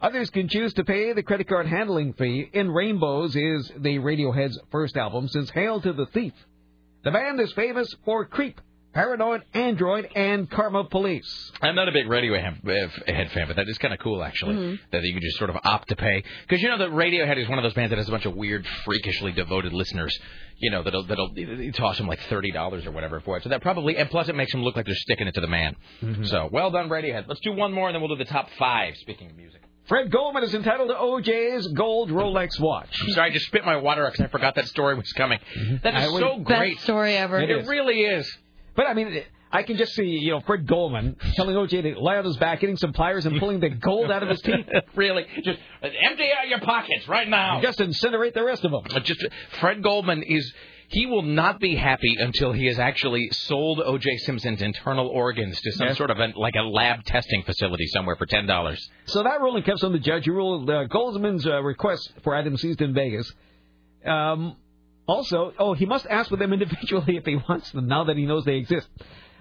[0.00, 2.48] Others can choose to pay the credit card handling fee.
[2.52, 6.34] In Rainbows is the Radiohead's first album since Hail to the Thief.
[7.08, 8.60] The band is famous for Creep,
[8.92, 11.52] Paranoid Android, and Karma Police.
[11.62, 14.78] I'm not a big Radiohead head fan, but that is kind of cool, actually, Mhm.
[14.90, 16.22] that you can just sort of opt to pay.
[16.42, 18.34] Because you know that Radiohead is one of those bands that has a bunch of
[18.36, 20.14] weird, freakishly devoted listeners.
[20.58, 21.32] You know that'll that'll
[21.72, 23.42] toss them like thirty dollars or whatever for it.
[23.42, 25.46] So that probably and plus it makes them look like they're sticking it to the
[25.46, 25.76] man.
[26.24, 27.24] So well done, Radiohead.
[27.26, 28.96] Let's do one more and then we'll do the top five.
[28.98, 29.62] Speaking of music.
[29.88, 32.88] Fred Goldman is entitled to OJ's gold Rolex watch.
[33.02, 35.38] I'm sorry, I just spit my water out because I forgot that story was coming.
[35.56, 35.76] Mm-hmm.
[35.82, 36.74] That is would- so great.
[36.74, 37.38] Best story ever.
[37.40, 37.68] It It is.
[37.68, 38.30] really is.
[38.76, 42.16] But I mean, I can just see, you know, Fred Goldman telling OJ to lie
[42.18, 44.66] on his back, getting some pliers and pulling the gold out of his teeth.
[44.94, 47.60] really, just uh, empty out your pockets right now.
[47.62, 48.82] Just incinerate the rest of them.
[48.92, 49.26] But just
[49.58, 50.52] Fred Goldman is
[50.90, 54.16] he will not be happy until he has actually sold O.J.
[54.18, 55.94] Simpson's internal organs to some Yeah.
[55.94, 58.88] sort of a, like a lab testing facility somewhere for ten dollars.
[59.04, 62.62] So that ruling comes from the judge who ruled uh, Goldman's uh, request for items
[62.62, 63.30] seized in Vegas.
[64.04, 64.56] Um,
[65.06, 68.24] also, oh, he must ask for them individually if he wants them now that he
[68.26, 68.88] knows they exist.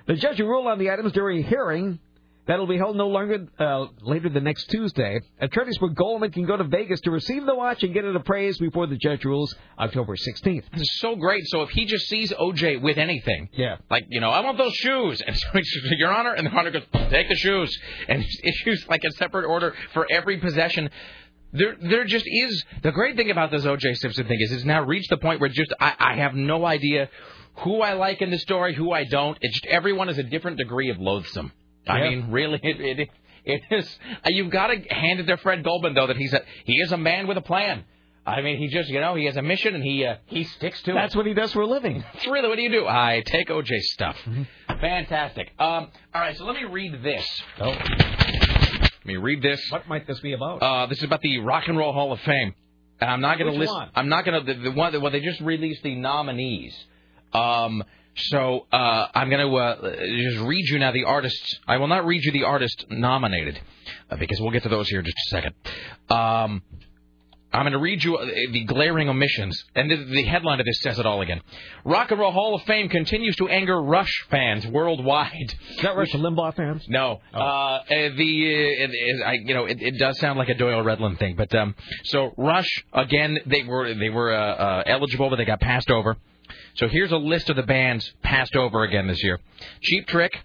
[0.05, 1.99] The judge who ruled on the items during a hearing
[2.47, 5.19] that'll be held no longer uh, later than next Tuesday.
[5.39, 8.59] Attorneys for Goldman can go to Vegas to receive the watch and get it appraised
[8.59, 10.63] before the judge rules October 16th.
[10.73, 11.43] It's so great.
[11.47, 12.77] So if he just sees O.J.
[12.77, 16.11] with anything, yeah, like you know, I want those shoes, and so he says, Your
[16.11, 17.77] Honor, and the Honor goes, take the shoes,
[18.07, 20.89] and issues like a separate order for every possession.
[21.53, 23.93] There, there just is the great thing about this O.J.
[23.95, 27.09] Simpson thing is it's now reached the point where just I, I have no idea
[27.59, 29.37] who I like in the story, who I don't.
[29.41, 31.51] It's just everyone is a different degree of loathsome.
[31.89, 33.09] I mean, really, it, it
[33.45, 33.99] it is.
[34.25, 36.91] uh, You've got to hand it to Fred Goldman though that he's a he is
[36.91, 37.83] a man with a plan.
[38.25, 40.81] I mean, he just you know he has a mission and he uh, he sticks
[40.83, 40.95] to it.
[40.95, 42.03] That's what he does for a living.
[42.29, 42.85] Really what do you do?
[42.85, 44.17] I take OJ stuff.
[44.81, 45.51] Fantastic.
[45.57, 47.25] Um, all right, so let me read this.
[47.61, 47.69] Oh.
[47.69, 49.61] Let me read this.
[49.71, 50.61] What might this be about?
[50.61, 52.53] Uh, this is about the Rock and Roll Hall of Fame,
[52.99, 53.71] and I'm not going to list.
[53.71, 53.89] one?
[53.95, 54.99] I'm not going to the, the one.
[55.01, 56.75] Well, they just released the nominees.
[57.33, 57.83] Um,
[58.17, 61.59] so uh, I'm going to uh, just read you now the artists.
[61.67, 63.59] I will not read you the artist nominated
[64.09, 65.55] uh, because we'll get to those here in just a second.
[66.09, 66.63] Um,
[67.53, 70.81] I'm going to read you uh, the glaring omissions, and the, the headline of this
[70.81, 71.41] says it all again.
[71.85, 75.55] Rock and Roll Hall of Fame continues to anger Rush fans worldwide.
[75.69, 76.85] Is that Rush Limbaugh fans?
[76.89, 77.21] No.
[77.33, 80.83] Uh, uh, the it, it, I, you know it, it does sound like a Doyle
[80.83, 85.37] Redland thing, but um, so Rush again they were they were uh, uh, eligible, but
[85.37, 86.17] they got passed over.
[86.77, 89.39] So here's a list of the bands passed over again this year:
[89.81, 90.37] Cheap Trick,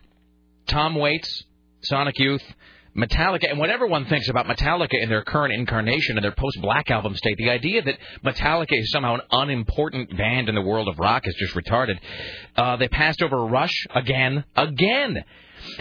[0.67, 1.45] Tom Waits,
[1.83, 2.43] Sonic Youth.
[2.95, 7.17] Metallica, and what everyone thinks about Metallica in their current incarnation and their post-Black album
[7.17, 11.27] state, the idea that Metallica is somehow an unimportant band in the world of rock
[11.27, 11.99] is just retarded.
[12.55, 15.25] Uh, they passed over Rush again, again.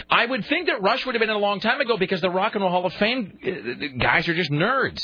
[0.08, 2.30] I would think that Rush would have been in a long time ago because the
[2.30, 5.02] Rock and Roll Hall of Fame uh, guys are just nerds.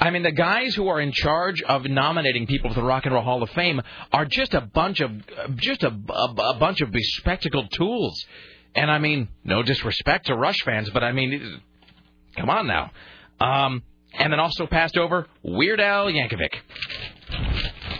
[0.00, 3.14] I mean, the guys who are in charge of nominating people for the Rock and
[3.14, 3.80] Roll Hall of Fame
[4.12, 5.10] are just a bunch of
[5.56, 8.24] just a, a, a bunch of bespectacled tools.
[8.74, 11.60] And I mean, no disrespect to Rush fans, but I mean,
[12.36, 12.90] come on now.
[13.40, 13.82] Um,
[14.14, 16.54] and then also passed over Weird Al Yankovic.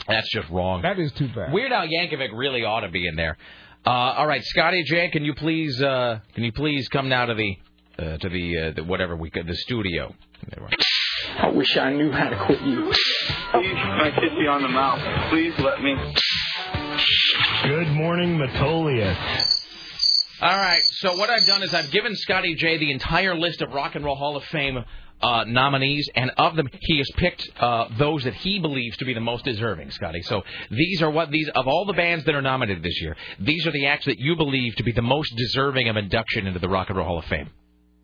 [0.06, 0.82] That's just wrong.
[0.82, 1.52] That is too bad.
[1.52, 3.36] Weird Al Yankovic really ought to be in there.
[3.84, 7.34] Uh, all right, Scotty J, can you please uh, can you please come now to
[7.34, 7.56] the
[7.98, 10.14] uh, to the, uh, the whatever we could the studio?
[11.26, 12.82] There we- I wish I knew how to quit you.
[13.52, 15.00] Please, can I kiss you on the mouth?
[15.30, 15.96] Please let me.
[17.64, 19.16] Good morning, Metolius.
[20.40, 20.82] All right.
[21.00, 24.04] So what I've done is I've given Scotty J the entire list of Rock and
[24.04, 24.84] Roll Hall of Fame
[25.20, 29.14] uh, nominees, and of them, he has picked uh, those that he believes to be
[29.14, 29.90] the most deserving.
[29.90, 30.22] Scotty.
[30.22, 33.16] So these are what these of all the bands that are nominated this year.
[33.40, 36.60] These are the acts that you believe to be the most deserving of induction into
[36.60, 37.50] the Rock and Roll Hall of Fame.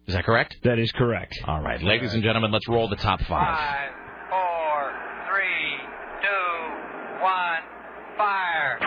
[0.06, 0.56] Is that correct?
[0.64, 1.38] That is correct.
[1.46, 3.56] All right, ladies and gentlemen, let's roll the top five.
[3.58, 3.90] Five,
[4.28, 4.92] four,
[5.30, 5.78] three,
[6.20, 7.62] two, one,
[8.18, 8.78] fire.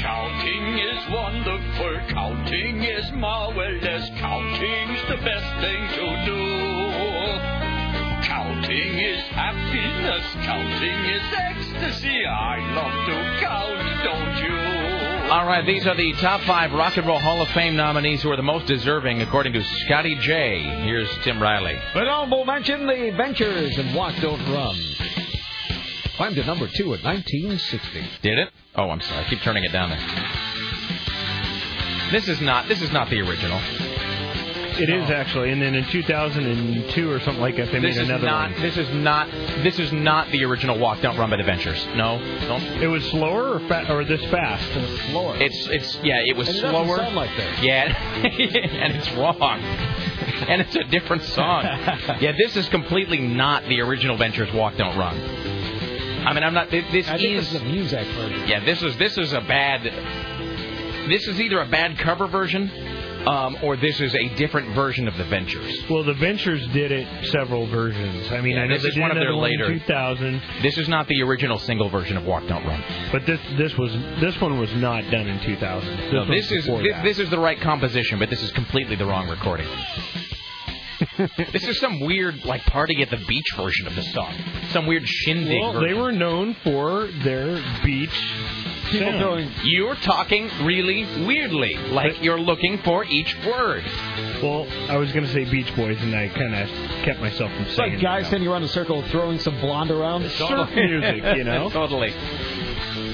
[0.00, 6.42] Counting is wonderful, counting is marvelous, counting's the best thing to do.
[8.26, 12.24] Counting is happiness, counting is ecstasy.
[12.26, 14.55] I love to count, don't you?
[15.28, 18.30] All right, these are the top five Rock and Roll Hall of Fame nominees who
[18.30, 20.62] are the most deserving, according to Scotty J.
[20.84, 21.74] Here's Tim Riley.
[21.94, 24.76] An honorable mention, the Ventures and Walk Don't Run.
[26.16, 28.04] Climbed to number two at 1960.
[28.22, 28.50] Did it?
[28.76, 29.24] Oh, I'm sorry.
[29.24, 29.98] I keep turning it down there.
[32.12, 32.68] This is not.
[32.68, 33.60] This is not the original.
[34.78, 35.14] It is oh.
[35.14, 38.52] actually, and then in 2002 or something like that, they This made is another not.
[38.52, 38.60] one.
[38.62, 39.30] This is not.
[39.62, 41.84] This is not the original Walk Don't Run by the Ventures.
[41.96, 42.56] No, no.
[42.80, 44.68] It was slower or, fa- or this fast?
[44.76, 45.36] It was slower.
[45.38, 46.22] It's it's yeah.
[46.24, 46.96] It was And it doesn't slower.
[46.98, 47.62] sound like that.
[47.62, 47.84] Yeah,
[48.24, 49.60] and it's wrong.
[50.48, 51.62] And it's a different song.
[52.20, 55.16] yeah, this is completely not the original Ventures Walk Don't Run.
[56.26, 56.70] I mean, I'm not.
[56.70, 58.46] This, this I think is this is a music version.
[58.48, 59.82] Yeah, this is this is a bad.
[61.08, 62.68] This is either a bad cover version,
[63.26, 65.84] um, or this is a different version of the Ventures.
[65.90, 68.30] Well, the Ventures did it several versions.
[68.30, 69.60] I mean, Yeah, I know this they is did one of their another one in
[69.60, 72.82] later- 2000, This is not the original single version of Walk Don't Run.
[73.12, 75.96] but this this was this one was not done in 2000.
[75.96, 79.06] This, No, this is this, this is the right composition, but this is completely the
[79.06, 79.66] wrong recording.
[81.52, 84.34] this is some weird like party at the beach version of the song.
[84.70, 85.60] Some weird shindig.
[85.60, 85.88] Well, version.
[85.88, 88.18] they were known for their beach.
[88.90, 89.20] People sound.
[89.20, 93.84] going, You're talking really weirdly, like you're looking for each word.
[94.42, 96.68] Well, I was going to say Beach Boys, and I kind of
[97.04, 100.28] kept myself from It's saying like guys standing around a circle throwing some blonde around.
[100.30, 101.70] surf music, you know.
[101.72, 102.12] totally.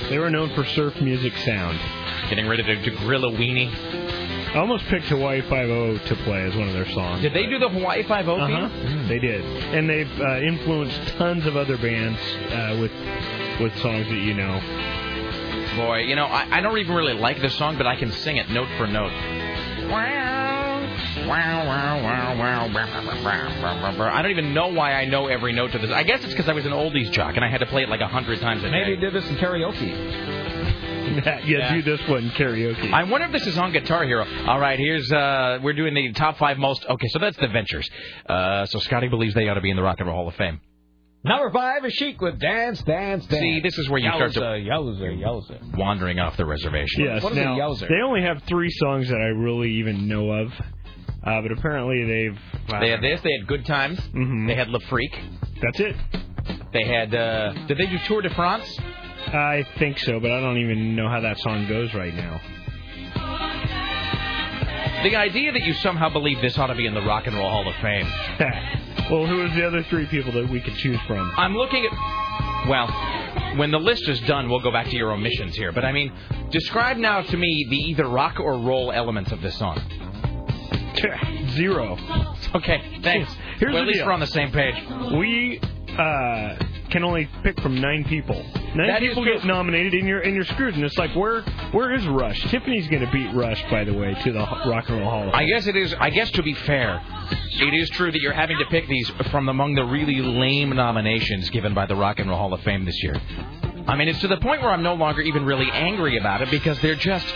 [0.08, 1.78] They were known for surf music sound.
[2.28, 3.70] Getting ready to, to grill a weenie.
[4.54, 7.22] I almost picked Hawaii Five O to play as one of their songs.
[7.22, 8.68] Did they do the Hawaii Five O Uh-huh.
[8.68, 9.08] theme?
[9.08, 9.42] They did,
[9.74, 12.18] and they've uh, influenced tons of other bands
[12.52, 12.92] uh, with
[13.60, 14.60] with songs that you know.
[15.76, 18.36] Boy, you know, I, I don't even really like this song, but I can sing
[18.36, 19.12] it note for note.
[24.10, 25.90] I don't even know why I know every note to this.
[25.90, 27.88] I guess it's because I was an oldies jock and I had to play it
[27.88, 28.94] like a hundred times a Maybe day.
[28.96, 29.88] he did this in karaoke.
[31.26, 31.74] yeah, Yeah.
[31.74, 32.92] do this one karaoke.
[32.92, 34.26] I wonder if this is on Guitar Hero.
[34.46, 36.84] All right, here's uh we're doing the top five most.
[36.86, 37.88] Okay, so that's the Ventures.
[38.28, 40.34] Uh, so Scotty believes they ought to be in the Rock and Roll Hall of
[40.36, 40.60] Fame.
[41.24, 43.40] Number five is Chic with Dance, Dance, Dance.
[43.40, 45.76] See, this is where you start to Yowza, yowza.
[45.76, 47.04] wandering off the reservation.
[47.04, 47.22] Yes.
[47.22, 47.88] What is a yowzer?
[47.88, 50.48] they only have three songs that I really even know of,
[51.24, 52.38] uh, but apparently they've.
[52.68, 53.20] Uh, They had this.
[53.20, 54.00] They had Good Times.
[54.12, 54.48] Mhm.
[54.48, 55.16] They had Le Freak.
[55.60, 55.94] That's it.
[56.72, 57.14] They had.
[57.14, 58.76] uh Did they do Tour de France?
[59.28, 62.40] I think so, but I don't even know how that song goes right now.
[65.04, 67.48] The idea that you somehow believe this ought to be in the Rock and Roll
[67.50, 68.06] Hall of Fame.
[69.10, 71.32] well, who is the other three people that we could choose from?
[71.36, 72.68] I'm looking at.
[72.68, 72.86] Well,
[73.56, 75.72] when the list is done, we'll go back to your omissions here.
[75.72, 76.12] But I mean,
[76.50, 79.80] describe now to me the either rock or roll elements of this song.
[81.50, 81.98] Zero.
[82.54, 83.34] Okay, thanks.
[83.58, 84.06] Here's well, the at least deal.
[84.06, 84.74] we're on the same page.
[85.16, 85.60] We
[85.98, 86.56] uh,
[86.92, 88.36] can only pick from nine people.
[88.74, 90.74] Nine That people get nominated, and you're and you're screwed.
[90.74, 92.40] And it's like, where where is Rush?
[92.50, 95.28] Tiffany's going to beat Rush, by the way, to the Rock and Roll Hall.
[95.28, 95.94] of I guess it is.
[95.98, 97.02] I guess to be fair,
[97.54, 101.50] it is true that you're having to pick these from among the really lame nominations
[101.50, 103.16] given by the Rock and Roll Hall of Fame this year.
[103.86, 106.50] I mean, it's to the point where I'm no longer even really angry about it
[106.50, 107.26] because they're just.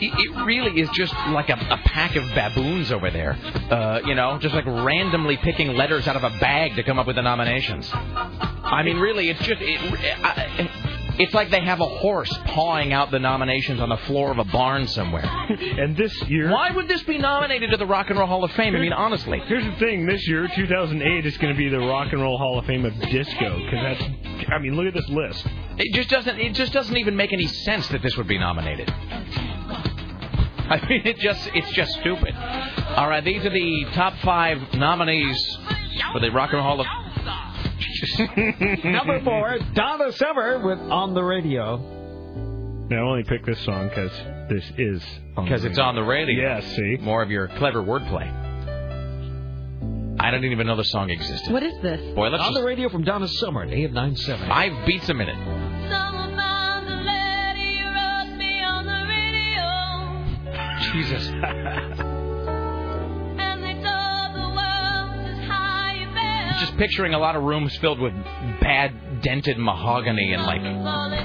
[0.00, 3.38] It it really is just like a, a pack of baboons over there,
[3.70, 7.06] uh, you know, just like randomly picking letters out of a bag to come up
[7.06, 7.90] with the nominations.
[7.92, 9.80] I mean, really, it's just it,
[10.24, 10.70] I,
[11.18, 14.44] it's like they have a horse pawing out the nominations on the floor of a
[14.44, 15.24] barn somewhere.
[15.48, 18.50] and this year, Why would this be nominated to the Rock and Roll Hall of
[18.52, 18.74] Fame?
[18.74, 19.40] I mean, honestly.
[19.46, 22.58] Here's the thing: this year, 2008, is going to be the Rock and Roll Hall
[22.58, 23.56] of Fame of disco.
[23.64, 25.46] Because that's, I mean, look at this list.
[25.78, 26.38] It just doesn't.
[26.38, 28.92] It just doesn't even make any sense that this would be nominated.
[30.70, 31.50] I mean, it just.
[31.54, 32.34] It's just stupid.
[32.34, 35.58] All right, these are the top five nominees
[36.12, 36.86] for the Rock and Roll Hall of.
[38.84, 41.76] Number four, Donna Summer with On the Radio.
[42.90, 44.12] I only picked this song because
[44.48, 45.02] this is
[45.36, 46.40] Because it's on the radio.
[46.40, 46.96] Yes, see?
[47.00, 48.42] More of your clever wordplay.
[50.20, 51.52] I didn't even know the song existed.
[51.52, 52.14] What is this?
[52.14, 52.60] Boy, let's on just...
[52.60, 54.48] the radio from Donna Summer at AM 970.
[54.48, 55.36] Five beats a minute.
[60.92, 61.26] Jesus.
[66.60, 68.12] Just picturing a lot of rooms filled with
[68.60, 70.62] bad dented mahogany and like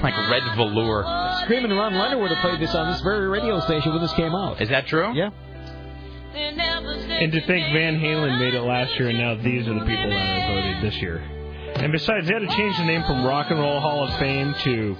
[0.02, 1.04] like red velour.
[1.44, 4.34] Screaming Ron Leonard would have played this on this very radio station when this came
[4.34, 4.60] out.
[4.60, 5.14] Is that true?
[5.14, 5.30] Yeah.
[6.34, 10.10] And to think Van Halen made it last year, and now these are the people
[10.10, 11.18] that are voted this year.
[11.18, 14.54] And besides, they had to change the name from Rock and Roll Hall of Fame
[14.62, 14.96] to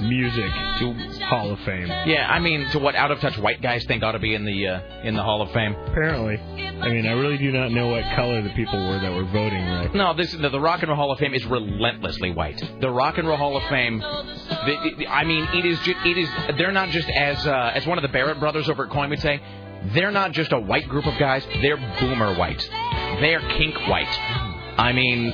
[0.00, 0.92] Music to
[1.26, 1.88] Hall of Fame.
[2.06, 4.44] Yeah, I mean, to what out of touch white guys think ought to be in
[4.44, 5.74] the uh, in the Hall of Fame.
[5.74, 9.24] Apparently, I mean, I really do not know what color the people were that were
[9.24, 9.64] voting.
[9.64, 9.92] Right?
[9.94, 12.62] No, this the, the Rock and Roll Hall of Fame is relentlessly white.
[12.80, 16.18] The Rock and Roll Hall of Fame, the, the, I mean, it is ju- it
[16.18, 19.10] is they're not just as uh, as one of the Barrett brothers over at Coin
[19.10, 19.40] would say,
[19.94, 21.44] they're not just a white group of guys.
[21.62, 22.68] They're boomer white.
[23.20, 24.18] They're kink white.
[24.78, 25.32] I mean,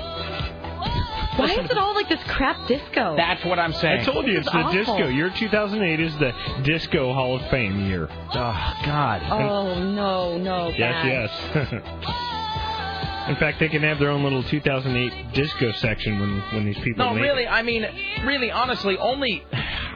[1.36, 3.16] Why is it all like this crap disco?
[3.16, 4.00] that's what I'm saying.
[4.00, 4.72] I told you This it's the awful.
[4.78, 5.08] disco.
[5.08, 6.32] Year 2008 is the
[6.62, 8.08] Disco Hall of Fame year.
[8.10, 9.22] Oh God.
[9.30, 10.68] Oh no, no.
[10.68, 11.30] Yes, bad.
[11.72, 12.30] yes.
[13.28, 17.06] In fact, they can have their own little 2008 disco section when when these people.
[17.06, 17.44] No, make really.
[17.44, 17.48] it.
[17.48, 17.86] I mean,
[18.24, 19.42] really, honestly, only.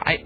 [0.01, 0.17] I,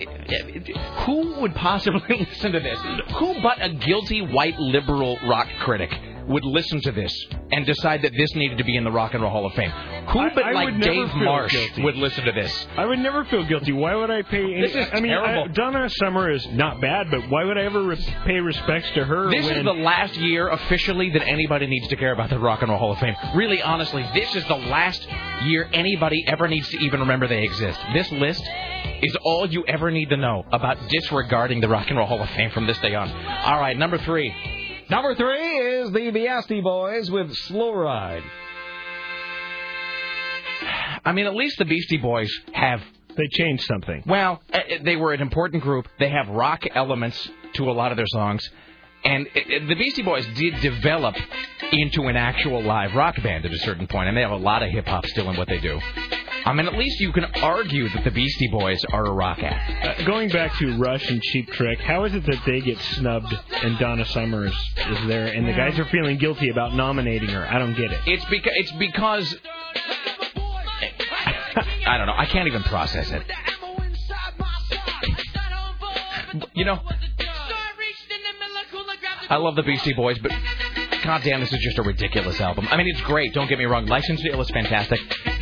[1.06, 2.80] who would possibly listen to this?
[3.17, 5.92] Who but a guilty white liberal rock critic
[6.27, 7.14] would listen to this
[7.52, 9.72] and decide that this needed to be in the Rock and Roll Hall of Fame?
[10.10, 11.84] Who I- but I like Dave Marsh guilty.
[11.84, 12.68] would listen to this?
[12.77, 13.72] I would never feel guilty.
[13.72, 14.43] Why would I pay?
[14.43, 15.43] Any, This is I mean, terrible.
[15.43, 19.06] I, Donna Summer is not bad, but why would I ever re- pay respects to
[19.06, 19.30] her?
[19.30, 22.61] This when, is the last year officially that anybody needs to care about the Rock
[22.61, 23.16] and Roll Hall of Fame.
[23.35, 25.08] Really, honestly, this is the last
[25.43, 27.80] year anybody ever needs to even remember they exist.
[27.93, 28.43] This list
[29.02, 32.30] is all you ever need to know about disregarding the Rock and Roll Hall of
[32.32, 33.10] Fame from this day on.
[33.11, 34.34] All right, number three.
[34.89, 38.23] Number three is the Beastie Boys with Slow Ride.
[41.05, 42.81] I mean, at least the Beastie Boys have.
[43.15, 44.03] They changed something.
[44.07, 45.87] Well, uh, they were an important group.
[45.99, 48.47] They have rock elements to a lot of their songs.
[49.05, 51.15] And uh, the Beastie Boys did develop
[51.71, 54.63] into an actual live rock band at a certain point, and they have a lot
[54.63, 55.79] of hip hop still in what they do.
[56.45, 60.01] I mean, at least you can argue that the Beastie Boys are a rock act.
[60.01, 63.33] Uh, going back to Rush and Cheap Trick, how is it that they get snubbed
[63.51, 67.45] and Donna Summers is, is there, and the guys are feeling guilty about nominating her?
[67.45, 68.01] I don't get it.
[68.05, 69.35] It's because it's because
[71.85, 72.15] I don't know.
[72.17, 73.23] I can't even process it.
[76.53, 76.80] You know,
[79.30, 80.31] I love the Beastie Boys, but
[81.03, 82.67] goddamn, this is just a ridiculous album.
[82.72, 83.33] I mean, it's great.
[83.33, 83.85] Don't get me wrong.
[83.85, 84.99] License to Ill is fantastic,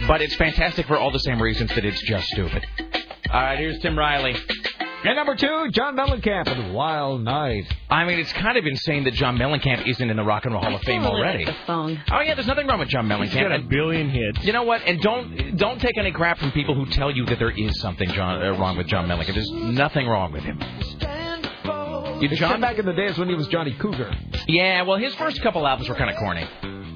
[0.07, 2.65] but it's fantastic for all the same reasons that it's just stupid.
[3.31, 4.35] All right, here's Tim Riley.
[5.03, 7.65] And number two, John Mellencamp and Wild Night.
[7.89, 10.63] I mean, it's kind of insane that John Mellencamp isn't in the Rock and Roll
[10.63, 11.45] Hall of Fame already.
[11.45, 11.55] like.
[12.11, 13.29] Oh yeah, there's nothing wrong with John Mellencamp.
[13.29, 14.45] He's got a billion hits.
[14.45, 14.81] You know what?
[14.85, 18.09] And don't don't take any crap from people who tell you that there is something
[18.09, 19.33] John, uh, wrong with John Mellencamp.
[19.33, 20.59] There's nothing wrong with him.
[22.21, 24.13] You, John back in the days when he was Johnny Cougar.
[24.47, 26.47] Yeah, well, his first couple albums were kind of corny.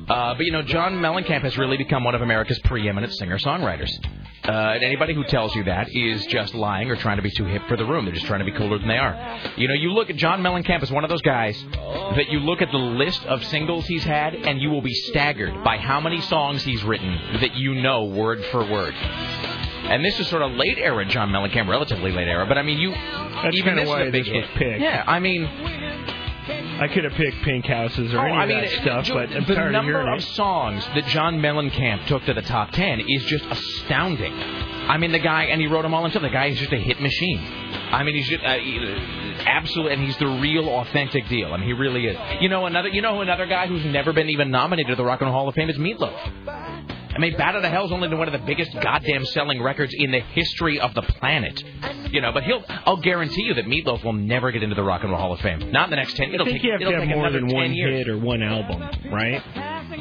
[0.08, 3.90] Uh, but you know, John Mellencamp has really become one of America's preeminent singer-songwriters.
[4.48, 7.45] Uh, and anybody who tells you that is just lying or trying to be too
[7.45, 8.06] hip for the room.
[8.06, 9.40] They're just trying to be cooler than they are.
[9.58, 12.62] You know, you look at John Mellencamp as one of those guys that you look
[12.62, 16.22] at the list of singles he's had, and you will be staggered by how many
[16.22, 18.94] songs he's written that you know word for word.
[19.90, 22.46] And this is sort of late era John Mellencamp, relatively late era.
[22.48, 24.46] But I mean, you That's even this is a big hit.
[24.56, 24.82] picked.
[24.82, 28.82] Yeah, I mean, I could have picked Pink Houses or Oh, any I of that
[28.82, 32.42] stuff, but I'm the of number hearing of songs that John Mellencamp took to the
[32.42, 34.34] top ten is just astounding.
[34.34, 36.22] I mean, the guy, and he wrote them all himself.
[36.24, 37.40] The guy is just a hit machine.
[37.92, 38.80] I mean, he's just uh, he-
[39.46, 41.54] absolute, and he's the real, authentic deal.
[41.54, 42.18] I mean, he really is.
[42.42, 45.22] You know, another, you know, another guy who's never been even nominated to the Rock
[45.22, 46.94] and Roll Hall of Fame is Meatloaf.
[47.16, 49.94] I mean, Bat Out of Hell's only been one of the biggest goddamn selling records
[49.98, 51.64] in the history of the planet.
[52.11, 55.02] You know, but he'll, I'll guarantee you that Meatloaf will never get into the Rock
[55.03, 55.72] and Roll Hall of Fame.
[55.72, 56.32] Not in the next ten.
[56.32, 58.06] I It'll think take, you have to have more than one years.
[58.06, 59.42] hit or one album, right?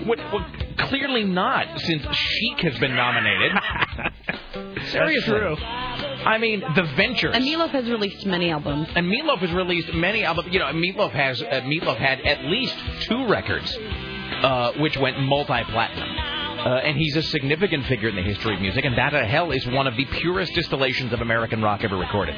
[0.07, 0.45] What, well,
[0.89, 3.53] clearly not, since Chic has been nominated.
[4.91, 5.39] Seriously.
[5.39, 5.57] true.
[5.57, 7.35] I mean, The Ventures.
[7.37, 8.89] And Meatloaf has released many albums.
[8.97, 10.49] And Meatloaf has released many albums.
[10.53, 13.77] You know, Meatloaf has uh, Meatloaf had at least two records,
[14.43, 16.09] uh, which went multi-platinum.
[16.65, 18.85] Uh, and he's a significant figure in the history of music.
[18.85, 21.97] And Bat Out of Hell is one of the purest distillations of American rock ever
[21.97, 22.35] recorded.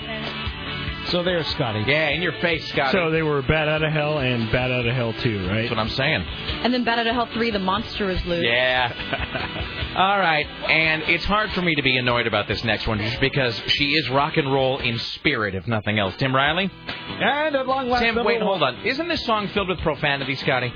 [1.11, 1.85] So there's Scotty.
[1.87, 2.91] Yeah, in your face, Scotty.
[2.91, 5.55] So they were Bat Out of Hell and Bat Out of Hell 2, right?
[5.59, 6.23] That's what I'm saying.
[6.65, 8.45] And then Bat Out of Hell 3, The Monster is Loose.
[8.45, 9.93] Yeah.
[9.97, 13.21] All right, and it's hard for me to be annoyed about this next one just
[13.21, 16.15] because she is rock and roll in spirit, if nothing else.
[16.19, 16.71] Tim Riley?
[17.09, 18.41] And at long last, Tim, wait, one.
[18.43, 18.85] hold on.
[18.85, 20.71] Isn't this song filled with profanity, Scotty?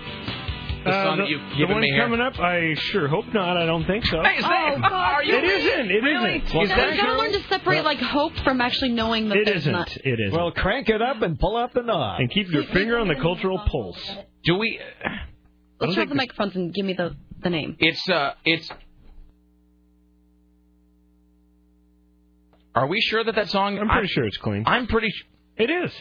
[0.85, 2.03] The Uh, song the, that you've the one me here?
[2.05, 3.57] coming up, I sure hope not.
[3.59, 4.23] I don't think so.
[4.23, 4.93] Hey, is that- Oh, God.
[4.93, 5.91] are you It isn't.
[5.91, 6.37] It really?
[6.37, 6.55] isn't.
[6.59, 9.73] You gotta learn to separate like hope from actually knowing that It there's isn't.
[9.73, 9.95] not.
[10.05, 10.33] It isn't.
[10.39, 12.21] Well, crank it up and pull up the knob.
[12.21, 14.17] and keep your finger on the cultural pulse.
[14.45, 14.81] Do we?
[15.81, 17.77] Let's turn the microphones and give me the the name.
[17.79, 18.71] It's uh, it's.
[22.75, 23.79] Are we sure that that song?
[23.79, 24.65] I'm pretty sure it's clean.
[24.67, 25.11] I'm pretty.
[25.11, 25.25] sh-
[25.57, 25.93] It is.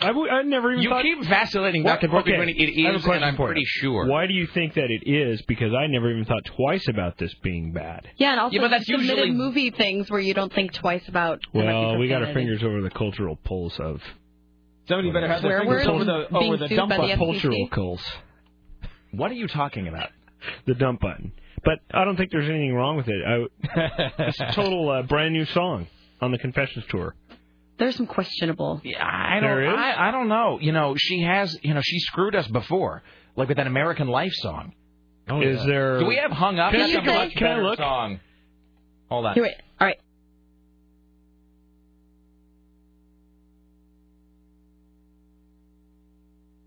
[0.00, 1.02] I, w- I never even You thought.
[1.02, 3.60] keep vacillating back and forth between it I have a is question and I'm pretty
[3.62, 3.66] you.
[3.66, 4.06] sure.
[4.06, 5.40] Why do you think that it is?
[5.48, 8.06] Because I never even thought twice about this being bad.
[8.16, 11.06] Yeah, and also Yeah, but that's submitted usually- movie things where you don't think twice
[11.08, 11.40] about.
[11.52, 14.02] there might be Well, we got our fingers over the cultural pulse of.
[14.88, 17.06] Somebody better have their Swear fingers over the being over the dump button.
[17.06, 17.16] FCC?
[17.18, 18.12] Cultural pulse.
[19.12, 20.10] What are you talking about?
[20.66, 21.32] The dump button.
[21.64, 23.22] But I don't think there's anything wrong with it.
[23.26, 23.46] I,
[24.24, 25.86] it's a total uh, brand new song
[26.20, 27.14] on the Confessions tour.
[27.76, 28.80] There's some questionable.
[28.84, 29.50] Yeah, I don't.
[29.68, 30.58] I, I don't know.
[30.60, 31.56] You know, she has.
[31.62, 33.02] You know, she screwed us before,
[33.36, 34.72] like with that American Life song.
[35.28, 35.66] Oh, Is yeah.
[35.66, 35.98] there?
[36.00, 36.70] Do we have hung up?
[36.70, 37.78] Can That's you a much Can I look?
[37.78, 38.20] song.
[39.08, 39.34] Hold on.
[39.34, 39.54] Here, wait.
[39.80, 39.98] All right.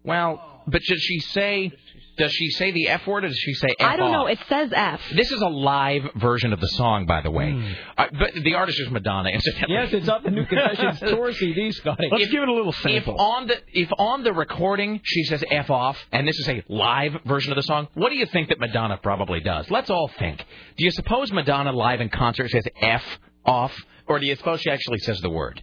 [0.04, 1.72] Well, but does she say?
[2.18, 4.26] Does she say the F word or does she say F I don't know.
[4.28, 5.02] It says F.
[5.16, 7.76] This is a live version of the song, by the way.
[7.98, 9.76] Uh, but the artist is Madonna, incidentally.
[9.76, 12.08] Yes, it's off the new Confessions tour CD, Scotty.
[12.12, 13.20] Let's If- give it a little If sample.
[13.20, 17.14] on the if on the recording she says "f off" and this is a live
[17.26, 19.70] version of the song, what do you think that Madonna probably does?
[19.70, 20.40] Let's all think.
[20.78, 23.04] Do you suppose Madonna live in concert says "f
[23.46, 23.76] off,"
[24.08, 25.62] or do you suppose she actually says the word?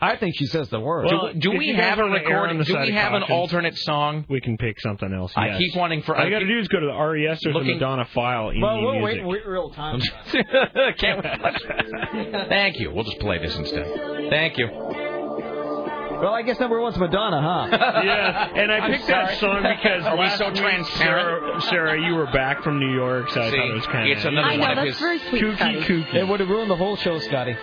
[0.00, 1.06] I think she says the word.
[1.06, 2.62] Well, do do we have a wanna err on recording?
[2.62, 4.26] Do we have an caution, alternate song?
[4.28, 5.32] We can pick something else.
[5.36, 5.58] I yes.
[5.58, 6.14] keep wanting for.
[6.14, 8.04] All you I got to do is go to the RES or Looking- the Madonna
[8.06, 9.24] file in well, we'll music.
[9.24, 10.00] wait, wait real time.
[10.98, 12.48] Can't wait.
[12.48, 12.90] Thank you.
[12.92, 13.86] We'll just play this instead.
[14.28, 14.68] Thank you.
[14.68, 17.68] Well, I guess number one's Madonna, huh?
[18.04, 21.62] yeah, and I picked that song because Are we last so week, transparent?
[21.62, 24.16] Sarah, Sarah, you were back from New York, so I thought it was kind of.
[24.16, 25.80] it's another I one know of that's his very sweet, kooky, Scotty.
[25.80, 26.14] kooky.
[26.14, 27.54] It would have ruined the whole show, Scotty.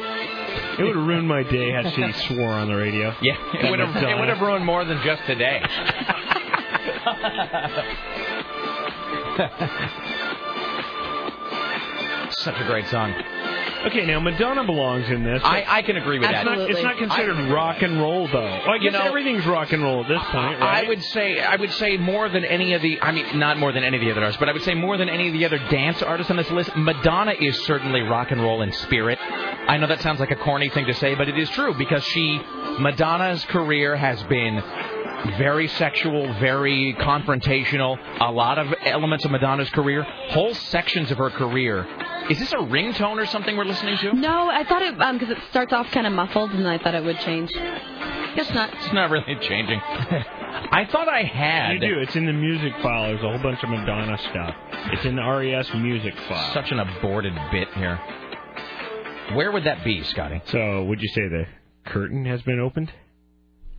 [0.80, 3.14] It would have ruined my day had she swore on the radio.
[3.22, 5.62] Yeah, it would have it would have ruined more than just today.
[12.32, 13.14] Such a great song.
[13.86, 15.42] Okay, now Madonna belongs in this.
[15.44, 16.46] I, I can agree with that.
[16.46, 18.42] not, it's not considered I- rock and roll, though.
[18.42, 20.86] Well, I You guess know- everything's rock and roll at this point, right?
[20.86, 23.72] I would say I would say more than any of the I mean not more
[23.74, 25.46] than any of the other artists, but I would say more than any of the
[25.46, 29.20] other dance artists on this list, Madonna is certainly rock and roll in spirit.
[29.22, 32.04] I know that sounds like a corny thing to say, but it is true because
[32.06, 32.40] she
[32.80, 34.64] Madonna's career has been
[35.38, 37.98] very sexual, very confrontational.
[38.20, 41.86] A lot of elements of Madonna's career, whole sections of her career.
[42.30, 44.14] Is this a ringtone or something we're listening to?
[44.14, 46.96] No, I thought it um because it starts off kind of muffled, and I thought
[46.96, 47.52] it would change.
[47.52, 48.74] Guess not.
[48.74, 49.80] It's not really changing.
[50.72, 51.74] I thought I had.
[51.74, 52.00] You do.
[52.00, 53.08] It's in the music file.
[53.08, 54.56] There's a whole bunch of Madonna stuff.
[54.94, 56.54] It's in the RES music file.
[56.54, 58.00] Such an aborted bit here.
[59.34, 60.42] Where would that be, Scotty?
[60.48, 61.46] So, would you say the
[61.86, 62.92] curtain has been opened?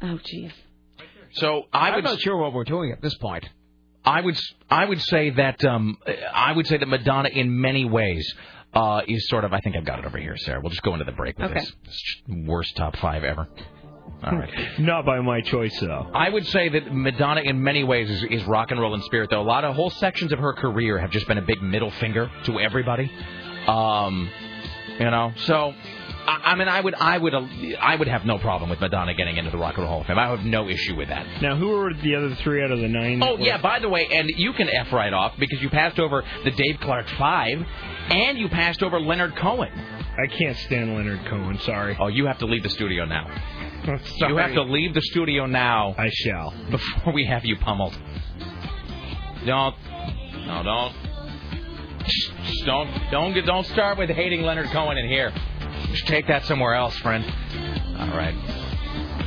[0.02, 0.52] Oh, jeez.
[1.35, 2.05] So I I'm would.
[2.05, 3.49] not sure what we're doing at this point.
[4.05, 4.39] I would.
[4.71, 5.65] I would say that.
[5.65, 5.99] Um,
[6.33, 8.27] I would say that Madonna, in many ways,
[8.75, 9.53] uh, is sort of.
[9.53, 10.61] I think I've got it over here, Sarah.
[10.61, 11.61] We'll just go into the break with Okay.
[11.61, 11.73] this.
[11.87, 12.15] This
[12.47, 13.49] worst top five ever.
[14.23, 14.51] All right.
[14.79, 16.11] Not by my choice, though.
[16.15, 19.31] I would say that Madonna, in many ways, is, is rock and roll in spirit.
[19.31, 21.91] Though a lot of whole sections of her career have just been a big middle
[21.93, 23.11] finger to everybody.
[23.67, 24.29] Um,
[24.99, 25.75] you know, so
[26.27, 27.47] I, I mean, I would, I would, uh,
[27.81, 30.07] I would have no problem with Madonna getting into the Rock and Roll Hall of
[30.07, 30.19] Fame.
[30.19, 31.43] I have no issue with that.
[31.43, 33.23] Now, who were the other three out of the nine?
[33.23, 36.23] Oh yeah, by the way, and you can f right off because you passed over
[36.44, 37.59] the Dave Clark Five,
[38.11, 39.70] and you passed over Leonard Cohen.
[39.73, 41.59] I can't stand Leonard Cohen.
[41.61, 41.97] Sorry.
[42.01, 43.27] Oh, you have to leave the studio now.
[43.85, 44.33] Sorry.
[44.33, 46.55] You have to leave the studio now I shall.
[46.70, 47.94] before we have you pummeled.
[49.44, 49.75] Don't,
[50.47, 50.94] no, don't,
[52.07, 55.33] Shh, don't, don't, get- don't start with hating Leonard Cohen in here.
[55.91, 57.25] Just take that somewhere else, friend.
[57.99, 58.35] All right.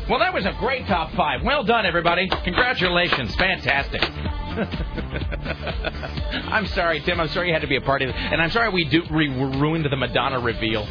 [0.09, 1.43] Well, that was a great top five.
[1.43, 2.29] Well done, everybody.
[2.43, 3.35] Congratulations.
[3.35, 4.01] Fantastic.
[6.49, 7.19] I'm sorry, Tim.
[7.19, 8.15] I'm sorry you had to be a part of it.
[8.15, 10.87] And I'm sorry we do we ruined the Madonna reveal.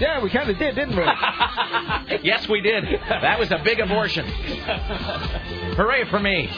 [0.00, 1.04] Yeah, we kind of did, didn't we?
[2.22, 2.84] yes, we did.
[3.08, 4.26] That was a big abortion.
[5.76, 6.48] Hooray for me.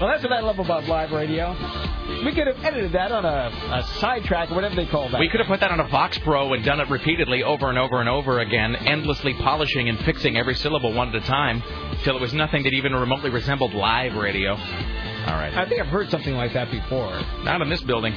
[0.00, 1.56] Well, that's what I love about live radio.
[2.22, 5.18] We could have edited that on a, a sidetrack or whatever they call that.
[5.18, 7.78] We could have put that on a Vox Pro and done it repeatedly over and
[7.78, 11.62] over and over again, endlessly polishing and fixing every syllable one at a time,
[12.04, 14.52] till it was nothing that even remotely resembled live radio.
[14.52, 15.54] All right.
[15.54, 17.18] I think I've heard something like that before.
[17.42, 18.12] Not in this building.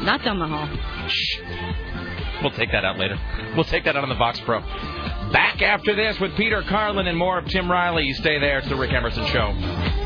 [0.00, 0.68] Not down the hall.
[1.08, 1.40] Shh.
[2.40, 3.18] We'll take that out later.
[3.54, 4.60] We'll take that out on the Vox Pro.
[5.32, 8.04] Back after this with Peter Carlin and more of Tim Riley.
[8.04, 8.58] You stay there.
[8.58, 10.03] It's the Rick Emerson Show.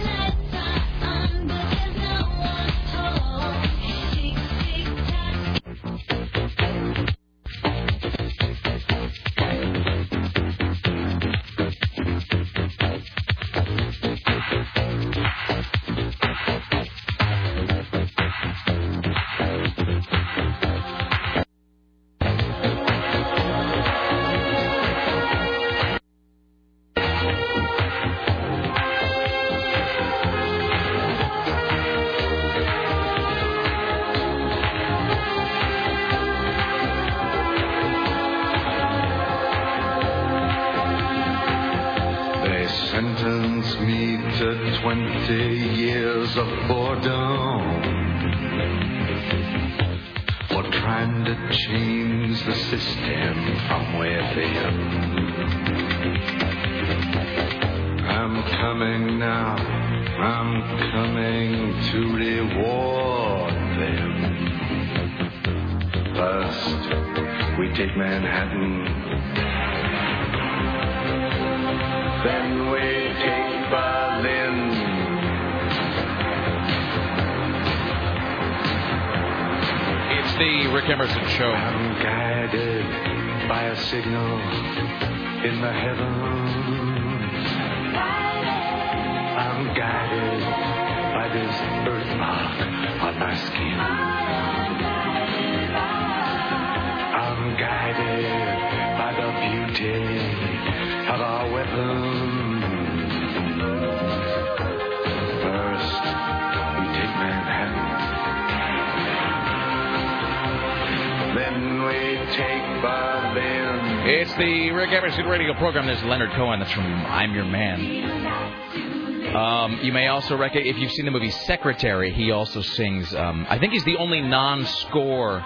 [115.09, 115.87] Rick Emerson radio program.
[115.87, 116.61] There's Leonard Cohen.
[116.61, 119.35] That's from I'm Your Man.
[119.35, 123.47] Um, you may also recognize, if you've seen the movie Secretary, he also sings, um,
[123.49, 125.43] I think he's the only non-score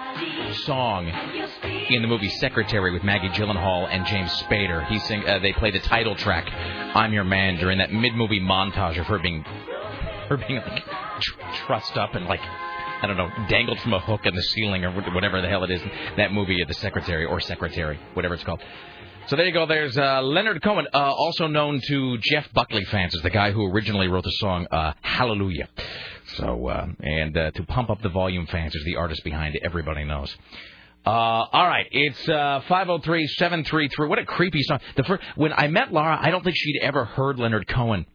[0.65, 4.85] song in the movie Secretary with Maggie Gyllenhaal and James Spader.
[4.87, 6.45] He sing, uh, they play the title track,
[6.93, 9.43] I'm Your Man, during that mid-movie montage of her being,
[10.27, 10.83] her being like
[11.21, 14.83] tr- trussed up and like, I don't know, dangled from a hook in the ceiling
[14.83, 15.81] or whatever the hell it is.
[16.17, 18.61] That movie, The Secretary or Secretary, whatever it's called.
[19.27, 19.65] So there you go.
[19.65, 23.65] There's uh, Leonard Cohen, uh, also known to Jeff Buckley fans as the guy who
[23.71, 25.69] originally wrote the song uh, Hallelujah.
[26.35, 29.61] So uh, and uh, to pump up the volume fans is the artist behind it.
[29.63, 30.35] Everybody knows.
[31.05, 34.09] Uh, all right, it's uh, 503-733.
[34.09, 34.79] What a creepy song.
[34.97, 38.05] The first, when I met Laura, I don't think she'd ever heard Leonard Cohen.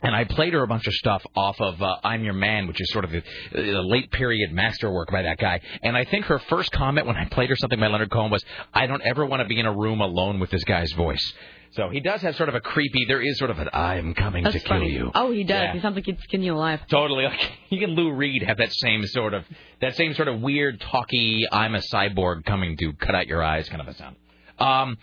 [0.00, 2.80] And I played her a bunch of stuff off of uh, I'm Your Man, which
[2.80, 5.60] is sort of the, the late period masterwork by that guy.
[5.82, 8.44] And I think her first comment when I played her something by Leonard Cohen was,
[8.72, 11.32] I don't ever want to be in a room alone with this guy's voice.
[11.72, 14.44] So he does have sort of a creepy, there is sort of an I'm coming
[14.44, 15.10] That's to kill you.
[15.14, 15.60] Oh, he does.
[15.60, 15.72] Yeah.
[15.74, 16.80] He sounds like he'd skin you alive.
[16.88, 17.24] Totally.
[17.28, 19.44] Like even Lou Reed have that same sort of
[19.82, 23.68] that same sort of weird talky I'm a cyborg coming to cut out your eyes
[23.68, 24.16] kind of a sound.
[24.58, 24.96] Um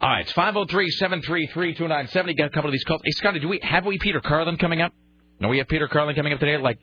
[0.00, 2.38] all right, it's 503-733-2970.
[2.38, 3.00] Got a couple of these calls.
[3.04, 4.92] Hey, Scotty, do we have we Peter Carlin coming up?
[5.40, 6.78] No, we have Peter Carlin coming up today at like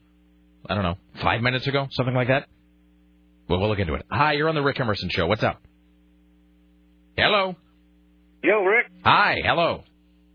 [0.68, 2.48] I don't know, five minutes ago, something like that.
[3.48, 4.04] Well, we'll look into it.
[4.10, 5.28] Hi, you're on the Rick Emerson show.
[5.28, 5.62] What's up?
[7.16, 7.56] Hello.
[8.44, 8.88] Yo, Rick.
[9.04, 9.36] Hi.
[9.44, 9.84] Hello.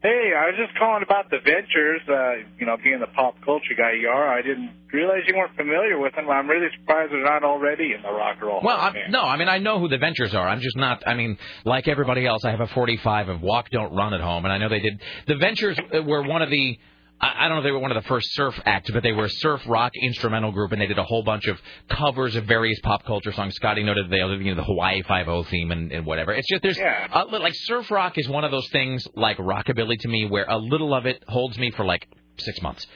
[0.02, 2.00] Hey, I was just calling about the Ventures.
[2.08, 5.54] Uh, you know, being the pop culture guy you are, I didn't realize you weren't
[5.56, 6.30] familiar with them.
[6.30, 8.60] I'm really surprised they're not already in the Rock and Roll.
[8.64, 10.48] Well, I'm, no, I mean I know who the Ventures are.
[10.48, 11.02] I'm just not.
[11.06, 14.46] I mean, like everybody else, I have a 45 of Walk Don't Run at home,
[14.46, 15.02] and I know they did.
[15.26, 16.78] The Ventures were one of the.
[17.22, 19.26] I don't know if they were one of the first surf acts, but they were
[19.26, 22.78] a surf rock instrumental group, and they did a whole bunch of covers of various
[22.80, 23.54] pop culture songs.
[23.56, 26.32] Scotty noted they did you know, the Hawaii Five O theme and, and whatever.
[26.32, 29.36] It's just there's a uh, li- like surf rock is one of those things like
[29.36, 32.08] rockabilly to me, where a little of it holds me for like
[32.38, 32.86] six months.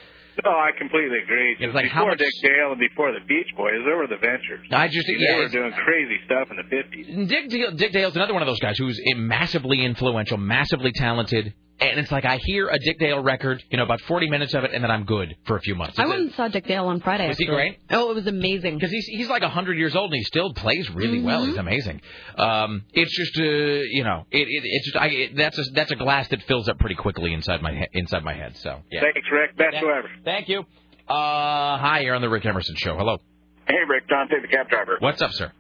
[0.43, 1.57] No, I completely agree.
[1.61, 4.67] It's like before much- Dick Dale and before the Beach Boys, there were the Ventures.
[4.73, 7.29] I just they yeah, were doing crazy stuff in the 50s.
[7.29, 11.99] Dick, Dale, Dick Dale's another one of those guys who's massively influential, massively talented, and
[11.99, 14.73] it's like I hear a Dick Dale record, you know, about 40 minutes of it,
[14.73, 15.99] and then I'm good for a few months.
[15.99, 17.27] I went and saw Dick Dale on Friday.
[17.29, 17.79] Was he great?
[17.91, 18.75] Oh, it was amazing.
[18.77, 21.43] Because he's he's like 100 years old and he still plays really well.
[21.43, 21.49] Mhm.
[21.49, 22.01] He's amazing.
[22.39, 25.91] Um, it's just uh, you know, it, it it's just I, it, that's a that's
[25.91, 28.57] a glass that fills up pretty quickly inside my he- inside my head.
[28.59, 29.01] So yeah.
[29.01, 29.57] Thanks, Rick.
[29.57, 29.81] Best Yeah.
[29.81, 30.11] show ever.
[30.25, 30.61] Thank you.
[31.09, 32.97] Uh, hi, you're on the Rick Emerson show.
[32.97, 33.19] Hello.
[33.67, 34.09] Hey, Rick.
[34.09, 34.97] Dante, the cab driver.
[35.01, 35.53] What's up, sir?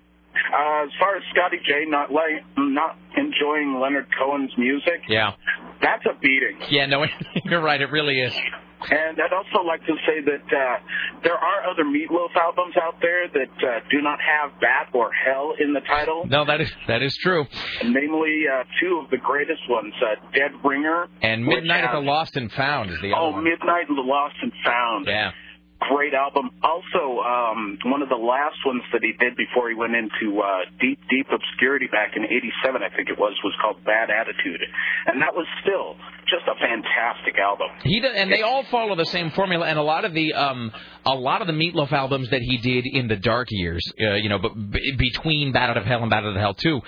[0.52, 5.32] Uh, as far as Scotty J not like not enjoying Leonard Cohen's music, Yeah.
[5.80, 6.58] that's a beating.
[6.70, 6.86] Yeah.
[6.86, 7.04] No,
[7.44, 7.80] you're right.
[7.80, 8.34] It really is.
[8.86, 10.76] And I'd also like to say that uh,
[11.22, 15.54] there are other Meatloaf albums out there that uh, do not have Bat or Hell
[15.58, 16.26] in the title.
[16.28, 17.46] No, that is that is true.
[17.82, 21.06] Namely, uh, two of the greatest ones, uh, Dead Ringer.
[21.22, 23.44] And Midnight at the Lost and Found is the other Oh, one.
[23.44, 25.06] Midnight and the Lost and Found.
[25.06, 25.30] Yeah.
[25.90, 26.50] Great album.
[26.62, 30.64] Also, um, one of the last ones that he did before he went into uh,
[30.80, 34.60] deep, deep obscurity back in '87, I think it was, was called Bad Attitude,
[35.06, 37.68] and that was still just a fantastic album.
[37.82, 39.66] He does, and they all follow the same formula.
[39.66, 40.72] And a lot of the um,
[41.04, 44.28] a lot of the Meatloaf albums that he did in the dark years, uh, you
[44.28, 46.80] know, but b- between Bat Out of Hell and Bat Out of Hell Two,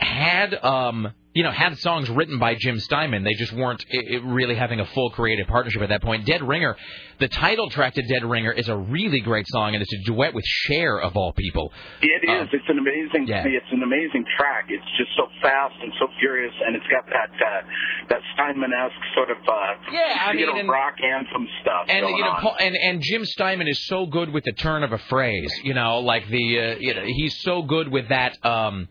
[0.00, 3.22] had um, you know had songs written by Jim Steinman.
[3.24, 3.84] They just weren't
[4.24, 6.26] really having a full creative partnership at that point.
[6.26, 6.76] Dead Ringer,
[7.20, 10.34] the title track to Dead Ringer is a really great song, and it's a duet
[10.34, 11.72] with Cher of all people.
[12.02, 12.48] It is.
[12.52, 13.28] it's an amazing.
[13.28, 13.44] yeah.
[13.46, 14.66] It's an amazing track.
[14.68, 17.62] It's just so fast and so furious, and it's got that uh,
[18.08, 22.08] that Steinman-esque sort of uh, Yeah, I you mean, know, and- rock anthem stuff And
[22.08, 22.34] you know.
[22.40, 25.52] Paul, and and Jim Steinman is so good with the turn of a phrase.
[25.62, 28.36] You know, like the uh, you know he's so good with that.
[28.44, 28.88] um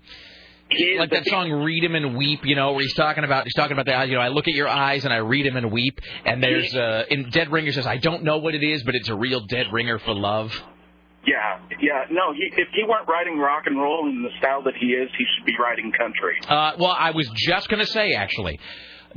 [0.98, 3.74] like that song "Read Him and Weep," you know, where he's talking about he's talking
[3.78, 6.00] about the you know I look at your eyes and I read him and weep,
[6.26, 9.10] and there's uh in Dead Ringer says I don't know what it is, but it's
[9.10, 10.52] a real dead ringer for love.
[11.26, 12.06] Yeah, yeah.
[12.10, 15.10] No, he, if he weren't writing rock and roll in the style that he is,
[15.18, 16.36] he should be writing country.
[16.48, 18.60] Uh, well, I was just going to say actually,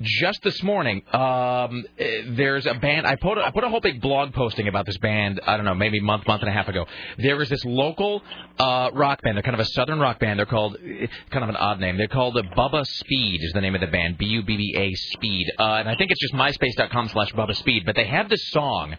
[0.01, 3.07] just this morning, um, eh, there's a band.
[3.07, 5.41] I put a, I put a whole big blog posting about this band.
[5.47, 6.87] I don't know, maybe a month, month and a half ago.
[7.19, 8.23] There was this local
[8.59, 9.37] uh, rock band.
[9.37, 10.39] They're kind of a southern rock band.
[10.39, 11.97] They're called eh, kind of an odd name.
[11.97, 14.19] They're called uh, Bubba Speed is the name of the band.
[14.19, 15.53] B U B B A Speed.
[15.59, 17.85] Uh, and I think it's just MySpace.com/slash Bubba Speed.
[17.85, 18.97] But they have this song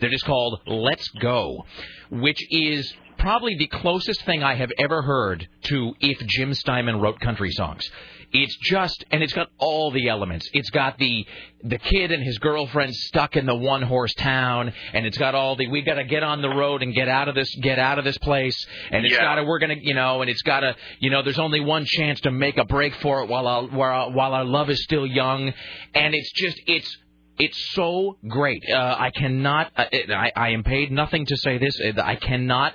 [0.00, 1.64] that is called "Let's Go,"
[2.10, 7.20] which is probably the closest thing I have ever heard to if Jim Steinman wrote
[7.20, 7.88] country songs.
[8.32, 10.48] It's just, and it's got all the elements.
[10.52, 11.26] It's got the
[11.64, 15.56] the kid and his girlfriend stuck in the one horse town, and it's got all
[15.56, 17.98] the we got to get on the road and get out of this get out
[17.98, 19.22] of this place, and it's Yeah.
[19.22, 21.84] got to we're gonna you know, and it's got to you know, there's only one
[21.86, 24.82] chance to make a break for it while our while our, while our love is
[24.84, 25.52] still young,
[25.94, 26.96] and it's just it's
[27.38, 28.62] it's so great.
[28.70, 29.72] Uh, I cannot.
[29.76, 31.80] Uh, it, I, I am paid nothing to say this.
[31.80, 32.74] Uh, I cannot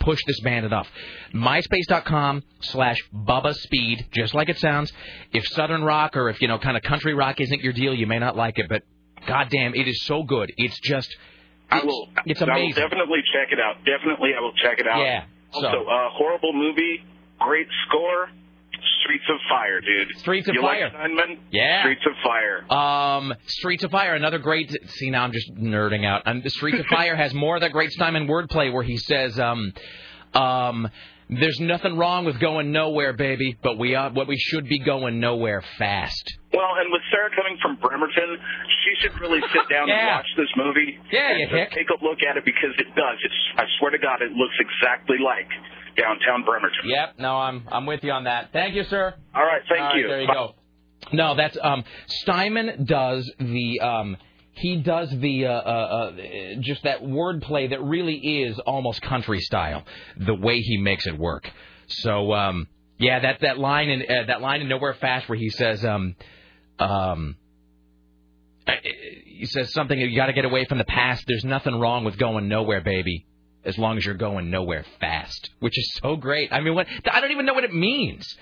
[0.00, 0.88] push this band enough.
[1.32, 4.92] MySpace.com slash Bubba Speed, just like it sounds.
[5.32, 8.06] If Southern rock or if you know kind of country rock isn't your deal, you
[8.06, 8.82] may not like it, but
[9.26, 10.52] goddamn, it is so good.
[10.56, 11.08] It's just.
[11.70, 12.08] I will.
[12.26, 12.82] It's I will amazing.
[12.82, 13.76] definitely check it out.
[13.84, 15.00] Definitely, I will check it out.
[15.00, 17.02] Yeah, so- Also, uh, horrible movie,
[17.40, 18.28] great score.
[19.04, 20.18] Streets of Fire, dude.
[20.18, 20.84] Streets of you Fire.
[20.84, 21.38] Like Steinman?
[21.52, 21.82] Yeah.
[21.82, 22.72] Streets of Fire.
[22.72, 24.74] Um, Streets of Fire, another great.
[24.96, 26.22] See, now I'm just nerding out.
[26.26, 29.38] Um, the Streets of Fire has more of that great Steinman wordplay where he says,
[29.38, 29.72] um,
[30.32, 30.88] um,
[31.28, 35.20] "There's nothing wrong with going nowhere, baby, but we are what we should be going
[35.20, 38.38] nowhere fast." Well, and with Sarah coming from Bremerton,
[38.84, 40.98] she should really sit down and watch this movie.
[41.12, 41.86] Yeah, and you just hick.
[41.86, 43.18] take a look at it because it does.
[43.22, 43.40] It's.
[43.56, 45.48] I swear to God, it looks exactly like
[45.96, 46.80] downtown Bremerton.
[46.84, 48.50] Yep, no, I'm I'm with you on that.
[48.52, 49.14] Thank you, sir.
[49.34, 50.08] All right, thank All right, you.
[50.08, 50.34] There you Bye.
[50.34, 50.54] go.
[51.12, 54.16] No, that's um Steinman does the um
[54.52, 56.12] he does the uh, uh, uh
[56.60, 59.84] just that wordplay that really is almost country style.
[60.16, 61.50] The way he makes it work.
[61.88, 65.50] So um yeah, that that line in uh, that line in Nowhere Fast where he
[65.50, 66.16] says um
[66.78, 67.36] um
[68.66, 68.72] uh,
[69.26, 71.24] he says something you got to get away from the past.
[71.26, 73.26] There's nothing wrong with going nowhere, baby.
[73.64, 76.52] As long as you're going nowhere fast, which is so great.
[76.52, 78.36] I mean, what I don't even know what it means.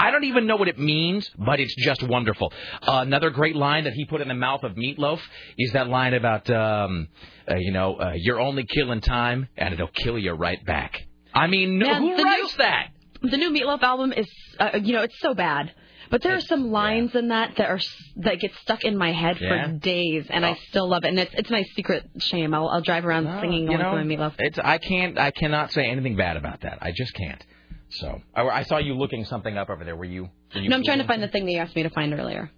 [0.00, 2.52] I don't even know what it means, but it's just wonderful.
[2.82, 5.18] Uh, another great line that he put in the mouth of Meatloaf
[5.58, 7.08] is that line about, um,
[7.50, 11.02] uh, you know, uh, you're only killing time, and it'll kill you right back.
[11.34, 12.90] I mean, no, Man, who writes that?
[13.22, 14.28] The new Meatloaf album is,
[14.60, 15.74] uh, you know, it's so bad.
[16.10, 17.80] But there are some lines in that that are
[18.16, 19.66] that get stuck in my head Yeah?
[19.66, 21.08] for days, and I still love it.
[21.08, 22.54] And it's it's my secret shame.
[22.54, 24.34] I'll I'll drive around singing you know, my Meatloaf.
[24.38, 26.78] It's I can't I cannot say anything bad about that.
[26.80, 27.44] I just can't.
[27.90, 29.96] So I, I saw you looking something up over there.
[29.96, 30.28] Were you?
[30.54, 32.12] Were you No, I'm trying to find the thing that you asked me to find
[32.12, 32.50] earlier.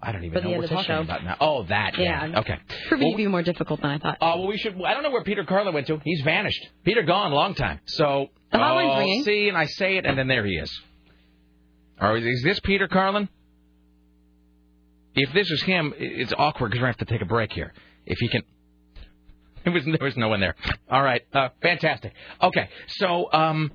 [0.00, 1.00] I don't even the know what we're talking show.
[1.00, 1.36] about now.
[1.40, 1.98] Oh, that.
[1.98, 2.26] Yeah.
[2.26, 2.38] Yeah.
[2.40, 2.54] Okay.
[2.88, 4.18] Proving to be more difficult than I thought.
[4.20, 4.80] Uh, well, we should.
[4.80, 6.00] I don't know where Peter Carlin went to.
[6.04, 6.68] He's vanished.
[6.84, 7.80] Peter gone a long time.
[7.86, 9.24] So The hotline's oh, ringing.
[9.24, 10.70] See, and I say it, and then there he is.
[12.00, 13.28] Or is this Peter Carlin?
[15.18, 17.52] if this is him, it's awkward because we're going to have to take a break
[17.52, 17.72] here.
[18.06, 18.42] If he can.
[19.64, 20.54] There was, there was no one there.
[20.88, 21.20] All right.
[21.34, 22.14] Uh, fantastic.
[22.40, 22.70] Okay.
[22.86, 23.70] So, um.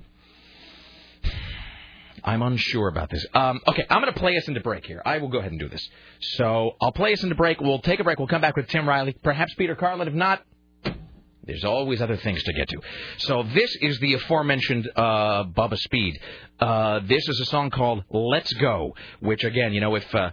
[2.24, 3.24] I'm unsure about this.
[3.34, 5.02] Um, okay, I'm going to play us into break here.
[5.06, 5.88] I will go ahead and do this.
[6.22, 7.60] So I'll play us into break.
[7.60, 8.18] We'll take a break.
[8.18, 10.08] We'll come back with Tim Riley, perhaps Peter Carlin.
[10.08, 10.42] If not,
[11.46, 12.80] there's always other things to get to.
[13.18, 16.20] So this is the aforementioned uh, Bubba Speed.
[16.60, 20.32] Uh, this is a song called "Let's Go," which again, you know, if uh,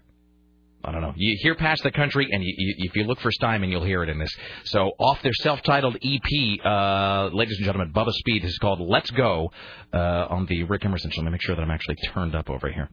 [0.85, 3.31] I don't know, you hear past the country, and you, you, if you look for
[3.31, 4.31] Steinman, you'll hear it in this.
[4.65, 8.45] So off their self-titled EP, uh, ladies and gentlemen, Bubba Speed.
[8.45, 9.53] Is called "Let's Go"
[9.93, 9.99] uh,
[10.31, 11.23] on the Rick Emerson show.
[11.23, 12.89] Let me make sure that I'm actually turned up over here.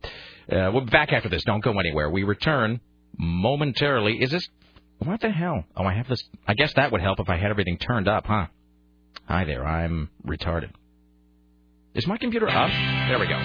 [0.51, 1.43] Uh, we'll be back after this.
[1.43, 2.09] Don't go anywhere.
[2.09, 2.81] We return
[3.17, 4.17] momentarily.
[4.21, 4.47] Is this
[4.99, 5.63] what the hell?
[5.75, 6.23] Oh, I have this.
[6.47, 8.47] I guess that would help if I had everything turned up, huh?
[9.27, 10.71] Hi there, I'm retarded.
[11.93, 12.69] Is my computer up?
[13.07, 13.37] There we go.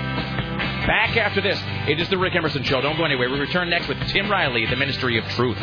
[0.86, 1.58] Back after this.
[1.88, 2.80] It is the Rick Emerson Show.
[2.80, 3.30] Don't go anywhere.
[3.30, 5.58] We return next with Tim Riley, the Ministry of Truth.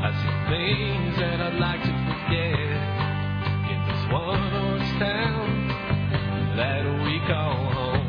[0.00, 2.54] I see things that I'd like to forget.
[3.70, 4.02] In this
[4.98, 5.68] town
[6.56, 8.08] that we call home.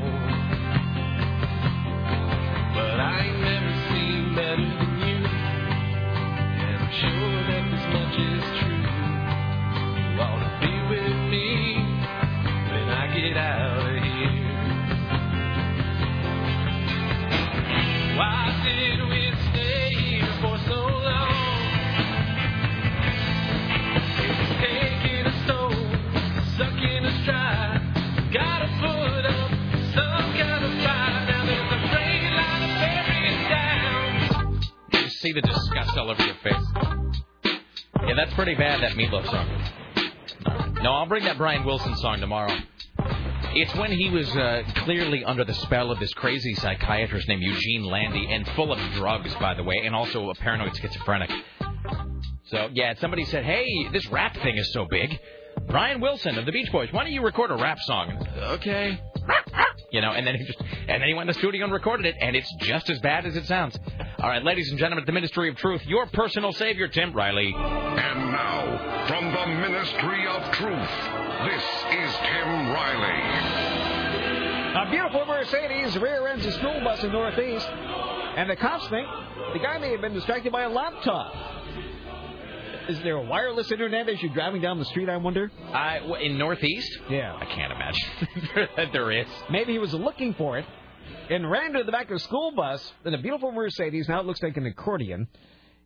[2.74, 5.20] But I ain't never seen better than you,
[6.62, 7.39] and I'm sure
[36.00, 36.66] all over your face.
[38.08, 40.80] Yeah, that's pretty bad, that Meatloaf song.
[40.82, 42.56] No, I'll bring that Brian Wilson song tomorrow.
[43.54, 47.84] It's when he was uh, clearly under the spell of this crazy psychiatrist named Eugene
[47.84, 51.30] Landy and full of drugs, by the way, and also a paranoid schizophrenic.
[52.46, 55.20] So, yeah, somebody said, hey, this rap thing is so big.
[55.68, 58.26] Brian Wilson of the Beach Boys, why don't you record a rap song?
[58.38, 59.00] Okay.
[59.92, 62.06] You know, and then he just and then he went in the studio and recorded
[62.06, 63.76] it, and it's just as bad as it sounds.
[64.22, 67.54] All right, ladies and gentlemen, the Ministry of Truth, your personal savior, Tim Riley.
[67.56, 70.90] And now, from the Ministry of Truth,
[71.46, 73.22] this is Tim Riley.
[74.76, 79.08] A beautiful Mercedes rear ends a school bus in Northeast, and the cops think
[79.54, 81.34] the guy may have been distracted by a laptop.
[82.90, 85.50] Is there a wireless internet as you're driving down the street, I wonder?
[85.72, 86.90] I, w- in Northeast?
[87.10, 87.38] Yeah.
[87.40, 89.28] I can't imagine that there is.
[89.50, 90.66] Maybe he was looking for it
[91.30, 94.08] and ran to the back of a school bus in a beautiful Mercedes.
[94.08, 95.28] Now it looks like an accordion.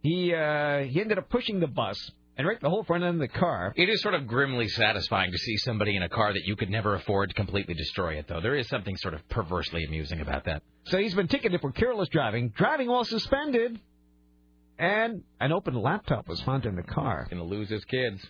[0.01, 1.97] He uh, he ended up pushing the bus
[2.37, 3.73] and wrecked the whole front end of the car.
[3.75, 6.69] It is sort of grimly satisfying to see somebody in a car that you could
[6.69, 8.41] never afford to completely destroy it, though.
[8.41, 10.63] There is something sort of perversely amusing about that.
[10.85, 13.79] So he's been ticketed for careless driving, driving while suspended,
[14.79, 17.27] and an open laptop was found in the car.
[17.29, 18.25] Gonna lose his kids.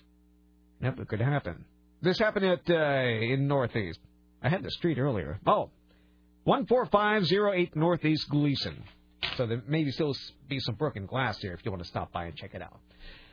[0.82, 1.66] Yep, it could happen.
[2.02, 4.00] This happened at uh, in Northeast.
[4.42, 5.40] I had the street earlier.
[5.48, 5.70] Oh,
[6.44, 8.76] one four five zero eight Northeast Glisan.
[9.38, 10.14] So there may still
[10.50, 12.80] be some broken glass here if you want to stop by and check it out.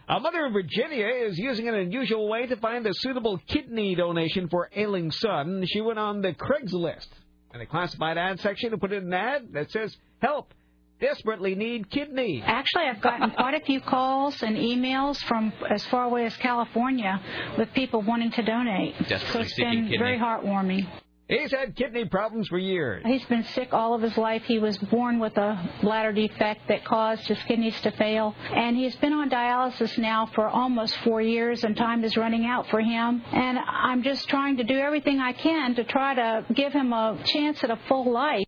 [0.09, 4.49] A mother in Virginia is using an unusual way to find a suitable kidney donation
[4.49, 5.65] for ailing son.
[5.69, 7.07] She went on the Craigslist
[7.53, 10.53] and the classified ad section and put in an ad that says, "Help!
[11.01, 16.05] Desperately need kidney." Actually, I've gotten quite a few calls and emails from as far
[16.05, 17.21] away as California
[17.59, 18.95] with people wanting to donate.
[18.99, 19.99] so Desperately it's seeking been kidney.
[19.99, 20.87] very heartwarming.
[21.31, 23.05] He's had kidney problems for years.
[23.07, 24.43] He's been sick all of his life.
[24.47, 28.35] He was born with a bladder defect that caused his kidneys to fail.
[28.53, 32.69] And he's been on dialysis now for almost four years, and time is running out
[32.69, 33.23] for him.
[33.33, 37.23] And I'm just trying to do everything I can to try to give him a
[37.27, 38.45] chance at a full life.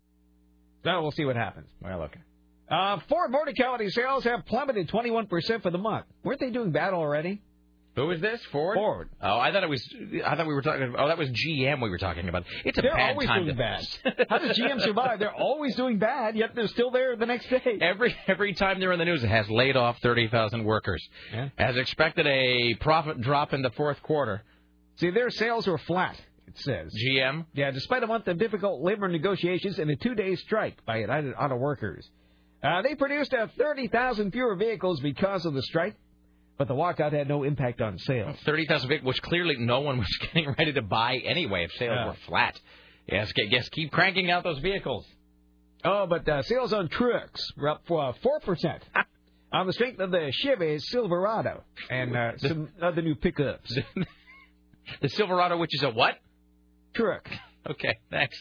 [0.83, 1.69] So we'll see what happens.
[1.81, 2.21] Well, okay.
[2.69, 6.07] Uh, Ford Motor Company sales have plummeted 21% for the month.
[6.25, 7.43] Weren't they doing bad already?
[7.95, 8.41] Who is this?
[8.51, 8.75] Ford?
[8.75, 9.11] Ford.
[9.21, 9.87] Oh, I thought it was.
[10.25, 10.95] I thought we were talking.
[10.99, 12.45] Oh, that was GM we were talking about.
[12.65, 13.63] It's a They're bad always time doing to.
[13.63, 14.27] bad.
[14.31, 15.19] How does GM survive?
[15.19, 17.79] They're always doing bad, yet they're still there the next day.
[17.83, 21.07] Every every time they're in the news, it has laid off thirty thousand workers.
[21.33, 21.51] Yeah.
[21.59, 24.43] As expected, a profit drop in the fourth quarter.
[24.97, 26.95] See, their sales were flat, it says.
[26.95, 27.45] GM?
[27.53, 31.57] Yeah, despite a month of difficult labor negotiations and a two-day strike by United Auto
[31.57, 32.09] Workers.
[32.63, 35.97] Uh, they produced uh, 30,000 fewer vehicles because of the strike,
[36.63, 38.37] but the walkout had no impact on sales.
[38.45, 41.97] Thirty thousand vehicles, which clearly no one was getting ready to buy anyway if sales
[41.97, 42.07] Yeah.
[42.07, 42.59] were flat.
[43.11, 45.05] Yes, yes, keep cranking out those vehicles.
[45.85, 48.13] Oh, but uh, sales on trucks were up for uh,
[48.47, 48.81] 4%.
[49.53, 53.77] on the strength of the Chevy Silverado and uh, some other new pickups.
[55.03, 56.15] the Silverado, which is a what?
[56.95, 57.29] Truck.
[57.65, 58.37] Okay, thanks.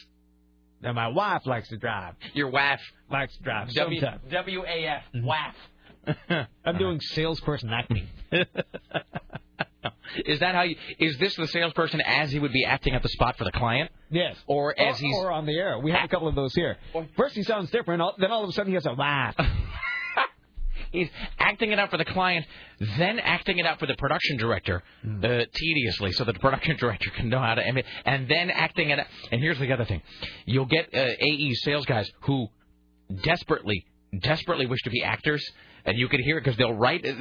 [0.82, 2.14] Now my wife likes to drive.
[2.34, 3.72] Your wife likes to drive.
[3.72, 4.20] W sometimes.
[4.32, 5.54] W A F waff.
[6.64, 8.06] I'm doing salesperson acting.
[10.26, 10.76] Is that how you?
[10.98, 13.90] Is this the salesperson as he would be acting at the spot for the client?
[14.10, 14.36] Yes.
[14.46, 15.78] Or as or, he's or on the air.
[15.78, 16.76] We have a couple of those here.
[17.16, 19.34] First he sounds different, all- then all of a sudden he has a laugh.
[20.92, 21.08] he's
[21.38, 22.44] acting it out for the client,
[22.98, 25.24] then acting it out for the production director Hmm.
[25.24, 28.90] uh, tediously, so that the production director can know how to emit, and then acting
[28.90, 28.98] it.
[28.98, 29.06] out.
[29.30, 30.02] And here's the other thing:
[30.44, 32.48] you'll get uh, AE sales guys who
[33.22, 33.86] desperately,
[34.20, 35.42] desperately wish to be actors,
[35.84, 37.04] and you can hear it because they'll write.
[37.06, 37.12] uh,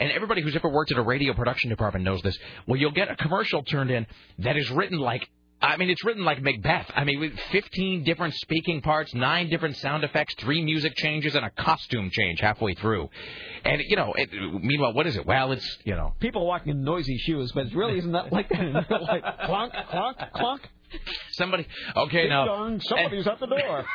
[0.00, 2.38] And everybody who's ever worked at a radio production department knows this.
[2.66, 4.06] Well, you'll get a commercial turned in
[4.38, 5.28] that is written like
[5.60, 6.86] I mean, it's written like Macbeth.
[6.94, 11.44] I mean, with 15 different speaking parts, nine different sound effects, three music changes, and
[11.44, 13.10] a costume change halfway through.
[13.64, 15.26] And, you know, it, meanwhile, what is it?
[15.26, 16.14] Well, it's, you know.
[16.20, 20.62] People walking in noisy shoes, but it really isn't that like like clunk, clunk, clunk.
[21.32, 21.66] Somebody,
[21.96, 22.44] okay, Ding now.
[22.44, 23.84] dong, somebody's at the door.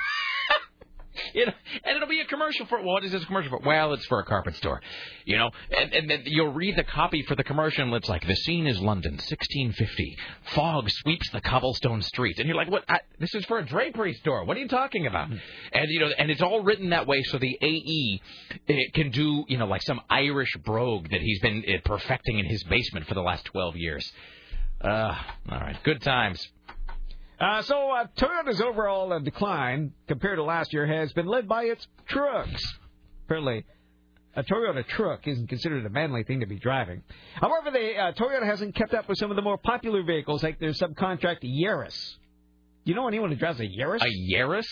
[1.34, 3.66] You know, and it'll be a commercial for what is this commercial for?
[3.66, 4.82] Well, it's for a carpet store,
[5.26, 5.50] you know.
[5.76, 8.68] And, and then you'll read the copy for the commercial, and it's like the scene
[8.68, 10.18] is London, 1650.
[10.54, 12.84] Fog sweeps the cobblestone streets, and you're like, what?
[12.88, 14.46] I, this is for a drapery store.
[14.46, 15.30] What are you talking about?
[15.30, 18.22] And you know, and it's all written that way so the AE
[18.68, 22.46] it can do, you know, like some Irish brogue that he's been uh, perfecting in
[22.46, 24.12] his basement for the last 12 years.
[24.82, 25.16] Uh,
[25.50, 26.46] all right, good times.
[27.44, 31.64] Uh, so uh, Toyota's overall uh, decline compared to last year has been led by
[31.64, 32.64] its trucks.
[33.26, 33.66] Apparently,
[34.34, 37.04] a Toyota truck isn't considered a manly thing to be driving.
[37.36, 40.58] However, the uh, Toyota hasn't kept up with some of the more popular vehicles, like
[40.58, 42.16] their subcompact Yaris.
[42.86, 44.02] You know anyone who drives a Yaris?
[44.02, 44.64] A Yaris?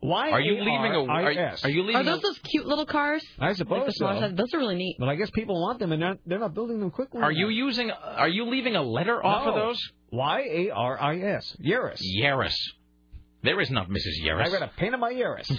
[0.00, 0.30] Why?
[0.30, 1.04] Are you leaving a?
[1.04, 1.96] Are, are you leaving?
[1.96, 3.22] Are those a, those cute little cars?
[3.38, 4.06] I suppose like so.
[4.06, 4.32] size?
[4.34, 4.96] Those are really neat.
[4.98, 7.20] But I guess people want them, and they're, they're not building them quickly.
[7.20, 7.90] Are you using?
[7.90, 9.78] Are you leaving a letter off of those?
[10.10, 11.56] Y A R I S.
[11.62, 12.00] Yaris.
[12.18, 12.56] Yaris.
[13.42, 14.24] There is not Mrs.
[14.24, 14.46] Yaris.
[14.46, 15.50] I got a pain in my Yaris.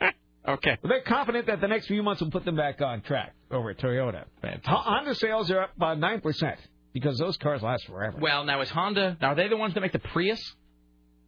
[0.48, 0.78] okay.
[0.82, 3.70] Well, they're confident that the next few months will put them back on track over
[3.70, 4.24] at Toyota.
[4.42, 6.56] Ho- Honda sales are up by 9%
[6.92, 8.18] because those cars last forever.
[8.20, 9.16] Well, now is Honda?
[9.20, 10.40] Now are they the ones that make the Prius?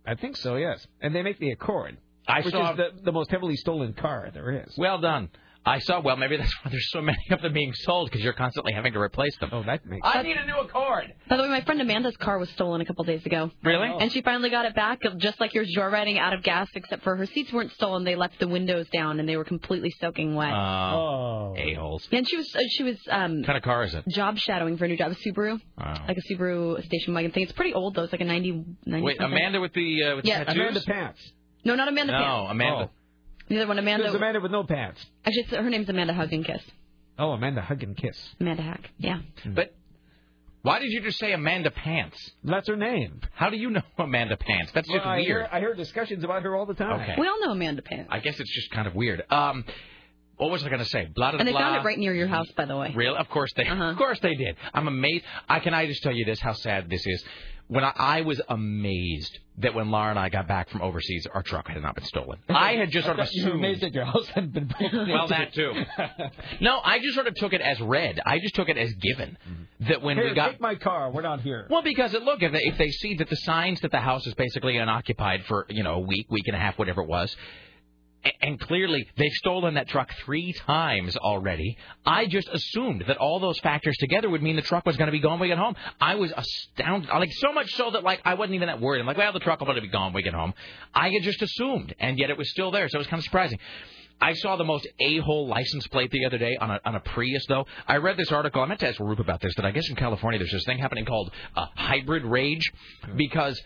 [0.07, 0.86] I think so, yes.
[1.01, 2.70] And they make the Accord, I which saw.
[2.73, 4.74] is the, the most heavily stolen car there is.
[4.76, 5.31] Well done.
[5.66, 6.00] I saw.
[6.00, 8.92] Well, maybe that's why there's so many of them being sold because you're constantly having
[8.94, 9.50] to replace them.
[9.52, 10.07] Oh, that makes.
[10.07, 11.12] Sense I need a new Accord.
[11.28, 13.50] By the way, my friend Amanda's car was stolen a couple days ago.
[13.62, 13.89] Really?
[14.00, 17.16] And she finally got it back, just like yours, joyriding out of gas, except for
[17.16, 18.05] her seats weren't stolen.
[18.05, 20.52] They left the windows down, and they were completely soaking wet.
[20.55, 22.07] Oh, a holes.
[22.12, 24.05] and she was uh, she was um, What kind of car is it?
[24.08, 25.94] job shadowing for a new job, a Subaru, Oh.
[26.07, 27.42] like a Subaru station wagon thing.
[27.42, 28.05] It's pretty old though.
[28.05, 29.36] It's like a 90, 90 Wait, something.
[29.36, 30.55] Amanda with the uh, with the Yeah, tattoos?
[30.62, 31.32] Amanda Pants.
[31.64, 32.12] No, not Amanda.
[32.12, 32.50] No, Pants.
[32.52, 32.90] Amanda.
[33.48, 34.04] The other one, Amanda.
[34.04, 35.04] There's Amanda with no pants.
[35.24, 36.62] Actually, it's, her name's Amanda Hug and Kiss.
[37.18, 38.16] Oh, Amanda Hug and Kiss.
[38.40, 38.90] Amanda Hack.
[38.98, 39.20] Yeah.
[39.46, 39.74] But
[40.62, 42.18] why did you just say Amanda Pants?
[42.44, 43.20] That's her name.
[43.32, 44.70] How do you know Amanda Pants?
[44.74, 45.26] That's just Well, I weird.
[45.26, 47.00] hear, I hear discussions about her all the time.
[47.00, 47.14] Okay.
[47.18, 48.08] We all know Amanda Pants.
[48.12, 49.22] I guess it's just kind of weird.
[49.30, 49.64] Um,
[50.36, 51.06] what was I going to say?
[51.14, 51.60] Blah blah And they blah.
[51.60, 52.92] found it right near your house, by the way.
[52.94, 53.16] Real?
[53.16, 53.64] Of course they.
[53.66, 53.82] Uh-huh.
[53.90, 54.56] Of course they did.
[54.74, 55.24] I'm amazed.
[55.48, 56.38] I can I just tell you this?
[56.38, 57.24] How sad this is.
[57.68, 61.42] When I, I was amazed that when Laura and I got back from overseas, our
[61.42, 62.38] truck had not been stolen.
[62.48, 63.64] I had just sort of You were assumed.
[63.64, 65.72] amazed that your house had been broken Well, that too.
[66.60, 68.20] No, I just sort of took it as read.
[68.24, 69.88] I just took it as given mm-hmm.
[69.88, 71.10] that when Here, we got take my car.
[71.10, 71.66] We're not here.
[71.68, 74.26] well, because it, look, if they, if they see that the signs that the house
[74.26, 77.36] is basically unoccupied for you know a week, week and a half, whatever it was,
[78.40, 83.58] and clearly they've stolen that truck three times already, I just assumed that all those
[83.60, 85.76] factors together would mean the truck was going to be gone when we get home.
[86.00, 89.00] I was astounded, like so much so that like I wasn't even that worried.
[89.00, 90.52] I'm like, well, the truck will probably be gone when we get home.
[90.94, 93.24] I had just assumed, and yet it was still there, so it was kind of
[93.24, 93.58] surprising.
[94.20, 97.44] I saw the most a-hole license plate the other day on a on a Prius.
[97.48, 99.55] Though I read this article, I meant to ask Roope about this.
[99.55, 102.68] That I guess in California there's this thing happening called uh, hybrid rage,
[103.16, 103.60] because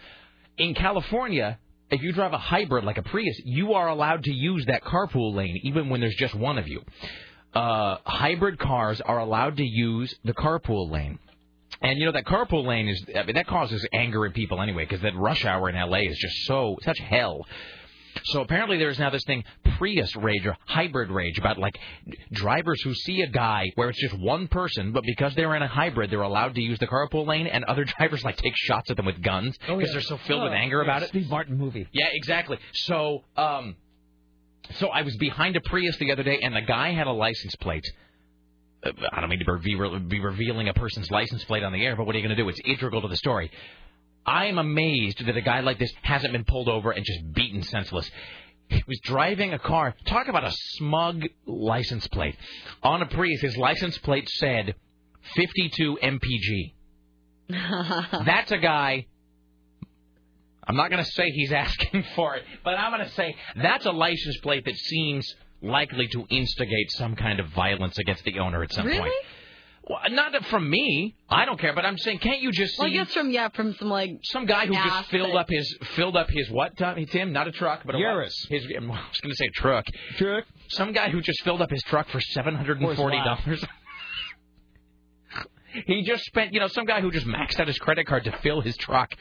[0.59, 1.59] in California.
[1.93, 5.35] If you drive a hybrid like a Prius, you are allowed to use that carpool
[5.35, 6.83] lane even when there's just one of you.
[7.53, 11.19] Uh, hybrid cars are allowed to use the carpool lane.
[11.83, 14.85] And you know that carpool lane is I mean, that causes anger in people anyway
[14.85, 17.45] because that rush hour in LA is just so such hell.
[18.25, 19.45] So apparently there's now this thing
[19.79, 21.79] Prius rage or hybrid rage about like
[22.33, 25.69] drivers who see a guy where it's just one person, but because they're in a
[25.69, 28.97] hybrid, they're allowed to use the carpool lane, and other drivers like take shots at
[28.97, 29.87] them with guns because Oh, yeah.
[29.93, 31.09] they're so filled with Oh, anger yeah, about it.
[31.09, 31.89] Steve Martin movie.
[31.93, 32.59] Yeah, exactly.
[32.73, 33.77] So, um,
[34.77, 37.55] so I was behind a Prius the other day, and the guy had a license
[37.57, 37.85] plate.
[38.85, 42.05] Uh, I don't mean to be revealing a person's license plate on the air, but
[42.07, 42.49] what are you going to do?
[42.49, 43.51] It's integral to the story.
[44.25, 47.63] I am amazed that a guy like this hasn't been pulled over and just beaten
[47.63, 48.11] senseless.
[48.69, 49.95] He was driving a car.
[50.07, 52.37] Talk about a smug license plate.
[52.83, 54.75] On a Prius, his license plate said
[55.37, 56.73] 52 MPG.
[58.25, 59.07] That's a guy.
[60.65, 63.85] I'm not going to say he's asking for it, but I'm going to say that's
[63.85, 68.63] a license plate that seems likely to instigate some kind of violence against the owner
[68.63, 69.01] at some Really?
[69.01, 69.13] point.
[69.85, 71.17] Well, not from me.
[71.29, 73.49] I don't care, but I'm saying, can't you just see Well, I guess from yeah,
[73.49, 76.77] from some like some guy who just filled that- up his filled up his what,
[76.77, 77.33] Tommy Tim?
[77.33, 78.05] Not a truck, but a what?
[78.05, 78.35] Yaris.
[78.49, 79.85] His I was going to say truck.
[80.17, 80.45] Truck.
[80.69, 83.65] Some guy who just filled up his truck for seven hundred and forty dollars.
[85.87, 88.33] He just spent, you know, some guy who just maxed out his credit card to
[88.39, 89.13] fill his truck,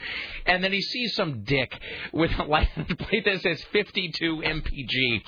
[0.46, 1.78] and then he sees some dick
[2.12, 5.22] with a license plate that says 52 MPG.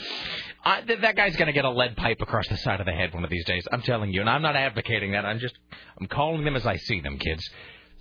[0.65, 2.93] I, th- that guy's going to get a lead pipe across the side of the
[2.93, 3.67] head one of these days.
[3.71, 5.25] I'm telling you, and I'm not advocating that.
[5.25, 5.55] I'm just,
[6.01, 7.49] I'm calling them as I see them, kids.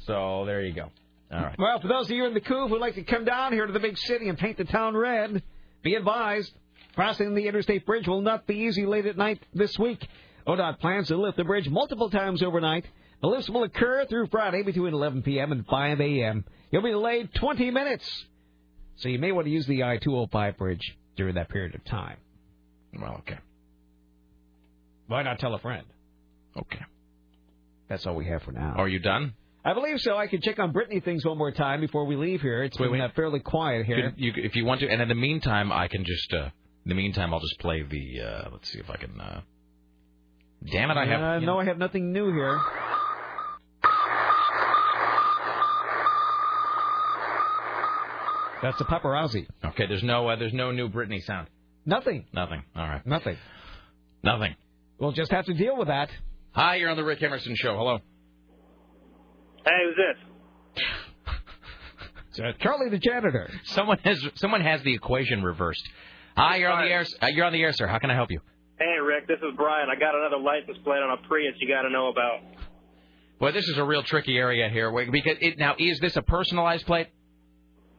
[0.06, 0.90] So there you go.
[1.32, 1.56] All right.
[1.58, 3.74] Well, for those of you in the Couve who'd like to come down here to
[3.74, 5.42] the big city and paint the town red,
[5.82, 6.52] be advised,
[6.95, 10.06] crossing the interstate bridge will not be easy late at night this week.
[10.45, 12.85] ODOT plans to lift the bridge multiple times overnight.
[13.24, 15.53] The lifts will occur through Friday between 11 p.m.
[15.53, 16.43] and 5 a.m.
[16.72, 18.26] You'll be delayed 20 minutes.
[18.98, 22.18] So you may want to use the I-205 bridge during that period of time.
[23.00, 23.40] Well, okay.
[25.08, 25.85] Why not tell a friend?
[26.58, 26.82] Okay.
[27.88, 28.74] That's all we have for now.
[28.76, 29.35] Are you done?
[29.64, 30.18] I believe so.
[30.18, 32.61] I can check on Britney things one more time before we leave here.
[32.64, 33.06] It's Wait, been wait.
[33.06, 34.11] uh, fairly quiet here.
[34.11, 36.34] Could- you, if you want to, and in the meantime, I can just.
[36.34, 36.50] Uh,
[36.85, 38.22] in the meantime, I'll just play the.
[38.22, 39.18] Uh, let's see if I can.
[39.22, 39.42] Uh,
[40.69, 40.98] damn it!
[40.98, 41.42] I have.
[41.42, 42.60] No, know- I have nothing new here.
[48.64, 49.45] That's the paparazzi.
[49.64, 50.30] Okay, there's no.
[50.30, 51.50] Uh, there's no new Britney sound.
[51.85, 52.25] Nothing.
[52.33, 52.64] Nothing.
[52.74, 53.06] All right.
[53.06, 53.35] Nothing.
[54.24, 54.56] Nothing.
[54.98, 56.09] We'll just have to deal with that.
[56.53, 57.75] Hi, you're on the Rick Emerson show.
[57.75, 58.00] Hello.
[59.66, 59.98] Hey, who's
[62.38, 62.56] this?
[62.61, 63.51] Charlie the janitor.
[63.66, 65.83] Someone has someone has the equation reversed.
[66.38, 67.06] Hi, you're on the air.
[67.22, 67.85] Uh, you're on the air, sir.
[67.85, 68.40] How can I help you?
[68.80, 69.90] Hey, Rick, this is Brian.
[69.90, 72.40] I got another license plate on a Prius you got to know about.
[73.40, 74.90] Boy, this is a real tricky area here.
[75.11, 77.09] Because it, now, is this a personalized plate?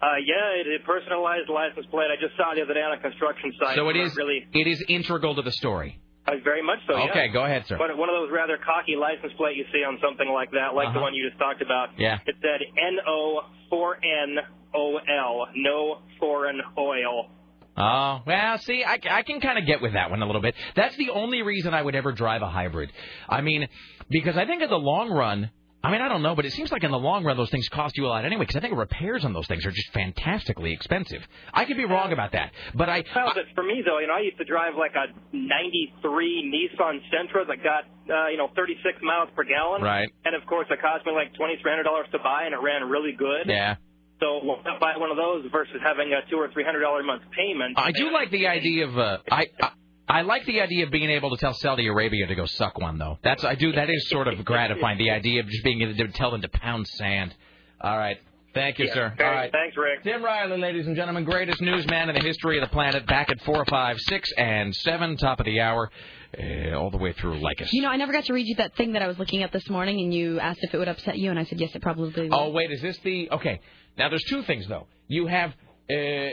[0.04, 2.08] Uh, yeah, it, it personalized license plate.
[2.12, 3.76] I just saw it the other day on a construction site.
[3.76, 5.98] So it is really It is integral to the story.
[6.26, 6.96] uh, very much so.
[6.98, 7.10] yeah.
[7.10, 7.78] Okay, go ahead, sir.
[7.78, 10.88] But one of those rather cocky license plate you see on something like that, like
[10.92, 11.08] the Uh-huh.
[11.08, 11.88] one you just talked about.
[11.98, 12.18] Yeah.
[12.26, 14.36] It said N O 4 N
[14.74, 17.30] O L, no foreign oil.
[17.76, 20.54] Oh, well, see, I, I can kind of get with that one a little bit.
[20.76, 22.92] That's the only reason I would ever drive a hybrid.
[23.28, 23.66] I mean,
[24.08, 25.50] because I think in the long run,
[25.84, 27.68] I mean, I don't know, but it seems like in the long run those things
[27.68, 30.72] cost you a lot anyway, because I think repairs on those things are just fantastically
[30.72, 31.20] expensive.
[31.52, 33.04] I could be wrong about that, but I.
[33.14, 36.00] Well, but for me though, you know, I used to drive like a '93
[36.48, 39.82] Nissan Sentra that got uh, you know 36 miles per gallon.
[39.82, 40.08] Right.
[40.24, 42.62] And of course, it cost me like twenty three hundred dollars to buy, and it
[42.64, 43.46] ran really good.
[43.46, 43.76] Yeah.
[44.20, 47.00] So why not buy one of those versus having a two or three hundred dollar
[47.00, 47.76] a month payment?
[47.76, 49.72] I do like the idea of uh, I, I
[50.08, 52.98] I like the idea of being able to tell Saudi Arabia to go suck one
[52.98, 53.18] though.
[53.22, 54.98] That's I do that is sort of gratifying.
[54.98, 57.34] The idea of just being able to tell them to pound sand.
[57.80, 58.18] All right.
[58.54, 58.94] Thank you, Yeah.
[58.94, 59.12] sir.
[59.14, 59.50] Okay, All right.
[59.50, 60.04] Thanks, Rick.
[60.04, 63.04] Tim Riley, ladies and gentlemen, greatest newsman in the history of the planet.
[63.06, 65.90] Back at four, five, six, and seven, top of the hour,
[66.38, 67.72] uh, all the way through Lycus.
[67.72, 69.50] You know, I never got to read you that thing that I was looking at
[69.50, 71.82] this morning, and you asked if it would upset you, and I said yes, it
[71.82, 72.32] probably would.
[72.32, 73.58] Oh wait, is this the okay?
[73.98, 74.86] Now there's two things though.
[75.08, 75.52] You have
[75.90, 76.28] uh,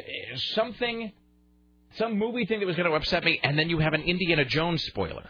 [0.53, 1.11] something,
[1.97, 4.45] some movie thing that was going to upset me, and then you have an Indiana
[4.45, 5.27] Jones spoiler.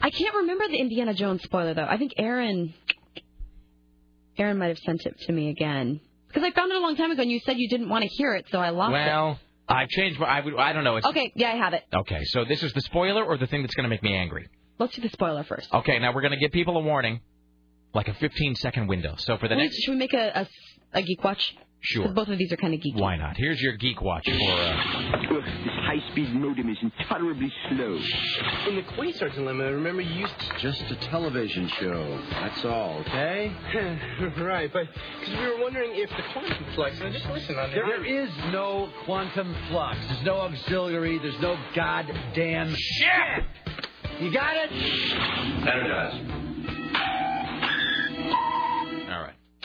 [0.00, 1.86] I can't remember the Indiana Jones spoiler though.
[1.86, 2.72] I think Aaron,
[4.38, 7.10] Aaron might have sent it to me again because I found it a long time
[7.10, 8.92] ago, and you said you didn't want to hear it, so I lost it.
[8.92, 9.38] Well,
[9.68, 10.20] I've changed.
[10.20, 10.54] my I would.
[10.56, 10.96] I don't know.
[10.96, 10.98] it.
[10.98, 11.82] It's, Okay, yeah, I have it.
[11.92, 14.48] Okay, so this is the spoiler or the thing that's going to make me angry.
[14.78, 15.72] Let's do the spoiler first.
[15.74, 17.20] Okay, now we're going to give people a warning,
[17.92, 19.16] like a 15 second window.
[19.18, 20.46] So for the Wait, next, Should we make a,
[20.94, 21.54] a, a geek watch?
[21.80, 22.04] Sure.
[22.06, 22.96] 'Cause both of these are kind of geeky.
[23.00, 23.36] why not?
[23.36, 24.32] Here's your geek watch for.
[24.32, 27.98] Uh, Ugh, this high-speed modem is intolerably slow.
[28.68, 32.20] In the Quasar dilemma, remember you used Just a television show.
[32.30, 33.52] That's all, okay?
[34.38, 34.88] right, but
[35.20, 36.98] because we were wondering if the quantum flux.
[36.98, 39.98] Now just listen on There is no quantum flux.
[40.08, 41.18] There's no auxiliary.
[41.18, 43.44] There's no goddamn shit.
[44.20, 44.72] You got it?
[45.62, 46.47] Energize.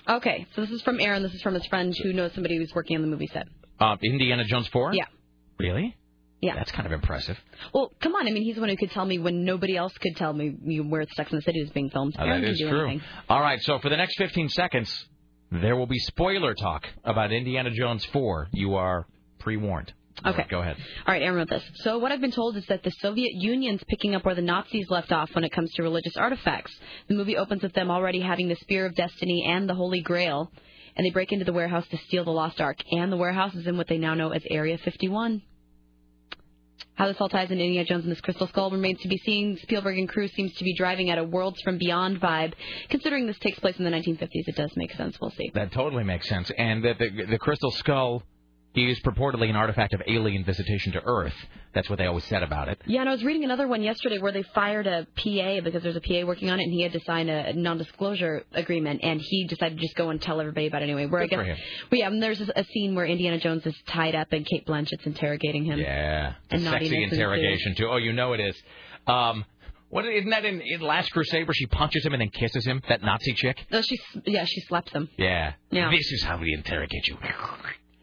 [0.08, 1.24] Okay, so this is from Aaron.
[1.24, 3.48] This is from his friend who knows somebody who's working on the movie set.
[3.80, 4.94] Uh, Indiana Jones 4?
[4.94, 5.06] Yeah.
[5.60, 5.96] Really?
[6.42, 6.56] Yeah.
[6.56, 7.38] That's kind of impressive.
[7.74, 8.28] Well, come on.
[8.28, 10.50] I mean, he's the one who could tell me when nobody else could tell me
[10.82, 12.16] where Sex and the City is being filmed.
[12.20, 12.86] Aaron that is true.
[12.86, 13.02] anything.
[13.30, 15.08] All right, so for the next 15 seconds,
[15.52, 18.50] there will be spoiler talk about Indiana Jones 4.
[18.52, 19.08] You are
[19.40, 19.94] pre warned.
[20.26, 20.46] Okay.
[20.50, 20.78] Go ahead.
[21.06, 21.64] All right, Aaron wrote this.
[21.76, 24.90] So what I've been told is that the Soviet Union's picking up where the Nazis
[24.90, 26.74] left off when it comes to religious artifacts.
[27.08, 30.52] The movie opens with them already having the Spear of Destiny and the Holy Grail,
[30.96, 32.78] and they break into the warehouse to steal the Lost Ark.
[32.92, 35.42] And the warehouse is in what they now know as Area 51.
[36.96, 39.58] How this all ties into Indiana Jones and this Crystal Skull remains to be seen.
[39.58, 42.54] Spielberg and crew seems to be driving at a Worlds from Beyond vibe.
[42.90, 45.18] Considering this takes place in the 1950s, it does make sense.
[45.20, 45.50] We'll see.
[45.56, 46.52] That totally makes sense.
[46.56, 48.22] And that the, the crystal skull
[48.76, 51.34] is purportedly an artifact of alien visitation to Earth.
[51.74, 52.80] That's what they always said about it.
[52.86, 55.96] Yeah, and I was reading another one yesterday where they fired a PA because there's
[55.96, 59.46] a PA working on it, and he had to sign a non-disclosure agreement, and he
[59.46, 61.06] decided to just go and tell everybody about it anyway.
[61.08, 61.66] Where Good I for guess, him.
[61.92, 65.06] well, yeah, and there's a scene where Indiana Jones is tied up and Cate Blanchett's
[65.06, 65.80] interrogating him.
[65.80, 67.88] Yeah, And sexy interrogation too.
[67.90, 68.56] Oh, you know it is.
[69.08, 69.46] Um,
[69.90, 72.82] what isn't that in, in Last Crusade where she punches him and then kisses him?
[72.90, 73.64] That Nazi chick.
[73.72, 75.08] No, she, yeah, she slaps him.
[75.18, 75.54] Yeah.
[75.70, 75.92] Yeah.
[75.92, 77.18] This is how we interrogate you.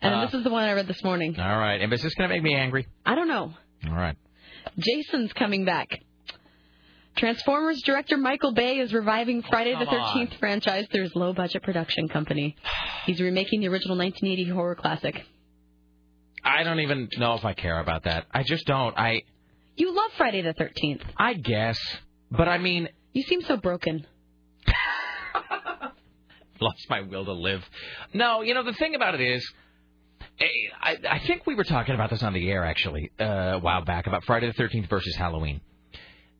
[0.03, 1.39] And Uh, this is the one I read this morning.
[1.39, 1.81] All right.
[1.81, 2.87] And is this going to make me angry?
[3.05, 3.53] I don't know.
[3.89, 4.17] All right.
[4.79, 5.89] Jason's coming back.
[7.17, 10.27] Transformers director Michael Bay is reviving Friday the come on.
[10.27, 12.57] 13th franchise through his low budget production company.
[13.07, 15.23] He's remaking the original 1980 horror classic.
[16.43, 18.25] I don't even know if I care about that.
[18.33, 18.97] I just don't.
[18.97, 19.23] I
[19.77, 21.03] You love Friday the 13th.
[21.19, 21.79] I guess,
[22.31, 24.07] but I mean, You seem so broken.
[26.61, 27.63] lost my will to live.
[28.15, 29.47] No, you know the thing about it is,
[30.41, 33.85] I, I think we were talking about this on the air actually uh, a while
[33.85, 35.61] back about Friday the Thirteenth versus Halloween.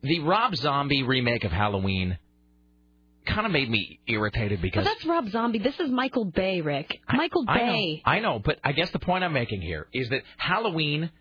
[0.03, 2.17] The Rob Zombie remake of Halloween
[3.25, 5.59] kind of made me irritated But because that's Rob Zombie.
[5.59, 6.99] This is Michael Bay, Rick.
[7.11, 8.01] Michael I know, Bay.
[8.05, 11.11] I know, but I guess the point I'm making here is that Halloween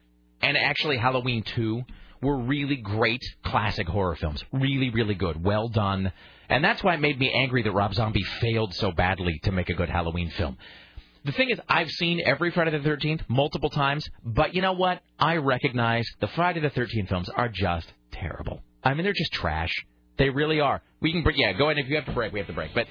[0.40, 1.82] and actually Halloween 2
[2.22, 4.42] were really great classic horror films.
[4.52, 5.42] Really, really good.
[5.42, 6.12] Well done.
[6.48, 9.68] And that's why it made me angry that Rob Zombie failed so badly to make
[9.70, 10.58] a good Halloween film.
[11.24, 15.02] The thing is, I've seen every Friday the 13th multiple times, but you know what?
[15.18, 18.62] I recognize the Friday the 13th films are just terrible.
[18.82, 19.73] I mean, they're just trash.
[20.16, 20.82] They really are.
[21.00, 21.78] We can, yeah, go ahead.
[21.78, 22.74] If you have to break, we have to break.
[22.74, 22.86] But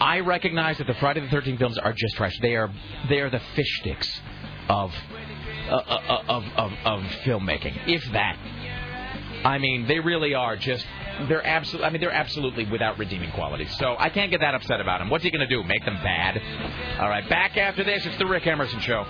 [0.00, 2.36] I recognize that the Friday the Thirteenth films are just trash.
[2.40, 2.72] They are
[3.08, 4.20] they are the fish sticks
[4.68, 4.92] of
[5.68, 8.36] uh, uh, of of of filmmaking, if that.
[9.44, 10.84] I mean, they really are just
[11.28, 11.86] they're absolutely.
[11.86, 13.74] I mean, they're absolutely without redeeming qualities.
[13.78, 15.10] So I can't get that upset about them.
[15.10, 15.62] What's he going to do?
[15.62, 16.40] Make them bad?
[17.00, 18.04] All right, back after this.
[18.06, 19.04] It's the Rick Emerson Show.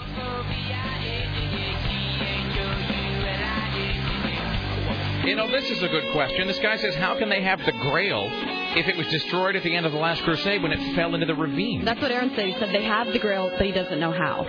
[5.27, 6.47] You know, this is a good question.
[6.47, 8.29] This guy says, how can they have the Grail
[8.77, 11.25] if it was destroyed at the end of the Last Crusade when it fell into
[11.25, 11.83] the ravine?
[11.83, 12.47] That's what Aaron said.
[12.47, 14.43] He said they have the Grail, but he doesn't know how.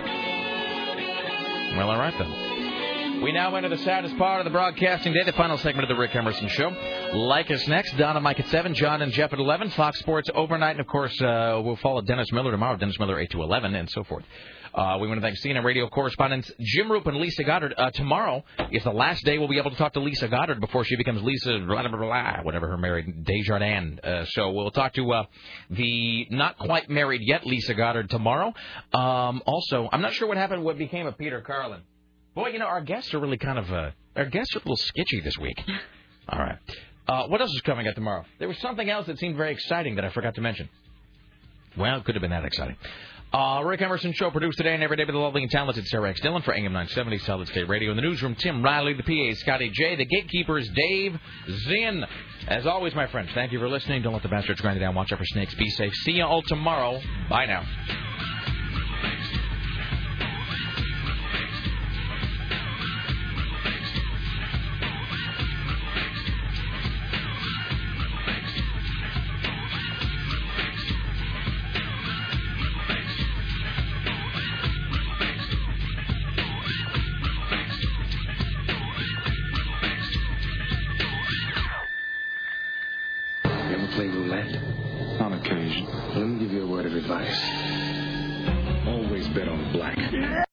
[1.76, 2.45] Well, all right then.
[3.22, 6.00] We now enter the saddest part of the broadcasting day, the final segment of the
[6.00, 6.68] Rick Emerson Show.
[7.14, 10.28] Like us next, Don and Mike at 7, John and Jeff at 11, Fox Sports
[10.34, 13.74] overnight, and of course, uh, we'll follow Dennis Miller tomorrow, Dennis Miller 8 to 11,
[13.74, 14.24] and so forth.
[14.74, 17.74] Uh, we want to thank CNN radio correspondents Jim Roope and Lisa Goddard.
[17.78, 20.84] Uh, tomorrow is the last day we'll be able to talk to Lisa Goddard before
[20.84, 23.98] she becomes Lisa, blah, blah, blah, whatever her married, Desjardins.
[24.04, 25.24] Uh, so we'll talk to uh,
[25.70, 28.52] the not quite married yet Lisa Goddard tomorrow.
[28.92, 31.80] Um, also, I'm not sure what happened, what became of Peter Carlin.
[32.36, 34.76] Boy, you know, our guests are really kind of, uh, our guests are a little
[34.76, 35.58] sketchy this week.
[36.28, 36.58] All right.
[37.08, 38.24] Uh, what else is coming up tomorrow?
[38.38, 40.68] There was something else that seemed very exciting that I forgot to mention.
[41.78, 42.76] Well, it could have been that exciting.
[43.32, 46.10] Uh, Rick Emerson Show produced today and every day by the lovely and talented Sarah
[46.10, 46.20] X.
[46.20, 47.90] Dillon for AM 970 Solid State Radio.
[47.90, 51.18] In the newsroom, Tim Riley, the PA, Scotty J, the gatekeepers, Dave
[51.66, 52.04] Zinn.
[52.48, 54.02] As always, my friends, thank you for listening.
[54.02, 54.94] Don't let the bastards grind you down.
[54.94, 55.54] Watch out for snakes.
[55.54, 55.92] Be safe.
[56.04, 57.00] See you all tomorrow.
[57.30, 57.64] Bye now.